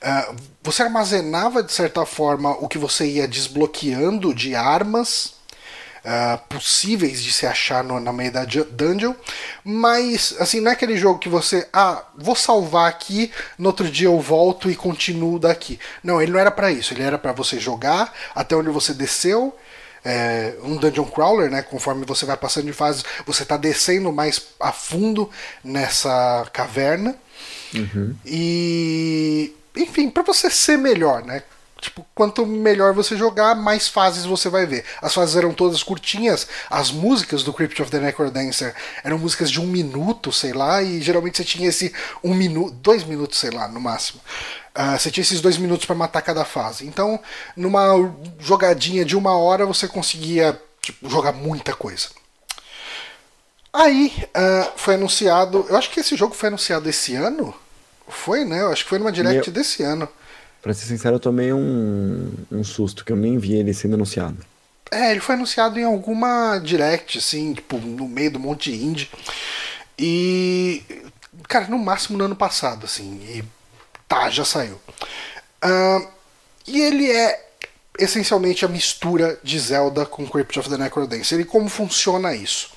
Uh, 0.00 0.36
você 0.62 0.84
armazenava 0.84 1.64
de 1.64 1.72
certa 1.72 2.06
forma 2.06 2.52
o 2.60 2.68
que 2.68 2.78
você 2.78 3.04
ia 3.04 3.26
desbloqueando 3.26 4.32
de 4.32 4.54
armas 4.54 5.37
uh, 6.08 6.38
possíveis 6.48 7.22
de 7.22 7.32
se 7.32 7.46
achar 7.46 7.84
no, 7.84 8.00
na 8.00 8.12
meio 8.12 8.32
da 8.32 8.44
dungeon, 8.44 9.14
mas 9.62 10.34
assim, 10.38 10.60
não 10.60 10.70
é 10.70 10.74
aquele 10.74 10.96
jogo 10.96 11.18
que 11.18 11.28
você, 11.28 11.68
ah, 11.72 12.02
vou 12.16 12.34
salvar 12.34 12.88
aqui, 12.88 13.30
no 13.58 13.68
outro 13.68 13.88
dia 13.90 14.08
eu 14.08 14.18
volto 14.18 14.70
e 14.70 14.76
continuo 14.76 15.38
daqui. 15.38 15.78
Não, 16.02 16.20
ele 16.20 16.32
não 16.32 16.40
era 16.40 16.50
para 16.50 16.72
isso, 16.72 16.94
ele 16.94 17.02
era 17.02 17.18
para 17.18 17.32
você 17.32 17.60
jogar 17.60 18.12
até 18.34 18.56
onde 18.56 18.70
você 18.70 18.94
desceu, 18.94 19.54
é, 20.04 20.54
um 20.62 20.76
dungeon 20.76 21.04
crawler, 21.04 21.50
né? 21.50 21.60
Conforme 21.60 22.06
você 22.06 22.24
vai 22.24 22.36
passando 22.36 22.66
de 22.66 22.72
fase, 22.72 23.02
você 23.26 23.42
está 23.42 23.56
descendo 23.56 24.10
mais 24.12 24.40
a 24.58 24.72
fundo 24.72 25.28
nessa 25.62 26.48
caverna. 26.52 27.14
Uhum. 27.74 28.16
E 28.24 29.54
enfim, 29.76 30.08
para 30.08 30.22
você 30.22 30.48
ser 30.48 30.78
melhor, 30.78 31.24
né? 31.24 31.42
Tipo, 31.80 32.04
quanto 32.12 32.44
melhor 32.44 32.92
você 32.92 33.16
jogar, 33.16 33.54
mais 33.54 33.88
fases 33.88 34.24
você 34.24 34.48
vai 34.48 34.66
ver. 34.66 34.84
As 35.00 35.14
fases 35.14 35.36
eram 35.36 35.54
todas 35.54 35.82
curtinhas, 35.82 36.48
as 36.68 36.90
músicas 36.90 37.44
do 37.44 37.52
Crypt 37.52 37.80
of 37.80 37.90
the 37.90 38.00
Necrodancer 38.00 38.74
eram 39.04 39.16
músicas 39.16 39.48
de 39.48 39.60
um 39.60 39.66
minuto, 39.66 40.32
sei 40.32 40.52
lá, 40.52 40.82
e 40.82 41.00
geralmente 41.00 41.36
você 41.36 41.44
tinha 41.44 41.68
esse 41.68 41.92
um 42.22 42.34
minuto, 42.34 42.72
dois 42.72 43.04
minutos, 43.04 43.38
sei 43.38 43.50
lá, 43.50 43.68
no 43.68 43.80
máximo. 43.80 44.20
Uh, 44.76 44.98
você 44.98 45.10
tinha 45.10 45.22
esses 45.22 45.40
dois 45.40 45.56
minutos 45.56 45.86
para 45.86 45.94
matar 45.94 46.22
cada 46.22 46.44
fase. 46.44 46.84
Então, 46.84 47.20
numa 47.56 47.94
jogadinha 48.40 49.04
de 49.04 49.16
uma 49.16 49.36
hora, 49.36 49.64
você 49.64 49.86
conseguia 49.86 50.60
tipo, 50.82 51.08
jogar 51.08 51.32
muita 51.32 51.74
coisa. 51.74 52.08
Aí 53.72 54.12
uh, 54.28 54.72
foi 54.76 54.94
anunciado. 54.94 55.64
Eu 55.68 55.76
acho 55.76 55.90
que 55.90 56.00
esse 56.00 56.16
jogo 56.16 56.34
foi 56.34 56.48
anunciado 56.48 56.88
esse 56.88 57.14
ano. 57.14 57.54
Foi, 58.08 58.44
né? 58.44 58.62
Eu 58.62 58.72
acho 58.72 58.82
que 58.82 58.90
foi 58.90 58.98
numa 58.98 59.12
direct 59.12 59.48
Meu... 59.48 59.54
desse 59.54 59.82
ano. 59.82 60.08
Pra 60.62 60.74
ser 60.74 60.86
sincero, 60.86 61.16
eu 61.16 61.20
tomei 61.20 61.52
um, 61.52 62.32
um 62.50 62.64
susto, 62.64 63.04
que 63.04 63.12
eu 63.12 63.16
nem 63.16 63.38
vi 63.38 63.54
ele 63.54 63.72
sendo 63.72 63.94
anunciado. 63.94 64.38
É, 64.90 65.10
ele 65.10 65.20
foi 65.20 65.34
anunciado 65.34 65.78
em 65.78 65.84
alguma 65.84 66.58
direct, 66.58 67.18
assim, 67.18 67.54
tipo, 67.54 67.78
no 67.78 68.08
meio 68.08 68.32
do 68.32 68.40
monte 68.40 68.72
indie. 68.72 69.08
E. 69.98 70.82
Cara, 71.46 71.68
no 71.68 71.78
máximo 71.78 72.18
no 72.18 72.24
ano 72.24 72.36
passado, 72.36 72.84
assim. 72.84 73.20
E 73.22 73.44
tá, 74.06 74.30
já 74.30 74.44
saiu. 74.44 74.80
Uh, 75.64 76.08
e 76.66 76.80
ele 76.80 77.10
é 77.10 77.48
essencialmente 77.98 78.64
a 78.64 78.68
mistura 78.68 79.38
de 79.42 79.58
Zelda 79.58 80.06
com 80.06 80.26
Crypt 80.26 80.58
of 80.58 80.70
the 80.70 80.76
Necrodancer. 80.76 81.40
E 81.40 81.44
como 81.44 81.68
funciona 81.68 82.34
isso? 82.34 82.70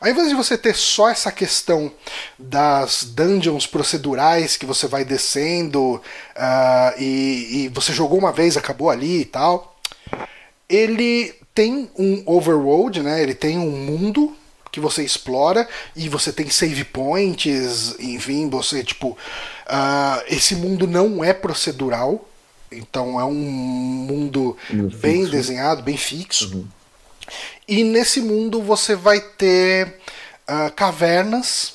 Ao 0.00 0.08
invés 0.08 0.28
de 0.28 0.34
você 0.34 0.58
ter 0.58 0.74
só 0.74 1.08
essa 1.08 1.32
questão 1.32 1.90
das 2.38 3.04
dungeons 3.04 3.66
procedurais 3.66 4.56
que 4.56 4.66
você 4.66 4.86
vai 4.86 5.04
descendo 5.04 5.94
uh, 5.96 7.00
e, 7.00 7.64
e, 7.64 7.70
você 7.74 7.92
jogou 7.92 8.18
uma 8.18 8.32
vez, 8.32 8.56
acabou 8.56 8.90
ali 8.90 9.22
e 9.22 9.24
tal, 9.24 9.78
ele 10.68 11.34
tem 11.54 11.90
um 11.98 12.22
overworld, 12.26 13.02
né? 13.02 13.22
Ele 13.22 13.34
tem 13.34 13.58
um 13.58 13.70
mundo 13.70 14.36
que 14.70 14.80
você 14.80 15.02
explora 15.02 15.66
e 15.94 16.08
você 16.08 16.30
tem 16.30 16.50
save 16.50 16.84
points, 16.84 17.96
enfim, 17.98 18.50
você 18.50 18.84
tipo 18.84 19.10
uh, 19.10 20.22
esse 20.28 20.54
mundo 20.54 20.86
não 20.86 21.24
é 21.24 21.32
procedural, 21.32 22.28
então 22.70 23.18
é 23.18 23.24
um 23.24 23.32
mundo 23.32 24.56
bem 25.00 25.24
desenhado, 25.26 25.82
bem 25.82 25.96
fixo. 25.96 26.54
Uhum. 26.54 26.75
E 27.68 27.82
nesse 27.82 28.20
mundo 28.20 28.62
você 28.62 28.94
vai 28.94 29.20
ter 29.20 29.98
uh, 30.48 30.70
cavernas. 30.74 31.74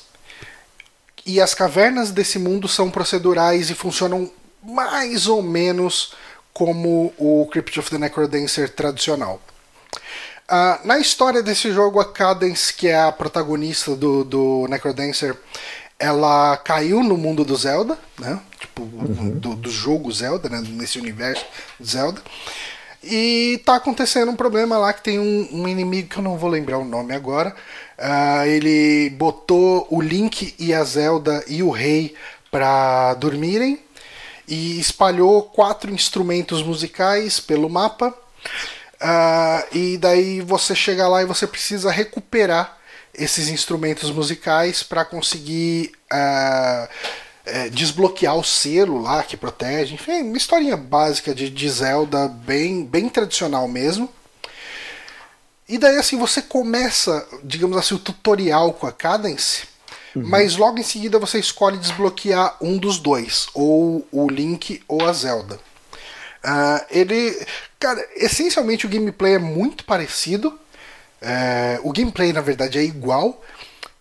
E 1.24 1.40
as 1.40 1.54
cavernas 1.54 2.10
desse 2.10 2.38
mundo 2.38 2.66
são 2.66 2.90
procedurais 2.90 3.70
e 3.70 3.74
funcionam 3.74 4.30
mais 4.62 5.26
ou 5.26 5.42
menos 5.42 6.14
como 6.52 7.12
o 7.16 7.46
Crypt 7.50 7.78
of 7.78 7.90
the 7.90 7.98
Necrodancer 7.98 8.68
tradicional. 8.70 9.40
Uh, 10.50 10.86
na 10.86 10.98
história 10.98 11.42
desse 11.42 11.72
jogo, 11.72 12.00
a 12.00 12.04
Cadence, 12.04 12.74
que 12.74 12.88
é 12.88 13.00
a 13.00 13.12
protagonista 13.12 13.94
do, 13.94 14.24
do 14.24 14.66
Necrodancer, 14.68 15.36
ela 15.98 16.56
caiu 16.56 17.02
no 17.02 17.16
mundo 17.16 17.44
do 17.44 17.56
Zelda, 17.56 17.96
né? 18.18 18.40
Tipo, 18.58 18.82
uhum. 18.82 19.38
do, 19.38 19.54
do 19.54 19.70
jogo 19.70 20.10
Zelda, 20.12 20.48
né? 20.48 20.62
Nesse 20.66 20.98
universo 20.98 21.44
Zelda. 21.82 22.20
E 23.02 23.60
tá 23.64 23.76
acontecendo 23.76 24.30
um 24.30 24.36
problema 24.36 24.78
lá 24.78 24.92
que 24.92 25.02
tem 25.02 25.18
um, 25.18 25.48
um 25.52 25.68
inimigo 25.68 26.08
que 26.08 26.18
eu 26.18 26.22
não 26.22 26.38
vou 26.38 26.48
lembrar 26.48 26.78
o 26.78 26.84
nome 26.84 27.14
agora. 27.14 27.54
Uh, 27.98 28.46
ele 28.46 29.10
botou 29.10 29.86
o 29.90 30.00
Link 30.00 30.54
e 30.58 30.72
a 30.72 30.84
Zelda 30.84 31.44
e 31.48 31.62
o 31.62 31.70
Rei 31.70 32.14
para 32.50 33.14
dormirem 33.14 33.80
e 34.46 34.78
espalhou 34.78 35.42
quatro 35.42 35.92
instrumentos 35.92 36.62
musicais 36.62 37.40
pelo 37.40 37.68
mapa. 37.68 38.14
Uh, 39.00 39.76
e 39.76 39.98
daí 39.98 40.40
você 40.40 40.74
chega 40.74 41.08
lá 41.08 41.22
e 41.22 41.26
você 41.26 41.46
precisa 41.46 41.90
recuperar 41.90 42.78
esses 43.14 43.48
instrumentos 43.48 44.10
musicais 44.10 44.82
para 44.82 45.04
conseguir 45.04 45.92
uh, 46.12 46.88
é, 47.44 47.68
desbloquear 47.68 48.36
o 48.36 48.44
selo 48.44 49.00
lá 49.00 49.22
que 49.22 49.36
protege. 49.36 49.94
Enfim, 49.94 50.22
uma 50.22 50.36
historinha 50.36 50.76
básica 50.76 51.34
de, 51.34 51.50
de 51.50 51.70
Zelda, 51.70 52.28
bem, 52.28 52.84
bem 52.84 53.08
tradicional 53.08 53.66
mesmo. 53.68 54.08
E 55.68 55.78
daí 55.78 55.96
assim 55.96 56.18
você 56.18 56.42
começa, 56.42 57.26
digamos 57.42 57.76
assim, 57.76 57.94
o 57.94 57.98
tutorial 57.98 58.72
com 58.72 58.86
a 58.86 58.92
Cadence, 58.92 59.64
uhum. 60.14 60.22
mas 60.26 60.56
logo 60.56 60.78
em 60.78 60.82
seguida 60.82 61.18
você 61.18 61.38
escolhe 61.38 61.78
desbloquear 61.78 62.56
um 62.60 62.76
dos 62.76 62.98
dois, 62.98 63.46
ou 63.54 64.06
o 64.12 64.28
Link 64.28 64.82
ou 64.86 65.06
a 65.08 65.12
Zelda. 65.12 65.58
Uh, 66.44 66.84
ele, 66.90 67.46
cara, 67.78 68.04
essencialmente 68.16 68.84
o 68.84 68.88
gameplay 68.88 69.34
é 69.34 69.38
muito 69.38 69.84
parecido. 69.84 70.58
É, 71.20 71.78
o 71.84 71.92
gameplay 71.92 72.32
na 72.32 72.40
verdade 72.40 72.78
é 72.78 72.82
igual, 72.82 73.40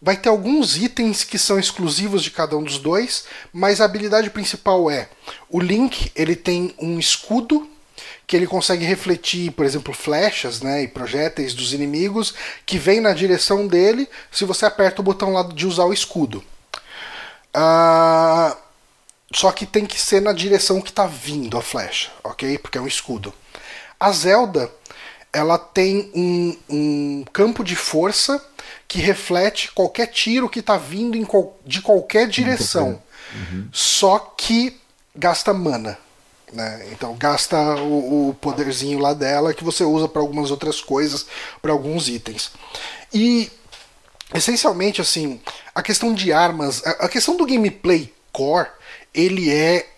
Vai 0.02 0.18
ter 0.18 0.30
alguns 0.30 0.78
itens 0.78 1.24
que 1.24 1.38
são 1.38 1.60
exclusivos 1.60 2.24
de 2.24 2.32
cada 2.32 2.58
um 2.58 2.64
dos 2.64 2.80
dois, 2.80 3.26
mas 3.54 3.80
a 3.80 3.86
habilidade 3.86 4.32
principal 4.32 4.90
é 4.90 5.08
o 5.48 5.60
Link 5.60 6.12
ele 6.16 6.36
tem 6.36 6.74
um 6.80 6.98
escudo 6.98 7.70
que 8.26 8.36
ele 8.36 8.48
consegue 8.48 8.86
refletir, 8.86 9.52
por 9.52 9.66
exemplo, 9.66 9.94
flechas 9.94 10.62
né, 10.62 10.84
e 10.84 10.88
projéteis 10.88 11.54
dos 11.54 11.74
inimigos 11.74 12.34
que 12.66 12.78
vem 12.78 13.00
na 13.00 13.14
direção 13.14 13.68
dele 13.68 14.08
se 14.32 14.46
você 14.46 14.66
aperta 14.66 15.02
o 15.02 15.04
botão 15.04 15.34
lá 15.34 15.44
de 15.44 15.68
usar 15.68 15.84
o 15.84 15.94
escudo. 15.94 16.44
Uh, 17.56 18.58
só 19.34 19.52
que 19.52 19.66
tem 19.66 19.86
que 19.86 20.00
ser 20.00 20.22
na 20.22 20.34
direção 20.34 20.82
que 20.82 20.90
está 20.90 21.06
vindo 21.06 21.58
a 21.58 21.62
flecha, 21.62 22.12
ok? 22.24 22.58
Porque 22.58 22.78
é 22.78 22.82
um 22.82 22.88
escudo. 22.88 23.34
A 24.00 24.12
Zelda 24.12 24.72
ela 25.34 25.58
tem 25.58 26.12
um, 26.14 26.58
um 26.70 27.26
campo 27.32 27.64
de 27.64 27.76
força 27.76 28.44
que 28.92 29.00
reflete 29.00 29.72
qualquer 29.72 30.08
tiro 30.08 30.50
que 30.50 30.60
está 30.60 30.76
vindo 30.76 31.18
de 31.66 31.82
qualquer 31.82 32.28
direção. 32.28 33.02
Uhum. 33.34 33.70
Só 33.72 34.20
que 34.20 34.78
gasta 35.16 35.54
mana. 35.54 35.98
Né? 36.52 36.90
Então 36.92 37.16
gasta 37.16 37.58
o, 37.78 38.32
o, 38.32 38.34
poderzinho 38.34 39.00
lá 39.00 39.14
dela 39.14 39.54
que 39.54 39.64
você 39.64 39.86
usa 39.86 40.10
para 40.10 40.22
algumas 40.22 40.52
outras 40.52 40.82
coisas, 40.82 41.26
para 41.62 41.72
alguns 41.72 42.10
itens. 42.10 42.52
E 43.14 43.50
essencialmente 44.36 45.00
assim, 45.00 45.40
a 45.74 45.82
questão 45.82 46.14
de 46.14 46.34
armas, 46.34 46.86
a, 46.86 47.06
a 47.06 47.08
questão 47.08 47.38
do 47.38 47.46
gameplay 47.46 48.14
core, 48.34 48.68
ele 49.14 49.50
é 49.50 49.90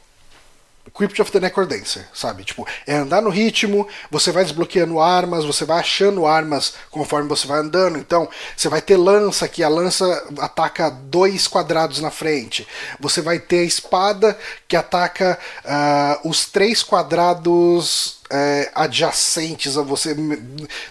Crypt 0.91 1.22
of 1.22 1.31
the 1.31 1.39
Necrodancer, 1.39 2.05
sabe? 2.14 2.43
Tipo, 2.43 2.68
é 2.85 2.95
andar 2.95 3.22
no 3.22 3.30
ritmo, 3.30 3.88
você 4.11 4.31
vai 4.31 4.43
desbloqueando 4.43 4.99
armas, 4.99 5.45
você 5.45 5.65
vai 5.65 5.80
achando 5.80 6.26
armas 6.26 6.73
conforme 6.91 7.27
você 7.27 7.47
vai 7.47 7.60
andando. 7.60 7.97
Então, 7.97 8.30
você 8.55 8.69
vai 8.69 8.81
ter 8.81 8.97
lança, 8.97 9.47
que 9.47 9.64
a 9.64 9.69
lança 9.69 10.05
ataca 10.39 10.89
dois 10.89 11.47
quadrados 11.47 11.99
na 11.99 12.11
frente. 12.11 12.68
Você 12.99 13.22
vai 13.22 13.39
ter 13.39 13.60
a 13.60 13.64
espada, 13.64 14.38
que 14.68 14.76
ataca 14.76 15.39
uh, 15.64 16.30
os 16.30 16.45
três 16.45 16.84
quadrados 16.84 18.22
é, 18.30 18.72
adjacentes 18.76 19.77
a 19.77 19.81
você. 19.81 20.15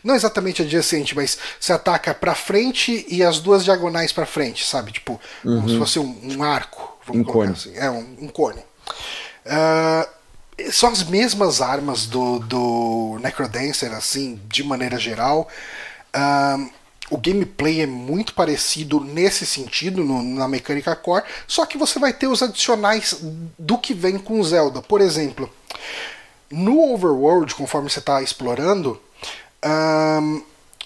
Não 0.03 0.15
exatamente 0.15 0.63
adjacente, 0.63 1.15
mas 1.15 1.37
você 1.61 1.73
ataca 1.73 2.15
pra 2.15 2.35
frente 2.35 3.05
e 3.09 3.23
as 3.23 3.41
duas 3.41 3.65
diagonais 3.65 4.13
pra 4.13 4.27
frente, 4.27 4.65
sabe? 4.67 4.93
Tipo, 4.93 5.21
uhum. 5.45 5.57
como 5.57 5.69
se 5.69 5.79
fosse 5.79 5.99
um, 5.99 6.39
um 6.39 6.43
arco. 6.43 6.97
Vamos 7.07 7.23
um 7.23 7.33
cone. 7.33 7.53
Assim. 7.53 7.73
É, 7.77 7.91
um, 7.91 8.17
um 8.21 8.29
cone. 8.29 8.63
Uh, 9.47 10.71
são 10.71 10.91
as 10.91 11.03
mesmas 11.03 11.61
armas 11.61 12.07
do, 12.07 12.39
do 12.41 13.19
Necrodancer, 13.21 13.93
assim, 13.93 14.41
de 14.49 14.63
maneira 14.63 14.99
geral. 14.99 15.49
Uh, 16.15 16.71
o 17.11 17.19
gameplay 17.19 17.81
é 17.83 17.87
muito 17.87 18.33
parecido 18.35 19.01
nesse 19.01 19.45
sentido, 19.45 20.03
no, 20.03 20.23
na 20.23 20.49
mecânica 20.49 20.97
core, 20.97 21.25
só 21.47 21.67
que 21.67 21.77
você 21.77 21.99
vai 21.99 22.13
ter 22.13 22.27
os 22.27 22.43
adicionais 22.43 23.19
do 23.59 23.77
que 23.77 23.93
vem 23.93 24.19
com 24.19 24.43
Zelda. 24.43 24.81
Por 24.81 25.01
exemplo, 25.01 25.51
no 26.51 26.93
Overworld, 26.93 27.55
conforme 27.55 27.91
você 27.91 27.99
está 27.99 28.23
explorando, 28.23 29.01
uh, 29.65 30.43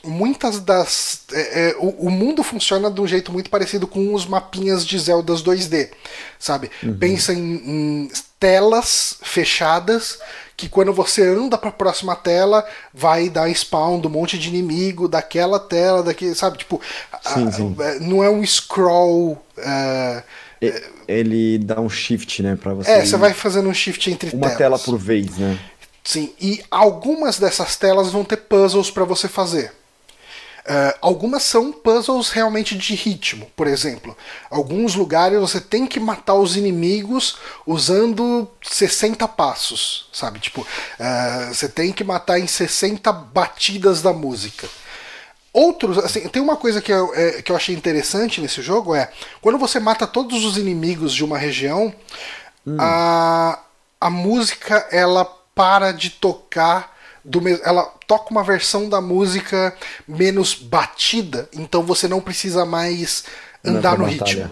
muitas 0.06 0.60
das. 0.60 1.20
É, 1.32 1.68
é, 1.70 1.76
o, 1.78 2.06
o, 2.06 2.10
mundo 2.10 2.42
funciona 2.42 2.90
de 2.90 3.00
um 3.00 3.06
jeito 3.06 3.32
muito 3.32 3.50
parecido 3.50 3.86
com 3.86 4.14
os 4.14 4.26
mapinhas 4.26 4.86
de 4.86 4.98
Zeldas 4.98 5.42
2D, 5.42 5.90
sabe? 6.38 6.70
Uhum. 6.82 6.96
Pensa 6.98 7.32
em, 7.32 7.38
em, 7.38 8.10
telas 8.38 9.16
fechadas 9.22 10.18
que 10.56 10.68
quando 10.68 10.92
você 10.92 11.22
anda 11.22 11.58
para 11.58 11.68
a 11.68 11.72
próxima 11.72 12.16
tela 12.16 12.66
vai 12.92 13.28
dar 13.28 13.50
spawn 13.54 14.00
do 14.00 14.08
monte 14.08 14.38
de 14.38 14.48
inimigo 14.48 15.06
daquela 15.06 15.60
tela, 15.60 16.02
daquele, 16.02 16.34
sabe? 16.34 16.58
Tipo, 16.58 16.80
sim, 17.22 17.52
sim. 17.52 17.76
É, 17.78 18.00
não 18.00 18.24
é 18.24 18.30
um 18.30 18.44
scroll. 18.44 19.32
Uh, 19.58 20.22
ele 21.06 21.58
dá 21.58 21.78
um 21.80 21.90
shift, 21.90 22.42
né, 22.42 22.56
para 22.56 22.72
você. 22.72 22.90
É, 22.90 23.04
você 23.04 23.16
vai 23.16 23.34
fazendo 23.34 23.68
um 23.68 23.74
shift 23.74 24.10
entre 24.10 24.30
uma 24.30 24.48
telas. 24.48 24.56
tela 24.56 24.78
por 24.78 24.98
vez, 24.98 25.36
né? 25.36 25.58
Sim, 26.02 26.32
e 26.40 26.62
algumas 26.70 27.38
dessas 27.38 27.76
telas 27.76 28.10
vão 28.10 28.24
ter 28.24 28.36
puzzles 28.36 28.90
para 28.90 29.04
você 29.04 29.28
fazer. 29.28 29.72
Uh, 30.66 30.98
algumas 31.00 31.44
são 31.44 31.70
puzzles 31.70 32.30
realmente 32.30 32.76
de 32.76 32.96
ritmo, 32.96 33.48
por 33.54 33.68
exemplo. 33.68 34.16
Alguns 34.50 34.96
lugares 34.96 35.38
você 35.38 35.60
tem 35.60 35.86
que 35.86 36.00
matar 36.00 36.34
os 36.34 36.56
inimigos 36.56 37.38
usando 37.64 38.50
60 38.62 39.28
passos, 39.28 40.08
sabe? 40.12 40.40
Tipo, 40.40 40.62
uh, 40.62 41.54
você 41.54 41.68
tem 41.68 41.92
que 41.92 42.02
matar 42.02 42.40
em 42.40 42.48
60 42.48 43.12
batidas 43.12 44.02
da 44.02 44.12
música. 44.12 44.68
Outros, 45.52 45.98
assim, 45.98 46.28
tem 46.28 46.42
uma 46.42 46.56
coisa 46.56 46.82
que 46.82 46.92
eu, 46.92 47.14
é, 47.14 47.42
que 47.42 47.52
eu 47.52 47.56
achei 47.56 47.74
interessante 47.74 48.40
nesse 48.40 48.60
jogo 48.60 48.92
é 48.92 49.08
quando 49.40 49.58
você 49.58 49.78
mata 49.78 50.04
todos 50.04 50.44
os 50.44 50.58
inimigos 50.58 51.14
de 51.14 51.24
uma 51.24 51.38
região, 51.38 51.94
hum. 52.66 52.76
a, 52.80 53.60
a 54.00 54.10
música 54.10 54.86
ela 54.90 55.24
para 55.54 55.92
de 55.92 56.10
tocar 56.10 56.95
do 57.26 57.42
ela 57.64 57.82
toca 58.06 58.30
uma 58.30 58.44
versão 58.44 58.88
da 58.88 59.00
música 59.00 59.74
menos 60.06 60.54
batida, 60.54 61.48
então 61.52 61.82
você 61.82 62.06
não 62.06 62.20
precisa 62.20 62.64
mais 62.64 63.24
andar 63.64 63.98
no 63.98 64.04
ritmo. 64.04 64.48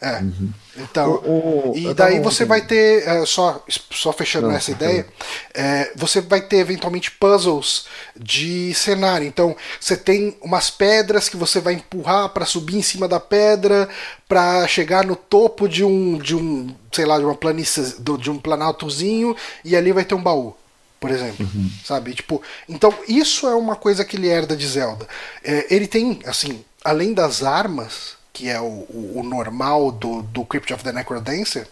É. 0.00 0.20
Uhum. 0.20 0.52
Então, 0.76 1.14
o, 1.24 1.72
o, 1.72 1.76
e 1.76 1.92
daí 1.92 2.20
você 2.20 2.44
vai 2.44 2.60
ter, 2.60 3.02
é, 3.04 3.26
só, 3.26 3.64
só 3.90 4.12
fechando 4.12 4.46
não, 4.46 4.54
essa 4.54 4.70
ideia, 4.70 5.04
é, 5.52 5.90
você 5.96 6.20
vai 6.20 6.40
ter 6.40 6.58
eventualmente 6.58 7.10
puzzles 7.10 7.86
de 8.16 8.72
cenário. 8.74 9.26
Então, 9.26 9.56
você 9.80 9.96
tem 9.96 10.36
umas 10.40 10.70
pedras 10.70 11.28
que 11.28 11.36
você 11.36 11.60
vai 11.60 11.74
empurrar 11.74 12.28
para 12.28 12.46
subir 12.46 12.76
em 12.76 12.82
cima 12.82 13.08
da 13.08 13.18
pedra, 13.18 13.88
para 14.28 14.68
chegar 14.68 15.04
no 15.04 15.16
topo 15.16 15.68
de 15.68 15.82
um, 15.82 16.16
de 16.16 16.36
um, 16.36 16.72
sei 16.92 17.04
lá, 17.04 17.18
de 17.18 17.24
uma 17.24 17.34
planície, 17.34 17.96
de 17.98 18.30
um 18.30 18.38
planaltozinho, 18.38 19.34
e 19.64 19.74
ali 19.74 19.90
vai 19.90 20.04
ter 20.04 20.14
um 20.14 20.22
baú 20.22 20.54
por 21.00 21.10
exemplo, 21.10 21.48
uhum. 21.54 21.70
sabe? 21.84 22.14
Tipo, 22.14 22.42
então 22.68 22.92
isso 23.06 23.46
é 23.48 23.54
uma 23.54 23.76
coisa 23.76 24.04
que 24.04 24.16
ele 24.16 24.28
herda 24.28 24.56
de 24.56 24.66
Zelda. 24.66 25.06
É, 25.42 25.74
ele 25.74 25.86
tem, 25.86 26.20
assim, 26.26 26.64
além 26.84 27.14
das 27.14 27.42
armas, 27.42 28.17
que 28.38 28.48
é 28.48 28.60
o, 28.60 28.86
o, 28.88 29.14
o, 29.16 29.22
normal 29.24 29.90
do, 29.90 30.22
do 30.22 30.44
Crypt 30.44 30.72
of 30.72 30.84
the 30.84 30.92
Necrodancer, 30.92 31.66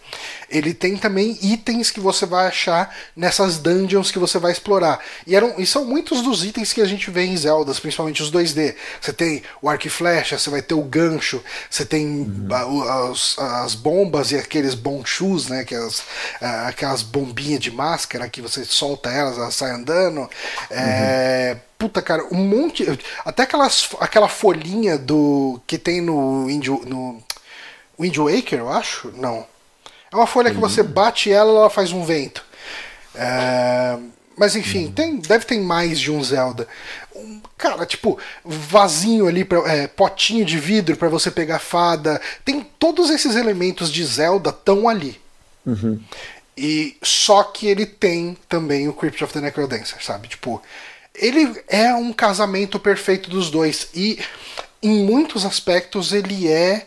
ele 0.51 0.74
tem 0.74 0.97
também 0.97 1.38
itens 1.40 1.93
que 1.93 2.01
você 2.01 2.26
vai 2.26 2.48
achar 2.48 2.93
nessas 3.14 3.56
dungeons 3.56 4.10
que 4.10 4.18
você 4.18 4.36
vai 4.36 4.51
explorar. 4.51 4.98
E, 5.24 5.36
eram, 5.36 5.55
e 5.59 5.64
são 5.64 5.84
muitos 5.84 6.22
dos 6.22 6.44
itens 6.44 6.72
que 6.72 6.80
a 6.80 6.84
gente 6.84 7.09
vê 7.09 7.24
em 7.24 7.36
Zeldas, 7.36 7.78
principalmente 7.78 8.20
os 8.20 8.32
2D. 8.32 8.74
Você 9.01 9.12
tem 9.12 9.44
o 9.62 9.68
arco 9.68 9.86
e 9.86 9.90
flecha, 9.90 10.36
você 10.36 10.51
vai 10.51 10.60
ter 10.60 10.74
o 10.74 10.82
gancho, 10.82 11.40
você 11.70 11.84
tem 11.84 12.05
uhum. 12.05 13.10
as, 13.12 13.38
as, 13.38 13.76
bombas 13.76 14.32
e 14.32 14.36
aqueles 14.36 14.74
bonchus, 14.74 15.47
né, 15.47 15.64
que 15.64 15.72
é 15.72 15.78
as, 15.78 16.02
aquelas 16.66 17.02
bombinhas 17.02 17.60
de 17.60 17.70
máscara 17.70 18.28
que 18.28 18.43
você 18.43 18.64
solta 18.64 19.09
elas, 19.09 19.38
elas 19.38 19.55
saem 19.55 19.74
andando. 19.74 20.18
Uhum. 20.18 20.28
É, 20.72 21.59
Puta, 21.78 22.01
cara, 22.01 22.27
um 22.32 22.36
monte. 22.36 22.86
Até 23.24 23.43
aquelas, 23.43 23.89
aquela 24.01 24.28
folhinha 24.28 24.97
do. 24.97 25.61
que 25.66 25.77
tem 25.77 26.01
no 26.01 26.47
Wind, 26.47 26.69
no 26.69 27.23
Wind 27.98 28.16
Waker, 28.16 28.61
eu 28.61 28.69
acho? 28.70 29.12
Não. 29.16 29.47
É 30.11 30.16
uma 30.16 30.27
folha 30.27 30.48
uhum. 30.48 30.55
que 30.55 30.61
você 30.61 30.82
bate 30.82 31.31
ela 31.31 31.51
ela 31.51 31.70
faz 31.70 31.93
um 31.93 32.05
vento. 32.05 32.44
É, 33.15 33.98
mas 34.36 34.55
enfim, 34.55 34.86
uhum. 34.86 34.93
tem, 34.93 35.16
deve 35.16 35.44
ter 35.44 35.59
mais 35.61 35.98
de 35.98 36.11
um 36.11 36.23
Zelda. 36.23 36.69
Um, 37.15 37.40
cara, 37.57 37.85
tipo, 37.86 38.19
vasinho 38.44 39.27
ali, 39.27 39.44
pra, 39.44 39.59
é, 39.70 39.86
potinho 39.86 40.44
de 40.44 40.59
vidro 40.59 40.97
para 40.97 41.09
você 41.09 41.31
pegar 41.31 41.59
fada. 41.59 42.20
Tem 42.44 42.66
todos 42.78 43.11
esses 43.11 43.35
elementos 43.35 43.90
de 43.90 44.05
Zelda 44.05 44.53
tão 44.53 44.89
ali. 44.89 45.20
Uhum. 45.65 46.01
E 46.57 46.97
só 47.03 47.43
que 47.43 47.66
ele 47.66 47.85
tem 47.85 48.36
também 48.48 48.89
o 48.89 48.93
Crypt 48.93 49.23
of 49.24 49.32
the 49.32 49.40
Necrodancer, 49.40 50.03
sabe? 50.03 50.28
Tipo, 50.28 50.62
ele 51.18 51.62
é 51.68 51.94
um 51.94 52.12
casamento 52.12 52.78
perfeito 52.78 53.30
dos 53.30 53.51
dois 53.51 53.88
e 53.94 54.18
em 54.82 55.05
muitos 55.05 55.44
aspectos 55.44 56.12
ele 56.12 56.48
é 56.48 56.86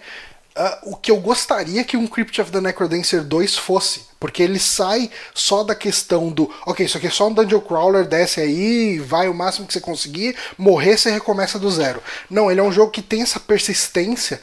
uh, 0.57 0.91
o 0.91 0.95
que 0.95 1.11
eu 1.11 1.17
gostaria 1.17 1.83
que 1.83 1.97
um 1.97 2.07
Crypt 2.07 2.39
of 2.41 2.51
the 2.51 2.61
Necrodancer 2.61 3.23
2 3.23 3.57
fosse. 3.57 4.08
Porque 4.19 4.43
ele 4.43 4.59
sai 4.59 5.09
só 5.33 5.63
da 5.63 5.73
questão 5.73 6.29
do, 6.29 6.53
ok, 6.65 6.85
isso 6.85 6.97
aqui 6.97 7.07
é 7.07 7.09
só 7.09 7.27
um 7.27 7.33
dungeon 7.33 7.61
crawler, 7.61 8.05
desce 8.05 8.41
aí, 8.41 8.99
vai 8.99 9.29
o 9.29 9.33
máximo 9.33 9.65
que 9.65 9.73
você 9.73 9.79
conseguir, 9.79 10.35
morrer 10.57 10.97
você 10.97 11.09
recomeça 11.09 11.57
do 11.57 11.71
zero. 11.71 12.03
Não, 12.29 12.51
ele 12.51 12.59
é 12.59 12.63
um 12.63 12.71
jogo 12.71 12.91
que 12.91 13.01
tem 13.01 13.21
essa 13.21 13.39
persistência 13.39 14.41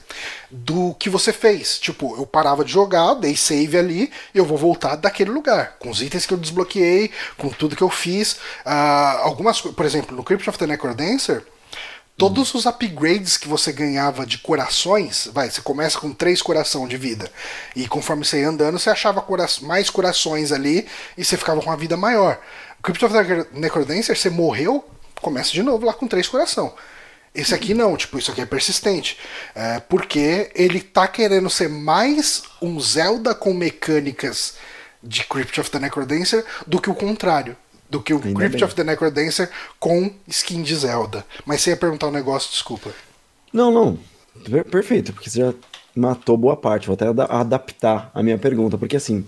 do 0.51 0.95
que 0.95 1.11
você 1.11 1.33
fez. 1.33 1.79
Tipo, 1.79 2.17
eu 2.17 2.27
parava 2.27 2.65
de 2.65 2.73
jogar, 2.73 3.15
dei 3.15 3.37
save 3.37 3.77
ali, 3.77 4.13
e 4.35 4.39
eu 4.39 4.47
vou 4.47 4.57
voltar 4.57 4.97
daquele 4.97 5.31
lugar, 5.31 5.77
com 5.79 5.91
os 5.91 6.01
itens 6.01 6.25
que 6.25 6.33
eu 6.33 6.39
desbloqueei, 6.39 7.11
com 7.37 7.51
tudo 7.51 7.77
que 7.77 7.83
eu 7.83 7.91
fiz. 7.91 8.33
Uh, 8.65 9.21
algumas 9.23 9.61
por 9.61 9.85
exemplo, 9.85 10.17
no 10.17 10.25
Crypt 10.25 10.49
of 10.49 10.59
the 10.59 10.67
Necrodancer, 10.67 11.45
Todos 12.17 12.55
os 12.55 12.65
upgrades 12.65 13.37
que 13.37 13.47
você 13.47 13.71
ganhava 13.71 14.25
de 14.25 14.39
corações, 14.39 15.29
vai, 15.35 15.51
você 15.51 15.61
começa 15.61 16.01
com 16.01 16.15
três 16.15 16.41
coração 16.41 16.89
de 16.89 16.97
vida. 16.97 17.31
E 17.75 17.87
conforme 17.87 18.25
você 18.25 18.41
ia 18.41 18.49
andando, 18.49 18.79
você 18.79 18.89
achava 18.89 19.21
cora 19.21 19.45
mais 19.61 19.91
corações 19.91 20.51
ali 20.51 20.89
e 21.19 21.23
você 21.23 21.37
ficava 21.37 21.61
com 21.61 21.69
uma 21.69 21.77
vida 21.77 21.95
maior. 21.95 22.41
Crypt 22.83 23.05
of 23.05 23.15
the 23.15 23.47
Necrodancer, 23.53 24.17
você 24.17 24.31
morreu, 24.31 24.83
começa 25.21 25.53
de 25.53 25.63
novo 25.63 25.85
lá 25.85 25.93
com 25.93 26.09
três 26.09 26.27
coração. 26.27 26.75
Esse 27.35 27.55
aqui 27.55 27.75
não, 27.75 27.95
tipo, 27.99 28.19
isso 28.19 28.31
aqui 28.31 28.41
é 28.41 28.47
persistente. 28.47 29.19
É, 29.55 29.81
porque 29.81 30.51
ele 30.55 30.81
tá 30.81 31.07
querendo 31.07 31.51
ser 31.51 31.69
mais 31.69 32.45
um 32.63 32.81
Zelda 32.81 33.35
com 33.35 33.53
mecânicas 33.53 34.55
de 35.03 35.23
Crypt 35.25 35.61
of 35.61 35.71
the 35.71 35.79
Necrodancer 35.79 36.47
do 36.67 36.81
que 36.81 36.89
o 36.89 36.95
contrário 36.95 37.55
do 37.89 38.01
que 38.01 38.13
o 38.13 38.17
Ainda 38.17 38.35
Crypt 38.35 38.57
bem. 38.57 38.65
of 38.65 38.75
the 38.75 38.85
Necrodancer 38.85 39.51
com 39.79 40.11
skin 40.27 40.63
de 40.63 40.75
Zelda. 40.75 41.25
Mas 41.45 41.61
você 41.61 41.71
ia 41.71 41.77
perguntar 41.77 42.09
um 42.09 42.13
negócio, 42.13 42.51
desculpa. 42.51 42.91
Não, 43.53 43.71
não. 43.71 43.99
Perfeito, 44.71 45.13
porque 45.13 45.31
você 45.31 45.41
já 45.41 45.55
matou 45.95 46.37
boa 46.37 46.57
parte. 46.57 46.87
Vou 46.87 46.95
até 46.95 47.07
adaptar 47.29 48.11
a 48.15 48.23
minha 48.23 48.39
pergunta, 48.39 48.77
porque 48.77 48.97
assim, 48.97 49.25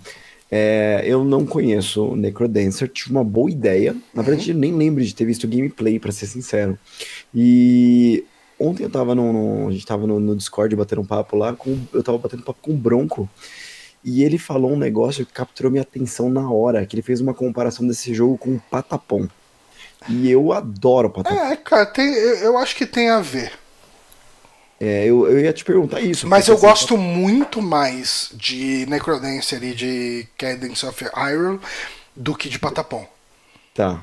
é, 0.51 1.03
eu 1.05 1.25
não 1.25 1.45
conheço 1.45 2.05
o 2.05 2.17
Necrodancer, 2.17 2.89
tive 2.89 3.11
uma 3.11 3.25
boa 3.25 3.51
ideia. 3.51 3.97
Na 4.15 4.23
verdade, 4.23 4.53
uhum. 4.53 4.59
nem 4.59 4.75
lembro 4.75 5.05
de 5.05 5.15
ter 5.15 5.25
visto 5.25 5.47
gameplay, 5.47 5.99
para 5.99 6.13
ser 6.13 6.27
sincero. 6.27 6.79
E 7.35 8.25
ontem 8.59 8.85
eu 8.85 8.91
tava 8.91 9.15
no, 9.15 9.33
no 9.33 9.69
a 9.69 9.73
gente 9.73 9.87
tava 9.87 10.07
no, 10.07 10.19
no, 10.19 10.37
Discord 10.37 10.75
batendo 10.75 11.03
um 11.03 11.07
papo 11.07 11.37
lá, 11.37 11.53
com, 11.53 11.79
eu 11.93 12.03
tava 12.03 12.19
batendo 12.19 12.43
papo 12.43 12.61
com 12.63 12.73
o 12.73 12.77
Bronco. 12.77 13.29
E 14.11 14.25
ele 14.25 14.39
falou 14.39 14.73
um 14.73 14.79
negócio 14.79 15.27
que 15.27 15.35
capturou 15.35 15.71
minha 15.71 15.83
atenção 15.83 16.31
na 16.31 16.51
hora, 16.51 16.87
que 16.87 16.97
ele 16.97 17.03
fez 17.03 17.21
uma 17.21 17.35
comparação 17.35 17.87
desse 17.87 18.15
jogo 18.15 18.39
com 18.39 18.55
o 18.55 18.59
Patapom. 18.71 19.29
E 20.09 20.31
eu 20.31 20.51
adoro 20.51 21.11
Patapom. 21.11 21.39
É, 21.39 21.55
cara, 21.57 21.85
tem, 21.85 22.11
eu, 22.15 22.57
acho 22.57 22.75
que 22.75 22.87
tem 22.87 23.11
a 23.11 23.21
ver. 23.21 23.53
É, 24.81 25.05
eu, 25.05 25.29
eu 25.29 25.39
ia 25.39 25.53
te 25.53 25.63
perguntar 25.63 26.01
isso. 26.01 26.27
Mas 26.27 26.49
eu 26.49 26.55
assim, 26.55 26.67
gosto 26.67 26.97
muito 26.97 27.61
mais 27.61 28.31
de 28.33 28.87
Necrodancer 28.87 29.63
e 29.63 29.75
de 29.75 30.27
Cadence 30.39 30.87
of 30.87 31.05
Hyrule 31.15 31.61
do 32.17 32.35
que 32.35 32.49
de 32.49 32.59
Patapom. 32.59 33.07
Tá. 33.75 34.03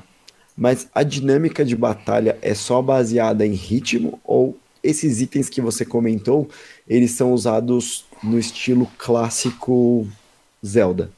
Mas 0.56 0.86
a 0.94 1.02
dinâmica 1.02 1.64
de 1.64 1.74
batalha 1.74 2.38
é 2.40 2.54
só 2.54 2.80
baseada 2.80 3.44
em 3.44 3.54
ritmo 3.54 4.20
ou 4.22 4.56
esses 4.84 5.20
itens 5.20 5.48
que 5.48 5.60
você 5.60 5.84
comentou, 5.84 6.48
eles 6.86 7.10
são 7.10 7.32
usados 7.32 8.05
no 8.22 8.38
estilo 8.38 8.90
clássico 8.98 10.08
Zelda. 10.64 11.10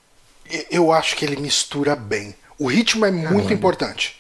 Eu 0.70 0.93
acho 0.93 1.16
que 1.16 1.25
ele 1.25 1.41
mistura 1.41 1.95
bem. 1.95 2.35
O 2.59 2.66
ritmo 2.66 3.05
é 3.05 3.11
muito 3.11 3.29
Caramba. 3.29 3.53
importante. 3.53 4.19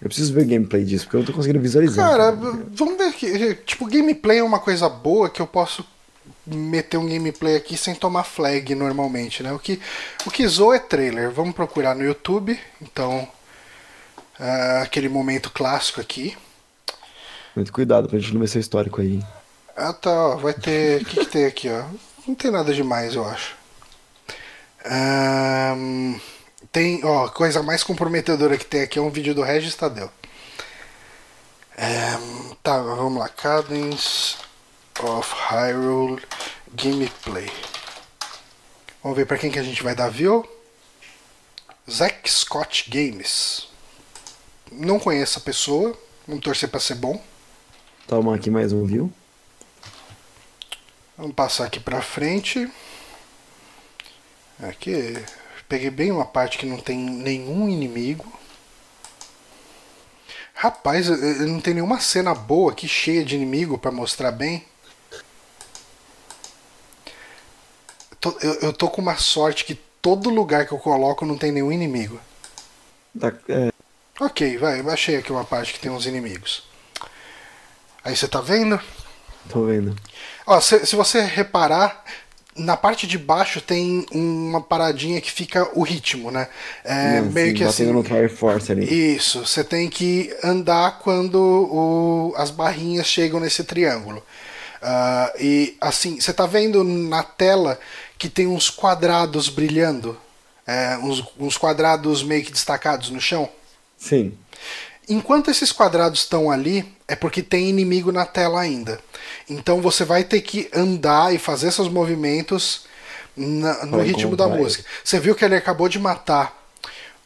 Eu 0.00 0.08
preciso 0.08 0.34
ver 0.34 0.44
gameplay 0.44 0.84
disso, 0.84 1.04
porque 1.04 1.16
eu 1.16 1.20
não 1.20 1.26
tô 1.26 1.32
conseguindo 1.32 1.60
visualizar. 1.60 2.10
Cara, 2.10 2.32
vamos 2.32 2.98
ver 2.98 3.04
aqui. 3.04 3.54
Tipo, 3.64 3.86
gameplay 3.86 4.38
é 4.38 4.42
uma 4.42 4.58
coisa 4.58 4.88
boa 4.88 5.30
que 5.30 5.40
eu 5.40 5.46
posso 5.46 5.84
meter 6.44 6.96
um 6.96 7.08
gameplay 7.08 7.56
aqui 7.56 7.76
sem 7.76 7.94
tomar 7.94 8.24
flag 8.24 8.74
normalmente, 8.74 9.42
né? 9.42 9.52
O 9.52 9.58
que, 9.58 9.80
o 10.26 10.30
que 10.30 10.46
zoa 10.46 10.76
é 10.76 10.78
trailer. 10.80 11.30
Vamos 11.30 11.54
procurar 11.54 11.94
no 11.94 12.04
YouTube. 12.04 12.58
Então, 12.80 13.28
uh, 14.40 14.82
aquele 14.82 15.08
momento 15.08 15.50
clássico 15.50 16.00
aqui. 16.00 16.36
Muito 17.54 17.72
cuidado 17.72 18.08
pra 18.08 18.18
gente 18.18 18.32
não 18.32 18.40
ver 18.40 18.48
seu 18.48 18.60
histórico 18.60 19.00
aí. 19.00 19.22
Ah 19.76 19.92
tá, 19.92 20.10
ó, 20.10 20.36
vai 20.36 20.52
ter. 20.52 21.02
O 21.02 21.04
que, 21.04 21.20
que 21.20 21.26
tem 21.26 21.44
aqui, 21.44 21.68
ó? 21.68 21.84
Não 22.26 22.34
tem 22.34 22.50
nada 22.50 22.72
demais, 22.72 23.14
eu 23.14 23.26
acho. 23.26 23.56
Um, 24.84 26.20
tem, 26.70 27.04
ó, 27.04 27.28
coisa 27.28 27.62
mais 27.62 27.82
comprometedora 27.82 28.56
que 28.56 28.64
tem 28.64 28.82
aqui 28.82 28.98
é 28.98 29.02
um 29.02 29.10
vídeo 29.10 29.34
do 29.34 29.42
Regis 29.42 29.74
Tadeu. 29.74 30.10
Um, 31.78 32.54
tá, 32.62 32.80
vamos 32.80 33.18
lá. 33.18 33.28
Cadence 33.28 34.36
of 35.02 35.34
Hyrule 35.50 36.22
Gameplay. 36.74 37.50
Vamos 39.02 39.16
ver 39.16 39.26
para 39.26 39.38
quem 39.38 39.50
que 39.50 39.58
a 39.58 39.62
gente 39.64 39.82
vai 39.82 39.94
dar 39.94 40.08
view. 40.08 40.48
Zack 41.90 42.30
Scott 42.30 42.88
Games. 42.88 43.68
Não 44.70 45.00
conheço 45.00 45.38
a 45.38 45.42
pessoa. 45.42 45.98
Vamos 46.26 46.44
torcer 46.44 46.68
para 46.68 46.78
ser 46.78 46.94
bom. 46.94 47.20
Toma 48.06 48.36
aqui 48.36 48.48
mais 48.48 48.72
um 48.72 48.84
view. 48.84 49.12
Vamos 51.22 51.36
passar 51.36 51.66
aqui 51.66 51.78
para 51.78 52.02
frente. 52.02 52.68
Aqui 54.60 55.24
peguei 55.68 55.88
bem 55.88 56.10
uma 56.10 56.24
parte 56.24 56.58
que 56.58 56.66
não 56.66 56.78
tem 56.78 56.98
nenhum 56.98 57.68
inimigo. 57.68 58.26
Rapaz, 60.52 61.08
não 61.38 61.60
tem 61.60 61.74
nenhuma 61.74 62.00
cena 62.00 62.34
boa 62.34 62.72
aqui 62.72 62.88
cheia 62.88 63.24
de 63.24 63.36
inimigo 63.36 63.78
para 63.78 63.92
mostrar 63.92 64.32
bem. 64.32 64.64
Eu, 68.40 68.54
eu 68.54 68.72
tô 68.72 68.90
com 68.90 69.00
uma 69.00 69.16
sorte 69.16 69.64
que 69.64 69.76
todo 69.76 70.28
lugar 70.28 70.66
que 70.66 70.72
eu 70.72 70.78
coloco 70.78 71.24
não 71.24 71.38
tem 71.38 71.52
nenhum 71.52 71.70
inimigo. 71.70 72.20
Tá, 73.20 73.32
é. 73.48 73.72
Ok, 74.18 74.58
vai, 74.58 74.80
eu 74.80 74.90
achei 74.90 75.14
aqui 75.14 75.30
uma 75.30 75.44
parte 75.44 75.72
que 75.72 75.78
tem 75.78 75.88
uns 75.88 76.04
inimigos. 76.04 76.64
Aí 78.02 78.16
você 78.16 78.26
tá 78.26 78.40
vendo? 78.40 78.80
Tô 79.48 79.66
vendo. 79.66 79.94
Ó, 80.46 80.60
se, 80.60 80.84
se 80.86 80.96
você 80.96 81.22
reparar, 81.22 82.04
na 82.56 82.76
parte 82.76 83.06
de 83.06 83.16
baixo 83.16 83.60
tem 83.60 84.06
uma 84.12 84.60
paradinha 84.60 85.20
que 85.20 85.30
fica 85.30 85.68
o 85.74 85.82
ritmo, 85.82 86.30
né? 86.30 86.48
É, 86.84 87.20
Não, 87.20 87.32
meio 87.32 87.48
sim, 87.48 87.54
que 87.54 87.64
assim. 87.64 87.86
no 87.86 88.02
Fire 88.02 88.28
Force 88.28 88.70
ali. 88.70 89.14
Isso, 89.14 89.46
você 89.46 89.64
tem 89.64 89.88
que 89.88 90.34
andar 90.44 90.98
quando 90.98 91.36
o, 91.36 92.34
as 92.36 92.50
barrinhas 92.50 93.06
chegam 93.06 93.40
nesse 93.40 93.64
triângulo. 93.64 94.22
Uh, 94.82 95.38
e 95.38 95.76
assim, 95.80 96.20
você 96.20 96.32
tá 96.32 96.44
vendo 96.44 96.82
na 96.82 97.22
tela 97.22 97.78
que 98.18 98.28
tem 98.28 98.46
uns 98.46 98.68
quadrados 98.68 99.48
brilhando? 99.48 100.18
É, 100.66 100.96
uns, 100.98 101.24
uns 101.38 101.56
quadrados 101.56 102.22
meio 102.22 102.44
que 102.44 102.52
destacados 102.52 103.10
no 103.10 103.20
chão? 103.20 103.48
Sim. 103.96 104.36
Enquanto 105.08 105.50
esses 105.50 105.72
quadrados 105.72 106.20
estão 106.20 106.50
ali, 106.50 106.84
é 107.08 107.16
porque 107.16 107.42
tem 107.42 107.68
inimigo 107.68 108.12
na 108.12 108.24
tela 108.24 108.60
ainda. 108.60 109.00
Então 109.48 109.80
você 109.80 110.04
vai 110.04 110.24
ter 110.24 110.40
que 110.40 110.70
andar 110.72 111.34
e 111.34 111.38
fazer 111.38 111.72
seus 111.72 111.88
movimentos 111.88 112.86
na, 113.36 113.84
no 113.84 113.98
vai 113.98 114.06
ritmo 114.06 114.36
da 114.36 114.48
música. 114.48 114.84
Você 115.02 115.18
viu 115.18 115.34
que 115.34 115.44
ele 115.44 115.56
acabou 115.56 115.88
de 115.88 115.98
matar 115.98 116.56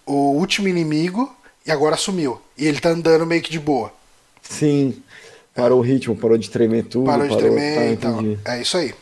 o 0.05 0.32
último 0.32 0.69
inimigo 0.69 1.35
e 1.66 1.70
agora 1.70 1.97
sumiu. 1.97 2.40
E 2.57 2.66
ele 2.66 2.81
tá 2.81 2.90
andando 2.90 3.27
meio 3.27 3.43
que 3.43 3.51
de 3.51 3.61
boa. 3.61 3.93
Sim. 4.43 5.03
Parou 5.55 5.78
o 5.78 5.82
ritmo, 5.82 6.15
parou 6.15 6.36
de 6.36 6.51
tremer 6.51 6.85
tudo. 6.85 7.07
Parou 7.07 7.27
de 7.27 7.35
parou... 7.35 7.51
tremer, 7.51 7.77
tá, 7.97 8.09
então. 8.09 8.39
É 8.44 8.61
isso 8.61 8.77
aí. 8.77 8.94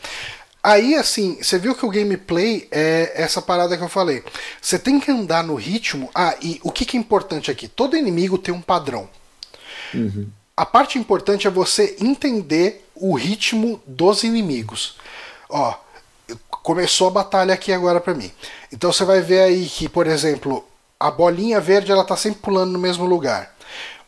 Aí, 0.65 0.95
assim, 0.95 1.37
você 1.39 1.59
viu 1.59 1.75
que 1.75 1.85
o 1.85 1.91
gameplay 1.91 2.67
é 2.71 3.11
essa 3.13 3.39
parada 3.39 3.77
que 3.77 3.83
eu 3.83 3.87
falei. 3.87 4.23
Você 4.59 4.79
tem 4.79 4.99
que 4.99 5.11
andar 5.11 5.43
no 5.43 5.53
ritmo. 5.53 6.09
Ah, 6.11 6.35
e 6.41 6.59
o 6.63 6.71
que, 6.71 6.85
que 6.85 6.97
é 6.97 6.99
importante 6.99 7.51
aqui? 7.51 7.67
Todo 7.67 7.95
inimigo 7.95 8.35
tem 8.35 8.51
um 8.51 8.63
padrão. 8.63 9.07
Uhum. 9.93 10.27
A 10.57 10.65
parte 10.65 10.97
importante 10.97 11.45
é 11.45 11.51
você 11.51 11.95
entender 12.01 12.83
o 12.95 13.13
ritmo 13.13 13.79
dos 13.85 14.23
inimigos. 14.23 14.97
Ó, 15.47 15.75
começou 16.49 17.09
a 17.09 17.11
batalha 17.11 17.53
aqui 17.53 17.71
agora 17.71 18.01
para 18.01 18.15
mim. 18.15 18.31
Então 18.73 18.91
você 18.91 19.05
vai 19.05 19.21
ver 19.21 19.41
aí 19.41 19.67
que, 19.67 19.87
por 19.87 20.07
exemplo, 20.07 20.67
a 20.99 21.11
bolinha 21.11 21.61
verde 21.61 21.91
ela 21.91 22.03
tá 22.03 22.17
sempre 22.17 22.39
pulando 22.39 22.71
no 22.71 22.79
mesmo 22.79 23.05
lugar. 23.05 23.55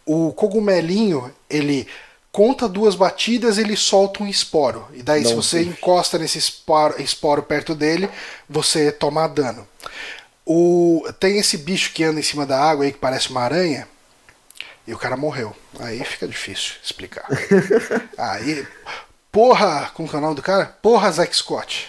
O 0.04 0.34
cogumelinho, 0.34 1.32
ele 1.48 1.88
conta 2.38 2.70
duas 2.70 2.94
batidas, 2.94 3.58
ele 3.58 3.76
solta 3.76 4.22
um 4.22 4.28
esporo. 4.28 4.88
E 4.94 5.02
daí, 5.02 5.24
Não, 5.24 5.30
se 5.30 5.36
você 5.36 5.64
sim. 5.64 5.70
encosta 5.70 6.20
nesse 6.20 6.38
esporo, 6.38 7.02
esporo 7.02 7.42
perto 7.42 7.74
dele, 7.74 8.08
você 8.48 8.92
toma 8.92 9.28
dano. 9.28 9.68
O, 10.46 11.04
tem 11.20 11.40
esse 11.40 11.58
bicho 11.58 11.92
que 11.92 12.04
anda 12.04 12.20
em 12.20 12.24
cima 12.24 12.46
da 12.46 12.62
água 12.62 12.86
aí 12.86 12.92
que 12.92 13.00
parece 13.00 13.32
uma 13.32 13.42
aranha. 13.42 13.88
E 14.86 14.94
o 14.94 15.00
cara 15.00 15.18
morreu. 15.18 15.52
Aí 15.80 16.04
fica 16.04 16.28
difícil 16.28 16.76
explicar. 16.84 17.26
aí. 18.16 18.68
Porra! 19.32 19.90
Como 19.96 20.08
que 20.08 20.16
é 20.16 20.20
o 20.20 20.22
nome 20.22 20.36
do 20.36 20.44
cara? 20.44 20.78
Porra, 20.80 21.12
Zack 21.12 21.36
Scott. 21.36 21.88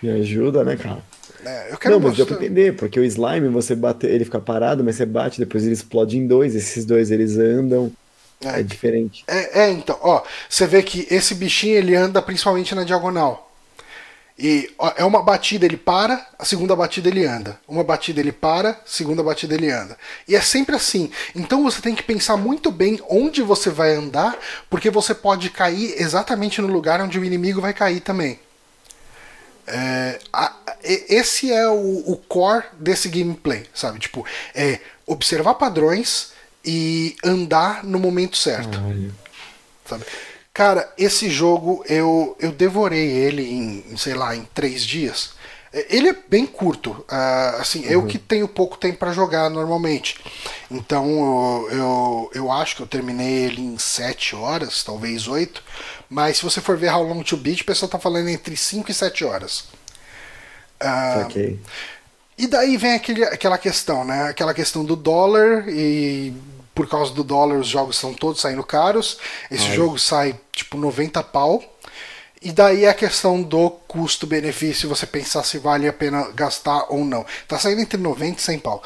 Me 0.00 0.10
ajuda, 0.12 0.62
né, 0.62 0.76
cara? 0.76 1.02
É, 1.44 1.72
eu 1.72 1.78
quero 1.78 1.94
não, 1.94 2.00
mas 2.00 2.16
deu 2.16 2.26
pra 2.26 2.36
entender, 2.36 2.76
porque 2.76 3.00
o 3.00 3.04
slime 3.04 3.48
você 3.48 3.74
bate, 3.74 4.06
ele 4.06 4.24
fica 4.24 4.38
parado, 4.38 4.84
mas 4.84 4.94
você 4.94 5.04
bate, 5.04 5.40
depois 5.40 5.64
ele 5.64 5.72
explode 5.72 6.16
em 6.16 6.28
dois, 6.28 6.54
esses 6.54 6.84
dois 6.84 7.10
eles 7.10 7.36
andam. 7.36 7.92
É, 8.44 8.60
é 8.60 8.62
diferente. 8.62 9.24
É, 9.26 9.62
é, 9.64 9.70
então, 9.70 9.98
ó, 10.00 10.22
você 10.48 10.66
vê 10.66 10.82
que 10.82 11.06
esse 11.10 11.34
bichinho 11.34 11.76
ele 11.76 11.94
anda 11.94 12.20
principalmente 12.20 12.74
na 12.74 12.84
diagonal. 12.84 13.50
E 14.38 14.72
ó, 14.78 14.92
é 14.96 15.04
uma 15.04 15.22
batida 15.22 15.66
ele 15.66 15.76
para, 15.76 16.26
a 16.38 16.44
segunda 16.44 16.74
batida 16.74 17.08
ele 17.08 17.24
anda. 17.24 17.58
Uma 17.68 17.84
batida 17.84 18.20
ele 18.20 18.32
para, 18.32 18.80
segunda 18.84 19.22
batida 19.22 19.54
ele 19.54 19.70
anda. 19.70 19.96
E 20.26 20.34
é 20.34 20.40
sempre 20.40 20.74
assim. 20.74 21.10
Então 21.34 21.62
você 21.62 21.80
tem 21.80 21.94
que 21.94 22.02
pensar 22.02 22.36
muito 22.36 22.70
bem 22.70 23.00
onde 23.08 23.42
você 23.42 23.70
vai 23.70 23.94
andar, 23.94 24.36
porque 24.68 24.90
você 24.90 25.14
pode 25.14 25.50
cair 25.50 25.94
exatamente 26.00 26.60
no 26.60 26.66
lugar 26.66 27.00
onde 27.00 27.18
o 27.18 27.24
inimigo 27.24 27.60
vai 27.60 27.72
cair 27.72 28.00
também. 28.00 28.40
É, 29.66 30.18
a, 30.32 30.52
esse 30.82 31.52
é 31.52 31.68
o, 31.68 32.02
o 32.10 32.16
core 32.16 32.64
desse 32.80 33.08
gameplay, 33.08 33.64
sabe? 33.72 34.00
Tipo, 34.00 34.26
é 34.54 34.80
observar 35.06 35.54
padrões 35.54 36.32
e 36.64 37.16
andar 37.24 37.84
no 37.84 37.98
momento 37.98 38.36
certo. 38.36 38.78
Sabe? 39.84 40.04
Cara, 40.54 40.92
esse 40.98 41.30
jogo 41.30 41.82
eu, 41.88 42.36
eu 42.38 42.52
devorei 42.52 43.08
ele 43.08 43.42
em, 43.42 43.96
sei 43.96 44.14
lá, 44.14 44.36
em 44.36 44.44
três 44.54 44.84
dias. 44.84 45.32
Ele 45.72 46.08
é 46.08 46.16
bem 46.28 46.44
curto, 46.44 46.90
uh, 46.90 47.56
assim, 47.58 47.86
uhum. 47.86 47.90
eu 47.90 48.06
que 48.06 48.18
tenho 48.18 48.46
pouco 48.46 48.76
tempo 48.76 48.98
para 48.98 49.12
jogar 49.12 49.48
normalmente. 49.48 50.18
Então 50.70 51.06
eu, 51.70 51.78
eu, 51.78 52.30
eu, 52.34 52.52
acho 52.52 52.76
que 52.76 52.82
eu 52.82 52.86
terminei 52.86 53.44
ele 53.44 53.62
em 53.62 53.78
sete 53.78 54.36
horas, 54.36 54.84
talvez 54.84 55.26
oito. 55.26 55.62
Mas 56.12 56.36
se 56.36 56.42
você 56.42 56.60
for 56.60 56.76
ver 56.76 56.92
How 56.92 57.02
Long 57.02 57.22
to 57.22 57.38
Beat, 57.38 57.62
o 57.62 57.64
pessoal 57.64 57.88
tá 57.88 57.98
falando 57.98 58.28
entre 58.28 58.54
5 58.54 58.90
e 58.90 58.94
7 58.94 59.24
horas. 59.24 59.60
Uh, 60.78 61.22
ok. 61.24 61.60
E 62.36 62.46
daí 62.46 62.76
vem 62.76 62.92
aquele, 62.92 63.24
aquela 63.24 63.56
questão, 63.56 64.04
né? 64.04 64.24
Aquela 64.24 64.52
questão 64.52 64.84
do 64.84 64.94
dólar 64.94 65.66
e 65.70 66.34
por 66.74 66.88
causa 66.88 67.12
do 67.12 67.22
dólar 67.22 67.58
os 67.58 67.68
jogos 67.68 67.96
estão 67.96 68.14
todos 68.14 68.40
saindo 68.40 68.64
caros. 68.64 69.18
Esse 69.50 69.68
Ai. 69.68 69.76
jogo 69.76 69.98
sai 69.98 70.38
tipo 70.52 70.76
90 70.76 71.22
pau. 71.22 71.62
E 72.40 72.50
daí 72.50 72.86
é 72.86 72.88
a 72.88 72.94
questão 72.94 73.40
do 73.40 73.70
custo-benefício, 73.70 74.88
você 74.88 75.06
pensar 75.06 75.44
se 75.44 75.58
vale 75.58 75.86
a 75.86 75.92
pena 75.92 76.28
gastar 76.34 76.86
ou 76.88 77.04
não. 77.04 77.24
Tá 77.46 77.56
saindo 77.56 77.80
entre 77.80 77.96
90 77.96 78.40
e 78.40 78.42
100 78.42 78.58
pau. 78.58 78.82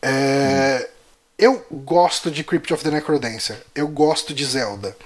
É, 0.00 0.88
hum. 0.90 0.96
Eu 1.38 1.66
gosto 1.70 2.30
de 2.30 2.42
Crypt 2.42 2.72
of 2.72 2.82
the 2.82 2.90
Necrodancer. 2.90 3.62
Eu 3.74 3.86
gosto 3.88 4.32
de 4.32 4.42
Zelda. 4.46 4.96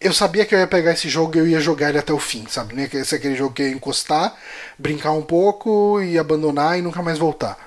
Eu 0.00 0.14
sabia 0.14 0.46
que 0.46 0.54
eu 0.54 0.58
ia 0.60 0.66
pegar 0.66 0.92
esse 0.92 1.08
jogo 1.08 1.36
e 1.36 1.40
eu 1.40 1.46
ia 1.48 1.60
jogar 1.60 1.88
ele 1.88 1.98
até 1.98 2.12
o 2.12 2.20
fim, 2.20 2.46
sabe? 2.48 2.74
Não 2.74 2.82
ia 2.82 3.04
ser 3.04 3.16
aquele 3.16 3.34
jogo 3.34 3.52
que 3.52 3.62
eu 3.62 3.66
ia 3.66 3.74
encostar, 3.74 4.34
brincar 4.78 5.10
um 5.10 5.22
pouco 5.22 6.00
e 6.00 6.16
abandonar 6.16 6.78
e 6.78 6.82
nunca 6.82 7.02
mais 7.02 7.18
voltar. 7.18 7.58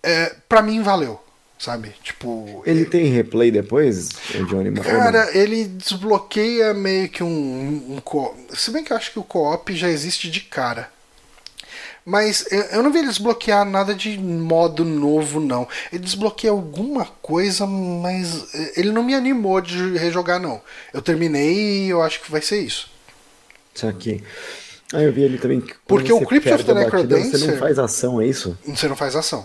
É, 0.00 0.36
pra 0.48 0.62
mim 0.62 0.80
valeu 0.80 1.20
sabe? 1.58 1.94
Tipo. 2.02 2.62
Ele 2.64 2.84
tem 2.84 3.06
replay 3.06 3.50
depois, 3.50 4.10
o 4.34 4.44
Johnny 4.46 4.72
Cara, 4.80 5.36
ele 5.36 5.64
desbloqueia 5.64 6.72
meio 6.72 7.08
que 7.08 7.22
um, 7.22 7.96
um 7.96 8.00
co 8.02 8.34
Se 8.54 8.70
bem 8.70 8.84
que 8.84 8.92
eu 8.92 8.96
acho 8.96 9.12
que 9.12 9.18
o 9.18 9.24
co-op 9.24 9.74
já 9.74 9.88
existe 9.88 10.30
de 10.30 10.40
cara. 10.42 10.90
Mas 12.04 12.46
eu 12.72 12.82
não 12.82 12.90
vi 12.90 13.00
ele 13.00 13.08
desbloquear 13.08 13.66
nada 13.66 13.94
de 13.94 14.16
modo 14.16 14.82
novo, 14.82 15.40
não. 15.40 15.68
Ele 15.92 16.02
desbloqueia 16.02 16.50
alguma 16.50 17.04
coisa, 17.04 17.66
mas 17.66 18.46
ele 18.78 18.90
não 18.90 19.02
me 19.02 19.14
animou 19.14 19.60
de 19.60 19.98
rejogar, 19.98 20.40
não. 20.40 20.58
Eu 20.94 21.02
terminei 21.02 21.84
e 21.84 21.90
eu 21.90 22.00
acho 22.00 22.22
que 22.22 22.30
vai 22.30 22.40
ser 22.40 22.60
isso. 22.60 22.90
Isso 23.74 23.86
aqui. 23.86 24.24
Ah, 24.90 25.02
eu 25.02 25.12
vi 25.12 25.20
ele 25.20 25.36
também. 25.36 25.62
Porque 25.86 26.10
o 26.10 26.24
Crypt 26.24 26.50
of 26.50 26.64
the 26.64 26.72
Necrodancer. 26.72 27.38
Você 27.38 27.46
não 27.46 27.58
faz 27.58 27.78
ação, 27.78 28.22
é 28.22 28.26
isso? 28.26 28.56
Você 28.66 28.88
não 28.88 28.96
faz 28.96 29.14
ação. 29.14 29.44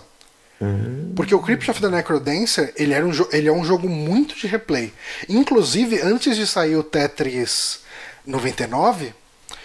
Porque 1.14 1.34
o 1.34 1.40
Crypt 1.40 1.70
of 1.70 1.80
the 1.80 1.88
Necrodancer 1.88 2.72
ele, 2.76 2.92
era 2.94 3.04
um 3.04 3.12
ele 3.32 3.48
é 3.48 3.52
um 3.52 3.64
jogo 3.64 3.88
muito 3.88 4.34
de 4.36 4.46
replay. 4.46 4.92
Inclusive, 5.28 6.00
antes 6.00 6.36
de 6.36 6.46
sair 6.46 6.76
o 6.76 6.82
Tetris 6.82 7.80
99, 8.26 9.12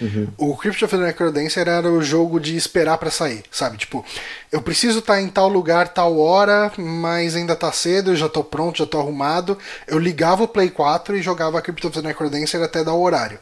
uhum. 0.01 0.27
o 0.37 0.57
Crypt 0.57 0.83
of 0.83 0.97
the 0.97 1.03
Necrodancer 1.03 1.67
era 1.67 1.89
o 1.89 2.01
jogo 2.01 2.39
de 2.39 2.55
esperar 2.55 2.97
para 2.97 3.11
sair, 3.11 3.43
sabe? 3.51 3.77
Tipo, 3.77 4.05
eu 4.51 4.61
preciso 4.61 4.99
estar 4.99 5.15
tá 5.15 5.21
em 5.21 5.29
tal 5.29 5.47
lugar, 5.47 5.89
tal 5.89 6.19
hora, 6.19 6.71
mas 6.77 7.35
ainda 7.35 7.55
tá 7.55 7.71
cedo, 7.71 8.11
eu 8.11 8.15
já 8.15 8.27
tô 8.27 8.43
pronto, 8.43 8.79
já 8.79 8.85
tô 8.85 8.99
arrumado. 8.99 9.57
Eu 9.87 9.99
ligava 9.99 10.43
o 10.43 10.47
Play 10.47 10.69
4 10.69 11.17
e 11.17 11.21
jogava 11.21 11.61
Crypt 11.61 11.87
of 11.87 12.01
the 12.01 12.07
Necrodancer 12.07 12.61
até 12.61 12.83
dar 12.83 12.93
o 12.93 13.01
horário. 13.01 13.39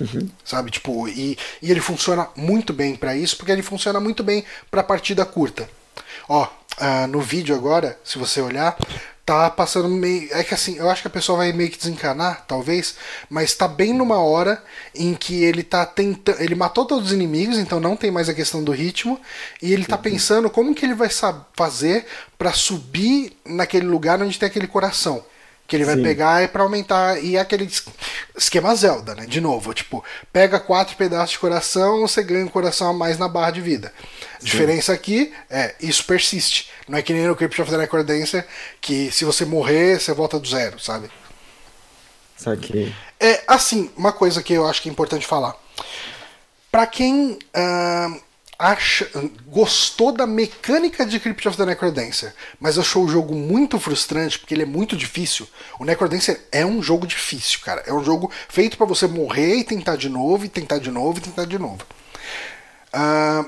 Uhum. 0.00 0.28
Sabe, 0.44 0.70
tipo, 0.70 1.08
e, 1.08 1.38
e 1.62 1.70
ele 1.70 1.80
funciona 1.80 2.28
muito 2.36 2.72
bem 2.72 2.94
para 2.94 3.16
isso, 3.16 3.36
porque 3.36 3.52
ele 3.52 3.62
funciona 3.62 3.98
muito 3.98 4.22
bem 4.22 4.44
para 4.70 4.82
partida 4.82 5.24
curta. 5.24 5.68
Ó, 6.28 6.44
uh, 6.44 7.06
no 7.08 7.20
vídeo 7.20 7.54
agora, 7.54 7.98
se 8.04 8.18
você 8.18 8.40
olhar, 8.40 8.76
tá 9.28 9.50
passando 9.50 9.88
meio. 9.88 10.28
É 10.32 10.42
que 10.42 10.54
assim, 10.54 10.76
eu 10.78 10.88
acho 10.88 11.02
que 11.02 11.08
a 11.08 11.10
pessoa 11.10 11.38
vai 11.38 11.52
meio 11.52 11.70
que 11.70 11.76
desencanar, 11.76 12.44
talvez, 12.46 12.94
mas 13.28 13.54
tá 13.54 13.68
bem 13.68 13.92
numa 13.92 14.18
hora 14.18 14.62
em 14.94 15.14
que 15.14 15.44
ele 15.44 15.62
tá 15.62 15.84
tentando. 15.84 16.40
Ele 16.40 16.54
matou 16.54 16.86
todos 16.86 17.08
os 17.08 17.12
inimigos, 17.12 17.58
então 17.58 17.78
não 17.78 17.94
tem 17.94 18.10
mais 18.10 18.30
a 18.30 18.34
questão 18.34 18.64
do 18.64 18.72
ritmo, 18.72 19.20
e 19.60 19.70
ele 19.72 19.84
tá 19.84 19.96
uhum. 19.96 20.02
pensando 20.02 20.48
como 20.48 20.74
que 20.74 20.86
ele 20.86 20.94
vai 20.94 21.10
fazer 21.54 22.06
para 22.38 22.52
subir 22.54 23.36
naquele 23.44 23.86
lugar 23.86 24.22
onde 24.22 24.38
tem 24.38 24.46
aquele 24.46 24.66
coração. 24.66 25.22
Que 25.68 25.76
ele 25.76 25.84
vai 25.84 25.96
Sim. 25.96 26.02
pegar 26.02 26.42
é 26.42 26.48
para 26.48 26.62
aumentar. 26.62 27.22
E 27.22 27.36
é 27.36 27.40
aquele. 27.40 27.70
esquema 28.36 28.74
Zelda, 28.74 29.14
né? 29.14 29.26
De 29.26 29.40
novo, 29.40 29.72
tipo, 29.74 30.02
pega 30.32 30.58
quatro 30.58 30.96
pedaços 30.96 31.32
de 31.32 31.38
coração, 31.38 32.00
você 32.00 32.22
ganha 32.22 32.44
um 32.44 32.48
coração 32.48 32.88
a 32.88 32.92
mais 32.92 33.18
na 33.18 33.28
barra 33.28 33.50
de 33.50 33.60
vida. 33.60 33.92
A 34.40 34.44
diferença 34.44 34.92
aqui 34.92 35.32
é, 35.50 35.74
isso 35.80 36.04
persiste. 36.04 36.70
Não 36.88 36.98
é 36.98 37.02
que 37.02 37.12
nem 37.12 37.26
no 37.26 37.36
Crypt 37.36 37.60
of 37.60 37.70
the 37.70 37.76
Necrodancer, 37.76 38.46
que 38.80 39.12
se 39.12 39.24
você 39.24 39.44
morrer, 39.44 40.00
você 40.00 40.12
volta 40.14 40.40
do 40.40 40.48
zero, 40.48 40.80
sabe? 40.80 41.10
Saquei. 42.34 42.94
É, 43.20 43.42
assim, 43.46 43.90
uma 43.96 44.12
coisa 44.12 44.42
que 44.42 44.54
eu 44.54 44.66
acho 44.66 44.80
que 44.80 44.88
é 44.88 44.92
importante 44.92 45.26
falar. 45.26 45.54
Pra 46.70 46.86
quem 46.86 47.38
ah, 47.52 48.16
acha, 48.58 49.08
gostou 49.46 50.10
da 50.10 50.26
mecânica 50.26 51.06
de 51.06 51.20
Crypt 51.20 51.46
of 51.46 51.56
the 51.56 51.64
Necrodancer, 51.64 52.34
mas 52.58 52.76
achou 52.76 53.04
o 53.04 53.08
jogo 53.08 53.32
muito 53.34 53.78
frustrante 53.78 54.38
porque 54.38 54.52
ele 54.52 54.64
é 54.64 54.66
muito 54.66 54.96
difícil. 54.96 55.48
O 55.78 55.84
Necrodancer 55.84 56.40
é 56.50 56.66
um 56.66 56.82
jogo 56.82 57.06
difícil, 57.06 57.60
cara. 57.60 57.84
É 57.86 57.92
um 57.92 58.02
jogo 58.02 58.32
feito 58.48 58.76
pra 58.76 58.84
você 58.84 59.06
morrer 59.06 59.56
e 59.56 59.64
tentar 59.64 59.96
de 59.96 60.08
novo, 60.08 60.44
e 60.44 60.48
tentar 60.48 60.78
de 60.78 60.90
novo, 60.90 61.18
e 61.18 61.22
tentar 61.22 61.44
de 61.44 61.58
novo. 61.58 61.78
Ah, 62.92 63.44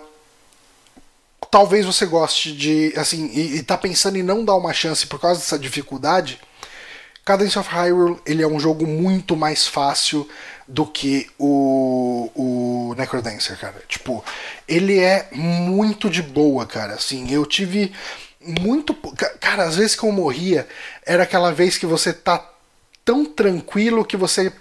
talvez 1.50 1.84
você 1.84 2.06
goste 2.06 2.52
de, 2.52 2.92
assim, 2.96 3.30
e, 3.34 3.56
e 3.56 3.62
tá 3.64 3.76
pensando 3.76 4.16
em 4.16 4.22
não 4.22 4.44
dar 4.44 4.54
uma 4.54 4.72
chance 4.72 5.06
por 5.06 5.20
causa 5.20 5.40
dessa 5.40 5.58
dificuldade. 5.58 6.40
Cadence 7.24 7.58
of 7.58 7.68
Hyrule 7.68 8.20
ele 8.24 8.42
é 8.42 8.46
um 8.46 8.58
jogo 8.58 8.86
muito 8.86 9.36
mais 9.36 9.66
fácil 9.66 10.28
do 10.70 10.86
que 10.86 11.28
o, 11.36 12.30
o 12.34 12.94
Necrodancer, 12.96 13.58
cara. 13.58 13.82
Tipo, 13.88 14.24
ele 14.68 15.00
é 15.00 15.28
muito 15.32 16.08
de 16.08 16.22
boa, 16.22 16.64
cara. 16.64 16.94
Assim, 16.94 17.30
eu 17.32 17.44
tive 17.44 17.92
muito. 18.40 18.94
Cara, 19.40 19.64
às 19.64 19.76
vezes 19.76 19.96
que 19.96 20.04
eu 20.04 20.12
morria, 20.12 20.66
era 21.04 21.24
aquela 21.24 21.52
vez 21.52 21.76
que 21.76 21.86
você 21.86 22.12
tá 22.12 22.48
tão 23.04 23.24
tranquilo 23.24 24.04
que 24.04 24.16
você 24.16 24.52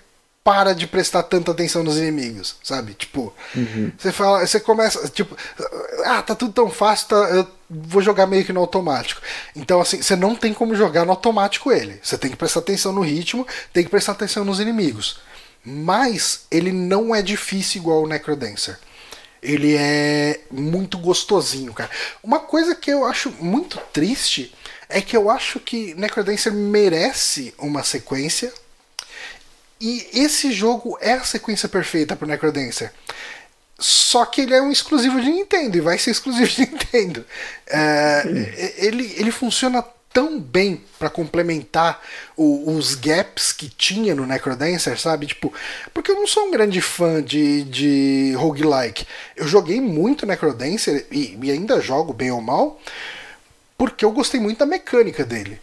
para 0.43 0.73
de 0.73 0.87
prestar 0.87 1.21
tanta 1.23 1.51
atenção 1.51 1.83
nos 1.83 1.97
inimigos, 1.97 2.55
sabe? 2.63 2.95
Tipo, 2.95 3.31
você 3.95 4.11
fala, 4.11 4.47
você 4.47 4.59
começa, 4.59 5.07
tipo, 5.09 5.37
ah, 6.05 6.23
tá 6.23 6.33
tudo 6.33 6.53
tão 6.53 6.71
fácil, 6.71 7.09
tá, 7.09 7.15
eu 7.15 7.47
vou 7.69 8.01
jogar 8.01 8.25
meio 8.25 8.43
que 8.43 8.53
no 8.53 8.61
automático. 8.61 9.21
Então, 9.55 9.79
assim, 9.79 10.01
você 10.01 10.15
não 10.15 10.33
tem 10.33 10.51
como 10.53 10.73
jogar 10.73 11.05
no 11.05 11.11
automático 11.11 11.71
ele. 11.71 11.99
Você 12.01 12.17
tem 12.17 12.31
que 12.31 12.37
prestar 12.37 12.61
atenção 12.61 12.91
no 12.91 13.01
ritmo, 13.01 13.45
tem 13.71 13.83
que 13.83 13.91
prestar 13.91 14.13
atenção 14.13 14.43
nos 14.43 14.59
inimigos. 14.59 15.19
Mas 15.63 16.45
ele 16.49 16.71
não 16.71 17.13
é 17.13 17.21
difícil 17.21 17.81
igual 17.81 18.03
o 18.03 18.07
Necrodancer. 18.07 18.77
Ele 19.41 19.75
é 19.75 20.41
muito 20.51 20.97
gostosinho, 20.97 21.73
cara. 21.73 21.89
Uma 22.21 22.39
coisa 22.39 22.75
que 22.75 22.91
eu 22.91 23.05
acho 23.05 23.31
muito 23.39 23.77
triste 23.93 24.53
é 24.89 25.01
que 25.01 25.15
eu 25.15 25.29
acho 25.29 25.59
que 25.59 25.93
Necrodancer 25.95 26.51
merece 26.51 27.53
uma 27.57 27.83
sequência. 27.83 28.51
E 29.79 30.07
esse 30.13 30.51
jogo 30.51 30.97
é 30.99 31.13
a 31.13 31.23
sequência 31.23 31.69
perfeita 31.69 32.15
pro 32.15 32.27
Necrodancer. 32.27 32.91
Só 33.77 34.25
que 34.25 34.41
ele 34.41 34.53
é 34.53 34.61
um 34.61 34.71
exclusivo 34.71 35.21
de 35.21 35.29
Nintendo 35.29 35.77
e 35.77 35.81
vai 35.81 35.97
ser 35.97 36.11
exclusivo 36.11 36.47
de 36.47 36.61
Nintendo. 36.61 37.25
É, 37.67 38.23
ele, 38.77 39.13
ele 39.17 39.31
funciona 39.31 39.85
tão 40.11 40.39
bem 40.39 40.81
para 40.97 41.09
complementar 41.09 42.01
o- 42.35 42.71
os 42.75 42.95
gaps 42.95 43.51
que 43.51 43.69
tinha 43.69 44.15
no 44.15 44.25
Necrodancer, 44.25 44.99
sabe? 44.99 45.27
Tipo, 45.27 45.53
porque 45.93 46.11
eu 46.11 46.15
não 46.15 46.25
sou 46.27 46.47
um 46.47 46.51
grande 46.51 46.81
fã 46.81 47.21
de, 47.21 47.63
de 47.63 48.33
roguelike. 48.35 49.05
Eu 49.35 49.47
joguei 49.47 49.79
muito 49.79 50.25
Necrodancer 50.25 51.05
e, 51.11 51.37
e 51.41 51.51
ainda 51.51 51.79
jogo 51.79 52.11
bem 52.13 52.31
ou 52.31 52.41
mal, 52.41 52.79
porque 53.77 54.03
eu 54.03 54.11
gostei 54.11 54.39
muito 54.39 54.57
da 54.59 54.65
mecânica 54.65 55.23
dele. 55.23 55.59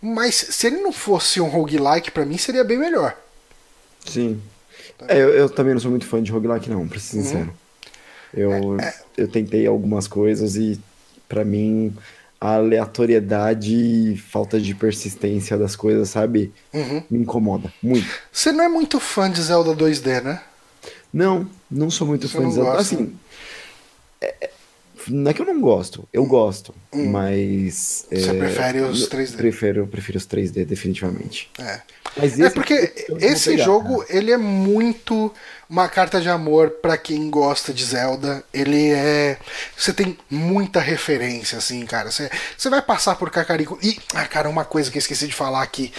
Mas 0.00 0.34
se 0.34 0.66
ele 0.68 0.76
não 0.80 0.92
fosse 0.92 1.40
um 1.40 1.48
roguelike, 1.48 2.10
pra 2.10 2.24
mim 2.24 2.38
seria 2.38 2.64
bem 2.64 2.78
melhor. 2.78 3.16
Sim. 4.06 4.40
É, 5.08 5.18
eu, 5.18 5.28
eu 5.30 5.48
também 5.50 5.74
não 5.74 5.80
sou 5.80 5.90
muito 5.90 6.06
fã 6.06 6.22
de 6.22 6.30
roguelike, 6.30 6.70
não, 6.70 6.86
pra 6.88 6.98
ser 6.98 7.22
sincero. 7.22 7.52
Eu, 8.32 8.80
É, 8.80 8.94
eu 9.16 9.28
tentei 9.28 9.66
algumas 9.66 10.06
coisas 10.06 10.56
e, 10.56 10.80
pra 11.28 11.44
mim, 11.44 11.94
a 12.40 12.54
aleatoriedade 12.54 13.74
e 13.74 14.16
falta 14.16 14.58
de 14.60 14.74
persistência 14.74 15.58
das 15.58 15.76
coisas, 15.76 16.08
sabe? 16.08 16.52
Uhum. 16.72 17.02
Me 17.10 17.18
incomoda 17.18 17.72
muito. 17.82 18.08
Você 18.32 18.50
não 18.50 18.64
é 18.64 18.68
muito 18.68 18.98
fã 18.98 19.30
de 19.30 19.42
Zelda 19.42 19.74
2D, 19.74 20.22
né? 20.22 20.40
Não, 21.12 21.46
não 21.70 21.90
sou 21.90 22.06
muito 22.06 22.26
Você 22.28 22.38
fã 22.38 22.48
de 22.48 22.54
Zelda. 22.54 22.70
gosta? 22.70 22.94
Assim, 22.94 23.14
é- 24.20 24.50
não 25.10 25.30
é 25.30 25.34
que 25.34 25.42
eu 25.42 25.46
não 25.46 25.60
gosto, 25.60 26.08
eu 26.12 26.24
gosto, 26.24 26.74
mas... 26.92 28.06
Hum. 28.10 28.16
Você 28.16 28.30
é, 28.30 28.34
prefere 28.34 28.80
os 28.80 29.02
eu 29.02 29.08
3D. 29.08 29.36
Prefiro, 29.36 29.86
prefiro 29.86 30.18
os 30.18 30.26
3D, 30.26 30.64
definitivamente. 30.64 31.50
É. 31.58 31.80
Mas 32.16 32.38
É 32.38 32.46
esse 32.46 32.54
porque 32.54 32.92
eu 33.08 33.18
vou 33.18 33.28
esse 33.28 33.50
pegar, 33.50 33.64
jogo, 33.64 34.04
ele 34.08 34.32
é 34.32 34.36
muito 34.36 35.32
uma 35.68 35.88
carta 35.88 36.20
de 36.20 36.28
amor 36.28 36.70
pra 36.82 36.96
quem 36.98 37.30
gosta 37.30 37.72
de 37.72 37.84
Zelda. 37.84 38.42
Ele 38.52 38.90
é. 38.90 39.38
Você 39.76 39.92
tem 39.92 40.18
muita 40.28 40.80
referência, 40.80 41.58
assim, 41.58 41.84
cara. 41.86 42.10
Você, 42.10 42.28
você 42.58 42.68
vai 42.68 42.82
passar 42.82 43.14
por 43.14 43.30
Kakariko. 43.30 43.78
E, 43.80 43.98
ah, 44.14 44.26
cara, 44.26 44.48
uma 44.48 44.64
coisa 44.64 44.90
que 44.90 44.98
eu 44.98 45.00
esqueci 45.00 45.28
de 45.28 45.34
falar 45.34 45.62
aqui. 45.62 45.92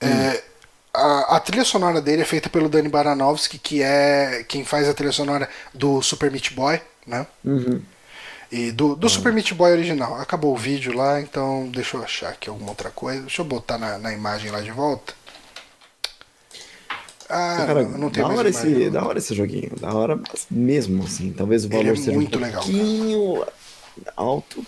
É, 0.00 0.42
a, 0.92 1.36
a 1.36 1.40
trilha 1.40 1.64
sonora 1.64 2.00
dele 2.00 2.22
é 2.22 2.26
feita 2.26 2.48
pelo 2.48 2.68
Dani 2.68 2.88
Baranovski, 2.88 3.58
que 3.58 3.82
é 3.82 4.44
quem 4.48 4.64
faz 4.64 4.88
a 4.88 4.94
trilha 4.94 5.12
sonora 5.12 5.48
do 5.72 6.00
Super 6.00 6.30
Meat 6.30 6.54
Boy, 6.54 6.80
né? 7.06 7.26
Uhum. 7.44 7.82
E 8.54 8.70
do, 8.70 8.94
do 8.94 9.08
Super 9.08 9.32
Meat 9.32 9.52
Boy 9.52 9.72
original. 9.72 10.14
Acabou 10.20 10.54
o 10.54 10.56
vídeo 10.56 10.96
lá, 10.96 11.20
então 11.20 11.68
deixa 11.72 11.96
eu 11.96 12.04
achar 12.04 12.28
aqui 12.28 12.48
alguma 12.48 12.70
outra 12.70 12.88
coisa. 12.88 13.22
Deixa 13.22 13.42
eu 13.42 13.44
botar 13.44 13.76
na, 13.78 13.98
na 13.98 14.12
imagem 14.12 14.52
lá 14.52 14.60
de 14.60 14.70
volta. 14.70 15.12
Ah, 17.28 17.64
Cara, 17.66 17.82
não, 17.82 17.98
não 17.98 18.10
tem 18.10 18.22
da 18.22 18.28
mais 18.28 18.38
hora, 18.38 18.48
imagem, 18.50 18.72
esse, 18.72 18.84
não. 18.84 18.92
da 18.92 19.08
hora 19.08 19.18
esse 19.18 19.34
joguinho, 19.34 19.72
da 19.80 19.92
hora 19.92 20.20
mesmo, 20.48 21.02
assim. 21.02 21.32
Talvez 21.32 21.64
o 21.64 21.68
valor 21.68 21.94
é 21.94 21.96
seja 21.96 22.12
muito 22.12 22.38
um 22.38 22.42
legal, 22.42 22.62
cara. 22.62 22.72
pouquinho 22.72 23.44
alto. 24.16 24.66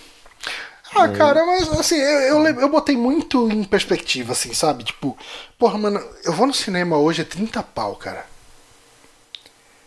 Ah, 0.93 1.09
cara, 1.09 1.47
mas 1.47 1.69
assim, 1.79 1.95
eu, 1.95 2.45
eu, 2.45 2.61
eu 2.63 2.69
botei 2.69 2.97
muito 2.97 3.49
em 3.53 3.63
perspectiva, 3.63 4.33
assim, 4.33 4.53
sabe? 4.53 4.83
Tipo, 4.83 5.17
porra, 5.57 5.79
mano, 5.79 6.03
eu 6.25 6.33
vou 6.33 6.49
no 6.49 6.55
cinema 6.55 6.99
hoje, 6.99 7.23
é 7.23 7.25
30 7.25 7.63
pau, 7.63 7.95
cara. 7.95 8.27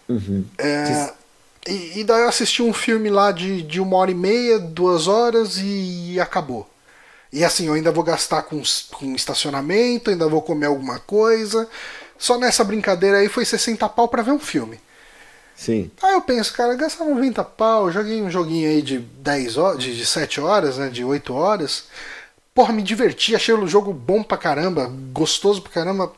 Uhum. 0.07 0.45
É, 0.57 1.11
e, 1.67 1.99
e 1.99 2.03
daí 2.03 2.21
eu 2.21 2.29
assisti 2.29 2.61
um 2.61 2.73
filme 2.73 3.09
lá 3.09 3.31
de, 3.31 3.61
de 3.61 3.79
uma 3.79 3.97
hora 3.97 4.11
e 4.11 4.15
meia, 4.15 4.59
duas 4.59 5.07
horas 5.07 5.57
e 5.57 6.19
acabou. 6.19 6.69
E 7.31 7.43
assim, 7.43 7.67
eu 7.67 7.73
ainda 7.73 7.91
vou 7.91 8.03
gastar 8.03 8.43
com, 8.43 8.61
com 8.91 9.15
estacionamento, 9.15 10.09
ainda 10.09 10.27
vou 10.27 10.41
comer 10.41 10.65
alguma 10.65 10.99
coisa. 10.99 11.67
Só 12.17 12.37
nessa 12.37 12.63
brincadeira 12.63 13.17
aí 13.17 13.29
foi 13.29 13.45
60 13.45 13.87
pau 13.89 14.07
pra 14.07 14.23
ver 14.23 14.31
um 14.31 14.39
filme. 14.39 14.79
Sim. 15.55 15.91
Aí 16.01 16.13
eu 16.13 16.21
penso, 16.21 16.53
cara, 16.53 16.73
gastar 16.75 17.05
90 17.05 17.43
pau, 17.43 17.91
joguei 17.91 18.21
um 18.21 18.31
joguinho 18.31 18.69
aí 18.69 18.81
de 18.81 18.99
10 18.99 19.57
horas, 19.57 19.83
de, 19.83 19.95
de 19.95 20.05
7 20.05 20.39
horas, 20.39 20.77
né? 20.77 20.89
De 20.89 21.03
8 21.03 21.33
horas. 21.33 21.85
Porra, 22.53 22.73
me 22.73 22.81
diverti, 22.81 23.35
achei 23.35 23.53
o 23.53 23.67
jogo 23.67 23.93
bom 23.93 24.23
pra 24.23 24.37
caramba, 24.37 24.91
gostoso 25.11 25.61
pra 25.61 25.71
caramba. 25.71 26.11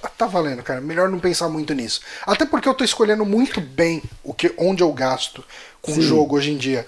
Tá, 0.00 0.08
tá 0.08 0.26
valendo, 0.26 0.62
cara. 0.62 0.80
Melhor 0.80 1.08
não 1.08 1.18
pensar 1.18 1.48
muito 1.48 1.74
nisso. 1.74 2.00
Até 2.26 2.44
porque 2.44 2.68
eu 2.68 2.74
tô 2.74 2.84
escolhendo 2.84 3.24
muito 3.24 3.60
bem 3.60 4.02
o 4.22 4.32
que, 4.32 4.52
onde 4.56 4.82
eu 4.82 4.92
gasto 4.92 5.44
com 5.80 5.92
o 5.92 6.02
jogo 6.02 6.36
hoje 6.36 6.52
em 6.52 6.56
dia. 6.56 6.86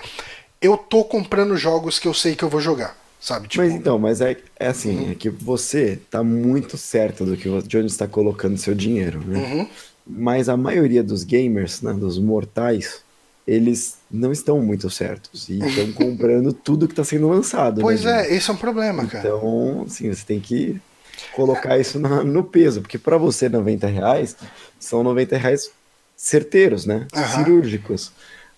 Eu 0.60 0.76
tô 0.76 1.04
comprando 1.04 1.56
jogos 1.56 1.98
que 1.98 2.06
eu 2.06 2.14
sei 2.14 2.34
que 2.34 2.44
eu 2.44 2.48
vou 2.48 2.60
jogar, 2.60 2.96
sabe? 3.20 3.48
Tipo, 3.48 3.64
Mas 3.64 3.72
então, 3.72 3.98
mas 3.98 4.20
é, 4.20 4.36
é 4.58 4.68
assim, 4.68 5.10
é 5.10 5.14
que 5.14 5.30
você 5.30 5.98
tá 6.10 6.22
muito 6.22 6.76
certo 6.76 7.24
do 7.24 7.36
que 7.36 7.48
de 7.62 7.78
onde 7.78 7.86
está 7.86 8.06
colocando 8.06 8.58
seu 8.58 8.74
dinheiro, 8.74 9.20
né? 9.26 9.38
Uhum. 9.38 9.68
Mas 10.06 10.48
a 10.48 10.56
maioria 10.56 11.02
dos 11.02 11.24
gamers, 11.24 11.80
né, 11.82 11.92
dos 11.92 12.18
mortais, 12.18 13.00
eles 13.46 13.96
não 14.10 14.32
estão 14.32 14.60
muito 14.60 14.90
certos 14.90 15.48
e 15.48 15.58
estão 15.58 15.92
comprando 15.94 16.52
tudo 16.52 16.86
que 16.86 16.92
está 16.92 17.04
sendo 17.04 17.28
lançado. 17.28 17.78
né, 17.78 17.82
pois 17.82 18.00
gente? 18.00 18.12
é, 18.12 18.34
esse 18.34 18.50
é 18.50 18.52
um 18.52 18.56
problema, 18.56 19.06
cara. 19.06 19.26
Então, 19.26 19.84
assim, 19.86 20.12
você 20.12 20.24
tem 20.24 20.40
que 20.40 20.80
colocar 21.34 21.78
isso 21.78 21.98
na- 21.98 22.22
no 22.24 22.44
peso, 22.44 22.80
porque 22.80 22.98
para 22.98 23.16
você 23.16 23.48
90 23.48 23.86
reais 23.86 24.36
são 24.78 25.02
90 25.02 25.36
reais 25.36 25.70
certeiros, 26.16 26.84
né? 26.86 27.06
Aham. 27.14 27.44
Cirúrgicos. 27.44 28.12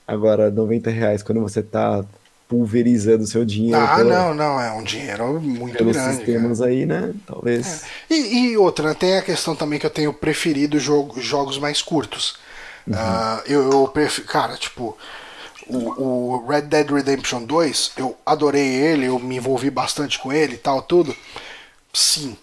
Agora, 0.06 0.50
90 0.50 0.90
reais 0.90 1.22
quando 1.22 1.40
você 1.40 1.62
tá 1.62 2.04
pulverizando 2.48 3.26
seu 3.26 3.44
dinheiro 3.44 3.80
Ah, 3.80 3.96
pela- 3.96 4.14
não, 4.14 4.34
não, 4.34 4.60
é 4.60 4.72
um 4.72 4.82
dinheiro 4.82 5.40
muito 5.40 5.76
pelos 5.78 5.94
grande. 5.96 6.10
cara. 6.10 6.24
sistemas 6.24 6.60
aí, 6.60 6.84
né? 6.84 7.14
Talvez. 7.26 7.84
E, 8.10 8.50
e 8.50 8.56
outra, 8.58 8.88
né, 8.88 8.94
tem 8.94 9.16
a 9.16 9.22
questão 9.22 9.56
também 9.56 9.78
que 9.78 9.86
eu 9.86 9.90
tenho 9.90 10.12
preferido 10.12 10.78
jogo, 10.78 11.18
jogos 11.20 11.56
mais 11.58 11.80
curtos. 11.80 12.36
Ah, 12.92 13.42
eu, 13.46 13.70
eu 13.70 13.88
prefiro. 13.88 14.26
Cara, 14.26 14.56
tipo, 14.56 14.98
o, 15.66 15.76
o 16.36 16.46
Red 16.46 16.62
Dead 16.62 16.90
Redemption 16.90 17.44
2, 17.44 17.92
eu 17.96 18.16
adorei 18.26 18.66
ele, 18.68 19.06
eu 19.06 19.18
me 19.18 19.36
envolvi 19.36 19.70
bastante 19.70 20.18
com 20.18 20.30
ele 20.32 20.54
e 20.54 20.58
tal, 20.58 20.82
tudo. 20.82 21.14
Sim. 21.92 22.36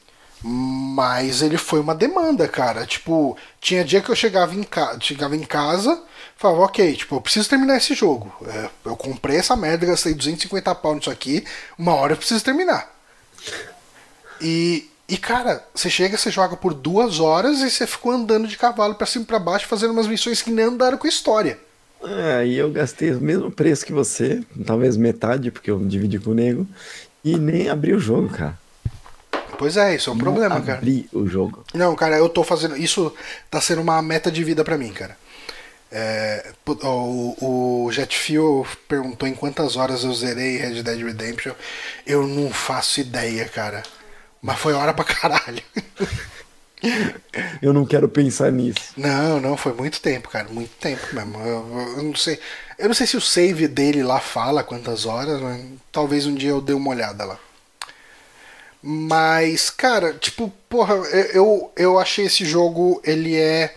Mas 0.44 1.41
ele 1.41 1.57
foi 1.57 1.80
uma 1.80 1.94
demanda, 1.95 2.48
cara. 2.48 2.86
Tipo, 2.86 3.38
tinha 3.60 3.84
dia 3.84 4.02
que 4.02 4.10
eu 4.10 4.16
chegava 4.16 4.56
em, 4.56 4.64
ca... 4.64 4.98
chegava 4.99 5.36
em 5.36 5.44
casa, 5.44 6.02
falava, 6.38 6.61
ok, 6.61 6.95
tipo, 6.95 7.16
eu 7.16 7.22
preciso 7.22 7.49
terminar 7.49 7.78
esse 7.78 7.94
jogo. 7.94 8.34
É, 8.48 8.70
eu 8.86 8.95
comprei 8.95 9.38
essa 9.38 9.56
merda, 9.56 9.86
gastei 9.86 10.14
250 10.14 10.74
pau 10.76 10.95
nisso 10.95 11.10
aqui, 11.11 11.44
uma 11.78 11.94
hora 11.94 12.14
eu 12.14 12.18
preciso 12.18 12.44
terminar. 12.44 12.90
E 14.41 14.90
E 15.07 15.18
cara, 15.18 15.66
você 15.74 15.90
chega, 15.90 16.18
você 16.18 16.30
joga 16.30 16.56
por 16.56 16.74
duas 16.74 17.20
horas 17.20 17.60
e 17.61 17.70
você 17.70 17.88
ficou 17.88 18.11
andando 18.11 18.48
de 18.48 18.57
cavalo 18.57 18.95
para 18.95 19.07
cima 19.07 19.24
e 19.24 19.28
pra 19.28 19.40
baixo, 19.40 19.68
fazendo 19.68 19.91
umas 19.91 20.07
missões 20.07 20.41
que 20.41 20.52
nem 20.52 20.66
andaram 20.66 20.98
com 20.98 21.07
a 21.07 21.10
história. 21.10 21.57
É, 22.02 22.45
e 22.45 22.56
eu 22.57 22.72
gastei 22.72 23.11
o 23.11 23.20
mesmo 23.20 23.52
preço 23.52 23.86
que 23.86 23.91
você, 23.91 24.41
talvez 24.66 24.95
metade, 24.95 25.52
porque 25.52 25.70
eu 25.70 25.80
dividi 25.80 26.20
com 26.20 26.32
o 26.32 26.34
nego, 26.34 26.66
e 27.26 27.38
nem 27.38 27.70
abri 27.70 27.94
o 27.94 27.99
jogo, 27.99 28.30
cara. 28.30 28.57
Pois 29.57 29.77
é, 29.77 29.95
isso 29.95 30.09
é 30.09 30.13
um 30.13 30.15
Não 30.15 30.21
problema, 30.23 30.61
cara. 30.61 30.81
O 31.13 31.27
jogo. 31.27 31.63
Não, 31.73 31.95
cara, 31.95 32.17
eu 32.17 32.30
tô 32.30 32.43
fazendo. 32.43 32.77
Isso 32.77 33.13
tá 33.49 33.59
sendo 33.59 33.81
uma 33.81 34.01
meta 34.01 34.31
de 34.31 34.43
vida 34.43 34.63
pra 34.63 34.77
mim, 34.77 34.91
cara. 34.93 35.17
É, 35.91 36.51
o, 36.84 37.85
o 37.85 37.91
Jetfuel 37.91 38.65
perguntou 38.88 39.27
em 39.27 39.34
quantas 39.34 39.76
horas 39.76 40.03
eu 40.03 40.13
zerei 40.13 40.57
Red 40.57 40.84
Dead 40.84 41.01
Redemption. 41.03 41.53
Eu 42.05 42.27
não 42.27 42.51
faço 42.51 42.99
ideia, 43.01 43.45
cara. 43.45 43.81
Mas 44.41 44.59
foi 44.59 44.73
hora 44.73 44.93
pra 44.93 45.03
caralho. 45.03 45.61
Eu 47.61 47.73
não 47.73 47.85
quero 47.85 48.07
pensar 48.07 48.51
nisso. 48.53 48.93
Não, 48.95 49.39
não, 49.41 49.57
foi 49.57 49.73
muito 49.73 49.99
tempo, 49.99 50.30
cara. 50.30 50.47
Muito 50.49 50.71
tempo 50.80 51.01
mesmo. 51.13 51.38
Eu, 51.39 51.45
eu- 51.47 51.93
eu 51.97 52.03
não 52.03 52.15
sei. 52.15 52.39
Eu 52.77 52.88
não 52.88 52.95
sei 52.95 53.05
se 53.05 53.17
o 53.17 53.21
save 53.21 53.67
dele 53.67 54.01
lá 54.01 54.19
fala 54.21 54.63
quantas 54.63 55.05
horas, 55.05 55.41
mas 55.41 55.61
talvez 55.91 56.26
um 56.26 56.34
dia 56.34 56.51
eu 56.51 56.61
dê 56.61 56.71
uma 56.71 56.89
olhada 56.91 57.26
lá. 57.26 57.38
Mas, 58.81 59.69
cara, 59.69 60.14
tipo, 60.14 60.51
porra, 60.69 60.95
eu, 61.34 61.72
eu 61.76 61.99
achei 61.99 62.26
esse 62.26 62.45
jogo, 62.45 63.01
ele 63.03 63.35
é. 63.35 63.76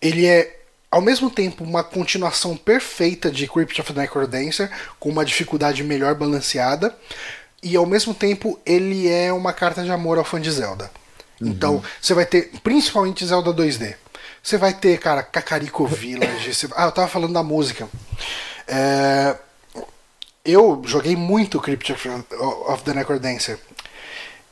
Ele 0.00 0.26
é 0.26 0.58
ao 0.90 1.00
mesmo 1.02 1.30
tempo 1.30 1.62
uma 1.62 1.84
continuação 1.84 2.56
perfeita 2.56 3.30
de 3.30 3.46
Crypt 3.46 3.80
of 3.80 3.92
the 3.92 4.00
Necrodancer, 4.00 4.70
com 4.98 5.08
uma 5.10 5.24
dificuldade 5.24 5.84
melhor 5.84 6.14
balanceada, 6.14 6.96
e 7.62 7.76
ao 7.76 7.86
mesmo 7.86 8.12
tempo 8.14 8.58
ele 8.66 9.06
é 9.08 9.32
uma 9.32 9.52
carta 9.52 9.84
de 9.84 9.90
amor 9.90 10.18
ao 10.18 10.24
fã 10.24 10.40
de 10.40 10.50
Zelda. 10.50 10.90
Então, 11.40 11.82
você 12.00 12.12
vai 12.12 12.26
ter, 12.26 12.50
principalmente 12.62 13.24
Zelda 13.24 13.52
2D. 13.52 13.94
Você 14.42 14.56
vai 14.58 14.72
ter, 14.74 14.98
cara, 14.98 15.22
Kakariko 15.22 15.86
Village. 15.86 16.52
você- 16.54 16.68
Ah, 16.74 16.86
eu 16.86 16.92
tava 16.92 17.08
falando 17.08 17.34
da 17.34 17.42
música. 17.42 17.88
É, 18.66 19.36
Eu 20.44 20.82
joguei 20.86 21.14
muito 21.14 21.60
Crypt 21.60 21.92
of 21.92 22.82
the 22.84 22.94
Necrodancer. 22.94 23.58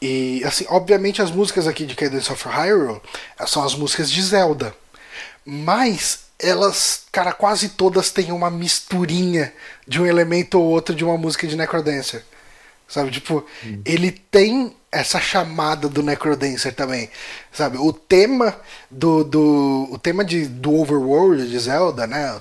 E, 0.01 0.43
assim, 0.45 0.65
obviamente 0.69 1.21
as 1.21 1.31
músicas 1.31 1.67
aqui 1.67 1.85
de 1.85 1.95
Cadence 1.95 2.33
of 2.33 2.49
Hyrule 2.49 3.01
são 3.47 3.65
as 3.65 3.75
músicas 3.75 4.11
de 4.11 4.23
Zelda. 4.23 4.75
Mas 5.45 6.21
elas, 6.39 7.03
cara, 7.11 7.33
quase 7.33 7.71
todas 7.71 8.11
têm 8.11 8.31
uma 8.31 8.51
misturinha 8.51 9.53
de 9.87 10.01
um 10.01 10.07
elemento 10.07 10.59
ou 10.61 10.67
outro 10.67 10.95
de 10.95 11.05
uma 11.05 11.19
música 11.19 11.47
de 11.47 11.57
Necrodancer. 11.57 12.23
Sabe, 12.87 13.11
tipo, 13.11 13.45
hum. 13.65 13.83
ele 13.85 14.11
tem 14.11 14.75
essa 14.91 15.21
chamada 15.21 15.89
do 15.89 16.03
Necrodancer 16.03 16.75
também, 16.75 17.11
sabe? 17.53 17.77
O 17.77 17.93
tema 17.93 18.57
do, 18.91 19.23
do 19.23 19.89
o 19.93 19.99
tema 19.99 20.25
de 20.25 20.47
do 20.47 20.75
Overworld 20.75 21.51
de 21.51 21.59
Zelda, 21.59 22.07
né? 22.07 22.41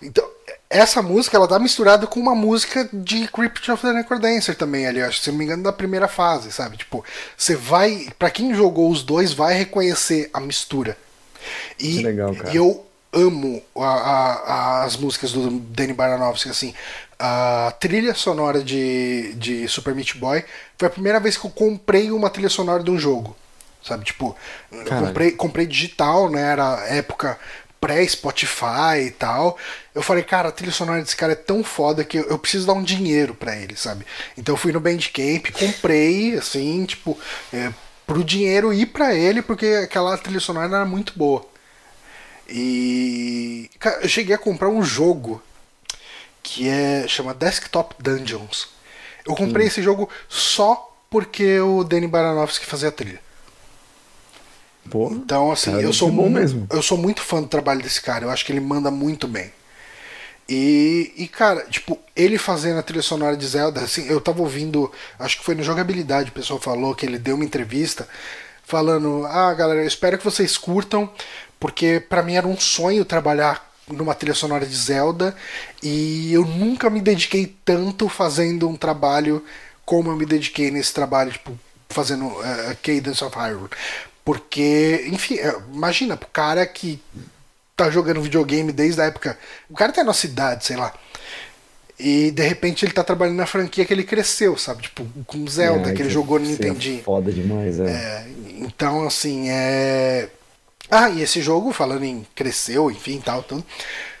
Então, 0.00 0.24
essa 0.70 1.00
música 1.02 1.36
ela 1.36 1.48
tá 1.48 1.58
misturada 1.58 2.06
com 2.06 2.20
uma 2.20 2.34
música 2.34 2.88
de 2.92 3.26
Crypt 3.28 3.70
of 3.70 3.82
the 3.82 3.92
Necrodancer 3.92 4.54
também 4.54 4.86
ali, 4.86 5.00
acho, 5.02 5.20
se 5.20 5.30
não 5.30 5.38
me 5.38 5.44
engano, 5.44 5.62
da 5.62 5.72
primeira 5.72 6.06
fase, 6.08 6.52
sabe? 6.52 6.76
Tipo, 6.76 7.04
você 7.36 7.54
vai, 7.56 8.08
Pra 8.18 8.30
quem 8.30 8.54
jogou 8.54 8.90
os 8.90 9.02
dois, 9.02 9.32
vai 9.32 9.54
reconhecer 9.54 10.28
a 10.32 10.40
mistura. 10.40 10.96
E, 11.78 11.96
Que 11.98 12.02
legal, 12.02 12.34
cara. 12.34 12.54
eu 12.54 12.84
amo 13.12 13.62
a- 13.76 13.82
a- 13.86 14.84
as 14.84 14.96
músicas 14.96 15.32
do 15.32 15.48
Danny 15.50 15.94
Baranovsky, 15.94 16.50
assim. 16.50 16.74
A 17.18 17.72
trilha 17.80 18.14
sonora 18.14 18.62
de, 18.62 19.32
de 19.34 19.66
Super 19.66 19.94
Meat 19.94 20.16
Boy 20.18 20.44
foi 20.76 20.86
a 20.88 20.90
primeira 20.90 21.18
vez 21.18 21.36
que 21.36 21.46
eu 21.46 21.50
comprei 21.50 22.10
uma 22.10 22.28
trilha 22.30 22.48
sonora 22.50 22.82
de 22.82 22.90
um 22.90 22.98
jogo. 22.98 23.34
Sabe, 23.82 24.04
tipo, 24.04 24.36
comprei, 24.88 25.30
comprei 25.32 25.66
digital, 25.66 26.28
né? 26.30 26.42
Era 26.52 26.84
época 26.88 27.38
pré-Spotify 27.80 29.06
e 29.06 29.10
tal. 29.10 29.58
Eu 29.94 30.02
falei, 30.02 30.22
cara, 30.22 30.48
a 30.48 30.52
trilha 30.52 30.72
sonora 30.72 31.00
desse 31.00 31.16
cara 31.16 31.32
é 31.32 31.36
tão 31.36 31.62
foda 31.62 32.04
que 32.04 32.18
eu, 32.18 32.38
preciso 32.38 32.66
dar 32.66 32.72
um 32.72 32.82
dinheiro 32.82 33.34
pra 33.34 33.56
ele, 33.56 33.76
sabe? 33.76 34.06
Então 34.36 34.54
eu 34.54 34.56
fui 34.56 34.72
no 34.72 34.80
Bandcamp, 34.80 35.50
comprei, 35.52 36.34
assim, 36.34 36.84
tipo, 36.84 37.18
é, 37.52 37.72
pro 38.06 38.24
dinheiro 38.24 38.72
ir 38.72 38.86
pra 38.86 39.14
ele, 39.14 39.42
porque 39.42 39.66
aquela 39.84 40.16
trilha 40.18 40.40
sonora 40.40 40.66
era 40.66 40.84
muito 40.84 41.12
boa. 41.16 41.46
E. 42.48 43.70
Cara, 43.78 44.00
eu 44.02 44.08
cheguei 44.08 44.34
a 44.34 44.38
comprar 44.38 44.68
um 44.68 44.82
jogo 44.82 45.42
que 46.42 46.68
é. 46.68 47.06
chama 47.06 47.34
Desktop 47.34 47.94
Dungeons. 47.98 48.68
Eu 49.26 49.34
comprei 49.34 49.66
esse 49.66 49.82
jogo 49.82 50.08
só 50.26 50.96
porque 51.10 51.60
o 51.60 51.84
Danny 51.84 52.06
Baranovsky 52.06 52.64
fazia 52.64 52.88
a 52.88 52.92
trilha. 52.92 53.20
Pô, 54.90 55.10
Então, 55.12 55.50
assim, 55.50 55.72
eu 55.80 55.92
sou 55.92 56.10
bom 56.10 56.28
mesmo. 56.28 56.66
Eu 56.70 56.82
sou 56.82 56.98
muito 56.98 57.20
fã 57.20 57.40
do 57.40 57.48
trabalho 57.48 57.82
desse 57.82 58.00
cara. 58.00 58.24
Eu 58.24 58.30
acho 58.30 58.44
que 58.44 58.52
ele 58.52 58.60
manda 58.60 58.90
muito 58.90 59.28
bem. 59.28 59.52
E, 60.48 61.12
e, 61.16 61.28
cara, 61.28 61.66
tipo, 61.68 61.98
ele 62.16 62.38
fazendo 62.38 62.78
a 62.78 62.82
trilha 62.82 63.02
sonora 63.02 63.36
de 63.36 63.46
Zelda, 63.46 63.82
assim, 63.82 64.08
eu 64.08 64.18
tava 64.18 64.40
ouvindo, 64.40 64.90
acho 65.18 65.38
que 65.38 65.44
foi 65.44 65.54
no 65.54 65.62
Jogabilidade, 65.62 66.30
o 66.30 66.32
pessoal 66.32 66.58
falou 66.58 66.94
que 66.94 67.04
ele 67.04 67.18
deu 67.18 67.34
uma 67.34 67.44
entrevista 67.44 68.08
falando: 68.64 69.26
Ah, 69.26 69.52
galera, 69.52 69.82
eu 69.82 69.86
espero 69.86 70.16
que 70.16 70.24
vocês 70.24 70.56
curtam, 70.56 71.10
porque 71.60 72.00
pra 72.00 72.22
mim 72.22 72.34
era 72.34 72.46
um 72.46 72.58
sonho 72.58 73.04
trabalhar 73.04 73.68
numa 73.88 74.14
trilha 74.14 74.34
sonora 74.34 74.66
de 74.66 74.74
Zelda 74.76 75.34
e 75.82 76.32
eu 76.32 76.44
nunca 76.44 76.90
me 76.90 77.00
dediquei 77.00 77.54
tanto 77.64 78.08
fazendo 78.08 78.68
um 78.68 78.76
trabalho 78.76 79.42
como 79.84 80.10
eu 80.10 80.16
me 80.16 80.26
dediquei 80.26 80.70
nesse 80.70 80.92
trabalho, 80.92 81.32
tipo, 81.32 81.58
fazendo 81.88 82.30
eh, 82.44 82.76
Cadence 82.82 83.24
of 83.24 83.34
Hyrule. 83.36 83.70
Porque, 84.28 85.06
enfim, 85.10 85.38
eh, 85.38 85.56
imagina, 85.72 86.14
pro 86.14 86.28
cara 86.28 86.66
que 86.66 87.00
tá 87.74 87.88
jogando 87.88 88.20
videogame 88.20 88.70
desde 88.72 89.00
a 89.00 89.06
época. 89.06 89.38
O 89.70 89.74
cara 89.74 89.90
tem 89.90 90.02
a 90.02 90.06
nossa 90.06 90.26
idade, 90.26 90.66
sei 90.66 90.76
lá. 90.76 90.92
E 91.98 92.30
de 92.30 92.42
repente 92.46 92.84
ele 92.84 92.92
tá 92.92 93.02
trabalhando 93.02 93.38
na 93.38 93.46
franquia 93.46 93.86
que 93.86 93.94
ele 93.94 94.04
cresceu, 94.04 94.58
sabe? 94.58 94.82
Tipo, 94.82 95.06
com 95.26 95.46
Zelda, 95.46 95.88
é, 95.88 95.94
que 95.94 96.02
ele 96.02 96.10
isso 96.10 96.18
jogou 96.18 96.38
no 96.38 96.44
seria 96.44 96.68
Nintendinho. 96.68 97.02
Foda 97.04 97.32
demais, 97.32 97.80
é. 97.80 97.84
É, 97.84 98.26
então, 98.58 99.06
assim, 99.06 99.48
é. 99.48 100.28
Ah, 100.90 101.08
e 101.08 101.22
esse 101.22 101.40
jogo, 101.40 101.72
falando 101.72 102.04
em 102.04 102.26
cresceu, 102.34 102.90
enfim, 102.90 103.22
tal, 103.24 103.42
tudo. 103.42 103.64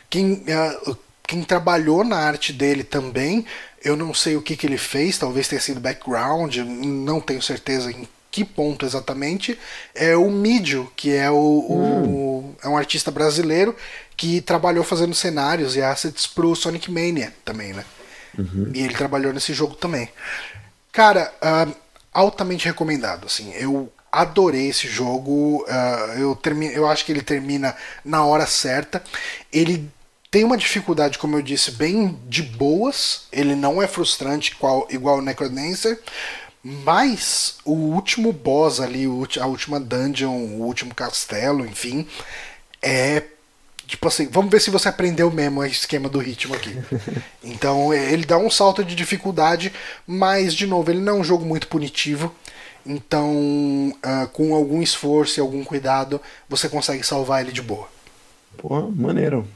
Quem, 0.08 0.42
ah, 0.48 0.96
quem 1.26 1.42
trabalhou 1.42 2.02
na 2.02 2.16
arte 2.16 2.50
dele 2.50 2.82
também, 2.82 3.44
eu 3.84 3.94
não 3.94 4.14
sei 4.14 4.36
o 4.36 4.42
que, 4.42 4.56
que 4.56 4.66
ele 4.66 4.78
fez, 4.78 5.18
talvez 5.18 5.48
tenha 5.48 5.60
sido 5.60 5.80
background, 5.80 6.56
não 6.56 7.20
tenho 7.20 7.42
certeza 7.42 7.92
em 7.92 8.08
que 8.30 8.44
ponto 8.44 8.84
exatamente, 8.86 9.58
é 9.94 10.16
o 10.16 10.30
Mídio, 10.30 10.90
que 10.96 11.14
é 11.14 11.30
o, 11.30 11.34
o- 11.36 12.56
é 12.62 12.68
um 12.68 12.76
artista 12.76 13.10
brasileiro 13.10 13.74
que 14.16 14.40
trabalhou 14.40 14.84
fazendo 14.84 15.14
cenários 15.14 15.76
e 15.76 15.82
assets 15.82 16.26
pro 16.26 16.54
Sonic 16.54 16.90
Mania 16.90 17.32
também, 17.44 17.72
né? 17.72 17.84
E 18.74 18.82
ele 18.82 18.94
trabalhou 18.94 19.32
nesse 19.32 19.52
jogo 19.54 19.74
também. 19.74 20.08
Cara, 20.92 21.32
ah, 21.40 21.66
altamente 22.12 22.66
recomendado. 22.66 23.26
Assim, 23.26 23.52
eu 23.54 23.92
adorei 24.10 24.68
esse 24.68 24.88
jogo. 24.88 25.64
ah, 25.68 26.14
eu, 26.18 26.34
termi 26.36 26.72
eu 26.72 26.86
acho 26.88 27.04
que 27.04 27.12
ele 27.12 27.22
termina 27.22 27.76
na 28.04 28.24
hora 28.24 28.46
certa. 28.46 29.02
Ele 29.52 29.88
tem 30.30 30.44
uma 30.44 30.56
dificuldade, 30.56 31.18
como 31.18 31.36
eu 31.36 31.42
disse, 31.42 31.70
bem 31.72 32.18
de 32.28 32.42
boas. 32.42 33.22
Ele 33.32 33.54
não 33.54 33.80
é 33.82 33.86
frustrante 33.86 34.52
igual, 34.52 34.86
igual 34.90 35.18
o 35.18 35.22
Necrodancer. 35.22 36.00
Mas 36.84 37.56
o 37.64 37.72
último 37.72 38.30
boss 38.30 38.78
ali, 38.78 39.06
a 39.40 39.46
última 39.46 39.80
dungeon, 39.80 40.30
o 40.30 40.62
último 40.62 40.94
castelo, 40.94 41.64
enfim, 41.64 42.06
é 42.82 43.22
Tipo 43.86 44.06
assim, 44.06 44.28
vamos 44.30 44.50
ver 44.50 44.60
se 44.60 44.68
você 44.68 44.86
aprendeu 44.90 45.30
mesmo 45.30 45.60
o 45.60 45.64
esquema 45.64 46.10
do 46.10 46.18
ritmo 46.18 46.54
aqui. 46.54 46.76
Então 47.42 47.94
ele 47.94 48.26
dá 48.26 48.36
um 48.36 48.50
salto 48.50 48.84
de 48.84 48.94
dificuldade, 48.94 49.72
mas 50.06 50.52
de 50.52 50.66
novo, 50.66 50.90
ele 50.90 51.00
não 51.00 51.16
é 51.16 51.20
um 51.20 51.24
jogo 51.24 51.46
muito 51.46 51.66
punitivo. 51.68 52.34
Então, 52.84 53.96
ah, 54.02 54.28
com 54.30 54.54
algum 54.54 54.82
esforço 54.82 55.38
e 55.38 55.42
algum 55.42 55.64
cuidado, 55.64 56.20
você 56.46 56.68
consegue 56.68 57.02
salvar 57.02 57.40
ele 57.40 57.50
de 57.50 57.62
boa. 57.62 57.88
Pô, 58.58 58.90
maneiro. 58.90 59.48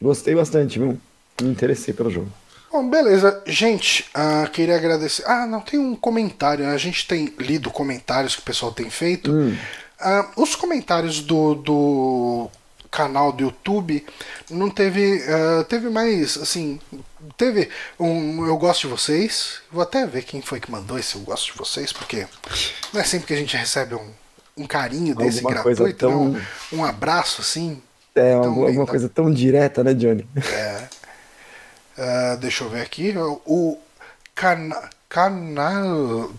Gostei 0.00 0.34
bastante, 0.34 0.78
viu? 0.78 1.00
Me 1.40 1.48
interessei 1.48 1.94
pelo 1.94 2.10
jogo. 2.10 2.30
Bom, 2.70 2.88
beleza. 2.88 3.42
Gente, 3.46 4.04
ah, 4.14 4.48
queria 4.52 4.76
agradecer. 4.76 5.24
Ah, 5.26 5.46
não, 5.46 5.60
tem 5.60 5.78
um 5.80 5.96
comentário. 5.96 6.64
né? 6.66 6.72
A 6.74 6.78
gente 6.78 7.06
tem 7.06 7.32
lido 7.38 7.70
comentários 7.70 8.34
que 8.34 8.42
o 8.42 8.44
pessoal 8.44 8.72
tem 8.72 8.90
feito. 8.90 9.32
Ah, 9.98 10.28
os 10.36 10.54
comentários 10.54 11.20
do, 11.20 11.54
do 11.54 12.50
canal 12.90 13.32
do 13.32 13.42
YouTube 13.44 14.04
não 14.50 14.68
teve. 14.68 15.22
ah, 15.28 15.64
teve 15.64 15.88
mais, 15.88 16.36
assim. 16.36 16.78
Teve 17.36 17.68
um 17.98 18.46
Eu 18.46 18.56
Gosto 18.58 18.82
de 18.82 18.88
Vocês. 18.88 19.60
Vou 19.72 19.82
até 19.82 20.06
ver 20.06 20.22
quem 20.22 20.40
foi 20.42 20.60
que 20.60 20.70
mandou 20.70 20.98
esse 20.98 21.14
Eu 21.16 21.22
Gosto 21.22 21.52
de 21.52 21.58
Vocês, 21.58 21.92
porque 21.92 22.26
não 22.92 23.00
é 23.00 23.04
sempre 23.04 23.26
que 23.28 23.34
a 23.34 23.36
gente 23.36 23.56
recebe 23.56 23.94
um, 23.94 24.10
um 24.56 24.66
carinho 24.66 25.14
desse 25.14 25.38
Alguma 25.38 25.62
coisa 25.62 25.84
gratuito, 25.84 26.06
tão- 26.06 26.22
um, 26.72 26.80
um 26.80 26.84
abraço 26.84 27.40
assim. 27.40 27.80
É, 28.14 28.34
alguma, 28.34 28.66
alguma 28.66 28.86
coisa 28.86 29.08
tão 29.08 29.32
direta, 29.32 29.82
né, 29.84 29.94
Johnny? 29.94 30.26
Ah, 31.98 32.36
deixa 32.36 32.62
eu 32.62 32.70
ver 32.70 32.82
aqui. 32.82 33.12
O 33.44 33.76
Cana, 34.34 34.88
canal, 35.08 36.30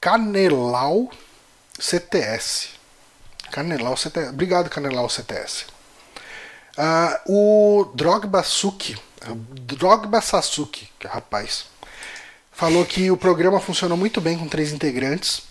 Canelau 0.00 1.10
CTS. 1.78 2.70
Canelau 3.52 3.96
CTS. 3.96 4.30
Obrigado, 4.30 4.70
Canelau 4.70 5.08
CTS. 5.10 5.66
Uh, 6.78 7.32
o 7.32 7.84
Drogba 7.94 8.42
Suki, 8.42 8.96
Drogba 9.66 10.20
Sasuki, 10.20 10.88
rapaz, 11.04 11.66
falou 12.52 12.86
que 12.86 13.10
o 13.10 13.16
programa 13.16 13.58
funcionou 13.58 13.98
muito 13.98 14.20
bem 14.20 14.38
com 14.38 14.46
três 14.46 14.72
integrantes. 14.72 15.42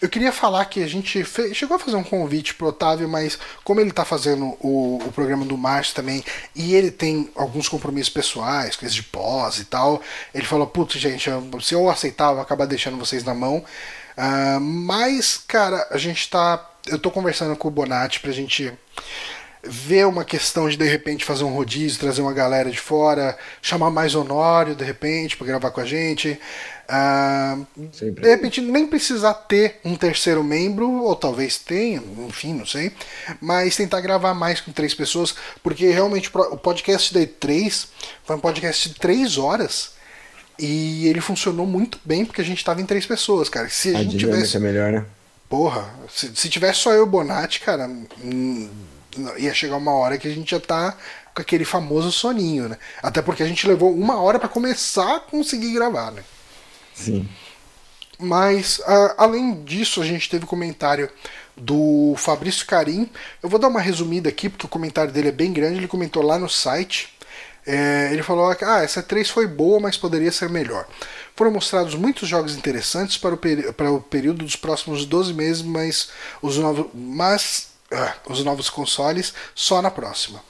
Eu 0.00 0.08
queria 0.08 0.32
falar 0.32 0.64
que 0.66 0.82
a 0.82 0.86
gente 0.86 1.24
fez, 1.24 1.56
chegou 1.56 1.76
a 1.76 1.80
fazer 1.80 1.96
um 1.96 2.04
convite 2.04 2.54
pro 2.54 2.68
Otávio, 2.68 3.08
mas 3.08 3.38
como 3.62 3.80
ele 3.80 3.92
tá 3.92 4.04
fazendo 4.04 4.56
o, 4.60 4.98
o 5.04 5.12
programa 5.12 5.44
do 5.44 5.56
Márcio 5.56 5.94
também, 5.94 6.24
e 6.54 6.74
ele 6.74 6.90
tem 6.90 7.30
alguns 7.34 7.68
compromissos 7.68 8.12
pessoais, 8.12 8.76
coisas 8.76 8.94
de 8.94 9.02
pós 9.02 9.58
e 9.58 9.64
tal, 9.64 10.02
ele 10.34 10.46
falou, 10.46 10.66
putz, 10.66 10.98
gente, 10.98 11.30
se 11.62 11.74
eu 11.74 11.88
aceitar, 11.88 12.28
eu 12.28 12.34
vou 12.34 12.42
acabar 12.42 12.66
deixando 12.66 12.98
vocês 12.98 13.24
na 13.24 13.34
mão. 13.34 13.64
Uh, 14.16 14.60
mas, 14.60 15.42
cara, 15.46 15.88
a 15.90 15.98
gente 15.98 16.28
tá. 16.30 16.70
Eu 16.86 16.98
tô 16.98 17.10
conversando 17.10 17.56
com 17.56 17.68
o 17.68 17.70
Bonatti 17.70 18.20
pra 18.20 18.30
gente 18.30 18.72
ver 19.66 20.06
uma 20.06 20.24
questão 20.24 20.68
de 20.68 20.76
de 20.76 20.84
repente 20.84 21.24
fazer 21.24 21.44
um 21.44 21.54
rodízio, 21.54 21.98
trazer 21.98 22.20
uma 22.20 22.32
galera 22.32 22.70
de 22.70 22.78
fora, 22.78 23.36
chamar 23.62 23.90
mais 23.90 24.14
Honório 24.14 24.74
de 24.74 24.84
repente 24.84 25.36
para 25.36 25.46
gravar 25.46 25.70
com 25.70 25.80
a 25.80 25.86
gente. 25.86 26.38
Uh, 26.88 27.66
de 27.76 28.28
repente 28.28 28.60
nem 28.60 28.86
precisar 28.86 29.34
ter 29.34 29.80
um 29.84 29.96
terceiro 29.96 30.44
membro, 30.44 30.90
ou 31.02 31.16
talvez 31.16 31.58
tenha, 31.58 32.02
enfim, 32.28 32.52
não 32.52 32.66
sei. 32.66 32.92
Mas 33.40 33.76
tentar 33.76 34.00
gravar 34.00 34.34
mais 34.34 34.60
com 34.60 34.72
três 34.72 34.94
pessoas, 34.94 35.34
porque 35.62 35.88
realmente 35.90 36.30
o 36.34 36.56
podcast 36.56 37.12
da 37.14 37.20
E3 37.20 37.86
foi 38.24 38.36
um 38.36 38.40
podcast 38.40 38.88
de 38.88 38.94
três 38.96 39.38
horas. 39.38 39.94
E 40.58 41.08
ele 41.08 41.20
funcionou 41.20 41.66
muito 41.66 41.98
bem 42.04 42.24
porque 42.24 42.40
a 42.40 42.44
gente 42.44 42.58
estava 42.58 42.80
em 42.80 42.86
três 42.86 43.04
pessoas, 43.06 43.48
cara. 43.48 43.68
Se 43.68 43.94
a, 43.94 43.98
a 43.98 44.02
gente 44.02 44.16
tivesse. 44.18 44.56
É 44.56 44.60
melhor, 44.60 44.92
né? 44.92 45.04
Porra, 45.48 45.92
se, 46.08 46.30
se 46.34 46.48
tivesse 46.48 46.80
só 46.80 46.92
eu 46.92 47.00
e 47.00 47.02
o 47.02 47.06
Bonatti, 47.06 47.60
cara, 47.60 47.88
hum, 47.88 48.70
ia 49.36 49.52
chegar 49.52 49.76
uma 49.76 49.92
hora 49.92 50.16
que 50.16 50.28
a 50.28 50.30
gente 50.30 50.50
já 50.50 50.60
tá 50.60 50.96
com 51.34 51.42
aquele 51.42 51.64
famoso 51.64 52.12
soninho, 52.12 52.68
né? 52.68 52.78
Até 53.02 53.20
porque 53.20 53.42
a 53.42 53.46
gente 53.46 53.66
levou 53.66 53.92
uma 53.92 54.20
hora 54.20 54.38
para 54.38 54.48
começar 54.48 55.16
a 55.16 55.20
conseguir 55.20 55.72
gravar, 55.72 56.12
né? 56.12 56.22
Sim. 56.94 57.28
Mas, 58.18 58.78
uh, 58.78 59.14
além 59.18 59.64
disso, 59.64 60.00
a 60.00 60.04
gente 60.04 60.30
teve 60.30 60.46
comentário 60.46 61.10
do 61.56 62.14
Fabrício 62.16 62.66
Carim. 62.66 63.10
Eu 63.42 63.48
vou 63.48 63.58
dar 63.58 63.68
uma 63.68 63.80
resumida 63.80 64.28
aqui, 64.28 64.48
porque 64.48 64.66
o 64.66 64.68
comentário 64.68 65.12
dele 65.12 65.28
é 65.28 65.32
bem 65.32 65.52
grande. 65.52 65.78
Ele 65.78 65.88
comentou 65.88 66.22
lá 66.22 66.38
no 66.38 66.48
site. 66.48 67.12
É, 67.66 68.10
ele 68.12 68.22
falou 68.22 68.54
que 68.54 68.64
ah, 68.64 68.82
essa 68.82 69.02
3 69.02 69.28
foi 69.30 69.46
boa, 69.46 69.80
mas 69.80 69.96
poderia 69.96 70.30
ser 70.30 70.48
melhor. 70.50 70.86
Foram 71.34 71.50
mostrados 71.50 71.94
muitos 71.94 72.28
jogos 72.28 72.54
interessantes 72.56 73.16
para 73.16 73.34
o, 73.34 73.38
para 73.72 73.90
o 73.90 74.00
período 74.00 74.44
dos 74.44 74.54
próximos 74.54 75.06
12 75.06 75.32
meses, 75.32 75.62
mas 75.62 76.10
os 76.42 76.58
novos, 76.58 76.86
mas, 76.94 77.68
ah, 77.90 78.14
os 78.28 78.44
novos 78.44 78.68
consoles 78.68 79.32
só 79.54 79.80
na 79.80 79.90
próxima. 79.90 80.42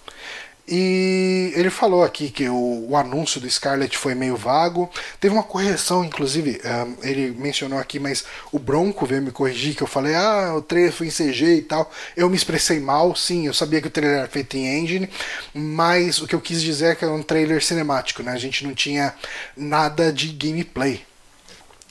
E 0.67 1.53
ele 1.55 1.69
falou 1.69 2.03
aqui 2.03 2.31
que 2.31 2.49
o, 2.49 2.87
o, 2.89 2.97
anúncio 2.97 3.39
do 3.39 3.51
Scarlet 3.51 3.99
foi 3.99 4.15
meio 4.15 4.35
vago. 4.35 4.91
Teve 5.21 5.35
uma 5.35 5.43
correção, 5.43 6.03
inclusive, 6.03 6.59
um, 6.65 7.07
ele 7.07 7.33
mencionou 7.39 7.79
aqui, 7.79 7.99
mas 7.99 8.25
o 8.51 8.59
Bronco 8.59 9.05
veio 9.05 9.21
me 9.21 9.31
corrigir, 9.31 9.75
que 9.75 9.83
eu 9.83 9.87
falei, 9.87 10.15
ah, 10.15 10.55
o 10.57 10.63
trailer 10.63 10.91
foi 10.91 11.09
em 11.09 11.11
CG 11.11 11.57
e 11.57 11.63
tal. 11.63 11.91
Eu 12.17 12.31
me 12.31 12.37
expressei 12.37 12.81
mal, 12.81 13.15
sim, 13.15 13.47
eu 13.47 13.53
sabia 13.53 13.81
que 13.83 13.89
o 13.89 13.91
trailer 13.91 14.21
era 14.21 14.29
feito 14.29 14.57
em 14.57 14.83
engine, 14.83 15.11
mas 15.53 16.19
o 16.19 16.27
que 16.27 16.35
eu 16.35 16.41
quis 16.41 16.63
dizer 16.63 16.93
é 16.93 16.95
que 16.95 17.05
era 17.05 17.13
um 17.13 17.23
trailer 17.23 17.63
cinemático, 17.63 18.23
né? 18.23 18.33
A 18.33 18.39
gente 18.39 18.67
não 18.67 18.75
tinha 18.75 19.15
nada 19.55 20.11
de 20.11 20.29
gameplay. 20.29 21.05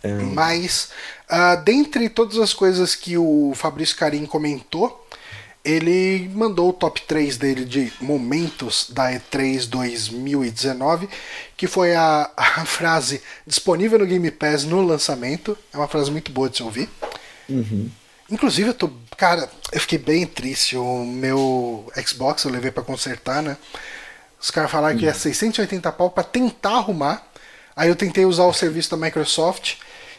É. 0.02 0.12
Mas, 0.12 0.90
uh, 1.30 1.64
dentre 1.64 2.10
todas 2.10 2.40
as 2.40 2.54
coisas 2.54 2.96
que 2.96 3.18
o 3.18 3.54
Fabrício 3.56 3.96
Carim 3.96 4.26
comentou, 4.26 5.03
ele 5.64 6.30
mandou 6.34 6.70
o 6.70 6.74
top 6.74 7.02
3 7.04 7.38
dele 7.38 7.64
de 7.64 7.94
momentos 8.02 8.88
da 8.90 9.14
E3 9.14 9.68
2019, 9.68 11.08
que 11.56 11.68
foi 11.68 11.96
a, 11.96 12.30
a, 12.36 12.66
frase 12.66 13.22
disponível 13.48 14.00
no 14.00 14.06
Game 14.06 14.30
Pass 14.30 14.66
no 14.66 14.82
lançamento. 14.82 15.58
É 15.74 15.78
uma 15.78 15.88
frase 15.88 16.12
muito 16.12 16.32
boa 16.32 16.50
de 16.50 16.58
se 16.58 16.64
ouvir. 16.64 16.90
Uhum. 17.48 17.90
Inclusive, 18.30 18.70
eu 18.70 18.74
tô. 18.74 18.90
Cara, 19.16 19.50
eu 19.72 19.80
fiquei 19.80 19.98
bem 19.98 20.26
triste. 20.26 20.76
O 20.76 21.06
meu 21.06 21.90
Xbox 22.06 22.44
eu 22.44 22.52
levei 22.52 22.72
para 22.72 22.84
consertar, 22.84 23.42
né? 23.42 23.56
Os 24.42 24.52
caras 24.52 24.70
falaram 24.70 24.96
uhum. 24.96 25.00
que 25.00 25.08
é 25.08 25.14
680 25.14 25.90
pau 25.94 26.10
para 26.10 26.24
tentar 26.24 26.78
arrumar. 26.78 27.26
Aí 27.74 27.88
eu 27.88 27.96
tentei 27.96 28.26
usar 28.26 28.44
o 28.44 28.54
serviço 28.54 28.92
da 28.92 28.98
Microsoft 28.98 29.76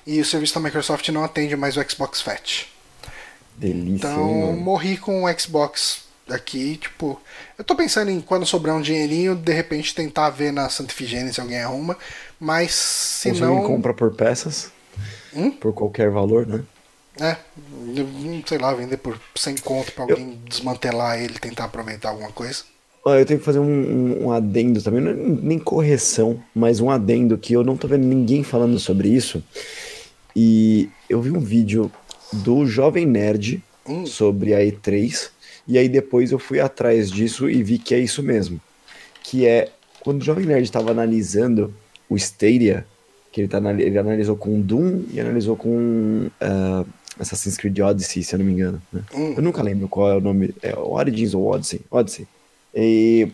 e 0.07 0.21
o 0.21 0.25
serviço 0.25 0.55
da 0.55 0.61
Microsoft 0.61 1.07
não 1.11 1.23
atende 1.23 1.55
mais 1.55 1.77
o 1.77 1.85
Xbox 1.89 2.23
Fat. 2.23 2.74
Delícia. 3.57 4.09
Então, 4.09 4.53
morri 4.57 4.97
com 4.97 5.25
o 5.25 5.39
Xbox 5.39 6.05
aqui, 6.29 6.77
tipo. 6.77 7.21
Eu 7.57 7.65
tô 7.65 7.75
pensando 7.75 8.11
em 8.11 8.21
quando 8.21 8.47
sobrar 8.47 8.75
um 8.77 8.81
dinheirinho, 8.81 9.35
de 9.35 9.53
repente 9.53 9.95
tentar 9.95 10.31
ver 10.31 10.53
na 10.53 10.69
Santa 10.69 10.93
Ifigênia 10.93 11.33
se 11.33 11.41
alguém 11.41 11.61
arruma. 11.61 11.97
Mas 12.39 12.73
se 12.73 13.31
Ou 13.31 13.37
não. 13.37 13.63
Compra 13.65 13.95
por 13.95 14.15
peças. 14.15 14.71
Hum? 15.35 15.51
Por 15.51 15.73
qualquer 15.73 16.11
valor, 16.11 16.47
né? 16.47 16.63
É, 17.21 17.37
sei 18.47 18.59
lá, 18.59 18.75
vender 18.75 18.97
por 18.97 19.21
100 19.37 19.57
conto 19.59 19.93
pra 19.93 20.03
alguém 20.03 20.31
eu... 20.31 20.49
desmantelar 20.49 21.21
ele 21.21 21.39
tentar 21.39 21.65
aproveitar 21.65 22.09
alguma 22.09 22.31
coisa. 22.33 22.65
Eu 23.07 23.27
tenho 23.27 23.39
que 23.39 23.45
fazer 23.45 23.59
um, 23.59 23.65
um, 23.65 24.25
um 24.25 24.33
adendo 24.33 24.83
também, 24.83 25.01
não 25.01 25.11
é 25.11 25.15
nem 25.15 25.59
correção, 25.59 26.43
mas 26.55 26.81
um 26.81 26.91
adendo 26.91 27.37
que 27.37 27.53
eu 27.53 27.63
não 27.63 27.77
tô 27.77 27.87
vendo 27.87 28.05
ninguém 28.05 28.43
falando 28.43 28.79
sobre 28.79 29.09
isso. 29.09 29.45
E 30.35 30.89
eu 31.09 31.21
vi 31.21 31.31
um 31.31 31.39
vídeo 31.39 31.93
do 32.33 32.67
Jovem 32.67 33.07
Nerd 33.07 33.63
hum. 33.87 34.07
sobre 34.07 34.55
a 34.55 34.61
E3. 34.61 35.31
E 35.67 35.79
aí 35.79 35.89
depois 35.89 36.33
eu 36.33 36.39
fui 36.39 36.61
atrás 36.61 37.11
disso 37.11 37.49
e 37.49 37.63
vi 37.63 37.79
que 37.79 37.95
é 37.95 37.99
isso 37.99 38.23
mesmo. 38.23 38.61
Que 39.23 39.47
é 39.47 39.71
quando 40.01 40.21
o 40.21 40.25
Jovem 40.25 40.47
Nerd 40.47 40.65
estava 40.65 40.91
analisando 40.91 41.75
o 42.09 42.17
Stadia, 42.17 42.87
que 43.33 43.41
ele, 43.41 43.49
tá, 43.49 43.59
ele 43.59 43.99
analisou 43.99 44.37
com 44.37 44.61
Doom 44.61 45.05
e 45.13 45.21
analisou 45.21 45.57
com 45.57 46.29
uh, 46.29 46.87
Assassin's 47.19 47.57
Creed 47.57 47.79
Odyssey, 47.79 48.23
se 48.23 48.35
eu 48.35 48.39
não 48.39 48.47
me 48.47 48.53
engano. 48.53 48.83
Né? 48.93 49.03
Hum. 49.15 49.35
Eu 49.37 49.43
nunca 49.43 49.63
lembro 49.63 49.89
qual 49.89 50.11
é 50.11 50.17
o 50.17 50.21
nome. 50.21 50.55
É 50.63 50.77
Origins 50.79 51.35
ou 51.35 51.47
Odyssey? 51.47 51.81
Odyssey. 51.91 52.27
E 52.75 53.29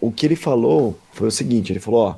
o 0.00 0.12
que 0.12 0.26
ele 0.26 0.36
falou 0.36 0.98
foi 1.12 1.28
o 1.28 1.32
seguinte: 1.32 1.72
ele 1.72 1.80
falou, 1.80 2.00
ó, 2.00 2.16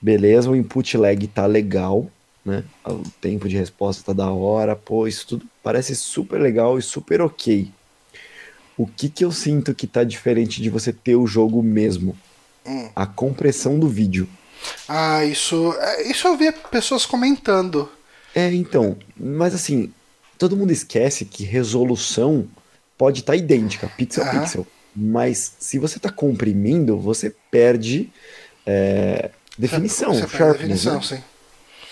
beleza, 0.00 0.50
o 0.50 0.56
input 0.56 0.96
lag 0.96 1.26
tá 1.28 1.46
legal, 1.46 2.10
né? 2.46 2.62
O 2.86 3.02
tempo 3.20 3.48
de 3.48 3.56
resposta 3.56 4.04
tá 4.04 4.12
da 4.12 4.30
hora, 4.30 4.76
pô, 4.76 5.08
isso 5.08 5.26
tudo 5.26 5.46
parece 5.62 5.96
super 5.96 6.40
legal 6.40 6.78
e 6.78 6.82
super 6.82 7.20
ok. 7.20 7.70
O 8.78 8.86
que 8.86 9.08
que 9.08 9.24
eu 9.24 9.32
sinto 9.32 9.74
que 9.74 9.86
tá 9.86 10.04
diferente 10.04 10.62
de 10.62 10.70
você 10.70 10.92
ter 10.92 11.16
o 11.16 11.26
jogo 11.26 11.62
mesmo? 11.62 12.16
Hum. 12.64 12.88
A 12.94 13.04
compressão 13.04 13.78
do 13.78 13.88
vídeo. 13.88 14.28
Ah, 14.88 15.24
isso, 15.24 15.74
é, 15.78 16.08
isso 16.08 16.28
eu 16.28 16.36
vi 16.36 16.52
pessoas 16.70 17.04
comentando. 17.04 17.90
É, 18.34 18.52
então, 18.52 18.96
mas 19.16 19.54
assim, 19.54 19.92
todo 20.38 20.56
mundo 20.56 20.70
esquece 20.70 21.24
que 21.24 21.42
resolução 21.42 22.46
pode 22.96 23.20
estar 23.20 23.32
tá 23.32 23.36
idêntica, 23.36 23.88
pixel 23.88 24.24
a 24.24 24.30
pixel. 24.30 24.66
Mas 24.94 25.54
se 25.58 25.78
você 25.78 25.98
está 25.98 26.10
comprimindo, 26.10 26.98
você 26.98 27.34
perde 27.50 28.10
é, 28.64 29.30
definição, 29.58 30.14
você 30.14 30.28
sharpness, 30.28 30.84
definição, 30.84 30.94
né? 30.94 31.02
sim. 31.02 31.35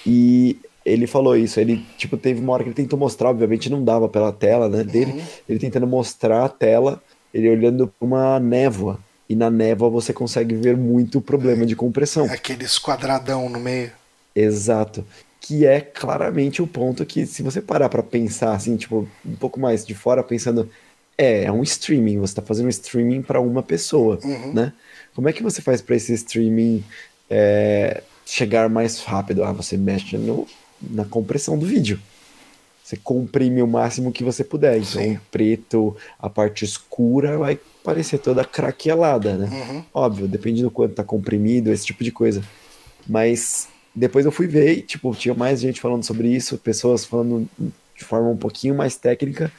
E 0.06 0.58
ele 0.84 1.06
falou 1.06 1.36
isso, 1.36 1.58
ele, 1.58 1.84
tipo, 1.96 2.16
teve 2.16 2.40
uma 2.40 2.52
hora 2.52 2.62
que 2.62 2.68
ele 2.68 2.76
tentou 2.76 2.98
mostrar, 2.98 3.30
obviamente 3.30 3.70
não 3.70 3.82
dava 3.82 4.08
pela 4.08 4.32
tela, 4.32 4.68
né, 4.68 4.84
dele, 4.84 5.12
uhum. 5.12 5.22
ele 5.48 5.58
tentando 5.58 5.86
mostrar 5.86 6.44
a 6.44 6.48
tela, 6.48 7.02
ele 7.32 7.48
olhando 7.48 7.86
para 7.88 8.06
uma 8.06 8.38
névoa, 8.38 9.00
e 9.28 9.34
na 9.34 9.50
névoa 9.50 9.88
você 9.88 10.12
consegue 10.12 10.54
ver 10.54 10.76
muito 10.76 11.20
problema 11.20 11.64
de 11.64 11.74
compressão. 11.74 12.26
Aqueles 12.26 12.78
quadradão 12.78 13.48
no 13.48 13.58
meio. 13.58 13.90
Exato. 14.36 15.04
Que 15.40 15.64
é 15.64 15.80
claramente 15.80 16.60
o 16.60 16.66
ponto 16.66 17.04
que, 17.06 17.24
se 17.24 17.42
você 17.42 17.62
parar 17.62 17.88
para 17.88 18.02
pensar, 18.02 18.52
assim, 18.52 18.76
tipo, 18.76 19.08
um 19.24 19.36
pouco 19.36 19.58
mais 19.58 19.86
de 19.86 19.94
fora, 19.94 20.22
pensando, 20.22 20.68
é, 21.16 21.44
é 21.44 21.52
um 21.52 21.62
streaming, 21.62 22.18
você 22.18 22.32
está 22.32 22.42
fazendo 22.42 22.66
um 22.66 22.70
streaming 22.70 23.22
para 23.22 23.40
uma 23.40 23.62
pessoa, 23.62 24.18
uhum. 24.22 24.52
né? 24.52 24.72
Como 25.14 25.28
é 25.28 25.32
que 25.32 25.42
você 25.42 25.62
faz 25.62 25.80
para 25.80 25.96
esse 25.96 26.12
streaming 26.12 26.84
é, 27.30 28.02
chegar 28.24 28.68
mais 28.68 29.00
rápido. 29.00 29.44
Ah, 29.44 29.52
você 29.52 29.76
mexe 29.76 30.16
no, 30.16 30.46
na 30.80 31.04
compressão 31.04 31.58
do 31.58 31.66
vídeo. 31.66 32.00
Você 32.82 32.96
comprime 32.96 33.62
o 33.62 33.66
máximo 33.66 34.12
que 34.12 34.22
você 34.22 34.44
puder. 34.44 34.76
Então, 34.76 35.02
Sim. 35.02 35.18
preto, 35.30 35.96
a 36.18 36.28
parte 36.28 36.64
escura 36.64 37.38
vai 37.38 37.58
parecer 37.82 38.18
toda 38.18 38.44
craquelada, 38.44 39.36
né? 39.36 39.48
Uhum. 39.50 39.84
Óbvio, 39.92 40.28
depende 40.28 40.62
do 40.62 40.70
quanto 40.70 40.94
tá 40.94 41.02
comprimido, 41.02 41.72
esse 41.72 41.86
tipo 41.86 42.04
de 42.04 42.12
coisa. 42.12 42.42
Mas 43.06 43.68
depois 43.94 44.26
eu 44.26 44.32
fui 44.32 44.46
ver 44.46 44.78
e, 44.78 44.82
tipo, 44.82 45.14
tinha 45.14 45.34
mais 45.34 45.60
gente 45.60 45.80
falando 45.80 46.04
sobre 46.04 46.28
isso, 46.28 46.58
pessoas 46.58 47.04
falando 47.06 47.48
de 47.96 48.04
forma 48.04 48.28
um 48.28 48.36
pouquinho 48.36 48.74
mais 48.74 48.96
técnica, 48.96 49.50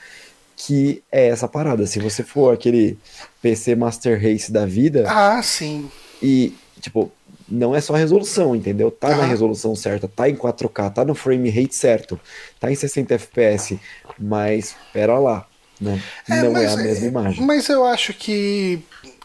que 0.55 1.01
é 1.11 1.27
essa 1.27 1.47
parada. 1.47 1.87
Se 1.87 1.99
você 1.99 2.21
for 2.21 2.53
aquele 2.53 2.97
PC 3.41 3.75
Master 3.75 4.21
Race 4.21 4.51
da 4.51 4.65
vida. 4.65 5.05
Ah, 5.07 5.41
sim. 5.41 5.89
E, 6.21 6.53
tipo, 6.79 7.11
não 7.47 7.75
é 7.75 7.81
só 7.81 7.93
a 7.95 7.97
resolução, 7.97 8.55
entendeu? 8.55 8.89
Tá 8.91 9.09
Aham. 9.09 9.17
na 9.17 9.25
resolução 9.25 9.75
certa, 9.75 10.07
tá 10.07 10.29
em 10.29 10.35
4K, 10.35 10.89
tá 10.93 11.05
no 11.05 11.13
frame 11.15 11.49
rate 11.49 11.75
certo, 11.75 12.19
tá 12.59 12.71
em 12.71 12.75
60 12.75 13.13
FPS, 13.15 13.79
mas 14.17 14.75
pera 14.93 15.17
lá, 15.19 15.47
né? 15.79 16.01
É, 16.29 16.41
não 16.41 16.49
é 16.57 16.63
mas 16.63 16.73
a 16.73 16.77
mesma 16.77 17.05
é- 17.05 17.09
imagem. 17.09 17.45
Mas 17.45 17.69
eu 17.69 17.85
acho 17.85 18.13
que 18.13 18.79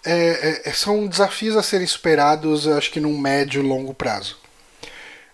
é, 0.04 0.68
é, 0.68 0.72
são 0.72 1.06
desafios 1.06 1.56
a 1.56 1.62
serem 1.62 1.86
superados, 1.86 2.66
acho 2.68 2.90
que 2.90 3.00
num 3.00 3.18
médio 3.18 3.62
e 3.62 3.66
longo 3.66 3.94
prazo. 3.94 4.38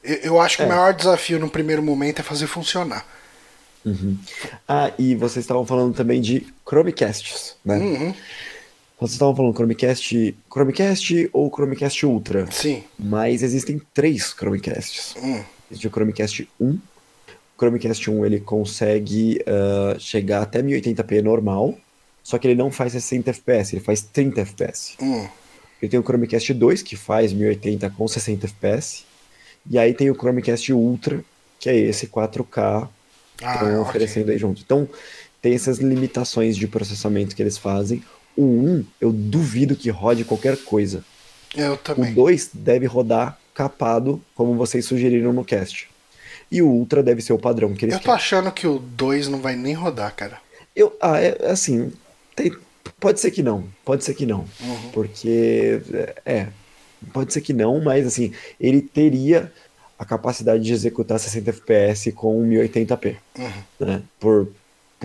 Eu, 0.05 0.17
eu 0.17 0.41
acho 0.41 0.57
que 0.57 0.63
É. 0.63 0.67
o 0.67 0.69
maior 0.69 0.93
desafio 0.95 1.39
no 1.39 1.51
primeiro 1.51 1.83
momento 1.83 2.21
é 2.21 2.23
fazer 2.23 2.47
funcionar. 2.47 3.05
Ah, 4.67 4.91
e 4.99 5.15
vocês 5.15 5.45
estavam 5.45 5.65
falando 5.65 5.95
também 5.95 6.21
de 6.21 6.47
Chromecasts, 6.69 7.55
né? 7.65 7.77
Uhum, 7.77 8.15
Vocês 8.99 9.13
estavam 9.13 9.37
falando 9.37 9.55
Chromecast, 9.55 10.35
Chromecast 10.51 11.29
ou 11.33 11.51
Chromecast 11.51 12.07
Ultra, 12.07 12.51
sim. 12.51 12.83
mas 12.99 13.43
existem 13.43 13.81
três 13.93 14.35
Chromecasts. 14.37 15.15
Hum, 15.23 15.43
Existe 15.71 15.87
o 15.87 15.91
Chromecast 15.91 16.49
1. 16.61 16.67
O 16.71 16.79
Chromecast 17.59 18.11
1 18.11 18.25
ele 18.25 18.41
consegue 18.41 19.43
ah, 19.47 19.97
chegar 19.99 20.43
até 20.43 20.63
1080p 20.63 21.23
normal, 21.23 21.75
só 22.23 22.39
que 22.39 22.47
ele 22.49 22.55
não 22.55 22.71
faz 22.71 22.93
60 22.93 23.31
FPS, 23.31 23.75
ele 23.77 23.85
faz 23.85 24.01
30 24.01 24.41
FPS. 24.43 24.95
hum. 25.01 25.29
Ele 25.83 25.91
tem 25.91 26.01
o 26.01 26.03
Chromecast 26.03 26.55
2 26.55 26.83
que 26.83 26.97
faz 26.97 27.35
1080 27.35 27.91
com 27.91 28.09
60 28.09 28.47
FPS. 28.47 29.05
E 29.69 29.79
aí 29.79 29.93
tem 29.93 30.11
o 30.11 30.15
Chromecast 30.15 30.73
Ultra, 30.73 31.23
que 31.61 31.69
é 31.69 31.77
esse 31.77 32.07
4K 32.07 32.89
que 33.37 33.45
Ah, 33.45 33.53
estão 33.55 33.83
oferecendo 33.83 34.31
aí 34.31 34.39
junto. 34.39 34.63
Então, 34.65 34.89
tem 35.43 35.53
essas 35.55 35.79
limitações 35.79 36.57
de 36.57 36.67
processamento 36.67 37.37
que 37.37 37.43
eles 37.43 37.59
fazem. 37.59 38.03
O 38.37 38.43
1, 38.45 38.85
eu 39.01 39.13
duvido 39.13 39.75
que 39.77 39.89
rode 39.91 40.25
qualquer 40.25 40.57
coisa. 40.59 41.03
Eu 41.57 41.73
O 41.75 41.77
também. 41.77 42.13
2 42.13 42.51
deve 42.53 42.87
rodar 42.87 43.39
capado, 43.55 44.21
como 44.35 44.55
vocês 44.55 44.85
sugeriram 44.85 45.33
no 45.33 45.45
cast. 45.45 45.89
E 46.53 46.61
o 46.63 46.69
Ultra 46.69 47.03
deve 47.03 47.23
ser 47.23 47.33
o 47.33 47.39
padrão 47.39 47.75
que 47.75 47.85
eles 47.87 47.95
Eu 47.95 47.99
tô 48.01 48.05
querem. 48.05 48.17
achando 48.17 48.53
que 48.53 48.67
o 48.67 48.79
2 48.79 49.29
não 49.29 49.41
vai 49.41 49.57
nem 49.57 49.73
rodar, 49.75 50.15
cara. 50.15 50.39
Eu, 50.75 50.95
ah, 51.01 51.19
é, 51.21 51.37
assim, 51.51 51.91
tem- 52.37 52.55
pode 53.01 53.19
ser 53.19 53.31
que 53.31 53.43
não, 53.43 53.65
pode 53.85 54.05
ser 54.05 54.15
que 54.15 54.27
não, 54.27 54.41
Uhum. 54.61 54.91
porque 54.93 55.81
é, 56.25 56.49
pode 57.13 57.33
ser 57.33 57.41
que 57.41 57.53
não, 57.55 57.81
mas 57.83 58.07
assim, 58.07 58.33
ele 58.61 58.83
teria 58.83 59.51
a 59.99 60.05
capacidade 60.05 60.63
de 60.63 60.73
executar 60.75 61.19
60 61.19 61.49
FPS 61.51 62.13
com 62.13 62.45
1080p, 62.47 63.17
Uhum. 63.39 63.51
né? 63.81 64.03
Por, 64.21 64.49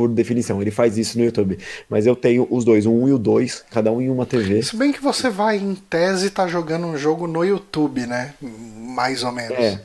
por 0.08 0.14
definição, 0.14 0.62
ele 0.62 0.72
faz 0.72 0.98
isso 0.98 1.18
no 1.18 1.24
YouTube. 1.24 1.58
Mas 1.90 2.06
eu 2.06 2.16
tenho 2.16 2.48
os 2.50 2.64
dois, 2.66 2.86
o 2.86 2.92
1 2.92 3.10
e 3.10 3.14
o 3.14 3.18
2, 3.18 3.66
cada 3.72 3.92
um 3.92 4.02
em 4.02 4.10
uma 4.10 4.26
TV. 4.26 4.62
Se 4.64 4.76
bem 4.76 4.92
que 4.92 5.02
você 5.02 5.30
vai, 5.30 5.58
em 5.58 5.76
tese, 5.76 6.30
tá 6.30 6.48
jogando 6.48 6.88
um 6.88 6.98
jogo 6.98 7.28
no 7.28 7.44
YouTube, 7.44 8.06
né? 8.06 8.34
Mais 8.42 9.24
ou 9.24 9.32
menos. 9.32 9.58
É. 9.58 9.82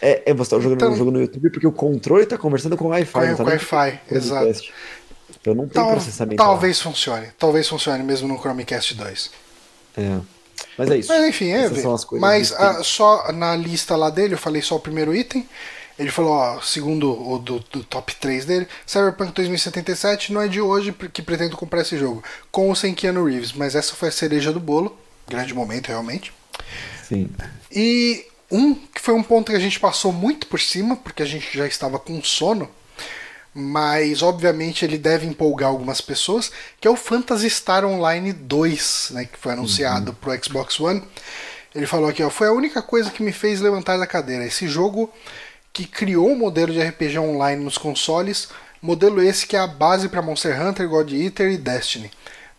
É, 0.00 0.22
é 0.30 0.34
você 0.34 0.50
tá 0.50 0.60
jogando 0.60 0.76
Então- 0.78 0.92
um 0.92 0.96
jogo 0.96 1.10
no 1.10 1.20
YouTube 1.20 1.50
porque 1.50 1.66
o 1.66 1.72
controle 1.72 2.24
tá 2.24 2.38
conversando 2.38 2.76
com 2.76 2.84
o 2.84 2.88
Wi-Fi, 2.88 3.12
tá 3.12 3.34
com 3.36 3.42
nem 3.42 3.52
Wi-Fi, 3.52 4.00
o 4.10 4.14
exato. 4.14 4.28
Chromecast. 4.44 4.74
Então 5.40 5.54
não 5.54 5.64
tem 5.64 5.82
Tal- 5.82 5.90
processamento. 5.92 6.40
lá. 6.42 6.48
talvez 6.48 6.80
funcione. 6.80 7.26
Talvez 7.38 7.68
funcione 7.68 8.02
mesmo 8.02 8.28
no 8.28 8.38
Chromecast 8.38 8.94
2. 8.94 9.30
É. 9.96 10.18
Mas 10.76 10.90
é 10.90 10.96
isso. 10.98 11.08
Mas 11.12 11.24
enfim, 11.28 11.50
é. 11.50 11.64
Essas 11.64 11.80
são 11.82 11.94
as 11.94 12.04
coisas 12.04 12.20
Mas 12.28 12.48
distintas. 12.48 12.76
ah, 12.76 12.82
só 12.84 13.32
na 13.32 13.56
lista 13.56 13.96
lá 13.96 14.10
dele, 14.10 14.34
eu 14.34 14.38
falei 14.38 14.62
só 14.62 14.76
o 14.76 14.80
primeiro 14.80 15.14
item. 15.14 15.48
Ele 15.98 16.10
falou, 16.10 16.32
ó, 16.32 16.60
segundo 16.60 17.10
o 17.10 17.38
do, 17.38 17.58
do 17.72 17.82
top 17.82 18.14
3 18.14 18.44
dele, 18.44 18.68
Cyberpunk 18.86 19.32
2077 19.32 20.32
não 20.32 20.40
é 20.40 20.46
de 20.46 20.60
hoje 20.60 20.92
que 21.12 21.20
pretendo 21.20 21.56
comprar 21.56 21.80
esse 21.80 21.98
jogo, 21.98 22.22
com 22.52 22.68
ou 22.68 22.74
sem 22.76 22.94
Keanu 22.94 23.24
Reeves, 23.24 23.52
mas 23.52 23.74
essa 23.74 23.94
foi 23.94 24.08
a 24.08 24.12
cereja 24.12 24.52
do 24.52 24.60
bolo. 24.60 24.96
Grande 25.26 25.52
momento, 25.52 25.88
realmente. 25.88 26.32
Sim. 27.08 27.28
E 27.72 28.26
um 28.50 28.74
que 28.74 29.00
foi 29.00 29.14
um 29.14 29.22
ponto 29.24 29.50
que 29.50 29.56
a 29.56 29.60
gente 29.60 29.80
passou 29.80 30.12
muito 30.12 30.46
por 30.46 30.60
cima, 30.60 30.96
porque 30.96 31.22
a 31.22 31.26
gente 31.26 31.56
já 31.56 31.66
estava 31.66 31.98
com 31.98 32.22
sono, 32.22 32.70
mas 33.52 34.22
obviamente 34.22 34.84
ele 34.84 34.96
deve 34.96 35.26
empolgar 35.26 35.68
algumas 35.68 36.00
pessoas, 36.00 36.52
que 36.80 36.86
é 36.86 36.90
o 36.90 36.96
Phantasy 36.96 37.50
Star 37.50 37.84
Online 37.84 38.32
2, 38.32 39.10
né, 39.14 39.24
que 39.24 39.36
foi 39.36 39.52
anunciado 39.52 40.14
pro 40.14 40.32
Xbox 40.44 40.78
One. 40.78 41.02
Ele 41.74 41.86
falou 41.86 42.08
aqui, 42.08 42.22
ó, 42.22 42.30
foi 42.30 42.46
a 42.46 42.52
única 42.52 42.80
coisa 42.80 43.10
que 43.10 43.22
me 43.22 43.32
fez 43.32 43.60
levantar 43.60 43.98
da 43.98 44.06
cadeira. 44.06 44.46
Esse 44.46 44.68
jogo 44.68 45.12
que 45.72 45.86
criou 45.86 46.32
o 46.32 46.38
modelo 46.38 46.72
de 46.72 46.82
RPG 46.82 47.18
online 47.18 47.62
nos 47.62 47.78
consoles, 47.78 48.48
modelo 48.82 49.22
esse 49.22 49.46
que 49.46 49.56
é 49.56 49.60
a 49.60 49.66
base 49.66 50.08
para 50.08 50.22
Monster 50.22 50.60
Hunter, 50.60 50.88
God 50.88 51.12
Eater 51.12 51.50
e 51.50 51.56
Destiny. 51.56 52.10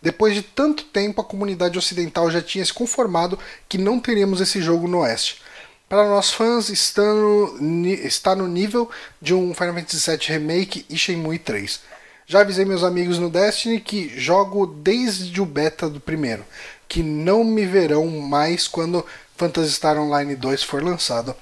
Depois 0.02 0.34
de 0.34 0.42
tanto 0.42 0.86
tempo, 0.86 1.20
a 1.20 1.26
comunidade 1.26 1.78
ocidental 1.78 2.32
já 2.32 2.42
tinha 2.42 2.64
se 2.64 2.74
conformado 2.74 3.38
que 3.68 3.78
não 3.78 4.00
teríamos 4.00 4.40
esse 4.40 4.62
jogo 4.62 4.88
no 4.88 5.00
Oeste. 5.00 5.42
Para 5.90 6.08
nós 6.08 6.32
fãs, 6.32 6.70
está 6.70 7.02
no, 7.02 7.86
está 7.88 8.36
no 8.36 8.48
nível 8.48 8.90
de 9.22 9.34
um 9.34 9.54
Final 9.54 9.74
Fantasy 9.74 10.10
VII 10.10 10.28
Remake 10.28 10.86
e 10.90 10.98
Shenmue 10.98 11.40
3. 11.40 11.82
Já 12.28 12.42
avisei 12.42 12.64
meus 12.64 12.84
amigos 12.84 13.18
no 13.18 13.30
Destiny 13.30 13.82
que 13.82 14.08
jogo 14.18 14.68
desde 14.68 15.42
o 15.42 15.46
beta 15.46 15.90
do 15.90 16.00
primeiro, 16.00 16.46
que 16.88 17.02
não 17.02 17.44
me 17.44 17.66
verão 17.66 18.06
mais 18.08 18.68
quando 18.68 19.04
Phantasy 19.40 19.72
Star 19.72 19.98
Online 19.98 20.36
2 20.36 20.64
for 20.64 20.84
lançado. 20.84 21.34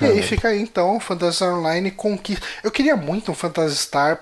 E 0.00 0.04
aí 0.04 0.22
fica 0.22 0.48
aí 0.48 0.62
então, 0.62 1.00
Phantasy 1.00 1.36
Star 1.36 1.52
Online 1.52 1.90
conquista. 1.90 2.46
Eu 2.62 2.70
queria 2.70 2.96
muito 2.96 3.32
um 3.32 3.34
Phantasy 3.34 3.76
Star 3.76 4.20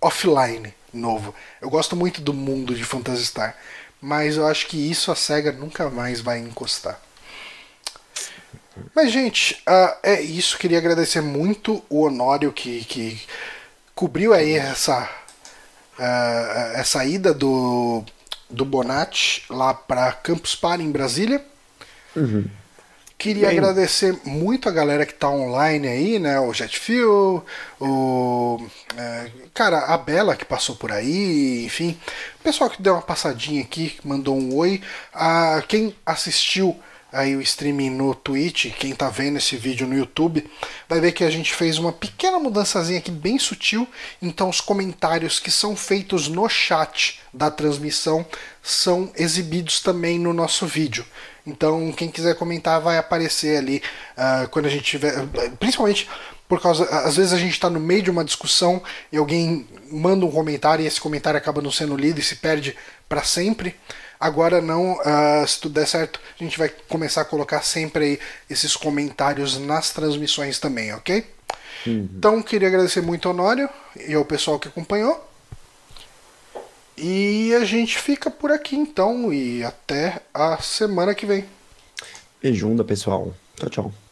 offline 0.00 0.72
novo. 0.94 1.34
Eu 1.60 1.68
gosto 1.68 1.96
muito 1.96 2.20
do 2.20 2.32
mundo 2.32 2.74
de 2.76 2.84
Phantasy 2.84 3.26
Star, 3.26 3.56
mas 4.00 4.36
eu 4.36 4.46
acho 4.46 4.68
que 4.68 4.90
isso 4.90 5.10
a 5.10 5.16
SEGA 5.16 5.50
nunca 5.50 5.90
mais 5.90 6.20
vai 6.20 6.38
encostar. 6.38 7.00
Mas, 8.94 9.10
gente, 9.10 9.60
ah, 9.66 9.96
é 10.04 10.20
isso. 10.20 10.56
Queria 10.56 10.78
agradecer 10.78 11.20
muito 11.20 11.82
o 11.90 12.02
Honório 12.04 12.52
que, 12.52 12.84
que 12.84 13.20
cobriu 13.92 14.32
aí 14.32 14.52
essa, 14.52 15.10
ah, 15.98 16.72
essa 16.76 17.04
ida 17.04 17.34
do, 17.34 18.04
do 18.48 18.64
Bonatti 18.64 19.44
lá 19.50 19.74
para 19.74 20.12
Campus 20.12 20.54
Party 20.54 20.84
em 20.84 20.92
Brasília. 20.92 21.44
Queria 23.18 23.48
Bem. 23.48 23.58
agradecer 23.58 24.16
muito 24.24 24.68
a 24.68 24.72
galera 24.72 25.04
que 25.04 25.12
tá 25.12 25.28
online 25.28 25.88
aí, 25.88 26.18
né? 26.20 26.38
O 26.38 26.52
Jetfuel, 26.52 27.44
o. 27.80 28.64
é, 28.96 29.30
cara, 29.52 29.86
a 29.86 29.98
Bela 29.98 30.36
que 30.36 30.44
passou 30.44 30.76
por 30.76 30.92
aí, 30.92 31.64
enfim. 31.64 31.98
O 32.38 32.44
pessoal 32.44 32.70
que 32.70 32.80
deu 32.80 32.92
uma 32.92 33.02
passadinha 33.02 33.60
aqui, 33.60 33.98
mandou 34.04 34.38
um 34.38 34.54
oi. 34.54 34.80
A, 35.12 35.60
quem 35.66 35.96
assistiu 36.06 36.78
aí 37.12 37.34
o 37.34 37.40
streaming 37.40 37.90
no 37.90 38.14
Twitch, 38.14 38.72
quem 38.78 38.94
tá 38.94 39.08
vendo 39.08 39.38
esse 39.38 39.56
vídeo 39.56 39.86
no 39.86 39.96
YouTube, 39.96 40.48
vai 40.88 41.00
ver 41.00 41.10
que 41.10 41.24
a 41.24 41.30
gente 41.30 41.52
fez 41.54 41.76
uma 41.76 41.92
pequena 41.92 42.38
mudançazinha 42.38 43.00
aqui, 43.00 43.10
bem 43.10 43.36
sutil. 43.36 43.88
Então, 44.22 44.48
os 44.48 44.60
comentários 44.60 45.40
que 45.40 45.50
são 45.50 45.74
feitos 45.74 46.28
no 46.28 46.48
chat 46.48 47.20
da 47.34 47.50
transmissão 47.50 48.24
são 48.62 49.10
exibidos 49.16 49.80
também 49.80 50.20
no 50.20 50.32
nosso 50.32 50.66
vídeo. 50.66 51.04
Então, 51.48 51.90
quem 51.92 52.10
quiser 52.10 52.34
comentar 52.34 52.80
vai 52.80 52.98
aparecer 52.98 53.56
ali 53.56 53.82
ah, 54.16 54.46
quando 54.50 54.66
a 54.66 54.68
gente 54.68 54.84
tiver. 54.84 55.26
Principalmente 55.58 56.08
por 56.46 56.60
causa. 56.60 56.84
Às 56.84 57.16
vezes 57.16 57.32
a 57.32 57.38
gente 57.38 57.52
está 57.52 57.70
no 57.70 57.80
meio 57.80 58.02
de 58.02 58.10
uma 58.10 58.24
discussão 58.24 58.82
e 59.10 59.16
alguém 59.16 59.66
manda 59.90 60.24
um 60.24 60.30
comentário 60.30 60.84
e 60.84 60.86
esse 60.86 61.00
comentário 61.00 61.38
acaba 61.38 61.62
não 61.62 61.70
sendo 61.70 61.96
lido 61.96 62.20
e 62.20 62.22
se 62.22 62.36
perde 62.36 62.76
para 63.08 63.22
sempre. 63.22 63.74
Agora 64.20 64.60
não, 64.60 64.98
ah, 65.04 65.44
se 65.46 65.60
tudo 65.60 65.74
der 65.74 65.86
certo, 65.86 66.20
a 66.38 66.44
gente 66.44 66.58
vai 66.58 66.68
começar 66.88 67.22
a 67.22 67.24
colocar 67.24 67.62
sempre 67.62 68.04
aí 68.04 68.20
esses 68.50 68.76
comentários 68.76 69.58
nas 69.58 69.90
transmissões 69.90 70.58
também, 70.58 70.92
ok? 70.92 71.24
Então, 71.86 72.42
queria 72.42 72.68
agradecer 72.68 73.00
muito 73.00 73.28
ao 73.28 73.34
Honório 73.34 73.68
e 74.06 74.12
ao 74.12 74.24
pessoal 74.24 74.58
que 74.58 74.68
acompanhou. 74.68 75.27
E 77.00 77.54
a 77.54 77.64
gente 77.64 77.98
fica 77.98 78.30
por 78.30 78.50
aqui 78.50 78.76
então 78.76 79.32
e 79.32 79.62
até 79.62 80.20
a 80.34 80.58
semana 80.58 81.14
que 81.14 81.24
vem. 81.24 81.44
Beijunda, 82.42 82.82
pessoal. 82.84 83.34
Tchau, 83.56 83.70
tchau. 83.70 84.07